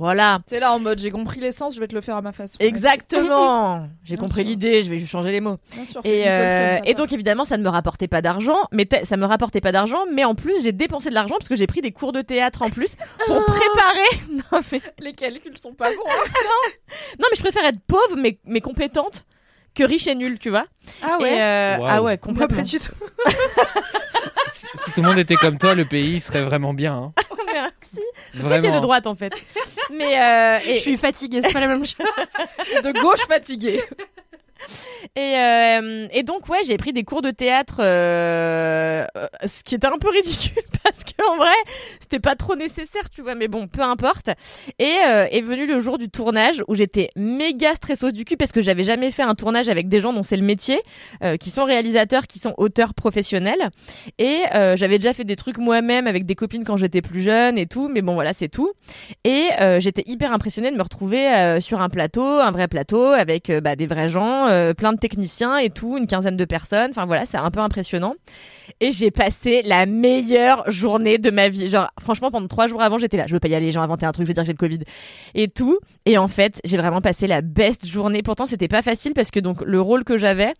Voilà. 0.00 0.40
C'est 0.46 0.60
là 0.60 0.72
en 0.72 0.78
mode 0.80 0.98
j'ai 0.98 1.10
compris 1.10 1.40
l'essence, 1.40 1.74
je 1.74 1.80
vais 1.80 1.86
te 1.86 1.94
le 1.94 2.00
faire 2.00 2.16
à 2.16 2.22
ma 2.22 2.32
façon. 2.32 2.56
Exactement. 2.58 3.86
J'ai 4.04 4.16
compris 4.16 4.44
l'idée, 4.44 4.82
je 4.82 4.88
vais 4.88 4.96
juste 4.96 5.10
changer 5.10 5.30
les 5.30 5.40
mots. 5.40 5.58
Bien 5.74 5.84
sûr, 5.84 6.00
Et, 6.04 6.26
euh, 6.26 6.78
ça 6.78 6.82
et 6.86 6.94
donc 6.94 7.12
évidemment 7.12 7.44
ça 7.44 7.58
ne 7.58 7.62
me 7.62 7.68
rapportait 7.68 8.08
pas 8.08 8.22
d'argent, 8.22 8.56
mais 8.72 8.88
ça 9.04 9.16
me 9.18 9.26
rapportait 9.26 9.60
pas 9.60 9.72
d'argent, 9.72 10.00
mais 10.10 10.24
en 10.24 10.34
plus 10.34 10.62
j'ai 10.64 10.72
dépensé 10.72 11.10
de 11.10 11.14
l'argent 11.14 11.34
parce 11.38 11.48
que 11.50 11.54
j'ai 11.54 11.66
pris 11.66 11.82
des 11.82 11.92
cours 11.92 12.12
de 12.12 12.22
théâtre 12.22 12.62
en 12.62 12.70
plus 12.70 12.96
pour 13.26 13.44
préparer. 13.44 14.30
Non 14.52 14.60
mais, 14.72 14.80
les 15.00 15.12
calculs 15.12 15.58
sont 15.58 15.74
pas 15.74 15.90
bons. 15.90 16.02
hein. 16.08 16.30
non 17.18 17.26
mais 17.30 17.36
je 17.36 17.42
préfère 17.42 17.64
être 17.66 17.80
pauvre 17.86 18.16
mais, 18.16 18.38
mais 18.46 18.60
compétente 18.62 19.26
que 19.74 19.84
riche 19.84 20.06
et 20.08 20.14
nulle, 20.16 20.38
tu 20.38 20.48
vois. 20.50 20.64
Ah 21.02 21.18
Et, 21.20 21.24
euh, 21.40 21.76
ah 21.86 22.02
ouais 22.02 22.12
Moi, 22.12 22.16
complètement. 22.16 22.56
pas 22.56 22.62
du 22.62 22.78
tout. 22.80 22.92
Si, 24.52 24.66
si 24.84 24.90
tout 24.92 25.02
le 25.02 25.08
monde 25.08 25.18
était 25.18 25.36
comme 25.36 25.58
toi, 25.58 25.74
le 25.76 25.84
pays 25.84 26.20
serait 26.20 26.42
vraiment 26.42 26.74
bien. 26.74 26.94
hein. 26.94 27.12
Merci. 27.92 28.08
Toi 28.32 28.40
qui 28.40 28.54
es 28.54 28.58
Vraiment. 28.58 28.76
de 28.76 28.80
droite 28.80 29.06
en 29.06 29.14
fait. 29.14 29.32
Mais 29.92 30.20
euh, 30.20 30.58
et, 30.66 30.74
Je 30.74 30.80
suis 30.80 30.96
fatiguée, 30.96 31.40
c'est 31.42 31.52
pas 31.52 31.60
la 31.60 31.66
même 31.66 31.84
chose. 31.84 31.96
De 32.82 33.00
gauche 33.00 33.26
fatigué. 33.26 33.82
Et, 35.16 35.34
euh, 35.36 36.06
et 36.12 36.22
donc 36.22 36.48
ouais, 36.48 36.60
j'ai 36.66 36.76
pris 36.76 36.92
des 36.92 37.04
cours 37.04 37.22
de 37.22 37.30
théâtre, 37.30 37.76
euh, 37.80 39.04
ce 39.46 39.62
qui 39.62 39.74
était 39.74 39.86
un 39.86 39.98
peu 39.98 40.10
ridicule 40.10 40.62
parce 40.84 41.00
qu'en 41.04 41.36
vrai, 41.36 41.54
c'était 42.00 42.20
pas 42.20 42.36
trop 42.36 42.56
nécessaire, 42.56 43.10
tu 43.10 43.22
vois. 43.22 43.34
Mais 43.34 43.48
bon, 43.48 43.66
peu 43.66 43.82
importe. 43.82 44.30
Et 44.78 44.96
euh, 45.06 45.26
est 45.30 45.40
venu 45.40 45.66
le 45.66 45.80
jour 45.80 45.98
du 45.98 46.08
tournage 46.08 46.62
où 46.68 46.74
j'étais 46.74 47.10
méga 47.16 47.74
stresseuse 47.74 48.12
du 48.12 48.24
cul 48.24 48.36
parce 48.36 48.52
que 48.52 48.60
j'avais 48.60 48.84
jamais 48.84 49.10
fait 49.10 49.22
un 49.22 49.34
tournage 49.34 49.68
avec 49.68 49.88
des 49.88 50.00
gens 50.00 50.12
dont 50.12 50.22
c'est 50.22 50.36
le 50.36 50.44
métier, 50.44 50.80
qui 51.38 51.50
sont 51.50 51.64
réalisateurs, 51.64 52.26
qui 52.26 52.38
sont 52.38 52.54
auteurs 52.56 52.94
professionnels. 52.94 53.70
Et 54.18 54.42
j'avais 54.74 54.98
déjà 54.98 55.12
fait 55.12 55.24
des 55.24 55.36
trucs 55.36 55.58
moi-même 55.58 56.06
avec 56.06 56.26
des 56.26 56.34
copines 56.34 56.64
quand 56.64 56.76
j'étais 56.76 57.02
plus 57.02 57.22
jeune 57.22 57.58
et 57.58 57.66
tout. 57.66 57.88
Mais 57.88 58.02
bon, 58.02 58.14
voilà, 58.14 58.32
c'est 58.32 58.48
tout. 58.48 58.70
Et 59.24 59.48
j'étais 59.78 60.02
hyper 60.06 60.32
impressionnée 60.32 60.70
de 60.70 60.76
me 60.76 60.82
retrouver 60.82 61.58
sur 61.60 61.80
un 61.80 61.88
plateau, 61.88 62.24
un 62.24 62.50
vrai 62.50 62.68
plateau, 62.68 63.04
avec 63.04 63.50
bah, 63.50 63.76
des 63.76 63.86
vrais 63.86 64.08
gens, 64.08 64.48
euh, 64.50 64.74
plein 64.74 64.92
de 64.92 64.98
techniciens 64.98 65.58
et 65.58 65.70
tout, 65.70 65.96
une 65.96 66.06
quinzaine 66.06 66.36
de 66.36 66.44
personnes. 66.44 66.90
Enfin 66.90 67.06
voilà, 67.06 67.26
c'est 67.26 67.38
un 67.38 67.50
peu 67.50 67.60
impressionnant. 67.60 68.14
Et 68.80 68.92
j'ai 68.92 69.10
passé 69.10 69.62
la 69.64 69.86
meilleure 69.86 70.70
journée 70.70 71.18
de 71.18 71.30
ma 71.30 71.48
vie. 71.48 71.68
Genre, 71.68 71.88
franchement, 72.00 72.30
pendant 72.30 72.48
trois 72.48 72.66
jours 72.66 72.82
avant, 72.82 72.98
j'étais 72.98 73.16
là. 73.16 73.26
Je 73.26 73.32
veux 73.32 73.40
pas 73.40 73.48
y 73.48 73.54
aller, 73.54 73.72
j'ai 73.72 73.78
inventé 73.78 74.06
un 74.06 74.12
truc, 74.12 74.26
je 74.26 74.30
veux 74.30 74.34
dire 74.34 74.42
que 74.42 74.46
j'ai 74.46 74.52
le 74.52 74.58
Covid 74.58 74.80
et 75.34 75.48
tout. 75.48 75.78
Et 76.04 76.18
en 76.18 76.28
fait, 76.28 76.60
j'ai 76.64 76.76
vraiment 76.76 77.00
passé 77.00 77.26
la 77.26 77.40
best 77.40 77.86
journée. 77.86 78.22
Pourtant, 78.22 78.46
c'était 78.46 78.68
pas 78.68 78.82
facile 78.82 79.12
parce 79.14 79.30
que 79.30 79.40
donc 79.40 79.62
le 79.62 79.80
rôle 79.80 80.04
que 80.04 80.16
j'avais 80.16 80.54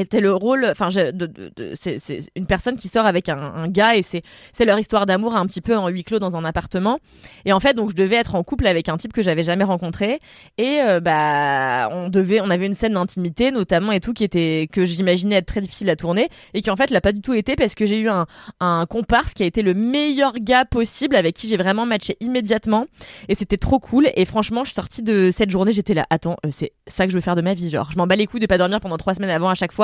était 0.00 0.20
le 0.20 0.32
rôle 0.34 0.66
enfin 0.70 0.90
c'est 0.90 2.20
une 2.34 2.46
personne 2.46 2.76
qui 2.76 2.88
sort 2.88 3.06
avec 3.06 3.28
un, 3.28 3.68
gars 3.68 3.96
et 3.96 4.02
c'est 4.02 4.22
c'est 4.52 4.64
leur 4.64 4.78
histoire 4.78 5.06
d'amour 5.06 5.36
un 5.36 5.46
petit 5.46 5.60
peu 5.60 5.76
en 5.76 5.88
huis 5.88 6.04
clos 6.04 6.18
dans 6.18 6.36
un 6.36 6.44
appartement. 6.44 6.98
Et 7.44 7.52
en 7.52 7.60
fait 7.60 7.74
donc 7.74 7.90
je 7.90 7.96
devais 7.96 8.16
être 8.16 8.34
en 8.34 8.42
couple 8.42 8.66
avec 8.66 8.88
un 8.88 8.96
type 8.96 9.12
que 9.12 9.22
j'avais 9.22 9.42
jamais 9.42 9.64
rencontré. 9.64 10.20
Et 10.58 10.80
euh, 10.82 11.00
bah 11.00 11.88
on 11.90 12.08
devait 12.08 12.40
on 12.40 12.50
avait 12.50 12.66
une 12.66 12.74
scène 12.74 12.94
d'intimité 12.94 13.50
notamment 13.50 13.92
et 13.92 14.00
tout 14.00 14.12
qui 14.12 14.24
était 14.24 14.68
que 14.70 14.84
j'imaginais 14.84 15.36
être 15.36 15.46
très 15.46 15.60
difficile 15.60 15.90
à 15.90 15.96
tourner. 15.96 16.28
Et 16.54 16.62
qui 16.62 16.70
en 16.70 16.76
fait 16.76 16.90
l'a 16.90 17.00
pas 17.00 17.12
du 17.12 17.20
tout 17.20 17.34
été 17.34 17.56
parce 17.56 17.74
que 17.74 17.86
j'ai 17.86 17.98
eu 17.98 18.08
un 18.08 18.26
un 18.60 18.86
comparse 18.86 19.34
qui 19.34 19.42
a 19.42 19.46
été 19.46 19.62
le 19.62 19.74
meilleur 19.74 20.34
gars 20.40 20.64
possible 20.64 21.16
avec 21.16 21.34
qui 21.34 21.48
j'ai 21.48 21.56
vraiment 21.56 21.86
matché 21.86 22.16
immédiatement. 22.20 22.86
Et 23.28 23.34
c'était 23.34 23.58
trop 23.58 23.78
cool. 23.78 24.10
Et 24.14 24.24
franchement 24.24 24.64
je 24.64 24.70
suis 24.70 24.74
sortie 24.74 25.02
de 25.02 25.30
cette 25.30 25.50
journée 25.50 25.72
j'étais 25.72 25.94
là 25.94 26.06
attends 26.10 26.36
euh, 26.44 26.50
c'est 26.52 26.72
ça 26.86 27.06
que 27.06 27.12
je 27.12 27.16
veux 27.16 27.22
faire 27.22 27.36
de 27.36 27.42
ma 27.42 27.54
vie 27.54 27.70
genre. 27.70 27.90
Je 27.90 27.96
m'en 27.96 28.06
bats 28.06 28.16
les 28.16 28.26
couilles 28.26 28.40
de 28.40 28.46
pas 28.46 28.58
dormir 28.58 28.80
pendant 28.80 28.96
trois 28.98 29.14
semaines 29.14 29.30
avant 29.30 29.48
à 29.48 29.54
chaque 29.54 29.72
fois 29.72 29.75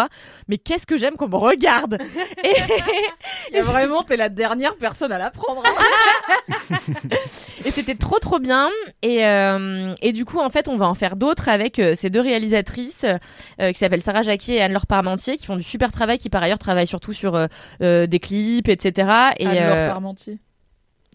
mais 0.48 0.58
qu'est-ce 0.58 0.86
que 0.86 0.96
j'aime 0.96 1.16
qu'on 1.16 1.28
me 1.28 1.36
regarde 1.36 1.98
et, 2.44 3.56
Et 3.56 3.60
vraiment, 3.60 4.02
t'es 4.02 4.16
la 4.16 4.28
dernière 4.28 4.76
personne 4.76 5.12
à 5.12 5.18
l'apprendre. 5.18 5.62
et 7.64 7.70
c'était 7.70 7.94
trop 7.94 8.18
trop 8.18 8.38
bien 8.38 8.68
et 9.02 9.26
euh, 9.26 9.94
et 10.02 10.12
du 10.12 10.24
coup 10.24 10.38
en 10.38 10.50
fait 10.50 10.68
on 10.68 10.76
va 10.76 10.88
en 10.88 10.94
faire 10.94 11.16
d'autres 11.16 11.48
avec 11.48 11.78
euh, 11.78 11.94
ces 11.94 12.10
deux 12.10 12.20
réalisatrices 12.20 13.04
euh, 13.04 13.72
qui 13.72 13.78
s'appellent 13.78 14.00
Sarah 14.00 14.22
Jacquier 14.22 14.56
et 14.56 14.62
Anne-Laure 14.62 14.86
Parmentier 14.86 15.36
qui 15.36 15.46
font 15.46 15.56
du 15.56 15.62
super 15.62 15.92
travail 15.92 16.18
qui 16.18 16.30
par 16.30 16.42
ailleurs 16.42 16.58
travaillent 16.58 16.86
surtout 16.86 17.12
sur 17.12 17.48
des 17.80 18.20
clips 18.20 18.68
etc 18.68 19.08
et 19.38 19.46
Anne-Laure 19.46 19.88
Parmentier. 19.88 20.38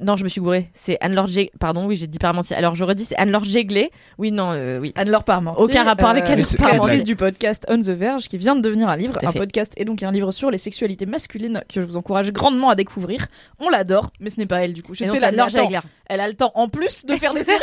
Non 0.02 0.16
je 0.16 0.24
me 0.24 0.30
suis 0.30 0.42
gourée 0.42 0.70
c'est 0.74 0.98
Anne-Laure 1.02 1.28
Jé- 1.28 1.52
pardon 1.60 1.86
oui 1.86 1.96
j'ai 1.96 2.08
dit 2.08 2.20
Parmentier 2.20 2.56
alors 2.56 2.76
je 2.76 2.84
redis 2.84 3.06
c'est 3.06 3.16
Anne-Laure 3.18 3.44
Jéglé 3.44 3.92
oui 4.18 4.32
non 4.32 4.52
euh, 4.54 4.80
oui 4.80 4.94
Anne-Laure 4.96 5.24
Parmentier. 5.24 5.64
Aucun 5.64 5.84
rapport 5.84 6.10
avec 6.10 6.26
Anne-Laure 6.26 6.46
créatrice 6.48 6.72
Parmentier. 6.78 7.04
du 7.04 7.16
podcast 7.16 7.66
On 7.70 7.80
the 7.80 7.90
Verge 7.90 8.28
qui 8.28 8.38
vient 8.38 8.56
de 8.56 8.62
devenir 8.62 8.92
un 8.92 8.96
livre. 8.96 9.18
Un 9.24 9.32
fait. 9.32 9.40
podcast 9.40 9.74
et 9.78 9.86
donc 9.86 10.04
un 10.04 10.12
livre 10.12 10.32
sur 10.32 10.52
les 10.52 10.58
sexualités 10.58 11.06
masculines 11.06 11.64
que 11.68 11.82
je 11.82 11.86
vous 11.86 11.98
encourage 11.98 12.32
grandement 12.32 12.70
à 12.70 12.76
découvrir. 12.76 13.28
On 13.60 13.70
l'adore, 13.70 14.12
mais 14.20 14.30
ce 14.30 14.40
n'est 14.40 14.46
pas 14.46 14.64
elle 14.64 14.74
du 14.74 14.84
coup. 14.84 14.94
J'étais 14.94 15.20
là, 15.20 15.28
Anne-Laure. 15.30 15.82
Elle 16.10 16.22
a 16.22 16.28
le 16.30 16.36
temps 16.36 16.52
en 16.56 16.70
plus 16.70 17.06
de 17.06 17.16
faire 17.16 17.34
des 17.34 17.44
séries. 17.44 17.60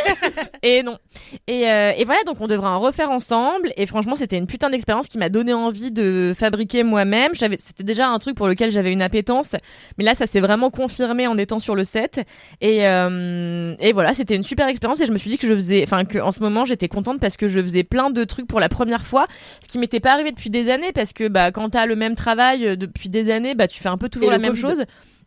Et 0.63 0.83
non. 0.83 0.99
Et, 1.47 1.71
euh, 1.71 1.93
et 1.97 2.05
voilà, 2.05 2.21
donc 2.27 2.37
on 2.41 2.47
devra 2.47 2.77
en 2.77 2.81
refaire 2.81 3.11
ensemble. 3.11 3.73
Et 3.77 3.87
franchement, 3.87 4.17
c'était 4.17 4.37
une 4.37 4.47
putain 4.47 4.69
d'expérience 4.71 5.09
qui 5.09 5.17
m'a 5.19 5.31
donné 5.31 5.55
envie 5.55 5.91
de 5.91 6.35
fabriquer 6.37 6.83
moi-même. 6.83 7.33
C'était 7.35 7.85
déjà 7.85 8.09
un 8.09 8.19
truc 8.19 8.37
pour 8.37 8.47
lequel 8.49 8.71
j'avais 8.71 8.93
une 8.93 9.01
appétence. 9.03 9.53
Mais 9.99 10.05
là, 10.05 10.15
ça 10.15 10.27
s'est 10.27 10.41
vraiment 10.41 10.71
confirmé 10.71 11.27
en 11.27 11.39
étant 11.39 11.59
sur 11.59 11.75
le 11.75 11.85
set. 11.85 12.21
Et, 12.61 12.87
euh, 12.87 13.75
et 13.81 13.93
voilà, 13.93 14.15
c'était 14.15 14.37
une 14.37 14.43
super 14.43 14.69
expérience. 14.69 15.01
Et 15.01 15.07
je 15.07 15.13
me 15.13 15.19
suis 15.19 15.31
dit 15.31 15.39
que 15.39 15.47
je 15.49 15.55
faisais, 15.55 15.83
enfin, 15.85 16.05
que 16.05 16.19
en 16.19 16.33
ce 16.33 16.41
moment, 16.41 16.65
j'étais 16.65 16.89
contente 16.89 17.21
parce 17.21 17.37
que 17.37 17.49
je 17.49 17.61
faisais 17.61 17.85
plein 17.85 18.11
de 18.11 18.25
trucs 18.25 18.47
pour 18.47 18.61
la 18.61 18.69
première 18.69 19.05
fois. 19.05 19.27
Ce 19.63 19.69
qui 19.69 19.79
m'était 19.79 20.01
pas 20.01 20.13
arrivé 20.13 20.31
depuis 20.33 20.51
des 20.51 20.71
années 20.71 20.93
parce 20.93 21.13
que, 21.13 21.29
bah, 21.29 21.53
quand 21.53 21.71
t'as 21.71 21.87
le 21.87 21.97
même 21.97 22.15
travail 22.15 22.67
euh, 22.67 22.77
depuis 22.77 23.09
des 23.09 23.31
années, 23.31 23.55
bah, 23.55 23.69
tu 23.69 23.81
fais 23.83 23.89
un 23.89 23.99
peu 23.99 24.09
toujours 24.09 24.29
Et 24.29 24.33
la 24.33 24.39
même 24.39 24.53
Covid. 24.53 24.61
chose. 24.63 24.85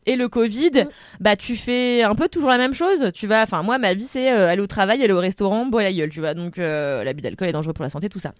Et 0.07 0.15
le 0.15 0.29
Covid, 0.29 0.85
bah 1.19 1.35
tu 1.35 1.55
fais 1.55 2.01
un 2.01 2.15
peu 2.15 2.27
toujours 2.29 2.49
la 2.49 2.57
même 2.57 2.73
chose. 2.73 3.11
Tu 3.13 3.27
vas, 3.27 3.43
enfin 3.43 3.61
moi 3.61 3.77
ma 3.77 3.93
vie 3.93 4.05
c'est 4.05 4.31
euh, 4.31 4.47
aller 4.49 4.61
au 4.61 4.67
travail, 4.67 5.03
aller 5.03 5.13
au 5.13 5.19
restaurant, 5.19 5.65
boire 5.65 5.83
la 5.83 5.93
gueule, 5.93 6.09
tu 6.09 6.21
vois. 6.21 6.33
Donc 6.33 6.57
euh, 6.57 7.03
l'abus 7.03 7.21
d'alcool 7.21 7.49
est 7.49 7.51
dangereux 7.51 7.73
pour 7.73 7.83
la 7.83 7.89
santé, 7.89 8.09
tout 8.09 8.19
ça. 8.19 8.31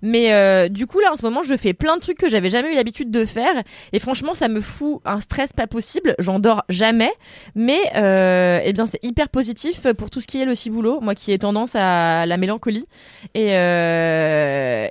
Mais 0.00 0.32
euh, 0.32 0.68
du 0.68 0.86
coup 0.86 1.00
là 1.00 1.12
en 1.12 1.16
ce 1.16 1.24
moment 1.24 1.42
je 1.42 1.56
fais 1.56 1.74
plein 1.74 1.96
de 1.96 2.00
trucs 2.00 2.18
que 2.18 2.28
j'avais 2.28 2.50
jamais 2.50 2.72
eu 2.72 2.76
l'habitude 2.76 3.10
de 3.10 3.24
faire 3.24 3.62
et 3.92 3.98
franchement 3.98 4.32
ça 4.32 4.48
me 4.48 4.60
fout 4.60 5.00
un 5.04 5.20
stress 5.20 5.52
pas 5.52 5.66
possible. 5.66 6.14
J'en 6.20 6.38
dors 6.38 6.64
jamais, 6.68 7.12
mais 7.54 7.80
euh, 7.96 8.60
eh 8.64 8.72
bien 8.72 8.86
c'est 8.86 9.04
hyper 9.04 9.28
positif 9.28 9.92
pour 9.94 10.10
tout 10.10 10.20
ce 10.20 10.26
qui 10.28 10.40
est 10.40 10.44
le 10.44 10.54
ciboulot. 10.54 11.00
Moi 11.00 11.16
qui 11.16 11.32
ai 11.32 11.38
tendance 11.38 11.74
à 11.74 12.26
la 12.26 12.36
mélancolie 12.36 12.86
et 13.34 13.48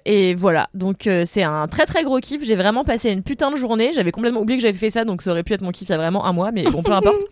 et 0.06 0.36
voilà. 0.36 0.68
Donc 0.74 1.10
c'est 1.26 1.44
un 1.44 1.68
très 1.68 1.86
très 1.86 2.04
gros 2.04 2.20
kiff. 2.20 2.44
J'ai 2.44 2.56
vraiment 2.56 2.84
passé 2.84 3.12
une 3.12 3.24
putain 3.24 3.50
de 3.50 3.56
journée. 3.56 3.92
J'avais 3.94 4.12
complètement 4.12 4.42
oublié 4.42 4.58
que 4.60 4.64
j'avais 4.64 4.78
fait 4.78 4.90
ça, 4.90 5.06
donc 5.06 5.22
ça 5.22 5.32
aurait 5.32 5.44
pu 5.44 5.54
être 5.54 5.62
mon 5.62 5.72
kiff 5.72 5.88
il 5.88 5.92
y 5.92 5.94
a 5.94 5.98
vraiment 5.98 6.17
un 6.26 6.34
mois, 6.34 6.52
mais 6.52 6.64
bon 6.64 6.84
peu 6.84 6.92
importe. 6.92 7.22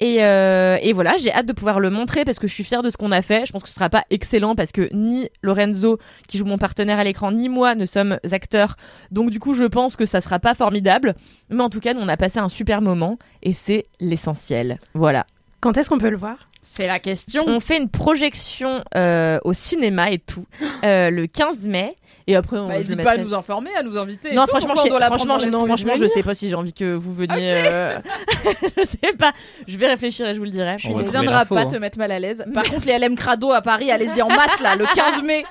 Et, 0.00 0.24
euh, 0.24 0.78
et 0.80 0.92
voilà, 0.92 1.16
j'ai 1.16 1.32
hâte 1.32 1.46
de 1.46 1.52
pouvoir 1.52 1.80
le 1.80 1.90
montrer 1.90 2.24
parce 2.24 2.38
que 2.38 2.46
je 2.46 2.52
suis 2.52 2.64
fière 2.64 2.82
de 2.82 2.90
ce 2.90 2.96
qu'on 2.96 3.12
a 3.12 3.22
fait. 3.22 3.46
Je 3.46 3.52
pense 3.52 3.62
que 3.62 3.68
ce 3.68 3.74
sera 3.74 3.90
pas 3.90 4.04
excellent 4.10 4.54
parce 4.54 4.72
que 4.72 4.88
ni 4.92 5.28
Lorenzo, 5.42 5.98
qui 6.28 6.38
joue 6.38 6.44
mon 6.44 6.58
partenaire 6.58 6.98
à 6.98 7.04
l'écran, 7.04 7.32
ni 7.32 7.48
moi 7.48 7.74
ne 7.74 7.86
sommes 7.86 8.18
acteurs. 8.30 8.76
Donc 9.10 9.30
du 9.30 9.38
coup, 9.38 9.54
je 9.54 9.64
pense 9.64 9.96
que 9.96 10.06
ça 10.06 10.20
sera 10.20 10.38
pas 10.38 10.54
formidable. 10.54 11.14
Mais 11.50 11.62
en 11.62 11.70
tout 11.70 11.80
cas, 11.80 11.94
nous, 11.94 12.00
on 12.00 12.08
a 12.08 12.16
passé 12.16 12.38
un 12.38 12.48
super 12.48 12.80
moment 12.80 13.18
et 13.42 13.52
c'est 13.52 13.86
l'essentiel. 14.00 14.78
Voilà. 14.94 15.26
Quand 15.60 15.76
est-ce 15.76 15.90
qu'on 15.90 15.98
peut 15.98 16.10
le 16.10 16.16
voir? 16.16 16.48
C'est 16.62 16.86
la 16.86 16.98
question. 17.00 17.44
On 17.46 17.60
fait 17.60 17.76
une 17.76 17.88
projection 17.88 18.82
euh, 18.94 19.38
au 19.44 19.52
cinéma 19.52 20.10
et 20.10 20.18
tout 20.18 20.46
euh, 20.84 21.10
le 21.10 21.26
15 21.26 21.66
mai. 21.66 21.96
Et 22.28 22.36
après, 22.36 22.56
on 22.56 22.68
Bah, 22.68 22.74
je 22.74 22.78
n'hésite 22.78 22.98
le 22.98 23.04
pas 23.04 23.10
à 23.10 23.16
mettrai- 23.16 23.24
nous 23.24 23.34
informer, 23.34 23.70
à 23.76 23.82
nous 23.82 23.98
inviter. 23.98 24.32
Non, 24.32 24.46
franchement, 24.46 24.74
je, 24.76 24.88
franchement, 24.88 25.38
je, 25.38 25.50
franchement, 25.50 25.94
je 25.98 26.06
sais 26.06 26.22
pas 26.22 26.34
si 26.34 26.48
j'ai 26.48 26.54
envie 26.54 26.72
que 26.72 26.94
vous 26.94 27.12
veniez. 27.12 27.52
euh, 27.52 27.98
je 28.78 28.84
sais 28.84 29.12
pas. 29.18 29.32
Je 29.66 29.76
vais 29.76 29.88
réfléchir 29.88 30.28
et 30.28 30.34
je 30.34 30.38
vous 30.38 30.44
le 30.44 30.50
dirai. 30.50 30.76
Va 30.76 31.02
ne 31.02 31.10
viendra 31.10 31.44
pas 31.44 31.62
hein. 31.62 31.66
te 31.66 31.76
mettre 31.76 31.98
mal 31.98 32.12
à 32.12 32.20
l'aise. 32.20 32.44
Par 32.54 32.62
contre, 32.64 32.86
les 32.86 32.96
LM 32.98 33.16
Crado 33.16 33.50
à 33.52 33.60
Paris, 33.60 33.90
allez-y 33.90 34.22
en 34.22 34.28
masse 34.28 34.60
là, 34.60 34.76
le 34.76 34.84
15 34.94 35.22
mai. 35.24 35.44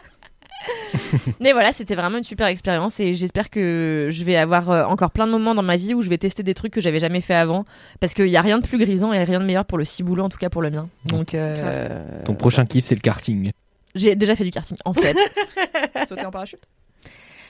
Mais 1.40 1.52
voilà, 1.52 1.72
c'était 1.72 1.96
vraiment 1.96 2.18
une 2.18 2.24
super 2.24 2.48
expérience 2.48 3.00
et 3.00 3.14
j'espère 3.14 3.50
que 3.50 4.08
je 4.12 4.24
vais 4.24 4.36
avoir 4.36 4.70
euh, 4.72 4.84
encore 4.84 5.12
plein 5.12 5.26
de 5.26 5.32
moments 5.32 5.56
dans 5.56 5.64
ma 5.64 5.78
vie 5.78 5.94
où 5.94 6.02
je 6.02 6.10
vais 6.10 6.18
tester 6.18 6.44
des 6.44 6.54
trucs 6.54 6.74
que 6.74 6.82
j'avais 6.82 7.00
jamais 7.00 7.22
fait 7.22 7.34
avant 7.36 7.66
parce 8.00 8.14
qu'il 8.14 8.28
y 8.28 8.38
a 8.38 8.42
rien 8.42 8.60
de 8.60 8.66
plus 8.68 8.78
grisant 8.78 9.12
et 9.14 9.24
rien 9.24 9.40
de 9.40 9.46
meilleur 9.46 9.66
pour 9.66 9.78
le 9.78 9.86
ciboulot 9.86 10.24
en 10.24 10.30
tout 10.30 10.38
cas 10.38 10.50
pour 10.50 10.62
le 10.62 10.70
mien. 10.70 10.88
Donc 11.06 11.34
euh, 11.34 12.04
Ton 12.26 12.36
prochain 12.36 12.66
kiff, 12.66 12.86
c'est 12.86 12.96
le 12.96 13.02
karting. 13.02 13.52
j'ai 13.96 14.16
déjà 14.16 14.36
fait 14.36 14.44
du 14.44 14.52
karting 14.52 14.78
en 14.86 14.94
fait. 14.94 15.18
Sauter 16.08 16.26
en 16.26 16.32
parachute? 16.32 16.64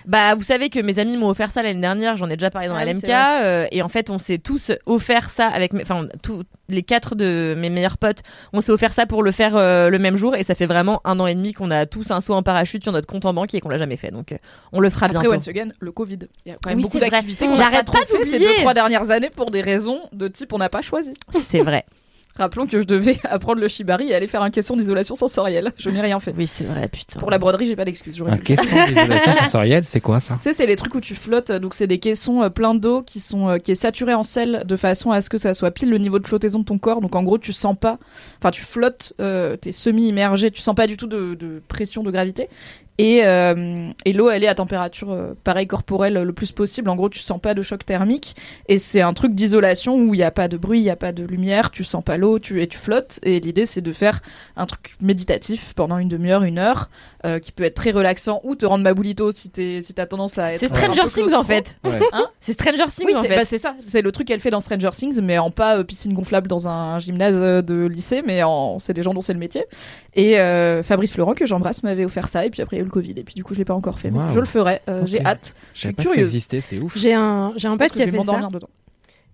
Bah, 0.07 0.35
vous 0.35 0.43
savez 0.43 0.69
que 0.69 0.79
mes 0.79 0.99
amis 0.99 1.17
m'ont 1.17 1.29
offert 1.29 1.51
ça 1.51 1.63
l'année 1.63 1.81
dernière, 1.81 2.17
j'en 2.17 2.29
ai 2.29 2.37
déjà 2.37 2.49
parlé 2.49 2.67
dans 2.67 2.75
Ah 2.75 2.85
LMK, 2.85 3.09
euh, 3.09 3.67
et 3.71 3.81
en 3.81 3.89
fait, 3.89 4.09
on 4.09 4.17
s'est 4.17 4.37
tous 4.37 4.71
offert 4.85 5.29
ça 5.29 5.47
avec 5.47 5.73
mes, 5.73 5.81
enfin, 5.81 6.07
tous 6.23 6.43
les 6.69 6.83
quatre 6.83 7.15
de 7.15 7.53
mes 7.57 7.69
meilleurs 7.69 7.97
potes, 7.97 8.19
on 8.53 8.61
s'est 8.61 8.71
offert 8.71 8.93
ça 8.93 9.05
pour 9.05 9.23
le 9.23 9.31
faire 9.31 9.55
euh, 9.57 9.89
le 9.89 9.99
même 9.99 10.15
jour, 10.15 10.35
et 10.35 10.43
ça 10.43 10.55
fait 10.55 10.65
vraiment 10.65 11.01
un 11.05 11.19
an 11.19 11.27
et 11.27 11.35
demi 11.35 11.53
qu'on 11.53 11.71
a 11.71 11.85
tous 11.85 12.11
un 12.11 12.21
saut 12.21 12.33
en 12.33 12.43
parachute 12.43 12.83
sur 12.83 12.91
notre 12.91 13.07
compte 13.07 13.25
en 13.25 13.33
banque 13.33 13.53
et 13.53 13.59
qu'on 13.59 13.69
l'a 13.69 13.77
jamais 13.77 13.97
fait, 13.97 14.11
donc 14.11 14.31
euh, 14.31 14.37
on 14.71 14.79
le 14.79 14.89
fera 14.89 15.07
Après, 15.07 15.19
bientôt. 15.19 15.35
once 15.35 15.47
again, 15.47 15.67
le 15.79 15.91
Covid. 15.91 16.19
Il 16.45 16.49
y 16.49 16.51
a 16.53 16.57
quand 16.61 16.69
même 16.69 16.77
Oui, 16.77 16.83
beaucoup 16.83 16.99
d'activités 16.99 17.45
qu'on 17.45 17.57
n'a 17.57 17.69
pas 17.69 17.83
trop 17.83 17.97
fait 18.05 18.25
ces 18.25 18.39
deux, 18.39 18.53
trois 18.55 18.73
dernières 18.73 19.09
années 19.11 19.29
pour 19.29 19.51
des 19.51 19.61
raisons 19.61 19.99
de 20.13 20.27
type 20.27 20.53
on 20.53 20.57
n'a 20.57 20.69
pas 20.69 20.81
choisi. 20.81 21.13
C'est 21.47 21.61
vrai. 21.61 21.85
Rappelons 22.37 22.65
que 22.65 22.79
je 22.79 22.85
devais 22.85 23.19
apprendre 23.23 23.59
le 23.59 23.67
shibari 23.67 24.09
et 24.09 24.15
aller 24.15 24.27
faire 24.27 24.41
un 24.41 24.49
question 24.49 24.75
d'isolation 24.75 25.15
sensorielle. 25.15 25.71
Je 25.77 25.89
n'ai 25.89 26.01
rien 26.01 26.19
fait. 26.19 26.33
Oui, 26.37 26.47
c'est 26.47 26.63
vrai, 26.63 26.87
putain. 26.87 27.19
Pour 27.19 27.31
la 27.31 27.37
broderie, 27.37 27.65
j'ai 27.65 27.75
pas 27.75 27.85
d'excuse. 27.85 28.21
Un 28.25 28.37
question 28.37 28.85
d'isolation 28.87 29.33
sensorielle, 29.41 29.83
c'est 29.85 29.99
quoi 29.99 30.19
ça 30.19 30.35
Tu 30.35 30.43
sais, 30.43 30.53
c'est 30.53 30.65
les 30.65 30.75
trucs 30.75 30.95
où 30.95 31.01
tu 31.01 31.15
flottes, 31.15 31.51
donc 31.51 31.73
c'est 31.73 31.87
des 31.87 31.99
caissons 31.99 32.41
euh, 32.41 32.49
pleins 32.49 32.75
d'eau 32.75 33.01
qui 33.01 33.19
sont 33.19 33.49
euh, 33.49 33.57
qui 33.57 33.71
est 33.71 33.75
saturé 33.75 34.13
en 34.13 34.23
sel 34.23 34.63
de 34.65 34.75
façon 34.75 35.11
à 35.11 35.21
ce 35.21 35.29
que 35.29 35.37
ça 35.37 35.53
soit 35.53 35.71
pile 35.71 35.89
le 35.89 35.97
niveau 35.97 36.19
de 36.19 36.27
flottaison 36.27 36.59
de 36.59 36.65
ton 36.65 36.77
corps. 36.77 37.01
Donc 37.01 37.15
en 37.15 37.23
gros, 37.23 37.37
tu 37.37 37.53
sens 37.53 37.75
pas, 37.79 37.97
enfin 38.39 38.51
tu 38.51 38.63
flottes, 38.63 39.13
euh, 39.19 39.57
t'es 39.57 39.71
semi 39.71 40.07
immergé, 40.07 40.51
tu 40.51 40.61
sens 40.61 40.75
pas 40.75 40.87
du 40.87 40.97
tout 40.97 41.07
de, 41.07 41.35
de 41.35 41.61
pression 41.67 42.03
de 42.03 42.11
gravité. 42.11 42.49
Et, 42.97 43.25
euh, 43.25 43.89
et 44.05 44.13
l'eau, 44.13 44.29
elle 44.29 44.43
est 44.43 44.47
à 44.47 44.53
température 44.53 45.11
euh, 45.11 45.33
pareil 45.43 45.65
corporelle 45.65 46.17
euh, 46.17 46.23
le 46.23 46.33
plus 46.33 46.51
possible. 46.51 46.89
En 46.89 46.95
gros, 46.95 47.09
tu 47.09 47.19
sens 47.19 47.39
pas 47.41 47.53
de 47.53 47.61
choc 47.61 47.85
thermique. 47.85 48.35
Et 48.67 48.77
c'est 48.77 49.01
un 49.01 49.13
truc 49.13 49.33
d'isolation 49.33 49.95
où 49.95 50.13
il 50.13 50.19
y 50.19 50.23
a 50.23 50.29
pas 50.29 50.47
de 50.47 50.57
bruit, 50.57 50.79
il 50.79 50.83
y 50.83 50.89
a 50.89 50.95
pas 50.95 51.11
de 51.11 51.23
lumière, 51.23 51.71
tu 51.71 51.83
sens 51.83 52.03
pas 52.03 52.17
l'eau, 52.17 52.37
tu 52.37 52.61
et 52.61 52.67
tu 52.67 52.77
flottes. 52.77 53.19
Et 53.23 53.39
l'idée, 53.39 53.65
c'est 53.65 53.81
de 53.81 53.91
faire 53.91 54.21
un 54.55 54.65
truc 54.65 54.95
méditatif 55.01 55.73
pendant 55.73 55.97
une 55.97 56.09
demi-heure, 56.09 56.43
une 56.43 56.59
heure, 56.59 56.89
euh, 57.25 57.39
qui 57.39 57.51
peut 57.51 57.63
être 57.63 57.75
très 57.75 57.91
relaxant 57.91 58.39
ou 58.43 58.55
te 58.55 58.65
rendre 58.65 58.83
maboulito 58.83 59.31
si 59.31 59.49
t'es 59.49 59.81
si 59.81 59.93
t'as 59.93 60.05
tendance 60.05 60.37
à 60.37 60.51
être. 60.51 60.59
C'est 60.59 60.71
un 60.71 60.75
Stranger 60.75 61.01
peu 61.03 61.09
Things 61.09 61.33
en 61.33 61.43
fait. 61.43 61.77
Ouais. 61.83 61.99
C'est 62.39 62.53
Stranger 62.53 62.85
Things 62.89 63.05
Oui, 63.07 63.15
en 63.15 63.21
c'est 63.21 63.29
fait. 63.29 63.35
bah, 63.35 63.45
c'est 63.45 63.57
ça. 63.57 63.75
C'est 63.79 64.01
le 64.01 64.11
truc 64.11 64.27
qu'elle 64.27 64.39
fait 64.41 64.51
dans 64.51 64.59
Stranger 64.59 64.89
Things, 64.91 65.21
mais 65.21 65.37
en 65.39 65.49
pas 65.49 65.77
euh, 65.77 65.83
piscine 65.83 66.13
gonflable 66.13 66.47
dans 66.47 66.67
un 66.67 66.99
gymnase 66.99 67.39
de 67.63 67.85
lycée, 67.87 68.21
mais 68.25 68.43
en 68.43 68.77
c'est 68.79 68.93
des 68.93 69.01
gens 69.01 69.13
dont 69.13 69.21
c'est 69.21 69.33
le 69.33 69.39
métier. 69.39 69.65
Et 70.13 70.39
euh, 70.39 70.83
Fabrice 70.83 71.13
Florent, 71.13 71.33
que 71.33 71.45
j'embrasse, 71.45 71.83
m'avait 71.83 72.05
offert 72.05 72.27
ça, 72.27 72.45
et 72.45 72.49
puis 72.49 72.61
après 72.61 72.80
eu 72.81 72.85
le 72.85 72.89
Covid, 72.89 73.13
et 73.17 73.23
puis 73.23 73.33
du 73.35 73.43
coup 73.43 73.53
je 73.53 73.59
l'ai 73.59 73.65
pas 73.65 73.73
encore 73.73 73.97
fait, 73.99 74.11
mais 74.11 74.19
Wow. 74.19 74.29
je 74.29 74.39
le 74.39 74.45
ferai. 74.45 74.81
euh. 74.89 75.05
J'ai 75.05 75.23
hâte. 75.25 75.55
Je 75.73 75.79
suis 75.87 75.95
curieuse. 75.95 76.37
c'est 76.49 76.79
ouf. 76.81 76.93
J'ai 76.97 77.13
un, 77.13 77.53
j'ai 77.55 77.67
un 77.67 77.77
pote 77.77 77.91
qui 77.91 78.01
a 78.01 78.07
fait 78.07 78.23
ça. 78.23 78.49
dedans. 78.51 78.69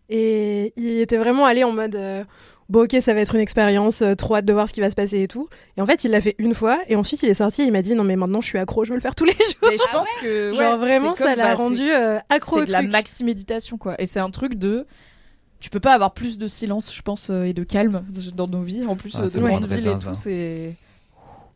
Et 0.09 0.73
il 0.77 0.99
était 0.99 1.17
vraiment 1.17 1.45
allé 1.45 1.63
en 1.65 1.73
mode 1.73 1.95
euh, 1.97 2.23
bon 2.69 2.83
ok 2.85 2.95
ça 3.01 3.13
va 3.13 3.19
être 3.19 3.35
une 3.35 3.41
expérience, 3.41 4.01
euh, 4.01 4.15
trop 4.15 4.35
hâte 4.37 4.45
de 4.45 4.53
voir 4.53 4.67
ce 4.69 4.73
qui 4.73 4.79
va 4.79 4.89
se 4.89 4.95
passer 4.95 5.21
et 5.21 5.27
tout. 5.27 5.49
Et 5.75 5.81
en 5.81 5.85
fait 5.85 6.05
il 6.05 6.11
l'a 6.11 6.21
fait 6.21 6.35
une 6.37 6.53
fois 6.53 6.79
et 6.87 6.95
ensuite 6.95 7.23
il 7.23 7.29
est 7.29 7.33
sorti 7.33 7.63
et 7.63 7.65
il 7.65 7.71
m'a 7.73 7.81
dit 7.81 7.93
non 7.93 8.05
mais 8.05 8.15
maintenant 8.15 8.39
je 8.39 8.47
suis 8.47 8.57
accro, 8.57 8.85
je 8.85 8.91
veux 8.91 8.95
le 8.95 9.01
faire 9.01 9.15
tous 9.15 9.25
les 9.25 9.33
jours. 9.33 9.69
Et 9.71 9.77
je 9.77 9.91
pense 9.91 10.07
que 10.21 10.51
ouais, 10.51 10.57
Genre 10.57 10.77
vraiment 10.77 11.13
ça 11.15 11.35
l'a 11.35 11.49
bah, 11.49 11.55
rendu 11.55 11.91
euh, 11.91 12.19
accro 12.29 12.59
C'est 12.59 12.67
de 12.67 12.71
la 12.71 12.83
maxi 12.83 13.25
méditation 13.25 13.77
quoi. 13.77 13.95
Et 14.01 14.05
c'est 14.05 14.21
un 14.21 14.29
truc 14.29 14.55
de 14.55 14.85
tu 15.59 15.69
peux 15.71 15.79
pas 15.79 15.93
avoir 15.93 16.13
plus 16.13 16.37
de 16.37 16.45
silence, 16.47 16.93
je 16.95 17.01
pense, 17.01 17.29
euh, 17.31 17.43
et 17.45 17.53
de 17.53 17.63
calme 17.63 18.03
dans 18.35 18.47
nos 18.47 18.61
vies. 18.61 18.85
En 18.85 18.95
plus 18.95 19.15
Ah, 19.15 19.23
euh, 19.23 19.27
de 19.27 19.39
vrai 19.39 19.57
ville 19.59 19.87
et 19.87 19.95
tout, 19.97 20.13
c'est. 20.13 20.75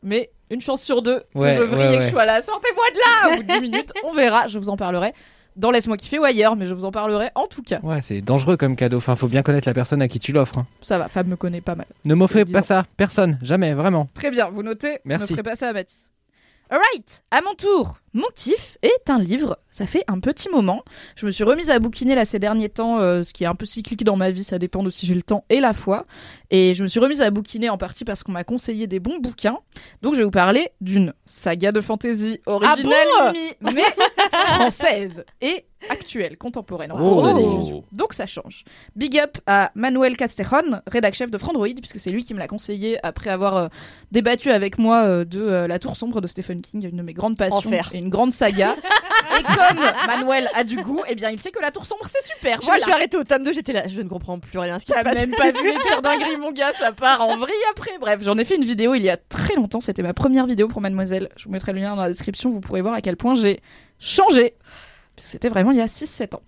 Mais 0.02 0.32
une 0.52 0.62
chance 0.62 0.82
sur 0.84 1.02
deux 1.02 1.24
Ouais, 1.34 1.56
que 1.56 1.58
je 1.58 1.62
vrille 1.64 1.88
ouais, 1.88 1.95
et 1.95 1.99
que 1.99 2.04
je 2.06 2.10
sois 2.10 2.26
là. 2.26 2.41
Sortez-moi 2.41 2.84
de 2.93 2.99
là 2.99 3.34
Au 3.34 3.38
bout 3.38 3.43
de 3.43 3.54
10 3.54 3.62
minutes, 3.72 3.91
on 4.04 4.14
verra. 4.14 4.47
Je 4.47 4.60
vous 4.60 4.70
en 4.70 4.78
parlerai 4.78 5.14
dans 5.58 5.70
Laisse-moi 5.72 5.97
kiffer 5.97 6.18
ou 6.20 6.24
ailleurs, 6.24 6.56
mais 6.56 6.66
je 6.66 6.74
vous 6.74 6.86
en 6.86 6.91
parlerai 6.91 7.30
en 7.36 7.45
tout 7.45 7.62
cas. 7.62 7.80
Ouais, 7.84 8.02
c'est 8.02 8.22
dangereux 8.22 8.56
comme 8.58 8.76
cadeau. 8.76 8.97
Enfin, 8.97 9.16
faut 9.16 9.28
bien 9.28 9.41
connaître 9.43 9.68
la 9.68 9.74
personne 9.74 10.02
à 10.02 10.08
qui 10.08 10.20
tu 10.20 10.32
l'offres. 10.32 10.58
hein. 10.60 10.68
Ça 10.82 10.97
va, 10.97 11.08
Fab 11.10 11.28
me 11.28 11.36
connaît 11.36 11.60
pas 11.62 11.76
mal. 11.76 11.88
Ne 12.06 12.16
m'offrez 12.16 12.45
Disons. 12.45 12.58
pas 12.60 12.64
ça, 12.64 12.86
personne, 12.97 13.38
jamais, 13.41 13.74
vraiment. 13.74 14.08
Très 14.14 14.32
bien, 14.32 14.49
vous 14.49 14.64
notez. 14.64 14.99
Merci. 15.06 15.24
Ne 15.34 15.38
ferez 15.38 15.43
pas 15.43 15.56
ça 15.56 15.70
à 15.70 15.74
Mathis. 15.74 16.10
Alright, 16.70 17.24
à 17.32 17.41
mon 17.41 17.54
tour. 17.56 17.97
Mon 18.14 18.28
kiff 18.36 18.78
est 18.82 19.09
un 19.09 19.20
livre. 19.20 19.57
Ça 19.70 19.88
fait 19.88 20.03
un 20.07 20.20
petit 20.20 20.49
moment. 20.49 20.84
Je 21.16 21.26
me 21.26 21.32
suis 21.32 21.43
remise 21.45 21.72
à 21.72 21.80
bouquiner 21.80 22.14
là 22.14 22.26
ces 22.26 22.39
derniers 22.39 22.68
temps, 22.70 22.99
euh, 22.99 23.24
ce 23.24 23.32
qui 23.32 23.45
est 23.45 23.47
un 23.47 23.55
peu 23.55 23.66
cyclique 23.66 24.03
dans 24.03 24.18
ma 24.18 24.32
vie. 24.32 24.43
Ça 24.43 24.59
dépend 24.59 24.84
de 24.84 24.89
si 24.89 25.05
j'ai 25.05 25.14
le 25.16 25.22
temps 25.24 25.45
et 25.49 25.59
la 25.62 25.74
foi. 25.74 26.05
Et 26.49 26.74
je 26.74 26.84
me 26.84 26.88
suis 26.89 26.99
remise 26.99 27.22
à 27.22 27.32
bouquiner 27.32 27.70
en 27.70 27.78
partie 27.78 28.03
parce 28.03 28.24
qu'on 28.24 28.34
m'a 28.34 28.43
conseillé 28.43 28.88
des 28.88 28.99
bons 28.99 29.20
bouquins. 29.20 29.59
Donc 30.01 30.14
je 30.14 30.18
vais 30.20 30.26
vous 30.26 30.32
parler 30.32 30.70
d'une 30.82 31.14
saga 31.26 31.72
de 31.72 31.80
fantasy 31.80 32.39
originale, 32.45 33.07
Mimi, 33.34 33.76
mais 33.76 33.84
française 34.55 35.24
et 35.41 35.66
actuelle, 35.89 36.38
contemporaine, 36.38 36.91
en 36.91 36.97
cours 36.97 37.24
de 37.24 37.30
Oh. 37.32 37.34
diffusion. 37.57 37.84
Donc 37.91 38.14
ça 38.14 38.26
change. 38.28 38.66
Big 38.95 39.18
up 39.18 39.38
à 39.47 39.72
Manuel 39.74 40.16
Castejon, 40.18 40.82
rédac 40.86 41.16
chef 41.16 41.32
de 41.32 41.38
Frandroid, 41.38 41.68
puisque 41.78 41.99
c'est 41.99 42.12
lui 42.12 42.24
qui 42.24 42.34
me 42.34 42.39
l'a 42.39 42.47
conseillé 42.47 42.99
après 43.03 43.30
avoir 43.32 43.55
euh, 43.57 43.68
débattu 44.12 44.51
avec 44.51 44.78
moi 44.78 45.03
euh, 45.05 45.26
de 45.26 45.41
La 45.66 45.80
Tour 45.80 45.95
Sombre 45.95 46.22
de 46.22 46.28
Stephen 46.28 46.62
King, 46.62 46.88
une 46.89 46.97
de 46.97 47.01
mes 47.01 47.14
grandes 47.14 47.38
passions 47.38 47.70
Enfer. 47.70 47.89
et 47.93 48.01
une 48.02 48.10
grande 48.10 48.32
saga. 48.32 48.76
et 49.39 49.43
comme 49.43 49.80
Manuel 50.08 50.49
a 50.54 50.64
du 50.64 50.76
goût, 50.78 51.02
eh 51.08 51.16
bien 51.16 51.30
il 51.30 51.39
sait 51.39 51.52
que 51.52 51.62
La 51.62 51.72
Tour 51.72 51.86
Sombre 51.86 52.06
c'est 52.08 52.26
super. 52.36 52.60
Je 52.62 52.66
Voilà. 52.66 52.80
me 52.80 52.84
suis 52.84 52.91
arrêtée 52.91 53.18
au 53.18 53.24
tome 53.24 53.43
2, 53.43 53.54
j'étais 53.54 53.74
là, 53.74 53.88
je 53.88 54.02
ne 54.02 54.10
comprends 54.10 54.39
plus 54.39 54.58
rien 54.60 54.76
à 54.76 54.80
ce 54.80 54.86
qui 54.86 54.91
T'as 54.91 55.04
passe. 55.04 55.16
même 55.16 55.32
pas 55.32 55.52
vu 55.52 55.64
les 55.64 55.78
pires 55.88 56.02
dingueries, 56.02 56.38
mon 56.38 56.52
gars, 56.52 56.74
ça 56.74 56.91
part 56.91 57.22
en 57.22 57.38
vrille 57.38 57.54
après. 57.72 57.91
Bref, 57.99 58.20
j'en 58.24 58.38
ai 58.38 58.43
fait 58.45 58.56
une 58.56 58.66
vidéo 58.66 58.93
il 58.95 59.04
y 59.04 59.10
a 59.10 59.18
très 59.18 59.56
longtemps, 59.56 59.80
c'était 59.80 60.04
ma 60.04 60.14
première 60.14 60.45
vidéo 60.47 60.68
pour 60.68 60.82
Mademoiselle. 60.82 61.30
Je 61.38 61.45
vous 61.45 61.52
mettrai 61.52 61.74
le 61.74 61.80
lien 61.80 61.95
dans 61.95 62.02
la 62.02 62.10
description, 62.10 62.49
vous 62.49 62.60
pourrez 62.62 62.82
voir 62.82 62.93
à 62.95 63.02
quel 63.02 63.16
point 63.18 63.36
j'ai 63.36 63.62
changé. 63.99 64.56
C'était 65.18 65.49
vraiment 65.49 65.72
il 65.72 65.78
y 65.78 65.82
a 65.82 65.86
6-7 65.88 66.36
ans. 66.36 66.41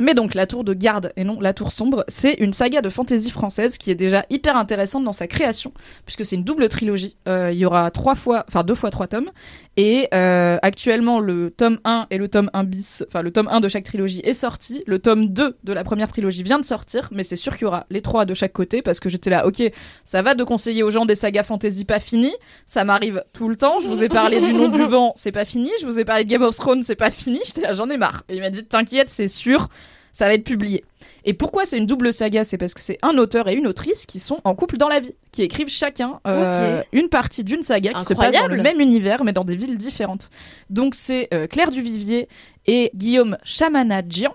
Mais 0.00 0.14
donc, 0.14 0.34
La 0.34 0.48
Tour 0.48 0.64
de 0.64 0.74
Garde 0.74 1.12
et 1.16 1.22
non 1.22 1.38
La 1.40 1.54
Tour 1.54 1.70
Sombre, 1.70 2.04
c'est 2.08 2.32
une 2.34 2.52
saga 2.52 2.82
de 2.82 2.90
fantasy 2.90 3.30
française 3.30 3.78
qui 3.78 3.92
est 3.92 3.94
déjà 3.94 4.26
hyper 4.28 4.56
intéressante 4.56 5.04
dans 5.04 5.12
sa 5.12 5.28
création, 5.28 5.72
puisque 6.04 6.24
c'est 6.24 6.34
une 6.34 6.42
double 6.42 6.68
trilogie. 6.68 7.16
Euh, 7.28 7.50
il 7.52 7.58
y 7.58 7.64
aura 7.64 7.90
trois 7.92 8.16
fois, 8.16 8.44
enfin 8.48 8.64
deux 8.64 8.74
fois 8.74 8.90
trois 8.90 9.06
tomes. 9.06 9.30
Et 9.76 10.08
euh, 10.14 10.58
actuellement, 10.62 11.18
le 11.18 11.50
tome 11.50 11.78
1 11.84 12.06
et 12.10 12.18
le 12.18 12.28
tome 12.28 12.48
1 12.52 12.64
bis, 12.64 13.04
enfin 13.08 13.22
le 13.22 13.32
tome 13.32 13.48
1 13.48 13.60
de 13.60 13.68
chaque 13.68 13.84
trilogie 13.84 14.20
est 14.22 14.32
sorti. 14.32 14.84
Le 14.86 15.00
tome 15.00 15.28
2 15.28 15.56
de 15.64 15.72
la 15.72 15.82
première 15.82 16.08
trilogie 16.08 16.42
vient 16.44 16.60
de 16.60 16.64
sortir, 16.64 17.08
mais 17.10 17.24
c'est 17.24 17.36
sûr 17.36 17.54
qu'il 17.54 17.62
y 17.62 17.66
aura 17.66 17.86
les 17.90 18.00
trois 18.00 18.24
de 18.24 18.34
chaque 18.34 18.52
côté, 18.52 18.82
parce 18.82 19.00
que 19.00 19.08
j'étais 19.08 19.30
là, 19.30 19.46
ok, 19.46 19.62
ça 20.04 20.22
va 20.22 20.34
de 20.34 20.44
conseiller 20.44 20.82
aux 20.82 20.90
gens 20.90 21.06
des 21.06 21.16
sagas 21.16 21.42
fantasy 21.42 21.84
pas 21.84 21.98
finies. 21.98 22.34
Ça 22.66 22.84
m'arrive 22.84 23.24
tout 23.32 23.48
le 23.48 23.56
temps. 23.56 23.80
Je 23.80 23.88
vous 23.88 24.02
ai 24.04 24.08
parlé 24.08 24.40
du 24.40 24.52
nom 24.52 24.68
du 24.68 24.82
vent, 24.84 25.12
c'est 25.16 25.32
pas 25.32 25.44
fini. 25.44 25.70
Je 25.80 25.86
vous 25.86 25.98
ai 25.98 26.04
parlé 26.04 26.24
de 26.24 26.30
Game 26.30 26.42
of 26.42 26.56
Thrones, 26.56 26.82
c'est 26.82 26.94
pas 26.94 27.10
fini. 27.10 27.40
J'étais 27.44 27.62
là, 27.62 27.72
j'en 27.72 27.90
ai 27.90 27.96
marre. 27.96 28.22
Et 28.28 28.36
il 28.36 28.40
m'a 28.40 28.50
dit, 28.50 28.64
t'inquiète, 28.64 29.10
c'est 29.10 29.28
sûr, 29.28 29.68
ça 30.12 30.28
va 30.28 30.34
être 30.34 30.44
publié. 30.44 30.84
Et 31.24 31.34
pourquoi 31.34 31.64
c'est 31.64 31.78
une 31.78 31.86
double 31.86 32.12
saga? 32.12 32.44
C'est 32.44 32.58
parce 32.58 32.74
que 32.74 32.80
c'est 32.80 32.98
un 33.02 33.16
auteur 33.18 33.48
et 33.48 33.54
une 33.54 33.66
autrice 33.66 34.06
qui 34.06 34.18
sont 34.18 34.40
en 34.44 34.54
couple 34.54 34.76
dans 34.76 34.88
la 34.88 35.00
vie, 35.00 35.14
qui 35.32 35.42
écrivent 35.42 35.68
chacun 35.68 36.20
euh, 36.26 36.82
une 36.92 37.08
partie 37.08 37.44
d'une 37.44 37.62
saga 37.62 37.92
qui 37.94 38.04
se 38.04 38.14
passe 38.14 38.34
dans 38.34 38.48
le 38.48 38.62
même 38.62 38.80
univers, 38.80 39.24
mais 39.24 39.32
dans 39.32 39.44
des 39.44 39.56
villes 39.56 39.78
différentes. 39.78 40.30
Donc 40.70 40.94
c'est 40.94 41.28
euh, 41.32 41.46
Claire 41.46 41.70
Duvivier 41.70 42.28
et 42.66 42.90
Guillaume 42.94 43.36
Chamanadjian 43.44 44.34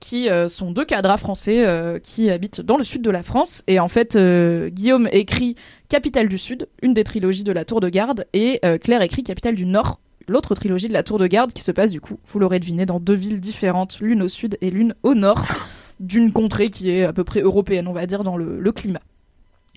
qui 0.00 0.28
euh, 0.28 0.48
sont 0.48 0.70
deux 0.70 0.84
cadres 0.84 1.16
français 1.18 1.66
euh, 1.66 1.98
qui 1.98 2.30
habitent 2.30 2.60
dans 2.60 2.76
le 2.76 2.84
sud 2.84 3.02
de 3.02 3.10
la 3.10 3.22
France. 3.22 3.62
Et 3.66 3.80
en 3.80 3.88
fait, 3.88 4.16
euh, 4.16 4.68
Guillaume 4.68 5.08
écrit 5.12 5.56
Capitale 5.88 6.28
du 6.28 6.38
Sud, 6.38 6.68
une 6.82 6.94
des 6.94 7.04
trilogies 7.04 7.44
de 7.44 7.52
la 7.52 7.64
Tour 7.64 7.80
de 7.80 7.88
Garde, 7.88 8.26
et 8.32 8.60
Claire 8.82 9.00
écrit 9.00 9.22
Capitale 9.22 9.54
du 9.54 9.64
Nord, 9.64 10.00
l'autre 10.26 10.54
trilogie 10.54 10.88
de 10.88 10.92
la 10.92 11.02
Tour 11.02 11.18
de 11.18 11.26
Garde 11.26 11.52
qui 11.54 11.62
se 11.62 11.72
passe 11.72 11.90
du 11.90 12.00
coup, 12.00 12.18
vous 12.26 12.38
l'aurez 12.38 12.60
deviné, 12.60 12.84
dans 12.84 13.00
deux 13.00 13.14
villes 13.14 13.40
différentes, 13.40 13.98
l'une 14.00 14.20
au 14.20 14.28
sud 14.28 14.58
et 14.60 14.70
l'une 14.70 14.94
au 15.02 15.14
nord, 15.14 15.46
d'une 16.00 16.32
contrée 16.32 16.70
qui 16.70 16.90
est 16.90 17.04
à 17.04 17.12
peu 17.12 17.24
près 17.24 17.40
européenne, 17.40 17.88
on 17.88 17.92
va 17.92 18.06
dire, 18.06 18.22
dans 18.22 18.36
le, 18.36 18.72
climat. 18.72 19.00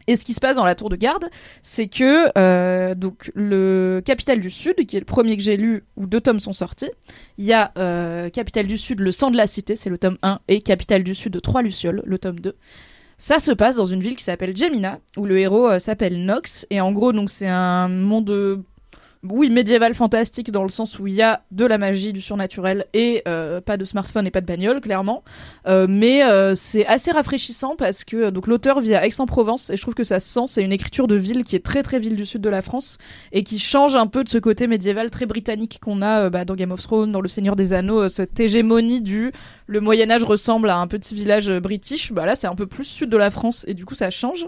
Et 0.07 0.15
ce 0.15 0.25
qui 0.25 0.33
se 0.33 0.39
passe 0.39 0.55
dans 0.55 0.65
la 0.65 0.75
Tour 0.75 0.89
de 0.89 0.95
Garde, 0.95 1.29
c'est 1.61 1.87
que 1.87 2.31
euh, 2.37 2.95
le 3.35 4.01
Capitale 4.03 4.39
du 4.39 4.49
Sud, 4.49 4.85
qui 4.85 4.97
est 4.97 4.99
le 4.99 5.05
premier 5.05 5.37
que 5.37 5.43
j'ai 5.43 5.57
lu, 5.57 5.83
où 5.95 6.07
deux 6.07 6.21
tomes 6.21 6.39
sont 6.39 6.53
sortis, 6.53 6.91
il 7.37 7.45
y 7.45 7.53
a 7.53 7.71
euh, 7.77 8.29
Capitale 8.29 8.67
du 8.67 8.77
Sud, 8.77 8.99
le 8.99 9.11
sang 9.11 9.31
de 9.31 9.37
la 9.37 9.47
cité, 9.47 9.75
c'est 9.75 9.89
le 9.89 9.97
tome 9.97 10.17
1, 10.23 10.39
et 10.47 10.61
Capitale 10.61 11.03
du 11.03 11.13
Sud 11.13 11.33
de 11.33 11.39
Trois 11.39 11.61
Lucioles, 11.61 12.01
le 12.05 12.17
tome 12.17 12.39
2. 12.39 12.55
Ça 13.17 13.39
se 13.39 13.51
passe 13.51 13.75
dans 13.75 13.85
une 13.85 14.01
ville 14.01 14.15
qui 14.15 14.23
s'appelle 14.23 14.57
Gemina, 14.57 14.99
où 15.15 15.25
le 15.25 15.37
héros 15.37 15.69
euh, 15.69 15.79
s'appelle 15.79 16.25
Nox, 16.25 16.65
et 16.71 16.81
en 16.81 16.91
gros 16.91 17.13
donc 17.13 17.29
c'est 17.29 17.47
un 17.47 17.87
monde 17.87 18.63
oui, 19.29 19.51
médiéval 19.51 19.93
fantastique 19.93 20.51
dans 20.51 20.63
le 20.63 20.69
sens 20.69 20.97
où 20.97 21.05
il 21.05 21.13
y 21.13 21.21
a 21.21 21.43
de 21.51 21.65
la 21.65 21.77
magie, 21.77 22.11
du 22.11 22.21
surnaturel 22.21 22.87
et 22.93 23.21
euh, 23.27 23.61
pas 23.61 23.77
de 23.77 23.85
smartphone 23.85 24.25
et 24.25 24.31
pas 24.31 24.41
de 24.41 24.47
bagnole, 24.47 24.81
clairement. 24.81 25.23
Euh, 25.67 25.85
mais 25.87 26.23
euh, 26.23 26.55
c'est 26.55 26.87
assez 26.87 27.11
rafraîchissant 27.11 27.75
parce 27.75 28.03
que 28.03 28.31
donc 28.31 28.47
l'auteur 28.47 28.79
vit 28.79 28.95
à 28.95 29.05
Aix-en-Provence 29.05 29.69
et 29.69 29.77
je 29.77 29.81
trouve 29.81 29.93
que 29.93 30.03
ça 30.03 30.19
se 30.19 30.27
sent. 30.27 30.47
C'est 30.47 30.63
une 30.63 30.71
écriture 30.71 31.07
de 31.07 31.15
ville 31.15 31.43
qui 31.43 31.55
est 31.55 31.63
très 31.63 31.83
très 31.83 31.99
ville 31.99 32.15
du 32.15 32.25
sud 32.25 32.41
de 32.41 32.49
la 32.49 32.63
France 32.63 32.97
et 33.31 33.43
qui 33.43 33.59
change 33.59 33.95
un 33.95 34.07
peu 34.07 34.23
de 34.23 34.29
ce 34.29 34.39
côté 34.39 34.65
médiéval 34.65 35.11
très 35.11 35.27
britannique 35.27 35.79
qu'on 35.83 36.01
a 36.01 36.31
bah, 36.31 36.43
dans 36.43 36.55
Game 36.55 36.71
of 36.71 36.81
Thrones, 36.81 37.11
dans 37.11 37.21
Le 37.21 37.29
Seigneur 37.29 37.55
des 37.55 37.73
Anneaux, 37.73 38.09
cette 38.09 38.39
hégémonie 38.39 39.01
du 39.01 39.31
le 39.67 39.79
Moyen 39.81 40.09
Âge 40.09 40.23
ressemble 40.23 40.69
à 40.69 40.77
un 40.77 40.87
petit 40.87 41.13
village 41.13 41.49
british. 41.59 42.11
Bah 42.11 42.25
là, 42.25 42.33
c'est 42.33 42.47
un 42.47 42.55
peu 42.55 42.65
plus 42.65 42.85
sud 42.85 43.09
de 43.09 43.17
la 43.17 43.29
France 43.29 43.65
et 43.67 43.75
du 43.75 43.85
coup 43.85 43.95
ça 43.95 44.09
change. 44.09 44.47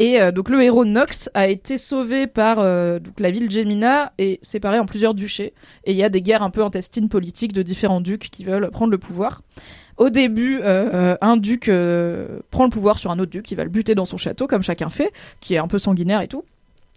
Et 0.00 0.18
euh, 0.18 0.32
donc 0.32 0.48
le 0.48 0.62
héros 0.62 0.86
Nox 0.86 1.28
a 1.34 1.46
été 1.46 1.76
sauvé 1.76 2.26
par 2.26 2.58
euh, 2.58 2.98
la 3.18 3.30
ville 3.30 3.50
Gemina 3.50 4.14
et 4.16 4.38
séparé 4.40 4.78
en 4.78 4.86
plusieurs 4.86 5.12
duchés. 5.12 5.52
Et 5.84 5.92
il 5.92 5.96
y 5.96 6.02
a 6.02 6.08
des 6.08 6.22
guerres 6.22 6.42
un 6.42 6.48
peu 6.48 6.64
intestines 6.64 7.10
politiques 7.10 7.52
de 7.52 7.60
différents 7.62 8.00
ducs 8.00 8.30
qui 8.30 8.42
veulent 8.42 8.70
prendre 8.70 8.90
le 8.90 8.98
pouvoir. 8.98 9.42
Au 9.98 10.08
début, 10.08 10.60
euh, 10.62 11.16
un 11.20 11.36
duc 11.36 11.66
prend 12.50 12.64
le 12.64 12.70
pouvoir 12.70 12.98
sur 12.98 13.10
un 13.10 13.18
autre 13.18 13.30
duc, 13.30 13.50
il 13.50 13.56
va 13.56 13.64
le 13.64 13.70
buter 13.70 13.94
dans 13.94 14.06
son 14.06 14.16
château, 14.16 14.46
comme 14.46 14.62
chacun 14.62 14.88
fait, 14.88 15.12
qui 15.40 15.52
est 15.52 15.58
un 15.58 15.68
peu 15.68 15.78
sanguinaire 15.78 16.22
et 16.22 16.28
tout. 16.28 16.44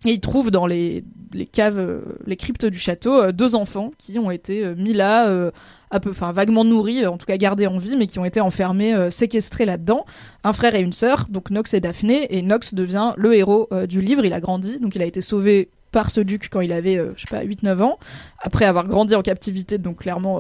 Et 0.06 0.12
il 0.12 0.22
trouve 0.22 0.52
dans 0.52 0.66
les, 0.66 1.04
les 1.34 1.46
caves, 1.46 2.02
les 2.26 2.38
cryptes 2.38 2.66
du 2.66 2.78
château, 2.78 3.34
deux 3.34 3.56
enfants 3.56 3.92
qui 3.98 4.18
ont 4.18 4.32
été 4.32 4.74
mis 4.76 4.94
là, 4.94 5.52
peu, 6.00 6.12
vaguement 6.12 6.64
nourris, 6.64 7.04
euh, 7.04 7.12
en 7.12 7.18
tout 7.18 7.26
cas 7.26 7.38
gardés 7.38 7.68
en 7.68 7.78
vie, 7.78 7.96
mais 7.96 8.08
qui 8.08 8.20
ont 8.20 8.26
été 8.26 8.42
enfermés, 8.42 8.94
euh, 8.94 9.10
séquestrés 9.10 9.66
là-dedans. 9.66 10.06
Un 10.44 10.54
frère 10.54 10.76
et 10.76 10.82
une 10.82 10.92
sœur, 10.92 11.28
donc 11.30 11.52
Nox 11.52 11.74
et 11.74 11.80
Daphné, 11.80 12.36
et 12.36 12.42
Nox 12.42 12.74
devient 12.74 13.14
le 13.18 13.36
héros 13.36 13.68
euh, 13.72 13.88
du 13.88 14.02
livre. 14.02 14.26
Il 14.26 14.34
a 14.34 14.40
grandi, 14.40 14.80
donc 14.80 14.96
il 14.96 15.02
a 15.02 15.06
été 15.06 15.22
sauvé 15.22 15.70
par 15.92 16.10
ce 16.10 16.22
duc 16.22 16.50
quand 16.52 16.62
il 16.62 16.74
avait, 16.74 17.00
je 17.16 17.22
sais 17.22 17.28
pas, 17.30 17.44
8-9 17.44 17.84
ans, 17.84 18.00
après 18.40 18.66
avoir 18.66 18.88
grandi 18.88 19.14
en 19.14 19.22
captivité, 19.22 19.78
donc 19.78 20.00
clairement 20.00 20.40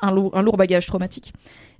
un 0.00 0.10
lourd 0.10 0.56
bagage 0.56 0.86
traumatique. 0.86 1.32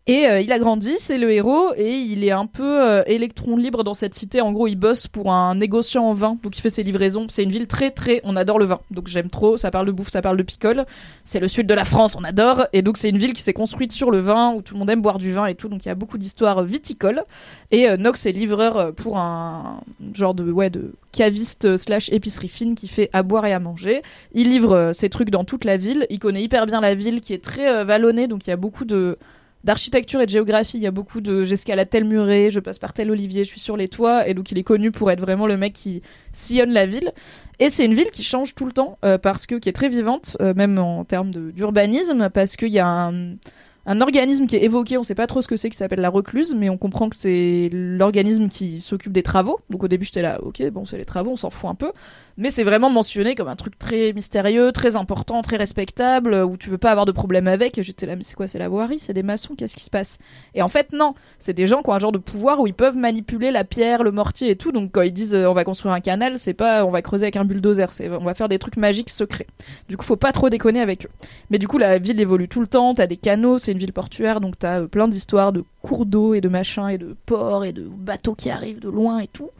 Et 0.08 0.26
euh, 0.26 0.40
il 0.40 0.50
a 0.50 0.58
grandi, 0.58 0.94
c'est 0.98 1.16
le 1.16 1.30
héros, 1.30 1.72
et 1.76 1.92
il 1.94 2.24
est 2.24 2.32
un 2.32 2.46
peu 2.46 2.82
euh, 2.82 3.04
électron 3.06 3.56
libre 3.56 3.84
dans 3.84 3.94
cette 3.94 4.16
cité. 4.16 4.40
En 4.40 4.50
gros, 4.50 4.66
il 4.66 4.74
bosse 4.74 5.06
pour 5.06 5.32
un 5.32 5.54
négociant 5.54 6.06
en 6.06 6.12
vin, 6.12 6.38
donc 6.42 6.58
il 6.58 6.60
fait 6.60 6.70
ses 6.70 6.82
livraisons. 6.82 7.26
C'est 7.28 7.44
une 7.44 7.52
ville 7.52 7.68
très 7.68 7.92
très, 7.92 8.20
on 8.24 8.34
adore 8.34 8.58
le 8.58 8.64
vin, 8.64 8.80
donc 8.90 9.06
j'aime 9.06 9.30
trop. 9.30 9.56
Ça 9.56 9.70
parle 9.70 9.86
de 9.86 9.92
bouffe, 9.92 10.08
ça 10.08 10.20
parle 10.20 10.36
de 10.36 10.42
picole. 10.42 10.86
C'est 11.22 11.38
le 11.38 11.46
sud 11.46 11.68
de 11.68 11.74
la 11.74 11.84
France, 11.84 12.16
on 12.18 12.24
adore. 12.24 12.66
Et 12.72 12.82
donc 12.82 12.96
c'est 12.96 13.10
une 13.10 13.18
ville 13.18 13.32
qui 13.32 13.42
s'est 13.42 13.52
construite 13.52 13.92
sur 13.92 14.10
le 14.10 14.18
vin, 14.18 14.54
où 14.54 14.62
tout 14.62 14.74
le 14.74 14.80
monde 14.80 14.90
aime 14.90 15.02
boire 15.02 15.18
du 15.18 15.32
vin 15.32 15.46
et 15.46 15.54
tout. 15.54 15.68
Donc 15.68 15.84
il 15.84 15.88
y 15.88 15.92
a 15.92 15.94
beaucoup 15.94 16.18
d'histoires 16.18 16.64
viticoles. 16.64 17.22
Et 17.70 17.88
euh, 17.88 17.96
Nox 17.96 18.26
est 18.26 18.32
livreur 18.32 18.92
pour 18.94 19.18
un 19.18 19.82
genre 20.14 20.34
de 20.34 20.50
ouais 20.50 20.70
de 20.70 20.94
caviste 21.12 21.76
slash 21.76 22.10
épicerie 22.10 22.48
fine 22.48 22.74
qui 22.74 22.88
fait 22.88 23.08
à 23.12 23.22
boire 23.22 23.46
et 23.46 23.52
à 23.52 23.60
manger. 23.60 24.02
Il 24.34 24.50
livre 24.50 24.90
ses 24.92 25.10
trucs 25.10 25.30
dans 25.30 25.44
toute 25.44 25.64
la 25.64 25.76
ville. 25.76 26.08
Il 26.10 26.18
connaît 26.18 26.42
hyper 26.42 26.66
bien 26.66 26.80
la 26.80 26.96
ville 26.96 27.20
qui 27.20 27.34
est 27.34 27.44
très 27.44 27.84
vallonnée, 27.84 28.26
donc 28.26 28.48
il 28.48 28.50
y 28.50 28.52
a 28.52 28.56
beaucoup 28.56 28.84
de 28.84 29.16
d'architecture 29.64 30.20
et 30.20 30.26
de 30.26 30.30
géographie. 30.30 30.76
Il 30.76 30.82
y 30.82 30.86
a 30.86 30.90
beaucoup 30.90 31.20
de 31.20 31.44
j'escalade 31.44 31.88
tel 31.88 32.04
muret, 32.04 32.50
je 32.50 32.60
passe 32.60 32.78
par 32.78 32.92
tel 32.92 33.10
olivier, 33.10 33.44
je 33.44 33.48
suis 33.48 33.60
sur 33.60 33.76
les 33.76 33.88
toits. 33.88 34.28
Et 34.28 34.34
donc 34.34 34.50
il 34.50 34.58
est 34.58 34.64
connu 34.64 34.90
pour 34.90 35.10
être 35.10 35.20
vraiment 35.20 35.46
le 35.46 35.56
mec 35.56 35.72
qui 35.72 36.02
sillonne 36.32 36.72
la 36.72 36.86
ville. 36.86 37.12
Et 37.58 37.70
c'est 37.70 37.84
une 37.84 37.94
ville 37.94 38.10
qui 38.10 38.22
change 38.22 38.54
tout 38.54 38.66
le 38.66 38.72
temps 38.72 38.98
euh, 39.04 39.18
parce 39.18 39.46
que 39.46 39.56
qui 39.56 39.68
est 39.68 39.72
très 39.72 39.88
vivante, 39.88 40.36
euh, 40.40 40.54
même 40.54 40.78
en 40.78 41.04
termes 41.04 41.30
d'urbanisme, 41.30 42.28
parce 42.30 42.56
qu'il 42.56 42.72
y 42.72 42.78
a 42.78 42.88
un 42.88 43.36
un 43.84 44.00
organisme 44.00 44.46
qui 44.46 44.56
est 44.56 44.62
évoqué, 44.62 44.96
on 44.96 45.02
sait 45.02 45.14
pas 45.14 45.26
trop 45.26 45.42
ce 45.42 45.48
que 45.48 45.56
c'est, 45.56 45.68
qui 45.68 45.76
s'appelle 45.76 46.00
la 46.00 46.08
recluse, 46.08 46.54
mais 46.56 46.68
on 46.68 46.78
comprend 46.78 47.08
que 47.08 47.16
c'est 47.16 47.68
l'organisme 47.72 48.48
qui 48.48 48.80
s'occupe 48.80 49.12
des 49.12 49.24
travaux. 49.24 49.58
Donc 49.70 49.82
au 49.82 49.88
début 49.88 50.04
j'étais 50.04 50.22
là, 50.22 50.40
ok, 50.42 50.62
bon 50.70 50.84
c'est 50.86 50.98
les 50.98 51.04
travaux, 51.04 51.32
on 51.32 51.36
s'en 51.36 51.50
fout 51.50 51.68
un 51.68 51.74
peu. 51.74 51.92
Mais 52.36 52.50
c'est 52.50 52.64
vraiment 52.64 52.90
mentionné 52.90 53.34
comme 53.34 53.48
un 53.48 53.56
truc 53.56 53.78
très 53.78 54.12
mystérieux, 54.12 54.72
très 54.72 54.96
important, 54.96 55.42
très 55.42 55.56
respectable, 55.56 56.34
où 56.34 56.56
tu 56.56 56.70
veux 56.70 56.78
pas 56.78 56.90
avoir 56.90 57.06
de 57.06 57.12
problème 57.12 57.48
avec. 57.48 57.78
Et 57.78 57.82
j'étais 57.82 58.06
là, 58.06 58.16
mais 58.16 58.22
c'est 58.22 58.34
quoi, 58.34 58.46
c'est 58.46 58.58
la 58.58 58.68
voirie, 58.68 58.98
c'est 58.98 59.14
des 59.14 59.22
maçons, 59.22 59.54
qu'est-ce 59.54 59.76
qui 59.76 59.84
se 59.84 59.90
passe? 59.90 60.18
Et 60.54 60.62
en 60.62 60.68
fait 60.68 60.92
non, 60.92 61.14
c'est 61.38 61.52
des 61.52 61.66
gens 61.66 61.82
qui 61.82 61.90
ont 61.90 61.94
un 61.94 61.98
genre 61.98 62.12
de 62.12 62.18
pouvoir 62.18 62.60
où 62.60 62.66
ils 62.66 62.74
peuvent 62.74 62.96
manipuler 62.96 63.50
la 63.50 63.64
pierre, 63.64 64.02
le 64.02 64.10
mortier 64.10 64.50
et 64.50 64.56
tout. 64.56 64.72
Donc 64.72 64.92
quand 64.92 65.02
ils 65.02 65.12
disent 65.12 65.34
euh, 65.34 65.46
on 65.46 65.54
va 65.54 65.64
construire 65.64 65.94
un 65.94 66.00
canal, 66.00 66.38
c'est 66.38 66.54
pas 66.54 66.84
on 66.84 66.90
va 66.90 67.02
creuser 67.02 67.24
avec 67.24 67.36
un 67.36 67.44
bulldozer, 67.44 67.92
c'est 67.92 68.08
on 68.10 68.24
va 68.24 68.34
faire 68.34 68.48
des 68.48 68.58
trucs 68.58 68.76
magiques 68.76 69.10
secrets. 69.10 69.46
Du 69.88 69.96
coup 69.96 70.04
faut 70.04 70.16
pas 70.16 70.32
trop 70.32 70.48
déconner 70.48 70.80
avec 70.80 71.06
eux. 71.06 71.10
Mais 71.50 71.58
du 71.58 71.68
coup, 71.68 71.78
la 71.78 71.98
ville 71.98 72.20
évolue 72.20 72.48
tout 72.48 72.60
le 72.60 72.66
temps. 72.66 72.94
T'as 72.94 73.06
des 73.06 73.16
canaux, 73.16 73.58
c'est 73.58 73.72
une 73.72 73.78
ville 73.78 73.92
portuaire, 73.92 74.40
donc 74.40 74.58
t'as 74.58 74.80
euh, 74.80 74.86
plein 74.86 75.08
d'histoires 75.08 75.52
de 75.52 75.64
cours 75.82 76.06
d'eau 76.06 76.34
et 76.34 76.40
de 76.40 76.48
machins 76.48 76.88
et 76.88 76.98
de 76.98 77.16
ports 77.26 77.64
et 77.64 77.72
de 77.72 77.82
bateaux 77.82 78.34
qui 78.34 78.50
arrivent 78.50 78.80
de 78.80 78.88
loin 78.88 79.18
et 79.20 79.28
tout. 79.28 79.50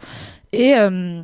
Et 0.53 0.77
euh, 0.77 1.23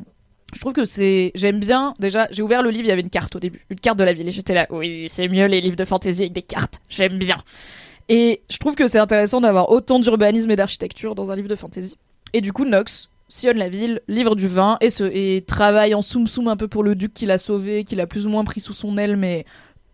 je 0.53 0.59
trouve 0.59 0.73
que 0.73 0.85
c'est. 0.85 1.31
J'aime 1.35 1.59
bien. 1.59 1.93
Déjà, 1.99 2.27
j'ai 2.31 2.41
ouvert 2.41 2.63
le 2.63 2.69
livre, 2.69 2.85
il 2.85 2.89
y 2.89 2.91
avait 2.91 3.01
une 3.01 3.09
carte 3.09 3.35
au 3.35 3.39
début, 3.39 3.65
une 3.69 3.79
carte 3.79 3.99
de 3.99 4.03
la 4.03 4.13
ville, 4.13 4.27
et 4.27 4.31
j'étais 4.31 4.53
là. 4.53 4.67
Oui, 4.69 5.07
c'est 5.11 5.27
mieux 5.27 5.45
les 5.45 5.61
livres 5.61 5.75
de 5.75 5.85
fantasy 5.85 6.21
avec 6.21 6.33
des 6.33 6.41
cartes. 6.41 6.81
J'aime 6.89 7.17
bien. 7.17 7.37
Et 8.09 8.41
je 8.49 8.57
trouve 8.57 8.75
que 8.75 8.87
c'est 8.87 8.99
intéressant 8.99 9.41
d'avoir 9.41 9.69
autant 9.69 9.99
d'urbanisme 9.99 10.49
et 10.49 10.55
d'architecture 10.55 11.13
dans 11.13 11.31
un 11.31 11.35
livre 11.35 11.47
de 11.47 11.55
fantasy. 11.55 11.97
Et 12.33 12.41
du 12.41 12.53
coup, 12.53 12.65
Nox 12.65 13.09
sillonne 13.27 13.57
la 13.57 13.69
ville, 13.69 14.01
livre 14.07 14.35
du 14.35 14.47
vin 14.47 14.77
et, 14.81 14.89
se, 14.89 15.03
et 15.03 15.43
travaille 15.45 15.93
en 15.93 16.01
soum-soum 16.01 16.47
un 16.47 16.57
peu 16.57 16.67
pour 16.67 16.83
le 16.83 16.95
duc 16.95 17.13
qui 17.13 17.27
l'a 17.27 17.37
sauvé, 17.37 17.83
qu'il 17.83 18.01
a 18.01 18.07
plus 18.07 18.25
ou 18.25 18.29
moins 18.29 18.43
pris 18.43 18.59
sous 18.59 18.73
son 18.73 18.97
aile, 18.97 19.15
mais 19.15 19.45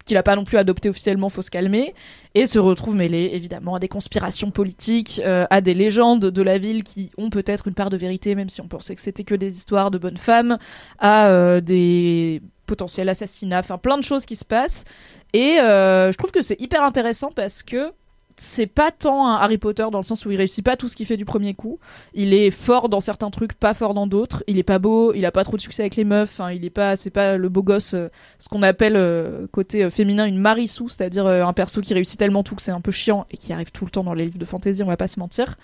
qu'il 0.06 0.18
a 0.18 0.24
pas 0.24 0.36
non 0.36 0.44
plus 0.44 0.58
adopté 0.58 0.88
officiellement, 0.88 1.30
faut 1.30 1.42
se 1.42 1.52
calmer, 1.52 1.94
et 2.36 2.46
se 2.46 2.60
retrouve 2.60 2.96
mêlé 2.96 3.32
évidemment 3.34 3.76
à 3.76 3.80
des 3.80 3.88
conspirations 3.88 4.52
politiques, 4.52 5.22
euh, 5.26 5.46
à 5.50 5.62
des 5.62 5.74
légendes 5.74 6.26
de 6.26 6.42
la 6.42 6.58
ville 6.58 6.84
qui 6.84 7.12
ont 7.18 7.30
peut-être 7.30 7.68
une 7.68 7.74
part 7.74 7.90
de 7.90 7.98
vérité, 7.98 8.36
même 8.36 8.50
si 8.50 8.62
on 8.62 8.68
pensait 8.68 8.96
que 8.96 9.02
c'était 9.02 9.24
que 9.24 9.36
des 9.36 9.56
histoires 9.56 9.92
de 9.92 9.98
bonnes 9.98 10.18
femmes, 10.18 10.58
à 11.00 11.28
euh, 11.28 11.60
des 11.60 12.42
potentiels 12.68 13.10
assassinats, 13.10 13.60
enfin 13.60 13.78
plein 13.78 13.98
de 13.98 14.04
choses 14.04 14.26
qui 14.26 14.36
se 14.36 14.46
passent. 14.46 14.86
Et 15.34 15.60
euh, 15.60 16.12
je 16.12 16.18
trouve 16.18 16.32
que 16.32 16.42
c'est 16.42 16.60
hyper 16.62 16.84
intéressant 16.84 17.30
parce 17.36 17.64
que 17.64 17.92
c'est 18.38 18.68
pas 18.68 18.92
tant 18.92 19.28
un 19.28 19.36
Harry 19.36 19.58
Potter 19.58 19.86
dans 19.92 20.00
le 20.00 20.04
sens 20.04 20.26
où 20.26 20.32
il 20.32 20.38
réussit 20.38 20.64
pas 20.64 20.76
tout 20.76 20.88
ce 20.88 20.96
qu'il 20.96 21.06
fait 21.06 21.16
du 21.16 21.26
premier 21.26 21.54
coup. 21.54 21.80
Il 22.14 22.34
est 22.34 22.52
fort 22.52 22.90
dans 22.90 23.00
certains 23.00 23.30
trucs, 23.30 23.54
pas 23.54 23.74
fort 23.74 23.94
dans 23.94 24.08
d'autres. 24.08 24.44
Il 24.48 24.58
est 24.58 24.64
pas 24.64 24.80
beau, 24.80 25.14
il 25.14 25.26
a 25.26 25.32
pas 25.32 25.44
trop 25.44 25.56
de 25.56 25.62
succès 25.62 25.84
avec 25.84 25.96
les 25.96 26.04
meufs. 26.04 26.30
Enfin, 26.32 26.52
il 26.52 26.66
est 26.66 26.70
pas, 26.70 26.98
c'est 26.98 27.12
pas 27.12 27.38
le 27.38 27.50
beau 27.50 27.64
gosse, 27.64 27.94
euh, 27.94 28.10
ce 28.40 28.50
qu'on 28.50 28.62
appelle 28.62 28.96
euh, 28.98 29.48
côté 29.52 29.84
euh, 29.84 29.90
féminin 29.90 30.26
une 30.26 30.38
marissou, 30.38 30.90
c'est-à-dire 30.90 31.28
un 31.28 31.54
perso 31.54 31.82
qui 31.82 31.94
réussit 31.94 32.20
tellement 32.20 32.44
tout 32.44 32.56
que 32.56 32.62
c'est 32.62 32.72
un 32.72 32.82
peu 32.82 32.92
chiant 32.92 33.26
et 33.32 33.38
qui 33.38 33.54
arrive 33.54 33.72
tout 33.72 33.86
le 33.86 33.92
temps 33.92 34.04
dans 34.04 34.14
les 34.14 34.26
livres 34.26 34.40
de 34.40 34.46
fantasy. 34.46 34.84
On 34.84 34.88
va 34.88 34.98
pas 34.98 35.08
se 35.08 35.20
mentir. 35.20 35.56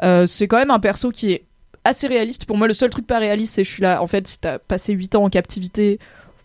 C'est 0.00 0.46
quand 0.48 0.58
même 0.58 0.70
un 0.70 0.80
perso 0.80 1.10
qui 1.10 1.32
est 1.32 1.44
assez 1.84 2.06
réaliste. 2.06 2.44
Pour 2.44 2.56
moi, 2.56 2.68
le 2.68 2.74
seul 2.74 2.90
truc 2.90 3.06
pas 3.06 3.18
réaliste, 3.18 3.54
c'est 3.54 3.64
je 3.64 3.70
suis 3.70 3.82
là. 3.82 4.02
En 4.02 4.06
fait, 4.06 4.28
si 4.28 4.38
t'as 4.40 4.58
passé 4.58 4.92
8 4.92 5.16
ans 5.16 5.24
en 5.24 5.30
captivité, 5.30 5.98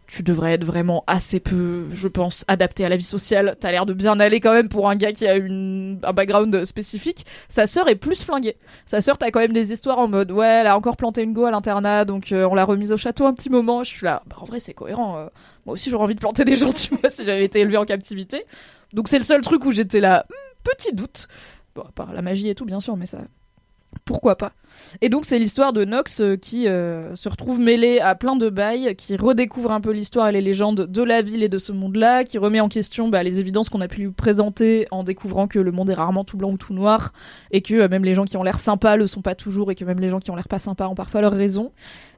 tu 0.08 0.24
devrais 0.24 0.54
être 0.54 0.64
vraiment 0.64 1.04
assez 1.08 1.40
peu, 1.40 1.88
je 1.94 2.08
pense, 2.08 2.46
adapté 2.48 2.86
à 2.86 2.90
la 2.90 2.98
vie 2.98 3.04
sociale. 3.04 3.56
T'as 3.60 3.72
l'air 3.72 3.86
de 3.86 3.94
bien 3.94 4.20
aller 4.20 4.40
quand 4.40 4.54
même 4.54 4.70
pour 4.70 4.90
un 4.90 4.96
gars 4.96 5.12
qui 5.12 5.28
a 5.28 5.36
une, 5.36 6.00
un 6.04 6.14
background 6.14 6.64
spécifique. 6.66 7.26
Sa 7.48 7.66
sœur 7.66 7.88
est 7.90 7.96
plus 7.96 8.24
flinguée. 8.24 8.58
Sa 8.86 9.02
sœur, 9.02 9.18
t'as 9.18 9.32
quand 9.32 9.40
même 9.40 9.54
des 9.54 9.72
histoires 9.72 10.00
en 10.00 10.08
mode, 10.08 10.32
ouais, 10.32 10.46
elle 10.62 10.68
a 10.68 10.78
encore 10.78 10.98
planté 10.98 11.24
une 11.24 11.34
go 11.34 11.46
à 11.46 11.52
l'internat, 11.52 12.06
donc 12.06 12.32
euh, 12.32 12.48
on 12.50 12.56
l'a 12.56 12.66
remise 12.66 12.92
au 12.94 12.98
château 12.98 13.26
un 13.26 13.34
petit 13.34 13.50
moment. 13.50 13.84
Je 13.84 13.90
suis 13.90 14.06
là, 14.06 14.22
bah 14.28 14.38
en 14.40 14.46
vrai, 14.46 14.60
c'est 14.60 14.74
cohérent. 14.74 15.18
euh. 15.18 15.28
moi 15.66 15.74
aussi, 15.74 15.90
j'aurais 15.90 16.04
envie 16.04 16.16
de 16.16 16.20
planter 16.20 16.46
des 16.46 16.56
gens, 16.56 16.72
tu 16.74 16.96
vois, 16.96 17.10
si 17.10 17.26
j'avais 17.26 17.46
été 17.46 17.60
élevée 17.62 17.78
en 17.78 17.86
captivité. 17.86 18.46
Donc 18.94 19.08
c'est 19.08 19.18
le 19.18 19.24
seul 19.24 19.42
truc 19.42 19.66
où 19.66 19.72
j'étais 19.72 20.00
là, 20.00 20.26
hmm, 20.30 20.64
petit 20.64 20.94
doute. 20.94 21.28
Bon, 21.76 21.82
à 21.82 21.92
part 21.92 22.14
la 22.14 22.22
magie 22.22 22.48
et 22.50 22.56
tout, 22.56 22.66
bien 22.66 22.80
sûr, 22.80 22.96
mais 22.96 23.06
ça, 23.06 23.20
pourquoi 24.06 24.36
pas 24.36 24.54
Et 25.02 25.10
donc 25.10 25.26
c'est 25.26 25.40
l'histoire 25.40 25.74
de 25.74 25.84
Nox 25.84 26.22
euh, 26.22 26.38
qui 26.38 26.68
euh, 26.68 27.16
se 27.16 27.28
retrouve 27.28 27.60
mêlé 27.60 28.00
à 28.00 28.14
plein 28.14 28.36
de 28.36 28.50
bails, 28.50 28.96
qui 28.96 29.18
redécouvre 29.18 29.72
un 29.72 29.82
peu 29.82 29.92
l'histoire 29.92 30.28
et 30.28 30.32
les 30.32 30.42
légendes 30.42 30.86
de 30.86 31.04
la 31.04 31.24
ville 31.24 31.42
et 31.42 31.50
de 31.50 31.58
ce 31.58 31.72
monde-là, 31.72 32.24
qui 32.24 32.38
remet 32.38 32.60
en 32.60 32.70
question 32.70 33.10
bah, 33.10 33.24
les 33.24 33.40
évidences 33.40 33.70
qu'on 33.70 33.82
a 33.82 33.88
pu 33.88 34.02
lui 34.02 34.12
présenter 34.12 34.88
en 34.92 35.04
découvrant 35.04 35.48
que 35.48 35.58
le 35.58 35.72
monde 35.72 35.90
est 35.90 35.96
rarement 35.96 36.24
tout 36.24 36.38
blanc 36.38 36.52
ou 36.52 36.58
tout 36.58 36.76
noir, 36.76 37.14
et 37.50 37.62
que 37.62 37.74
euh, 37.74 37.88
même 37.90 38.06
les 38.06 38.14
gens 38.14 38.26
qui 38.26 38.38
ont 38.38 38.44
l'air 38.44 38.60
sympas 38.60 38.96
le 38.96 39.08
sont 39.08 39.24
pas 39.24 39.34
toujours, 39.34 39.72
et 39.72 39.76
que 39.76 39.84
même 39.84 40.00
les 40.00 40.10
gens 40.10 40.20
qui 40.20 40.30
ont 40.30 40.36
l'air 40.36 40.48
pas 40.48 40.60
sympas 40.60 40.88
ont 40.88 40.96
parfois 40.96 41.22
leur 41.22 41.34
raison. 41.34 41.72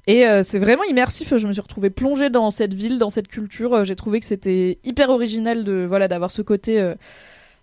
Et 0.10 0.24
c'est 0.44 0.60
vraiment 0.60 0.84
immersif. 0.86 1.36
Je 1.36 1.48
me 1.48 1.52
suis 1.52 1.62
retrouvée 1.62 1.90
plongée 1.90 2.30
dans 2.30 2.50
cette 2.50 2.74
ville, 2.74 2.98
dans 2.98 3.10
cette 3.10 3.28
culture. 3.28 3.84
J'ai 3.84 3.98
trouvé 3.98 4.22
que 4.22 4.26
c'était 4.26 4.80
hyper 4.86 5.10
original 5.10 5.66
de 5.66 5.86
voilà 5.86 6.08
d'avoir 6.08 6.32
ce 6.32 6.42
côté. 6.42 6.94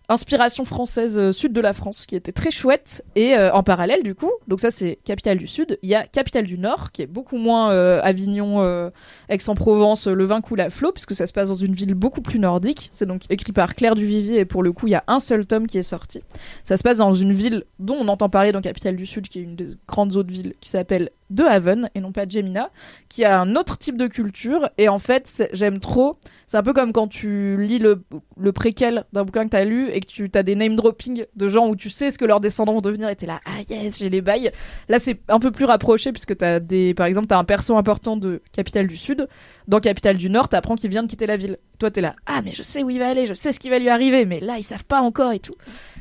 Inspiration 0.08 0.64
française 0.64 1.18
euh, 1.18 1.32
sud 1.32 1.52
de 1.52 1.60
la 1.60 1.72
France 1.72 2.06
qui 2.06 2.16
était 2.16 2.32
très 2.32 2.50
chouette. 2.50 3.04
Et 3.16 3.34
euh, 3.34 3.52
en 3.52 3.62
parallèle 3.62 4.02
du 4.02 4.14
coup 4.14 4.30
donc 4.48 4.60
ça 4.60 4.70
c'est 4.70 4.98
capitale 5.04 5.38
du 5.38 5.46
sud 5.46 5.78
il 5.82 5.88
y 5.88 5.94
a 5.94 6.06
capitale 6.06 6.44
du 6.44 6.58
nord 6.58 6.92
qui 6.92 7.02
est 7.02 7.06
beaucoup 7.06 7.36
moins 7.36 7.70
euh, 7.70 8.00
Avignon 8.02 8.90
Aix-en-Provence 9.28 10.06
le 10.06 10.24
vin 10.24 10.40
coule 10.40 10.60
à 10.60 10.70
flot 10.70 10.92
puisque 10.92 11.14
ça 11.14 11.26
se 11.26 11.32
passe 11.32 11.48
dans 11.48 11.54
une 11.54 11.74
ville 11.74 11.94
beaucoup 11.94 12.20
plus 12.20 12.38
nordique. 12.38 12.88
C'est 12.90 13.06
donc 13.06 13.22
écrit 13.30 13.52
par 13.52 13.74
Claire 13.74 13.94
Duvivier 13.94 14.40
et 14.40 14.44
pour 14.44 14.62
le 14.62 14.72
coup 14.72 14.86
il 14.86 14.90
y 14.90 14.96
a 14.96 15.04
un 15.06 15.18
seul 15.18 15.46
tome 15.46 15.66
qui 15.66 15.78
est 15.78 15.82
sorti. 15.82 16.20
Ça 16.62 16.76
se 16.76 16.82
passe 16.82 16.98
dans 16.98 17.14
une 17.14 17.32
ville 17.32 17.64
dont 17.78 17.96
on 17.98 18.08
entend 18.08 18.28
parler 18.28 18.52
dans 18.52 18.60
capitale 18.60 18.96
du 18.96 19.06
sud 19.06 19.28
qui 19.28 19.38
est 19.38 19.42
une 19.42 19.56
des 19.56 19.76
grandes 19.86 20.16
autres 20.16 20.30
villes 20.30 20.54
qui 20.60 20.68
s'appelle 20.68 21.10
De 21.30 21.42
Haven 21.42 21.90
et 21.94 22.00
non 22.00 22.12
pas 22.12 22.28
Gemina 22.28 22.70
qui 23.08 23.24
a 23.24 23.40
un 23.40 23.56
autre 23.56 23.78
type 23.78 23.96
de 23.96 24.06
culture 24.06 24.68
et 24.78 24.88
en 24.88 24.98
fait 24.98 25.48
j'aime 25.52 25.80
trop 25.80 26.16
c'est 26.46 26.56
un 26.58 26.62
peu 26.62 26.72
comme 26.72 26.92
quand 26.92 27.08
tu 27.08 27.56
lis 27.58 27.78
le, 27.78 28.04
le 28.36 28.52
préquel 28.52 29.04
d'un 29.12 29.24
bouquin 29.24 29.44
que 29.44 29.50
t'as 29.50 29.64
lu 29.64 29.88
et 29.90 30.00
que 30.00 30.06
tu 30.06 30.30
as 30.34 30.42
des 30.42 30.54
name 30.54 30.76
dropping 30.76 31.24
de 31.34 31.48
gens 31.48 31.68
où 31.68 31.76
tu 31.76 31.90
sais 31.90 32.10
ce 32.10 32.18
que 32.18 32.24
leurs 32.24 32.40
descendants 32.40 32.74
vont 32.74 32.80
devenir 32.80 33.08
et 33.08 33.16
t'es 33.16 33.26
là, 33.26 33.40
ah 33.46 33.62
yes, 33.68 33.98
j'ai 33.98 34.10
les 34.10 34.20
bails. 34.20 34.52
Là, 34.88 34.98
c'est 34.98 35.20
un 35.28 35.38
peu 35.38 35.50
plus 35.50 35.64
rapproché 35.64 36.12
puisque 36.12 36.36
t'as 36.36 36.60
des, 36.60 36.94
par 36.94 37.06
exemple, 37.06 37.26
t'as 37.26 37.38
un 37.38 37.44
perso 37.44 37.76
important 37.76 38.16
de 38.16 38.42
Capitale 38.52 38.86
du 38.86 38.96
Sud. 38.96 39.28
Dans 39.66 39.80
Capitale 39.80 40.18
du 40.18 40.28
Nord, 40.28 40.50
t'apprends 40.50 40.76
qu'il 40.76 40.90
vient 40.90 41.02
de 41.02 41.08
quitter 41.08 41.26
la 41.26 41.38
ville. 41.38 41.56
Toi, 41.78 41.90
t'es 41.90 42.02
là, 42.02 42.14
ah 42.26 42.42
mais 42.44 42.52
je 42.52 42.62
sais 42.62 42.82
où 42.82 42.90
il 42.90 42.98
va 42.98 43.08
aller, 43.08 43.26
je 43.26 43.32
sais 43.32 43.50
ce 43.50 43.58
qui 43.58 43.70
va 43.70 43.78
lui 43.78 43.88
arriver, 43.88 44.26
mais 44.26 44.40
là, 44.40 44.58
ils 44.58 44.62
savent 44.62 44.84
pas 44.84 45.00
encore 45.00 45.32
et 45.32 45.38
tout. 45.38 45.54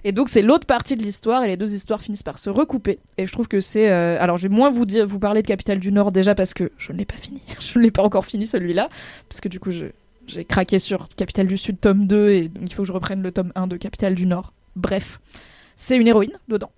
Et 0.03 0.11
donc, 0.11 0.28
c'est 0.28 0.41
l'autre 0.41 0.66
partie 0.66 0.97
de 0.97 1.03
l'histoire 1.03 1.43
et 1.43 1.47
les 1.47 1.55
deux 1.55 1.74
histoires 1.74 2.01
finissent 2.01 2.24
par 2.24 2.38
se 2.38 2.49
recouper. 2.49 2.99
Et 3.18 3.26
je 3.26 3.32
trouve 3.32 3.47
que 3.47 3.61
c'est, 3.61 3.89
euh, 3.89 4.18
alors, 4.20 4.36
je 4.38 4.47
vais 4.47 4.53
moins 4.53 4.70
vous 4.70 4.86
vous 5.05 5.20
parler 5.20 5.41
de 5.41 5.47
Capitale 5.47 5.80
du 5.80 5.91
Nord 5.91 6.11
déjà 6.11 6.36
parce 6.36 6.53
que 6.53 6.72
je 6.78 6.91
ne 6.91 6.97
l'ai 6.97 7.05
pas 7.05 7.16
fini. 7.16 7.41
je 7.59 7.80
ne 7.80 7.84
l'ai 7.84 7.91
pas 7.91 8.03
encore 8.03 8.26
fini 8.26 8.47
celui-là 8.47 8.89
parce 9.30 9.39
que 9.39 9.47
du 9.47 9.61
coup, 9.61 9.72
j'ai 9.72 10.45
craqué 10.45 10.78
sur 10.78 11.07
Capitale 11.16 11.47
du 11.47 11.57
Sud 11.57 11.80
tome 11.80 12.05
2 12.05 12.30
et 12.32 12.47
donc 12.49 12.70
il 12.70 12.74
faut 12.74 12.84
que 12.84 12.88
je 12.88 12.93
reprenne 12.93 13.22
le 13.22 13.32
tome 13.32 13.51
1 13.55 13.68
de 13.68 13.78
Capitale 13.78 14.16
du 14.16 14.26
Nord. 14.26 14.51
Bref, 14.76 15.20
c'est 15.78 15.97
une 15.97 16.07
héroïne 16.07 16.38
dedans. 16.49 16.72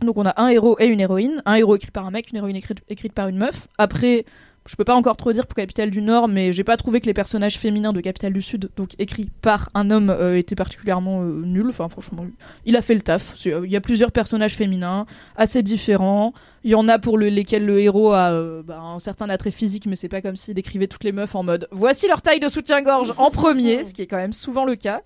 Donc 0.00 0.16
on 0.16 0.26
a 0.26 0.40
un 0.40 0.48
héros 0.48 0.76
et 0.80 0.86
une 0.86 1.00
héroïne, 1.00 1.42
un 1.46 1.54
héros 1.54 1.76
écrit 1.76 1.90
par 1.90 2.06
un 2.06 2.10
mec, 2.10 2.30
une 2.30 2.38
héroïne 2.38 2.56
écrite, 2.56 2.78
écrite 2.88 3.12
par 3.12 3.28
une 3.28 3.36
meuf. 3.36 3.68
Après, 3.78 4.24
je 4.66 4.76
peux 4.76 4.84
pas 4.84 4.94
encore 4.94 5.16
trop 5.16 5.32
dire 5.32 5.46
pour 5.46 5.56
Capitale 5.56 5.90
du 5.90 6.02
Nord, 6.02 6.28
mais 6.28 6.52
j'ai 6.52 6.62
pas 6.62 6.76
trouvé 6.76 7.00
que 7.00 7.06
les 7.06 7.14
personnages 7.14 7.58
féminins 7.58 7.92
de 7.92 8.00
Capitale 8.00 8.32
du 8.32 8.42
Sud, 8.42 8.70
donc 8.76 8.90
écrits 8.98 9.30
par 9.42 9.70
un 9.74 9.90
homme, 9.90 10.10
euh, 10.10 10.38
étaient 10.38 10.54
particulièrement 10.54 11.22
euh, 11.22 11.42
nuls. 11.44 11.68
Enfin 11.68 11.88
franchement, 11.88 12.24
il 12.64 12.76
a 12.76 12.82
fait 12.82 12.94
le 12.94 13.00
taf. 13.00 13.34
Euh, 13.46 13.62
Il 13.64 13.72
y 13.72 13.76
a 13.76 13.80
plusieurs 13.80 14.12
personnages 14.12 14.54
féminins, 14.54 15.06
assez 15.36 15.62
différents. 15.62 16.32
Il 16.64 16.70
y 16.70 16.74
en 16.74 16.88
a 16.88 16.98
pour 16.98 17.18
le- 17.18 17.28
lesquels 17.28 17.66
le 17.66 17.80
héros 17.80 18.12
a 18.12 18.30
euh, 18.32 18.62
bah, 18.62 18.80
un 18.80 18.98
certain 18.98 19.28
attrait 19.28 19.50
physique, 19.50 19.86
mais 19.86 19.96
c'est 19.96 20.08
pas 20.08 20.22
comme 20.22 20.36
s'il 20.36 20.54
décrivait 20.54 20.86
toutes 20.86 21.04
les 21.04 21.12
meufs 21.12 21.34
en 21.34 21.42
mode 21.42 21.68
voici 21.72 22.06
leur 22.06 22.22
taille 22.22 22.40
de 22.40 22.48
soutien-gorge 22.48 23.14
en 23.16 23.30
premier, 23.30 23.82
ce 23.84 23.92
qui 23.94 24.02
est 24.02 24.06
quand 24.06 24.16
même 24.16 24.32
souvent 24.32 24.64
le 24.64 24.76
cas. 24.76 25.02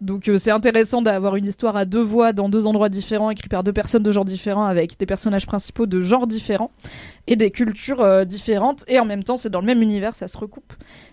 Donc 0.00 0.28
euh, 0.28 0.38
c'est 0.38 0.50
intéressant 0.50 1.02
d'avoir 1.02 1.36
une 1.36 1.46
histoire 1.46 1.76
à 1.76 1.84
deux 1.84 2.00
voix 2.02 2.32
dans 2.32 2.48
deux 2.48 2.66
endroits 2.66 2.88
différents, 2.88 3.30
écrite 3.30 3.50
par 3.50 3.64
deux 3.64 3.72
personnes 3.72 4.02
de 4.02 4.12
genres 4.12 4.24
différents, 4.24 4.64
avec 4.64 4.98
des 4.98 5.06
personnages 5.06 5.46
principaux 5.46 5.86
de 5.86 6.00
genres 6.00 6.26
différents 6.26 6.70
et 7.26 7.36
des 7.36 7.50
cultures 7.50 8.00
euh, 8.00 8.24
différentes. 8.24 8.84
Et 8.88 8.98
en 8.98 9.04
même 9.04 9.24
temps, 9.24 9.36
c'est 9.36 9.50
dans 9.50 9.60
le 9.60 9.66
même 9.66 9.82
univers, 9.82 10.14
ça 10.14 10.28
se 10.28 10.38
recoupe. 10.38 10.72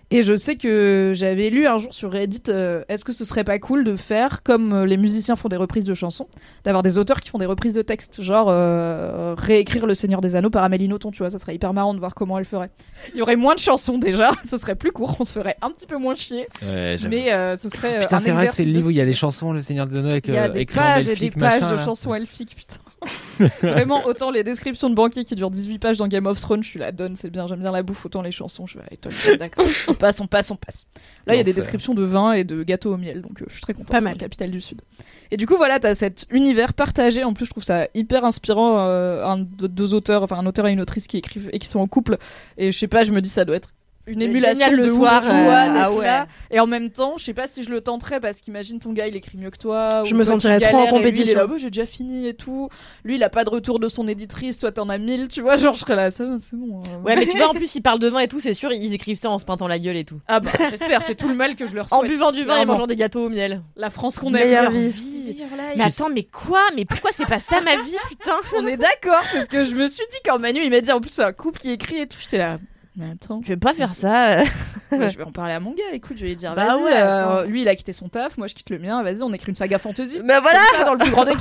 Et 0.10 0.24
je 0.24 0.38
sais 0.38 0.56
que 0.56 1.12
j'avais 1.14 1.50
lu 1.50 1.68
un 1.68 1.78
jour 1.78 1.94
sur 1.94 2.14
Reddit, 2.14 2.44
euh, 2.48 2.82
est-ce 2.88 3.04
que 3.04 3.12
ce 3.12 3.26
serait 3.26 3.44
pas 3.44 3.60
cool 3.60 3.84
de 3.84 3.98
faire 3.98 4.42
comme 4.42 4.72
euh, 4.72 4.86
les 4.86 4.96
musiciens 4.96 5.36
font 5.36 5.50
des 5.50 5.58
reprises 5.58 5.84
de 5.84 5.94
chansons, 5.94 6.28
d'avoir 6.64 6.82
des 6.82 6.98
auteurs 6.98 7.20
qui 7.20 7.30
font 7.30 7.38
des 7.40 7.46
reprises 7.46 7.74
de 7.74 7.82
textes, 7.82 8.22
genre 8.22 8.48
euh, 8.50 9.36
réécrire 9.38 9.86
Le 9.86 9.94
Seigneur 9.94 10.22
des 10.22 10.38
Anneaux 10.38 10.50
par 10.50 10.64
Amélie 10.64 10.88
Nothomb, 10.88 11.12
tu 11.12 11.18
vois, 11.20 11.30
ça 11.30 11.38
serait 11.38 11.56
hyper 11.56 11.74
marrant 11.74 11.94
de 11.94 12.00
voir 12.00 12.16
comment 12.16 12.40
elle 12.40 12.46
ferait. 12.46 12.70
Il 13.14 13.20
y 13.20 13.22
aurait 13.22 13.36
moins 13.36 13.56
de 13.56 13.60
chansons 13.60 13.98
déjà, 13.98 14.32
ce 14.46 14.56
serait 14.56 14.76
plus 14.76 14.94
court, 14.94 15.18
on 15.20 15.26
se 15.26 15.34
ferait 15.34 15.58
un 15.62 15.72
petit 15.72 15.86
peu 15.86 15.98
moins 15.98 16.16
chier, 16.16 16.48
mais 16.62 17.34
euh, 17.34 17.58
ce 17.58 17.68
serait 17.68 18.00
Putain, 18.00 18.20
c'est 18.20 18.32
vrai 18.32 18.48
que 18.48 18.54
c'est 18.54 18.64
le 18.64 18.72
livre 18.72 18.88
où 18.88 18.92
il 18.92 18.98
y 18.98 19.02
a 19.02 19.06
les 19.06 19.12
chansons, 19.12 19.52
le 19.52 19.62
Seigneur 19.62 19.88
des 19.88 19.98
Anneaux 19.98 20.12
avec 20.12 20.28
Il 20.30 20.36
y 20.36 20.38
a 20.38 20.48
des 20.48 20.66
pages 20.66 21.10
et 21.10 21.16
des 21.16 21.32
pages 21.32 21.62
machin, 21.62 21.72
de 21.72 21.76
là. 21.76 21.84
chansons 21.84 22.14
elfiques, 22.14 22.56
putain. 22.56 22.78
Vraiment, 23.62 24.06
autant 24.06 24.32
les 24.32 24.44
descriptions 24.44 24.90
de 24.90 24.96
banquiers 24.96 25.24
qui 25.24 25.36
durent 25.36 25.52
18 25.52 25.80
pages 25.80 25.98
dans 25.98 26.08
Game 26.08 26.26
of 26.26 26.40
Thrones, 26.40 26.64
je 26.64 26.70
suis 26.70 26.80
la 26.80 26.92
donne, 26.92 27.16
c'est 27.16 27.30
bien, 27.30 27.46
j'aime 27.46 27.60
bien 27.60 27.72
la 27.72 27.84
bouffe, 27.84 28.06
autant 28.06 28.22
les 28.22 28.32
chansons, 28.32 28.66
je 28.66 28.80
vais 28.80 29.38
d'accord. 29.38 29.66
on 29.88 29.94
passe, 29.94 30.20
on 30.20 30.28
passe, 30.28 30.50
on 30.52 30.56
passe. 30.56 30.86
Là, 31.26 31.36
il 31.36 31.38
y 31.38 31.42
a 31.42 31.44
des 31.44 31.54
descriptions 31.54 31.94
de 31.94 32.04
vin 32.04 32.34
et 32.34 32.44
de 32.44 32.64
gâteaux 32.64 32.94
au 32.94 32.98
miel, 32.98 33.22
donc 33.22 33.42
euh, 33.42 33.46
je 33.48 33.54
suis 33.54 33.62
très 33.62 33.74
contente. 33.74 33.92
Pas 33.92 34.02
mal. 34.02 34.18
Capitale 34.18 34.52
du 34.52 34.62
Sud. 34.62 34.82
Et 35.30 35.38
du 35.38 35.46
coup, 35.46 35.58
voilà, 35.58 35.80
t'as 35.80 35.94
cet 35.94 36.26
univers 36.32 36.74
partagé. 36.74 37.24
En 37.24 37.34
plus, 37.34 37.46
je 37.46 37.52
trouve 37.52 37.64
ça 37.64 37.88
hyper 37.94 38.26
inspirant. 38.26 38.80
euh, 38.80 39.24
un, 39.26 39.38
deux, 39.38 39.68
deux 39.68 39.94
auteurs, 39.94 40.24
enfin 40.24 40.38
un 40.38 40.46
auteur 40.46 40.68
et 40.68 40.72
une 40.72 40.82
autrice 40.82 41.08
qui 41.08 41.18
écrivent 41.18 41.50
et 41.54 41.60
qui 41.60 41.68
sont 41.68 41.80
en 41.80 41.88
couple. 41.88 42.18
Et 42.58 42.72
je 42.72 42.78
sais 42.78 42.88
pas, 42.88 43.04
je 43.04 43.12
me 43.12 43.22
dis 43.22 43.30
ça 43.30 43.46
doit 43.46 43.56
être 43.56 43.70
une 44.08 44.22
émulation 44.22 44.72
le 44.72 44.84
de 44.84 44.88
soir, 44.90 45.24
euh, 45.26 45.50
ah 45.52 45.92
ouais. 45.92 46.24
Et 46.52 46.60
en 46.60 46.68
même 46.68 46.90
temps, 46.90 47.16
je 47.18 47.26
sais 47.26 47.34
pas 47.34 47.48
si 47.48 47.64
je 47.64 47.70
le 47.70 47.82
tenterais 47.82 48.20
parce 48.20 48.42
qu'imagine 48.42 48.80
ton 48.80 48.94
gars, 48.94 49.08
il 49.08 49.16
écrit 49.16 49.38
mieux 49.38 49.50
que 49.52 49.58
toi. 49.58 50.04
Je 50.06 50.14
ou 50.16 50.18
me 50.18 50.24
sentirais 50.24 50.60
trop 50.60 50.78
en 50.78 50.80
lui, 50.80 50.86
il 50.86 50.88
est 50.88 50.98
compétition. 50.98 51.38
là, 51.40 51.46
Oh, 51.50 51.58
j'ai 51.58 51.70
déjà 51.70 51.86
fini 51.86 52.28
et 52.28 52.34
tout. 52.34 52.70
Lui, 53.04 53.16
il 53.16 53.24
a 53.24 53.30
pas 53.30 53.44
de 53.44 53.50
retour 53.50 53.80
de 53.80 53.88
son 53.88 54.08
éditrice. 54.08 54.58
Toi, 54.60 54.72
t'en 54.72 54.90
as 54.90 54.98
mille. 54.98 55.28
Tu 55.28 55.42
vois, 55.42 55.56
genre, 55.58 55.74
je 55.74 55.80
serais 55.80 55.96
là, 55.96 56.10
ça, 56.12 56.26
c'est 56.40 56.56
bon. 56.56 56.82
euh. 56.82 57.04
Ouais, 57.06 57.16
mais 57.16 57.26
tu 57.26 57.38
vois, 57.38 57.50
en 57.50 57.54
plus, 57.54 57.76
ils 57.76 57.82
parlent 57.82 58.00
de 58.00 58.08
vin 58.10 58.20
et 58.20 58.28
tout, 58.28 58.40
c'est 58.40 58.54
sûr, 58.54 58.72
ils 58.72 58.94
écrivent 58.94 59.18
ça 59.18 59.30
en 59.30 59.40
se 59.40 59.46
peintant 59.46 59.68
la 59.68 59.80
gueule 59.80 59.98
et 59.98 60.06
tout. 60.06 60.20
Ah 60.28 60.40
bah, 60.40 60.52
j'espère. 60.70 61.02
C'est 61.02 61.16
tout 61.16 61.28
le 61.28 61.36
mal 61.36 61.56
que 61.56 61.68
je 61.68 61.76
leur 61.76 61.92
En 61.92 62.00
souhaite. 62.00 62.12
buvant 62.12 62.32
du 62.32 62.44
vin 62.44 62.58
et 62.62 62.66
mangeant 62.66 62.88
des 62.88 62.96
gâteaux 62.96 63.26
au 63.26 63.30
miel. 63.30 63.62
La 63.76 63.90
France 63.90 64.18
qu'on 64.20 64.34
aime. 64.34 64.74
Vie. 64.74 65.14
Life. 65.28 65.44
Mais 65.76 65.84
attends, 65.84 66.10
mais 66.10 66.24
quoi? 66.24 66.62
Mais 66.76 66.86
pourquoi 66.86 67.12
c'est 67.14 67.26
pas 67.26 67.40
ça 67.40 67.60
ma 67.62 67.76
vie, 67.76 67.98
putain? 68.10 68.32
On 68.56 68.66
est 68.66 68.78
d'accord, 68.78 69.22
parce 69.34 69.48
que 69.50 69.66
je 69.66 69.76
me 69.76 69.86
suis 69.88 70.06
dit 70.12 70.18
quand 70.24 70.40
Manu 70.40 70.62
il 70.64 70.70
m'a 70.70 70.80
dit 70.80 70.92
en 70.92 71.02
plus 71.02 71.10
c'est 71.12 71.24
un 71.24 71.34
couple 71.34 71.60
qui 71.60 71.72
écrit 71.72 72.00
et 72.00 72.08
tout, 72.08 72.18
j'étais 72.22 72.38
là. 72.38 72.60
Mais 72.98 73.12
attends, 73.12 73.42
Je 73.44 73.50
vais 73.50 73.58
pas 73.58 73.76
faire 73.76 73.94
ça. 73.94 74.42
ouais, 74.92 75.10
je 75.10 75.18
vais 75.18 75.24
en 75.24 75.32
parler 75.32 75.54
à 75.54 75.60
mon 75.60 75.72
gars. 75.72 75.84
Écoute, 75.94 76.18
je 76.18 76.24
vais 76.24 76.30
lui 76.30 76.36
dire, 76.36 76.56
Bah 76.56 76.66
vas-y, 76.68 76.84
ouais, 76.84 76.92
euh, 76.96 77.46
lui 77.46 77.62
il 77.62 77.70
a 77.70 77.76
quitté 77.76 77.94
son 77.94 78.10
taf, 78.10 78.38
moi 78.38 78.48
je 78.48 78.56
quitte 78.56 78.72
le 78.72 78.80
mien. 78.80 79.04
Vas-y, 79.04 79.22
on 79.22 79.32
écrit 79.34 79.50
une 79.50 79.56
saga 79.56 79.78
fantasy. 79.78 80.20
Mais 80.24 80.40
voilà 80.40 80.60
ça, 80.76 80.84
dans 80.84 80.94
le 80.94 81.00
plus 81.00 81.12
grand 81.12 81.24
des. 81.26 81.34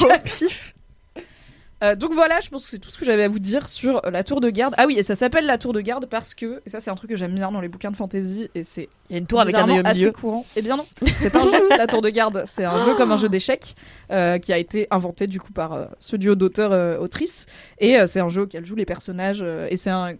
Euh, 1.85 1.95
donc 1.95 2.15
voilà, 2.15 2.41
je 2.41 2.49
pense 2.49 2.65
que 2.65 2.71
c'est 2.71 2.79
tout 2.79 2.89
ce 2.89 2.97
que 2.97 3.05
j'avais 3.05 3.25
à 3.25 3.29
vous 3.29 3.39
dire 3.39 3.69
sur 3.69 4.05
euh, 4.07 4.11
la 4.11 4.25
tour 4.25 4.41
de 4.41 4.49
garde. 4.49 4.75
Ah 4.79 4.87
oui, 4.87 4.99
et 4.99 5.03
ça 5.03 5.15
s'appelle 5.15 5.45
la 5.45 5.59
tour 5.59 5.75
de 5.75 5.81
garde 5.83 6.07
parce 6.07 6.35
que, 6.35 6.63
et 6.65 6.71
ça 6.71 6.81
c'est 6.81 6.91
un 6.91 6.95
truc 6.95 7.11
que 7.11 7.17
j'aime 7.17 7.35
bien 7.35 7.53
dans 7.53 7.61
les 7.61 7.69
bouquins 7.69 7.91
de 7.91 7.97
fantasy, 7.97 8.49
et 8.55 8.65
c'est 8.65 8.89
Il 9.11 9.13
y 9.13 9.17
a 9.17 9.19
une 9.19 9.27
tour 9.27 9.41
avec 9.41 9.55
un 9.57 9.69
œil 9.69 9.81
au 9.81 9.83
milieu. 9.83 10.09
assez 10.09 10.13
courant. 10.13 10.47
Eh 10.57 10.63
bien 10.63 10.79
non, 10.79 10.87
c'est 11.19 11.37
un 11.37 11.45
jeu, 11.45 11.69
la 11.77 11.87
tour 11.87 12.01
de 12.01 12.09
garde. 12.09 12.45
C'est 12.47 12.65
un 12.65 12.83
jeu 12.87 12.95
comme 12.95 13.13
un 13.13 13.19
jeu 13.19 13.29
d'échecs 13.29 13.77
euh, 14.11 14.39
qui 14.39 14.55
a 14.55 14.59
été 14.59 14.87
inventé 14.91 15.27
du 15.27 15.39
coup 15.39 15.53
par 15.53 15.75
euh, 15.75 15.85
ce 15.99 16.17
duo 16.17 16.35
d'auteurs-autrices. 16.35 17.45
et 17.79 17.99
euh, 17.99 18.07
c'est 18.07 18.21
un 18.21 18.31
jeu 18.31 18.43
auquel 18.43 18.65
jouent 18.65 18.75
les 18.75 18.87
personnages. 18.87 19.43
et 19.43 19.77
c'est 19.77 19.91
un. 19.91 20.15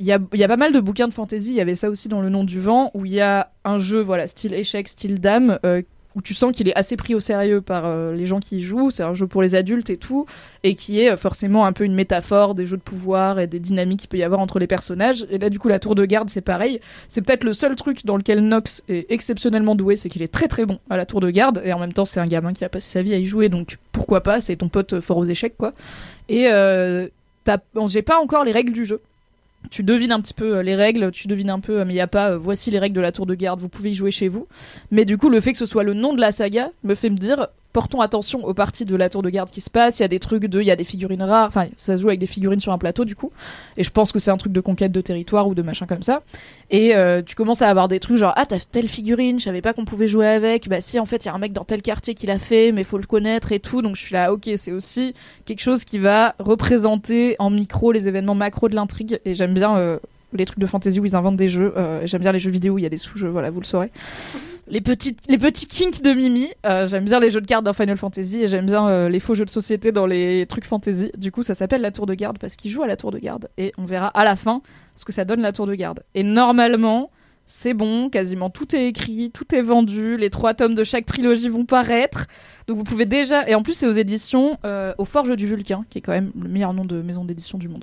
Il 0.00 0.06
y, 0.06 0.12
a, 0.12 0.48
pas 0.48 0.56
mal 0.56 0.72
de 0.72 0.80
bouquins 0.80 1.08
de 1.08 1.12
fantasy, 1.12 1.50
il 1.50 1.56
y 1.56 1.60
avait 1.60 1.74
ça 1.74 1.90
aussi 1.90 2.08
dans 2.08 2.22
Le 2.22 2.30
Nom 2.30 2.42
du 2.42 2.58
Vent, 2.58 2.90
où 2.94 3.04
il 3.04 3.12
y 3.12 3.20
a 3.20 3.50
un 3.66 3.76
jeu, 3.76 4.00
voilà, 4.00 4.26
style 4.26 4.54
échec, 4.54 4.88
style 4.88 5.20
dame, 5.20 5.58
euh, 5.66 5.82
où 6.16 6.22
tu 6.22 6.32
sens 6.32 6.56
qu'il 6.56 6.68
est 6.68 6.74
assez 6.74 6.96
pris 6.96 7.14
au 7.14 7.20
sérieux 7.20 7.60
par 7.60 7.84
euh, 7.84 8.14
les 8.14 8.24
gens 8.24 8.40
qui 8.40 8.58
y 8.58 8.62
jouent. 8.62 8.90
C'est 8.90 9.02
un 9.02 9.12
jeu 9.12 9.26
pour 9.26 9.42
les 9.42 9.54
adultes 9.54 9.90
et 9.90 9.98
tout, 9.98 10.24
et 10.62 10.74
qui 10.74 11.00
est 11.00 11.10
euh, 11.10 11.18
forcément 11.18 11.66
un 11.66 11.74
peu 11.74 11.84
une 11.84 11.92
métaphore 11.94 12.54
des 12.54 12.66
jeux 12.66 12.78
de 12.78 12.82
pouvoir 12.82 13.40
et 13.40 13.46
des 13.46 13.60
dynamiques 13.60 14.00
qu'il 14.00 14.08
peut 14.08 14.16
y 14.16 14.22
avoir 14.22 14.40
entre 14.40 14.58
les 14.58 14.66
personnages. 14.66 15.26
Et 15.28 15.36
là, 15.36 15.50
du 15.50 15.58
coup, 15.58 15.68
la 15.68 15.78
tour 15.78 15.94
de 15.94 16.06
garde, 16.06 16.30
c'est 16.30 16.40
pareil. 16.40 16.80
C'est 17.08 17.20
peut-être 17.20 17.44
le 17.44 17.52
seul 17.52 17.76
truc 17.76 18.06
dans 18.06 18.16
lequel 18.16 18.40
Nox 18.40 18.82
est 18.88 19.04
exceptionnellement 19.12 19.74
doué, 19.74 19.96
c'est 19.96 20.08
qu'il 20.08 20.22
est 20.22 20.32
très 20.32 20.48
très 20.48 20.64
bon 20.64 20.78
à 20.88 20.96
la 20.96 21.04
tour 21.04 21.20
de 21.20 21.28
garde, 21.28 21.60
et 21.62 21.74
en 21.74 21.78
même 21.78 21.92
temps, 21.92 22.06
c'est 22.06 22.20
un 22.20 22.26
gamin 22.26 22.54
qui 22.54 22.64
a 22.64 22.70
passé 22.70 22.90
sa 22.90 23.02
vie 23.02 23.12
à 23.12 23.18
y 23.18 23.26
jouer, 23.26 23.50
donc 23.50 23.76
pourquoi 23.92 24.22
pas, 24.22 24.40
c'est 24.40 24.56
ton 24.56 24.70
pote 24.70 25.00
fort 25.00 25.18
aux 25.18 25.26
échecs, 25.26 25.58
quoi. 25.58 25.74
Et 26.30 26.46
euh, 26.46 27.06
j'ai 27.88 28.02
pas 28.02 28.18
encore 28.18 28.44
les 28.44 28.52
règles 28.52 28.72
du 28.72 28.86
jeu. 28.86 29.02
Tu 29.70 29.82
devines 29.82 30.12
un 30.12 30.20
petit 30.20 30.34
peu 30.34 30.56
euh, 30.56 30.62
les 30.62 30.74
règles, 30.74 31.10
tu 31.10 31.28
devines 31.28 31.50
un 31.50 31.60
peu, 31.60 31.80
euh, 31.80 31.84
mais 31.84 31.92
il 31.92 31.96
n'y 31.96 32.00
a 32.00 32.06
pas, 32.06 32.30
euh, 32.30 32.38
voici 32.38 32.70
les 32.70 32.78
règles 32.78 32.96
de 32.96 33.00
la 33.00 33.12
tour 33.12 33.26
de 33.26 33.34
garde, 33.34 33.60
vous 33.60 33.68
pouvez 33.68 33.90
y 33.90 33.94
jouer 33.94 34.10
chez 34.10 34.28
vous. 34.28 34.48
Mais 34.90 35.04
du 35.04 35.18
coup, 35.18 35.28
le 35.28 35.40
fait 35.40 35.52
que 35.52 35.58
ce 35.58 35.66
soit 35.66 35.84
le 35.84 35.94
nom 35.94 36.14
de 36.14 36.20
la 36.20 36.32
saga 36.32 36.70
me 36.82 36.94
fait 36.94 37.10
me 37.10 37.16
dire, 37.16 37.48
portons 37.72 38.00
attention 38.00 38.44
aux 38.44 38.54
parties 38.54 38.84
de 38.84 38.96
la 38.96 39.08
tour 39.08 39.22
de 39.22 39.30
garde 39.30 39.50
qui 39.50 39.60
se 39.60 39.70
passent. 39.70 39.98
Il 39.98 40.02
y 40.02 40.04
a 40.04 40.08
des 40.08 40.18
trucs 40.18 40.46
de, 40.46 40.60
il 40.60 40.66
y 40.66 40.70
a 40.70 40.76
des 40.76 40.84
figurines 40.84 41.22
rares, 41.22 41.48
enfin, 41.48 41.66
ça 41.76 41.96
se 41.96 42.02
joue 42.02 42.08
avec 42.08 42.20
des 42.20 42.26
figurines 42.26 42.60
sur 42.60 42.72
un 42.72 42.78
plateau, 42.78 43.04
du 43.04 43.14
coup. 43.14 43.30
Et 43.76 43.84
je 43.84 43.90
pense 43.90 44.12
que 44.12 44.18
c'est 44.18 44.30
un 44.30 44.36
truc 44.36 44.52
de 44.52 44.60
conquête 44.60 44.92
de 44.92 45.00
territoire 45.00 45.48
ou 45.48 45.54
de 45.54 45.62
machin 45.62 45.86
comme 45.86 46.02
ça. 46.02 46.22
Et 46.70 46.94
euh, 46.94 47.22
tu 47.22 47.34
commences 47.34 47.62
à 47.62 47.68
avoir 47.68 47.88
des 47.88 48.00
trucs 48.00 48.16
genre, 48.16 48.32
ah, 48.36 48.46
t'as 48.46 48.58
telle 48.58 48.88
figurine, 48.88 49.38
je 49.38 49.44
savais 49.44 49.62
pas 49.62 49.72
qu'on 49.72 49.84
pouvait 49.84 50.08
jouer 50.08 50.26
avec. 50.26 50.68
Bah 50.68 50.80
si, 50.80 50.98
en 50.98 51.06
fait, 51.06 51.24
il 51.24 51.28
y 51.28 51.30
a 51.30 51.34
un 51.34 51.38
mec 51.38 51.52
dans 51.52 51.64
tel 51.64 51.82
quartier 51.82 52.14
qui 52.14 52.26
l'a 52.26 52.38
fait, 52.38 52.72
mais 52.72 52.84
faut 52.84 52.98
le 52.98 53.06
connaître 53.06 53.52
et 53.52 53.60
tout. 53.60 53.82
Donc 53.82 53.96
je 53.96 54.02
suis 54.02 54.14
là, 54.14 54.32
ok, 54.32 54.50
c'est 54.56 54.72
aussi 54.72 55.14
quelque 55.44 55.62
chose 55.62 55.84
qui 55.84 55.98
va 55.98 56.34
représenter 56.38 57.36
en 57.38 57.50
micro 57.50 57.92
les 57.92 58.08
événements 58.08 58.34
macro 58.34 58.68
de 58.68 58.74
l'intrigue. 58.74 59.20
Et 59.24 59.34
j'aime 59.34 59.54
bien 59.54 59.76
euh, 59.76 59.98
les 60.32 60.46
trucs 60.46 60.58
de 60.58 60.66
fantasy 60.66 61.00
où 61.00 61.04
ils 61.04 61.16
inventent 61.16 61.36
des 61.36 61.48
jeux. 61.48 61.72
Euh, 61.76 62.02
j'aime 62.04 62.22
bien 62.22 62.32
les 62.32 62.38
jeux 62.38 62.50
vidéo 62.50 62.74
où 62.74 62.78
il 62.78 62.82
y 62.82 62.86
a 62.86 62.90
des 62.90 62.96
sous-jeux, 62.96 63.28
voilà, 63.28 63.50
vous 63.50 63.60
le 63.60 63.66
saurez. 63.66 63.90
Les 64.70 64.80
petits, 64.80 65.16
les 65.28 65.36
petits 65.36 65.66
kinks 65.66 66.00
de 66.00 66.12
Mimi. 66.12 66.48
Euh, 66.64 66.86
j'aime 66.86 67.04
bien 67.04 67.18
les 67.18 67.30
jeux 67.30 67.40
de 67.40 67.46
cartes 67.46 67.64
dans 67.64 67.72
Final 67.72 67.96
Fantasy 67.96 68.42
et 68.42 68.46
j'aime 68.46 68.66
bien 68.66 68.88
euh, 68.88 69.08
les 69.08 69.18
faux 69.18 69.34
jeux 69.34 69.44
de 69.44 69.50
société 69.50 69.90
dans 69.90 70.06
les 70.06 70.46
trucs 70.46 70.64
fantasy. 70.64 71.10
Du 71.18 71.32
coup, 71.32 71.42
ça 71.42 71.54
s'appelle 71.54 71.80
la 71.80 71.90
tour 71.90 72.06
de 72.06 72.14
garde 72.14 72.38
parce 72.38 72.54
qu'ils 72.54 72.70
jouent 72.70 72.84
à 72.84 72.86
la 72.86 72.96
tour 72.96 73.10
de 73.10 73.18
garde 73.18 73.48
et 73.58 73.72
on 73.78 73.84
verra 73.84 74.06
à 74.06 74.22
la 74.22 74.36
fin 74.36 74.62
ce 74.94 75.04
que 75.04 75.10
ça 75.10 75.24
donne 75.24 75.40
la 75.40 75.50
tour 75.50 75.66
de 75.66 75.74
garde. 75.74 76.04
Et 76.14 76.22
normalement, 76.22 77.10
c'est 77.46 77.74
bon, 77.74 78.10
quasiment 78.10 78.48
tout 78.48 78.76
est 78.76 78.86
écrit, 78.86 79.32
tout 79.32 79.52
est 79.56 79.60
vendu, 79.60 80.16
les 80.16 80.30
trois 80.30 80.54
tomes 80.54 80.76
de 80.76 80.84
chaque 80.84 81.04
trilogie 81.04 81.48
vont 81.48 81.64
paraître. 81.64 82.28
Donc 82.68 82.76
vous 82.76 82.84
pouvez 82.84 83.06
déjà, 83.06 83.48
et 83.48 83.56
en 83.56 83.64
plus 83.64 83.74
c'est 83.74 83.88
aux 83.88 83.90
éditions 83.90 84.56
euh, 84.64 84.94
Aux 84.98 85.04
Forges 85.04 85.34
du 85.34 85.48
Vulcain, 85.48 85.84
qui 85.90 85.98
est 85.98 86.00
quand 86.00 86.12
même 86.12 86.30
le 86.40 86.48
meilleur 86.48 86.74
nom 86.74 86.84
de 86.84 87.02
maison 87.02 87.24
d'édition 87.24 87.58
du 87.58 87.68
monde. 87.68 87.82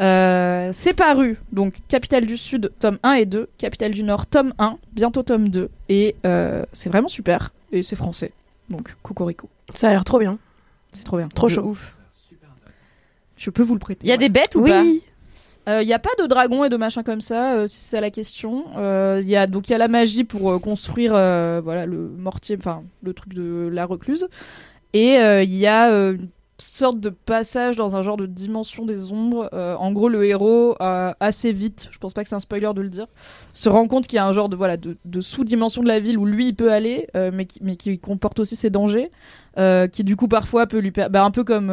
Euh, 0.00 0.70
c'est 0.72 0.94
paru, 0.94 1.38
donc 1.52 1.74
Capitale 1.88 2.24
du 2.24 2.36
Sud, 2.36 2.72
tome 2.78 2.98
1 3.02 3.12
et 3.14 3.26
2, 3.26 3.48
Capitale 3.58 3.92
du 3.92 4.02
Nord, 4.02 4.26
tome 4.26 4.54
1, 4.58 4.78
bientôt 4.92 5.22
tome 5.22 5.48
2, 5.50 5.68
et 5.90 6.16
euh, 6.24 6.64
c'est 6.72 6.88
vraiment 6.88 7.08
super, 7.08 7.52
et 7.70 7.82
c'est 7.82 7.96
français. 7.96 8.32
Donc, 8.70 8.96
cocorico. 9.02 9.48
Ça 9.74 9.88
a 9.88 9.92
l'air 9.92 10.04
trop 10.04 10.18
bien. 10.18 10.38
C'est 10.92 11.04
trop 11.04 11.18
bien. 11.18 11.28
Trop 11.28 11.48
De 11.48 11.52
chaud. 11.52 11.62
Ouf. 11.62 11.94
Je 13.36 13.50
peux 13.50 13.62
vous 13.62 13.74
le 13.74 13.80
prêter. 13.80 14.06
Il 14.06 14.10
y 14.10 14.12
a 14.12 14.16
des 14.16 14.28
bêtes 14.28 14.54
ou 14.54 14.62
oui. 14.62 14.70
pas? 14.70 14.84
Il 15.82 15.86
n'y 15.86 15.92
a 15.92 15.98
pas 15.98 16.10
de 16.18 16.26
dragon 16.26 16.64
et 16.64 16.68
de 16.68 16.76
machin 16.76 17.02
comme 17.04 17.20
ça, 17.20 17.54
euh, 17.54 17.66
si 17.68 17.76
c'est 17.76 18.00
la 18.00 18.10
question. 18.10 18.64
Euh, 18.76 19.22
y 19.24 19.36
a, 19.36 19.46
donc 19.46 19.68
il 19.68 19.72
y 19.72 19.74
a 19.74 19.78
la 19.78 19.86
magie 19.86 20.24
pour 20.24 20.50
euh, 20.50 20.58
construire 20.58 21.12
euh, 21.14 21.60
voilà, 21.62 21.86
le 21.86 22.08
mortier, 22.08 22.56
enfin 22.58 22.82
le 23.04 23.12
truc 23.12 23.34
de 23.34 23.68
la 23.72 23.86
recluse. 23.86 24.26
Et 24.94 25.14
il 25.14 25.54
y 25.54 25.66
a 25.68 25.90
euh, 25.90 26.14
une 26.14 26.28
sorte 26.60 27.00
de 27.00 27.10
passage 27.10 27.76
dans 27.76 27.96
un 27.96 28.02
genre 28.02 28.16
de 28.16 28.26
dimension 28.26 28.84
des 28.84 29.12
ombres. 29.12 29.48
Euh, 29.52 29.74
en 29.76 29.92
gros, 29.92 30.08
le 30.08 30.24
héros, 30.24 30.76
euh, 30.80 31.12
assez 31.20 31.52
vite, 31.52 31.88
je 31.90 31.98
pense 31.98 32.12
pas 32.12 32.22
que 32.22 32.28
c'est 32.28 32.34
un 32.34 32.40
spoiler 32.40 32.70
de 32.74 32.82
le 32.82 32.88
dire, 32.88 33.06
se 33.52 33.68
rend 33.68 33.86
compte 33.88 34.06
qu'il 34.06 34.16
y 34.16 34.18
a 34.18 34.26
un 34.26 34.32
genre 34.32 34.48
de, 34.48 34.56
voilà, 34.56 34.76
de, 34.76 35.20
sous-dimension 35.20 35.82
de 35.82 35.88
la 35.88 36.00
ville 36.00 36.18
où 36.18 36.26
lui 36.26 36.48
il 36.48 36.54
peut 36.54 36.72
aller, 36.72 37.08
euh, 37.16 37.30
mais, 37.32 37.46
qui, 37.46 37.58
mais 37.62 37.76
qui 37.76 37.98
comporte 37.98 38.40
aussi 38.40 38.56
ses 38.56 38.70
dangers. 38.70 39.10
qui 39.92 40.04
du 40.04 40.16
coup 40.16 40.28
parfois 40.28 40.66
peut 40.66 40.78
lui 40.78 40.90
bah, 40.90 41.24
un 41.24 41.30
peu 41.30 41.44
comme 41.44 41.72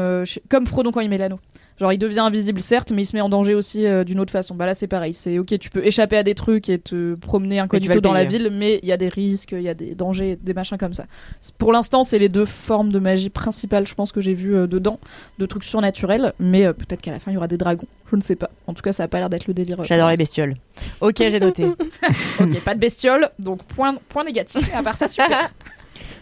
comme 0.49 0.67
Frodon 0.67 0.91
quand 0.91 0.99
il 1.01 1.09
met 1.09 1.17
l'anneau 1.17 1.39
Genre 1.79 1.93
il 1.93 1.97
devient 1.97 2.19
invisible 2.19 2.59
certes, 2.59 2.91
mais 2.91 3.03
il 3.03 3.05
se 3.05 3.15
met 3.15 3.21
en 3.21 3.29
danger 3.29 3.53
aussi 3.53 3.85
euh, 3.85 4.03
d'une 4.03 4.19
autre 4.19 4.31
façon. 4.31 4.55
Bah 4.55 4.65
là 4.65 4.73
c'est 4.73 4.87
pareil, 4.87 5.13
c'est 5.13 5.37
ok, 5.37 5.59
tu 5.59 5.69
peux 5.69 5.85
échapper 5.85 6.17
à 6.17 6.23
des 6.23 6.33
trucs 6.33 6.69
et 6.69 6.79
te 6.79 7.15
promener 7.15 7.59
incognito 7.59 8.01
dans 8.01 8.13
la 8.13 8.23
ville, 8.23 8.49
mais 8.51 8.79
il 8.81 8.89
y 8.89 8.91
a 8.91 8.97
des 8.97 9.09
risques, 9.09 9.51
il 9.51 9.61
y 9.61 9.69
a 9.69 9.75
des 9.75 9.93
dangers, 9.93 10.37
des 10.41 10.53
machins 10.53 10.77
comme 10.77 10.93
ça. 10.93 11.05
Pour 11.57 11.71
l'instant, 11.71 12.03
c'est 12.03 12.19
les 12.19 12.29
deux 12.29 12.45
formes 12.45 12.91
de 12.91 12.99
magie 12.99 13.29
principales, 13.29 13.85
je 13.85 13.93
pense 13.93 14.11
que 14.11 14.21
j'ai 14.21 14.33
vu 14.33 14.55
euh, 14.55 14.65
dedans, 14.67 14.99
de 15.37 15.45
trucs 15.45 15.63
surnaturels, 15.63 16.33
mais 16.39 16.65
euh, 16.65 16.73
peut-être 16.73 17.01
qu'à 17.01 17.11
la 17.11 17.19
fin 17.19 17.29
il 17.31 17.35
y 17.35 17.37
aura 17.37 17.47
des 17.47 17.57
dragons, 17.57 17.87
je 18.11 18.15
ne 18.15 18.21
sais 18.21 18.35
pas. 18.35 18.49
En 18.65 18.73
tout 18.73 18.81
cas, 18.81 18.91
ça 18.91 19.03
a 19.03 19.07
pas 19.07 19.19
l'air 19.19 19.29
d'être 19.29 19.47
le 19.47 19.53
délire. 19.53 19.83
J'adore 19.83 20.09
les 20.09 20.17
bestioles. 20.17 20.55
Ok, 21.01 21.17
j'ai 21.19 21.39
noté. 21.39 21.65
ok, 22.39 22.59
pas 22.61 22.73
de 22.73 22.79
bestiole, 22.79 23.29
donc 23.37 23.63
point 23.63 23.95
point 24.09 24.23
négatif. 24.23 24.73
À 24.73 24.81
part 24.81 24.97
ça, 24.97 25.07
super. 25.07 25.51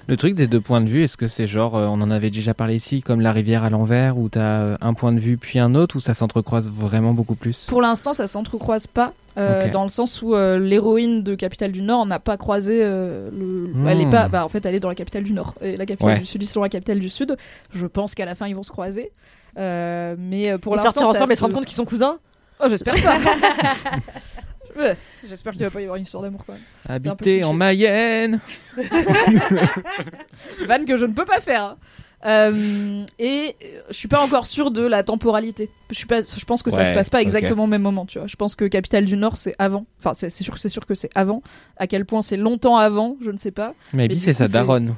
Le 0.07 0.17
truc 0.17 0.35
des 0.35 0.45
deux 0.47 0.61
points 0.61 0.81
de 0.81 0.89
vue, 0.89 1.03
est-ce 1.03 1.17
que 1.17 1.27
c'est 1.27 1.47
genre, 1.47 1.75
euh, 1.75 1.87
on 1.87 1.99
en 2.01 2.11
avait 2.11 2.29
déjà 2.29 2.53
parlé 2.53 2.75
ici, 2.75 3.01
comme 3.01 3.21
la 3.21 3.31
rivière 3.31 3.63
à 3.63 3.71
l'envers, 3.71 4.17
où 4.17 4.29
t'as 4.29 4.59
euh, 4.61 4.77
un 4.79 4.93
point 4.93 5.11
de 5.11 5.19
vue 5.19 5.37
puis 5.37 5.57
un 5.57 5.73
autre, 5.73 5.95
ou 5.95 5.99
ça 5.99 6.13
s'entrecroise 6.13 6.69
vraiment 6.69 7.13
beaucoup 7.13 7.33
plus? 7.33 7.65
Pour 7.67 7.81
l'instant, 7.81 8.13
ça 8.13 8.27
s'entrecroise 8.27 8.85
pas. 8.85 9.13
euh. 9.37 9.71
Dans 9.71 9.81
le 9.83 9.89
sens 9.89 10.21
où 10.21 10.35
euh, 10.35 10.59
l'héroïne 10.59 11.23
de 11.23 11.33
Capitale 11.33 11.71
du 11.71 11.81
Nord 11.81 12.05
n'a 12.05 12.19
pas 12.19 12.37
croisé 12.37 12.81
euh, 12.83 13.29
le. 13.31 13.71
Hmm. 13.73 13.87
Elle 13.87 14.01
est 14.01 14.09
pas. 14.09 14.27
Bah, 14.27 14.45
en 14.45 14.49
fait, 14.49 14.63
elle 14.67 14.75
est 14.75 14.79
dans 14.79 14.89
la 14.89 14.95
capitale 14.95 15.23
du 15.23 15.33
Nord. 15.33 15.55
Et 15.61 15.75
la 15.75 15.85
capitale 15.87 16.13
Ouais. 16.13 16.19
du 16.19 16.25
Sud, 16.25 16.43
ils 16.43 16.45
sont 16.45 16.59
dans 16.59 16.65
la 16.65 16.69
capitale 16.69 16.99
du 16.99 17.09
Sud. 17.09 17.35
Je 17.73 17.87
pense 17.87 18.13
qu'à 18.13 18.25
la 18.25 18.35
fin, 18.35 18.47
ils 18.47 18.55
vont 18.55 18.63
se 18.63 18.71
croiser. 18.71 19.11
Euh, 19.57 20.15
mais 20.19 20.55
pour 20.59 20.73
Ils 20.73 20.77
l'instant. 20.77 20.91
sortir 20.93 21.11
ça 21.13 21.17
ensemble 21.17 21.33
et 21.33 21.35
se- 21.35 21.41
rendre 21.41 21.53
compte 21.55 21.65
qu'ils 21.65 21.75
sont 21.75 21.85
cousins? 21.85 22.17
Oh, 22.63 22.65
j'espère 22.69 22.93
pas. 23.01 23.15
Ouais, 24.77 24.97
J'espère 25.27 25.53
qu'il 25.53 25.61
va 25.63 25.69
pas 25.71 25.79
y 25.79 25.83
avoir 25.83 25.95
une 25.97 26.03
histoire 26.03 26.21
d'amour 26.23 26.43
quand 26.45 26.53
même. 26.53 26.61
un 26.89 26.99
peu 26.99 27.09
Habiter 27.11 27.43
en 27.43 27.49
cliché. 27.51 27.57
Mayenne 27.57 28.39
Vanne 30.67 30.85
que 30.85 30.97
je 30.97 31.05
ne 31.05 31.13
peux 31.13 31.25
pas 31.25 31.41
faire. 31.41 31.63
hein. 31.63 31.77
Euh, 32.25 33.03
et 33.19 33.55
euh, 33.63 33.81
je 33.89 33.93
suis 33.93 34.07
pas 34.07 34.19
encore 34.19 34.47
sûre 34.47 34.71
de 34.71 34.81
la 34.81 35.03
temporalité. 35.03 35.69
Je 35.91 35.95
suis 35.95 36.07
pas, 36.07 36.21
je 36.21 36.45
pense 36.45 36.63
que 36.63 36.71
ça 36.71 36.77
Ouais, 36.77 36.85
se 36.89 36.93
passe 36.93 37.09
pas 37.09 37.19
ok. 37.19 37.23
exactement 37.23 37.65
au 37.65 37.67
même 37.67 37.83
moment, 37.83 38.05
tu 38.07 38.17
vois. 38.17 38.27
Je 38.27 38.35
pense 38.35 38.55
que 38.55 38.65
Capitale 38.65 39.05
du 39.05 39.15
Nord 39.15 39.37
c'est 39.37 39.53
avant. 39.59 39.85
Enfin, 39.99 40.13
c'est 40.15 40.31
c'est 40.31 40.43
sûr, 40.43 40.57
c'est 40.57 40.69
sûr 40.69 40.85
que 40.87 40.95
c'est 40.95 41.09
avant. 41.13 41.43
À 41.77 41.85
quel 41.85 42.03
point 42.05 42.23
c'est 42.23 42.37
longtemps 42.37 42.77
avant, 42.77 43.15
je 43.21 43.29
ne 43.29 43.37
sais 43.37 43.51
pas. 43.51 43.75
Maybe 43.93 44.13
du 44.15 44.19
c'est 44.19 44.31
coup, 44.31 44.37
sa 44.39 44.47
c'est- 44.47 44.53
daronne. 44.53 44.95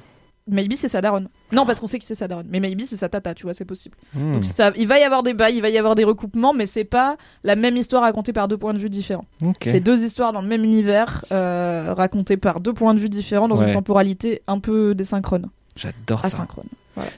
Maybe 0.50 0.74
c'est 0.76 0.88
sa 0.88 1.02
daronne. 1.02 1.28
Non, 1.52 1.66
parce 1.66 1.80
qu'on 1.80 1.88
sait 1.88 2.00
que 2.00 2.06
c'est 2.06 2.16
sa 2.16 2.28
daronne. 2.28 2.48
Mais 2.50 2.60
maybe 2.60 2.82
c'est 2.82 2.96
sa 2.98 3.10
tata, 3.10 3.34
tu 3.34 3.44
vois, 3.44 3.54
c'est 3.54 3.66
possible. 3.66 3.98
Donc 4.16 4.46
ça, 4.46 4.72
il 4.78 4.88
va 4.88 5.00
y 5.00 5.04
avoir 5.04 5.24
des 5.24 5.34
bails, 5.34 5.56
il 5.56 5.62
va 5.62 5.70
y 5.70 5.78
avoir 5.78 5.96
des 5.96 6.04
recoupements, 6.04 6.54
mais 6.54 6.66
c'est 6.66 6.84
pas 6.86 7.18
la 7.44 7.56
même 7.56 7.76
histoire 7.76 8.04
racontée 8.04 8.34
par 8.34 8.48
deux 8.48 8.58
points 8.58 8.74
de 8.74 8.80
vue 8.80 8.90
différents. 8.90 9.26
Ok. 9.46 9.58
C'est 9.66 9.80
deux 9.82 10.04
histoires 10.04 10.32
dans 10.34 10.42
le 10.42 10.48
même 10.48 10.64
univers, 10.64 11.26
euh, 11.32 11.94
racontées 11.96 12.38
par 12.38 12.60
deux 12.60 12.74
points 12.74 12.94
de 12.94 13.00
vue 13.00 13.10
différents 13.10 13.48
dans 13.48 13.58
Ouais. 13.58 13.68
une 13.68 13.74
temporalité 13.74 14.42
un 14.48 14.60
peu 14.60 14.96
désynchrone, 14.96 15.48
J'adore 15.76 16.22
ça. 16.22 16.28
asynchrone. 16.28 16.68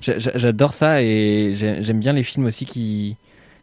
J'a- 0.01 0.17
j'a- 0.17 0.31
J'adore 0.35 0.73
ça 0.73 1.01
et 1.01 1.53
j'ai- 1.53 1.81
j'aime 1.83 1.99
bien 1.99 2.11
les 2.13 2.23
films 2.23 2.45
aussi 2.45 2.65
qui, 2.65 3.15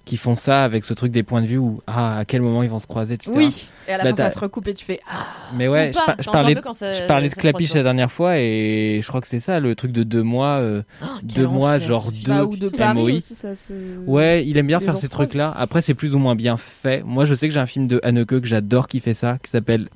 qui 0.07 0.17
font 0.17 0.35
ça 0.35 0.65
avec 0.65 0.85
ce 0.87 0.95
truc 0.95 1.13
des 1.13 1.23
points 1.23 1.43
de 1.43 1.47
vue 1.47 1.59
où 1.59 1.83
ah, 1.87 2.19
à 2.21 2.25
quel 2.25 2.41
moment 2.41 2.63
ils 2.63 2.71
vont 2.71 2.79
se 2.79 2.87
croiser, 2.87 3.15
etc. 3.15 3.33
Oui. 3.35 3.69
Et 3.89 3.93
à 3.93 3.99
la 3.99 4.05
Bah, 4.05 4.11
fin, 4.11 4.17
ça 4.17 4.31
se 4.31 4.39
recoupe 4.39 4.67
et 4.69 4.73
tu 4.75 4.85
fais 4.85 5.01
ah. 5.11 5.27
Mais 5.55 5.69
ouais, 5.69 5.91
Ou 5.91 5.93
je, 5.93 5.99
par- 5.99 6.17
parlais, 6.33 6.55
ça- 6.75 6.93
je 6.95 7.07
parlais 7.09 7.29
de 7.29 7.35
Clapiche 7.35 7.75
la 7.75 7.83
dernière 7.83 8.11
fois 8.13 8.39
et 8.39 9.01
je 9.03 9.07
crois 9.09 9.21
que 9.21 9.27
c'est 9.27 9.41
ça, 9.41 9.61
le 9.61 9.75
truc 9.75 9.91
de 9.93 10.05
deux 10.05 10.23
mois. 10.23 10.59
euh, 10.61 10.83
Oh, 11.03 11.07
deux 11.23 11.47
mois, 11.47 11.75
enfer. 11.75 11.89
genre 11.89 12.13
deux 12.13 12.33
Bah, 12.33 12.45
ou 12.45 12.57
de 12.57 12.69
Paris 12.69 12.95
MOI. 12.99 13.13
aussi, 13.17 13.35
ça 13.35 13.55
se. 13.55 13.73
Ouais, 14.07 14.47
il 14.47 14.57
aime 14.59 14.69
bien 14.69 14.79
les 14.79 14.85
faire 14.87 14.97
ces 14.97 15.09
trucs-là. 15.09 15.53
Après, 15.57 15.83
c'est 15.83 15.95
plus 15.95 16.15
ou 16.15 16.19
moins 16.19 16.37
bien 16.37 16.57
fait. 16.57 17.03
Moi, 17.05 17.25
je 17.27 17.35
sais 17.35 17.49
que 17.49 17.53
j'ai 17.55 17.61
un 17.61 17.67
film 17.67 17.87
de 17.89 18.01
Haneke 18.05 18.41
que 18.41 18.47
j'adore 18.47 18.87
qui 18.89 19.01
fait 19.01 19.13
ça, 19.15 19.39
qui 19.43 19.51
s'appelle. 19.51 19.89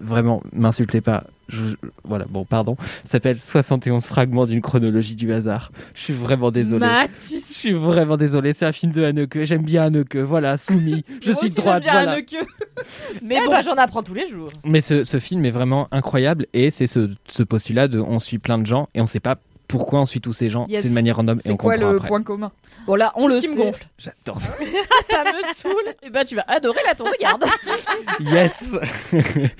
Vraiment, 0.00 0.42
m'insultez 0.52 1.00
pas. 1.00 1.24
Je- 1.48 1.74
Voilà, 2.04 2.24
bon, 2.28 2.44
pardon. 2.44 2.76
Ça 3.04 3.12
s'appelle 3.12 3.38
71 3.38 4.02
fragments 4.04 4.46
d'une 4.46 4.60
chronologie 4.62 5.14
du 5.14 5.32
hasard. 5.32 5.72
Je 5.94 6.00
suis 6.02 6.12
vraiment 6.12 6.50
désolé. 6.50 6.86
Je 7.20 7.36
suis 7.38 7.72
vraiment 7.72 8.16
désolé. 8.16 8.52
C'est 8.52 8.64
un 8.66 8.72
film 8.72 8.92
de 8.92 9.04
Haneke. 9.04 9.44
J'aime 9.44 9.62
bien 9.62 9.84
Haneke. 9.84 10.16
Voilà, 10.16 10.56
soumis. 10.56 11.04
Je 11.20 11.30
Moi 11.30 11.38
suis 11.40 11.46
aussi, 11.48 11.60
droite. 11.60 11.82
j'aime 11.84 11.92
bien 11.92 12.02
Voilà. 12.04 12.16
Mais 13.22 13.36
Eh 13.40 13.44
bon, 13.44 13.50
bah, 13.50 13.60
j'en 13.60 13.74
apprends 13.74 14.02
tous 14.02 14.14
les 14.14 14.26
jours. 14.28 14.48
Mais 14.64 14.80
ce, 14.80 15.04
ce 15.04 15.18
film 15.18 15.44
est 15.44 15.50
vraiment 15.50 15.86
incroyable 15.92 16.46
et 16.54 16.70
c'est 16.70 16.86
ce, 16.86 17.10
ce 17.28 17.42
postulat 17.42 17.88
de 17.88 17.98
on 18.00 18.18
suit 18.18 18.38
plein 18.38 18.58
de 18.58 18.66
gens 18.66 18.88
et 18.94 19.00
on 19.00 19.06
sait 19.06 19.20
pas 19.20 19.36
pourquoi 19.68 20.00
on 20.00 20.06
suit 20.06 20.20
tous 20.20 20.32
ces 20.32 20.50
gens. 20.50 20.66
Yes. 20.68 20.82
C'est 20.82 20.88
de 20.88 20.94
manière 20.94 21.16
random 21.16 21.38
et 21.38 21.42
c'est 21.42 21.50
on 21.52 21.56
quoi 21.56 21.74
comprend 21.74 21.90
le 21.90 21.96
après. 21.96 22.08
point 22.08 22.22
commun 22.22 22.52
Bon 22.86 22.94
là, 22.94 23.12
on 23.16 23.26
le 23.26 23.34
ce 23.40 23.46
qui 23.46 23.48
me 23.48 23.56
gonfle. 23.56 23.86
J'adore. 23.98 24.40
Ça 25.10 25.24
me 25.24 25.54
saoule. 25.54 25.94
Et 26.02 26.10
bah 26.10 26.24
tu 26.24 26.34
vas 26.36 26.44
adorer 26.48 26.80
la 26.86 26.94
tour 26.94 27.06
de 27.06 27.20
garde. 27.20 27.44
yes. 28.20 28.52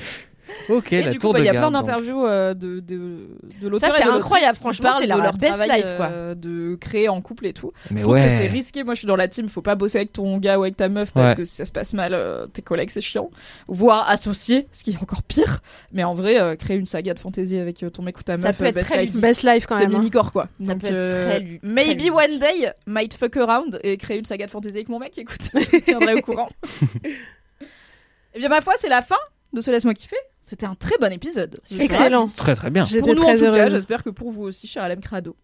ok, 0.69 0.93
Et 0.93 1.03
la 1.03 1.11
du 1.13 1.19
coup, 1.19 1.23
tour 1.23 1.33
bah, 1.33 1.39
de 1.41 1.45
il 1.45 1.47
y 1.47 1.51
a 1.51 1.53
garde. 1.55 1.71
plein 1.71 1.81
d'interviews 1.81 2.25
euh, 2.27 2.55
de, 2.55 2.81
de, 2.81 3.29
de 3.63 3.69
l'auteur 3.69 3.91
Ça, 3.93 3.97
c'est 3.99 4.05
incroyable, 4.09 4.57
franchement, 4.57 4.91
c'est 4.99 5.07
leur 5.07 5.19
leur 5.23 5.35
best 5.37 5.55
travail, 5.59 5.83
life, 5.83 5.97
quoi. 5.97 6.07
euh, 6.11 6.35
de 6.35 6.75
créer 6.77 7.09
en 7.09 7.21
couple 7.21 7.47
et 7.47 7.53
tout. 7.53 7.73
Mais 7.91 7.99
Je 7.99 8.03
trouve 8.05 8.17
que 8.17 8.21
ouais. 8.21 8.29
c'est 8.39 8.47
risqué. 8.47 8.85
Moi, 8.85 8.95
je 8.95 8.99
suis 9.01 9.07
dans 9.07 9.17
la 9.17 9.29
team. 9.29 9.49
Faut 9.49 9.63
pas 9.63 9.75
bosser 9.75 9.99
avec 9.99 10.13
ton 10.13 10.39
gars 10.39 10.59
ou 10.59 10.63
avec 10.63 10.77
ta 10.77 10.89
meuf 10.89 11.13
parce 11.13 11.31
Ouais. 11.31 11.37
que 11.37 11.45
si 11.45 11.55
ça 11.55 11.65
se 11.65 11.73
passe 11.73 11.93
mal, 11.93 12.13
euh, 12.15 12.47
tes 12.47 12.63
collègues, 12.63 12.91
c'est 12.91 13.01
chiant. 13.01 13.31
Voire 13.69 14.09
associé, 14.09 14.67
ce 14.73 14.85
qui 14.85 14.91
est 14.93 15.03
encore 15.03 15.23
pire. 15.23 15.61
Mais 15.93 16.05
en 16.05 16.15
vrai, 16.15 16.41
euh, 16.41 16.57
créer 16.57 16.77
une 16.77 16.87
saga 16.87 17.15
de 17.15 17.19
fantasy 17.21 17.59
avec 17.59 17.83
euh, 17.83 17.91
ton 17.91 18.03
mec 18.03 18.19
ou 18.19 18.23
ta 18.23 18.37
Ça 18.37 18.49
meuf, 18.49 18.59
peut 18.59 18.65
euh, 18.65 18.69
être 18.69 18.75
best 18.75 18.87
très 18.91 19.05
life. 19.05 19.21
Best 19.21 19.43
life 19.43 19.67
quand 19.67 19.77
c'est 19.77 19.87
même. 19.87 19.95
hein. 19.95 19.99
mimicore 19.99 20.33
quoi. 20.33 20.49
Ça 20.61 20.73
Donc, 20.73 20.81
peut 20.83 20.87
être 20.89 20.93
euh, 20.95 21.09
très 21.27 21.61
Maybe 21.63 22.11
one 22.11 22.39
day, 22.39 22.73
might 22.87 23.15
fuck 23.15 23.37
around 23.37 23.79
et 23.83 23.97
créer 23.97 24.19
une 24.19 24.25
saga 24.25 24.47
de 24.47 24.51
fantasy 24.51 24.75
avec 24.77 24.89
mon 24.89 24.99
mec. 24.99 25.17
Écoute, 25.19 25.51
je 25.55 25.79
te 25.79 25.85
tiendrai 25.85 26.15
au 26.15 26.21
courant. 26.21 26.49
Et 28.35 28.39
bien 28.39 28.49
ma 28.49 28.61
foi, 28.61 28.75
c'est 28.79 28.89
la 28.89 29.03
fin 29.03 29.15
de 29.53 29.61
ce 29.61 29.71
laisse-moi 29.71 29.95
kiffer. 29.95 30.17
C'était 30.47 30.67
un 30.67 30.75
très 30.75 30.99
bon 31.01 31.11
épisode. 31.11 31.59
Excellent. 31.81 32.29
Très 32.29 32.55
très 32.55 32.69
bien. 32.69 32.85
J'étais 32.85 33.01
Pour 33.01 33.15
nous, 33.15 33.23
en 33.23 33.25
très 33.25 33.37
tout 33.39 33.45
cas, 33.45 33.51
heureuse. 33.51 33.73
j'espère 33.73 34.05
que 34.05 34.11
pour 34.11 34.31
vous 34.31 34.43
aussi, 34.43 34.67
cher 34.67 34.83
Alem 34.83 35.01
Crado. 35.01 35.37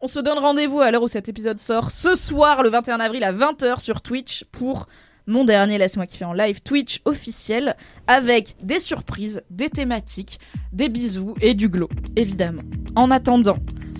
On 0.00 0.06
se 0.06 0.18
donne 0.18 0.38
rendez-vous 0.38 0.80
à 0.80 0.90
l'heure 0.90 1.02
où 1.02 1.08
cet 1.08 1.28
épisode 1.28 1.60
sort, 1.60 1.90
ce 1.90 2.14
soir, 2.14 2.62
le 2.62 2.70
21 2.70 2.98
avril 3.00 3.22
à 3.22 3.34
20h 3.34 3.80
sur 3.80 4.00
Twitch 4.00 4.44
pour 4.52 4.88
mon 5.26 5.44
dernier 5.44 5.76
Laisse-moi 5.76 6.06
kiffer 6.06 6.24
en 6.24 6.32
live 6.32 6.62
Twitch 6.62 7.00
officiel 7.04 7.76
avec 8.06 8.56
des 8.62 8.78
surprises, 8.80 9.42
des 9.50 9.68
thématiques, 9.68 10.40
des 10.72 10.88
bisous 10.88 11.34
et 11.42 11.52
du 11.52 11.68
glow, 11.68 11.88
évidemment. 12.16 12.62
En 12.94 13.10
attendant, 13.10 13.56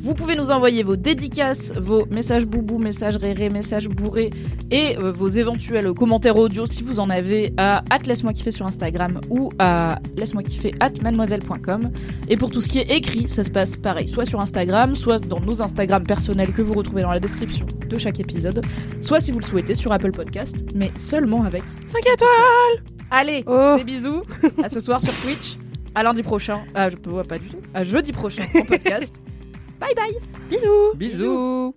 vous 0.07 0.15
pouvez 0.15 0.37
nous 0.37 0.53
envoyer 0.53 0.85
vos 0.85 0.95
dédicaces, 0.95 1.73
vos 1.77 2.07
messages 2.07 2.47
boubou, 2.47 2.79
messages 2.79 3.17
réré, 3.17 3.49
messages 3.49 3.89
bourrés 3.89 4.31
et 4.71 4.97
euh, 4.99 5.11
vos 5.11 5.27
éventuels 5.27 5.93
commentaires 5.95 6.37
audio 6.37 6.65
si 6.69 6.85
vous 6.85 7.01
en 7.01 7.11
avez 7.11 7.53
à 7.57 7.83
laisse-moi 8.07 8.33
kiffer 8.33 8.53
sur 8.53 8.67
Instagram 8.67 9.21
ou 9.31 9.51
à 9.59 9.99
laisse-moi 10.17 10.45
kiffer 10.45 10.71
at 10.79 10.93
mademoiselle.com. 11.03 11.91
Et 12.29 12.37
pour 12.37 12.53
tout 12.53 12.61
ce 12.61 12.69
qui 12.69 12.79
est 12.79 12.89
écrit, 12.97 13.27
ça 13.27 13.43
se 13.43 13.51
passe 13.51 13.75
pareil, 13.75 14.07
soit 14.07 14.25
sur 14.25 14.41
Instagram, 14.41 14.95
soit 14.95 15.19
dans 15.19 15.41
nos 15.41 15.61
Instagram 15.61 16.05
personnels 16.05 16.53
que 16.53 16.63
vous 16.63 16.75
retrouvez 16.75 17.03
dans 17.03 17.11
la 17.11 17.19
description 17.19 17.67
de 17.89 17.99
chaque 17.99 18.21
épisode, 18.21 18.65
soit 19.01 19.19
si 19.19 19.33
vous 19.33 19.41
le 19.41 19.45
souhaitez 19.45 19.75
sur 19.75 19.91
Apple 19.91 20.13
Podcast, 20.13 20.65
mais 20.73 20.93
seulement 20.99 21.43
avec 21.43 21.65
5 21.85 21.99
étoiles 21.99 22.85
Allez, 23.11 23.43
Oh 23.49 23.75
des 23.77 23.83
bisous, 23.83 24.23
à 24.63 24.69
ce 24.69 24.79
soir 24.79 25.01
sur 25.01 25.13
Twitch, 25.15 25.57
à 25.97 26.05
lundi 26.05 26.23
prochain, 26.23 26.61
ah 26.77 26.89
je 26.89 26.97
peux 26.97 27.11
pas 27.25 27.39
du 27.39 27.49
tout, 27.49 27.61
à 27.75 27.83
jeudi 27.83 28.13
prochain 28.13 28.45
en 28.55 28.63
podcast. 28.63 29.21
Bye 29.81 29.95
bye 29.95 30.13
Bisous 30.51 30.95
Bisous. 30.97 31.75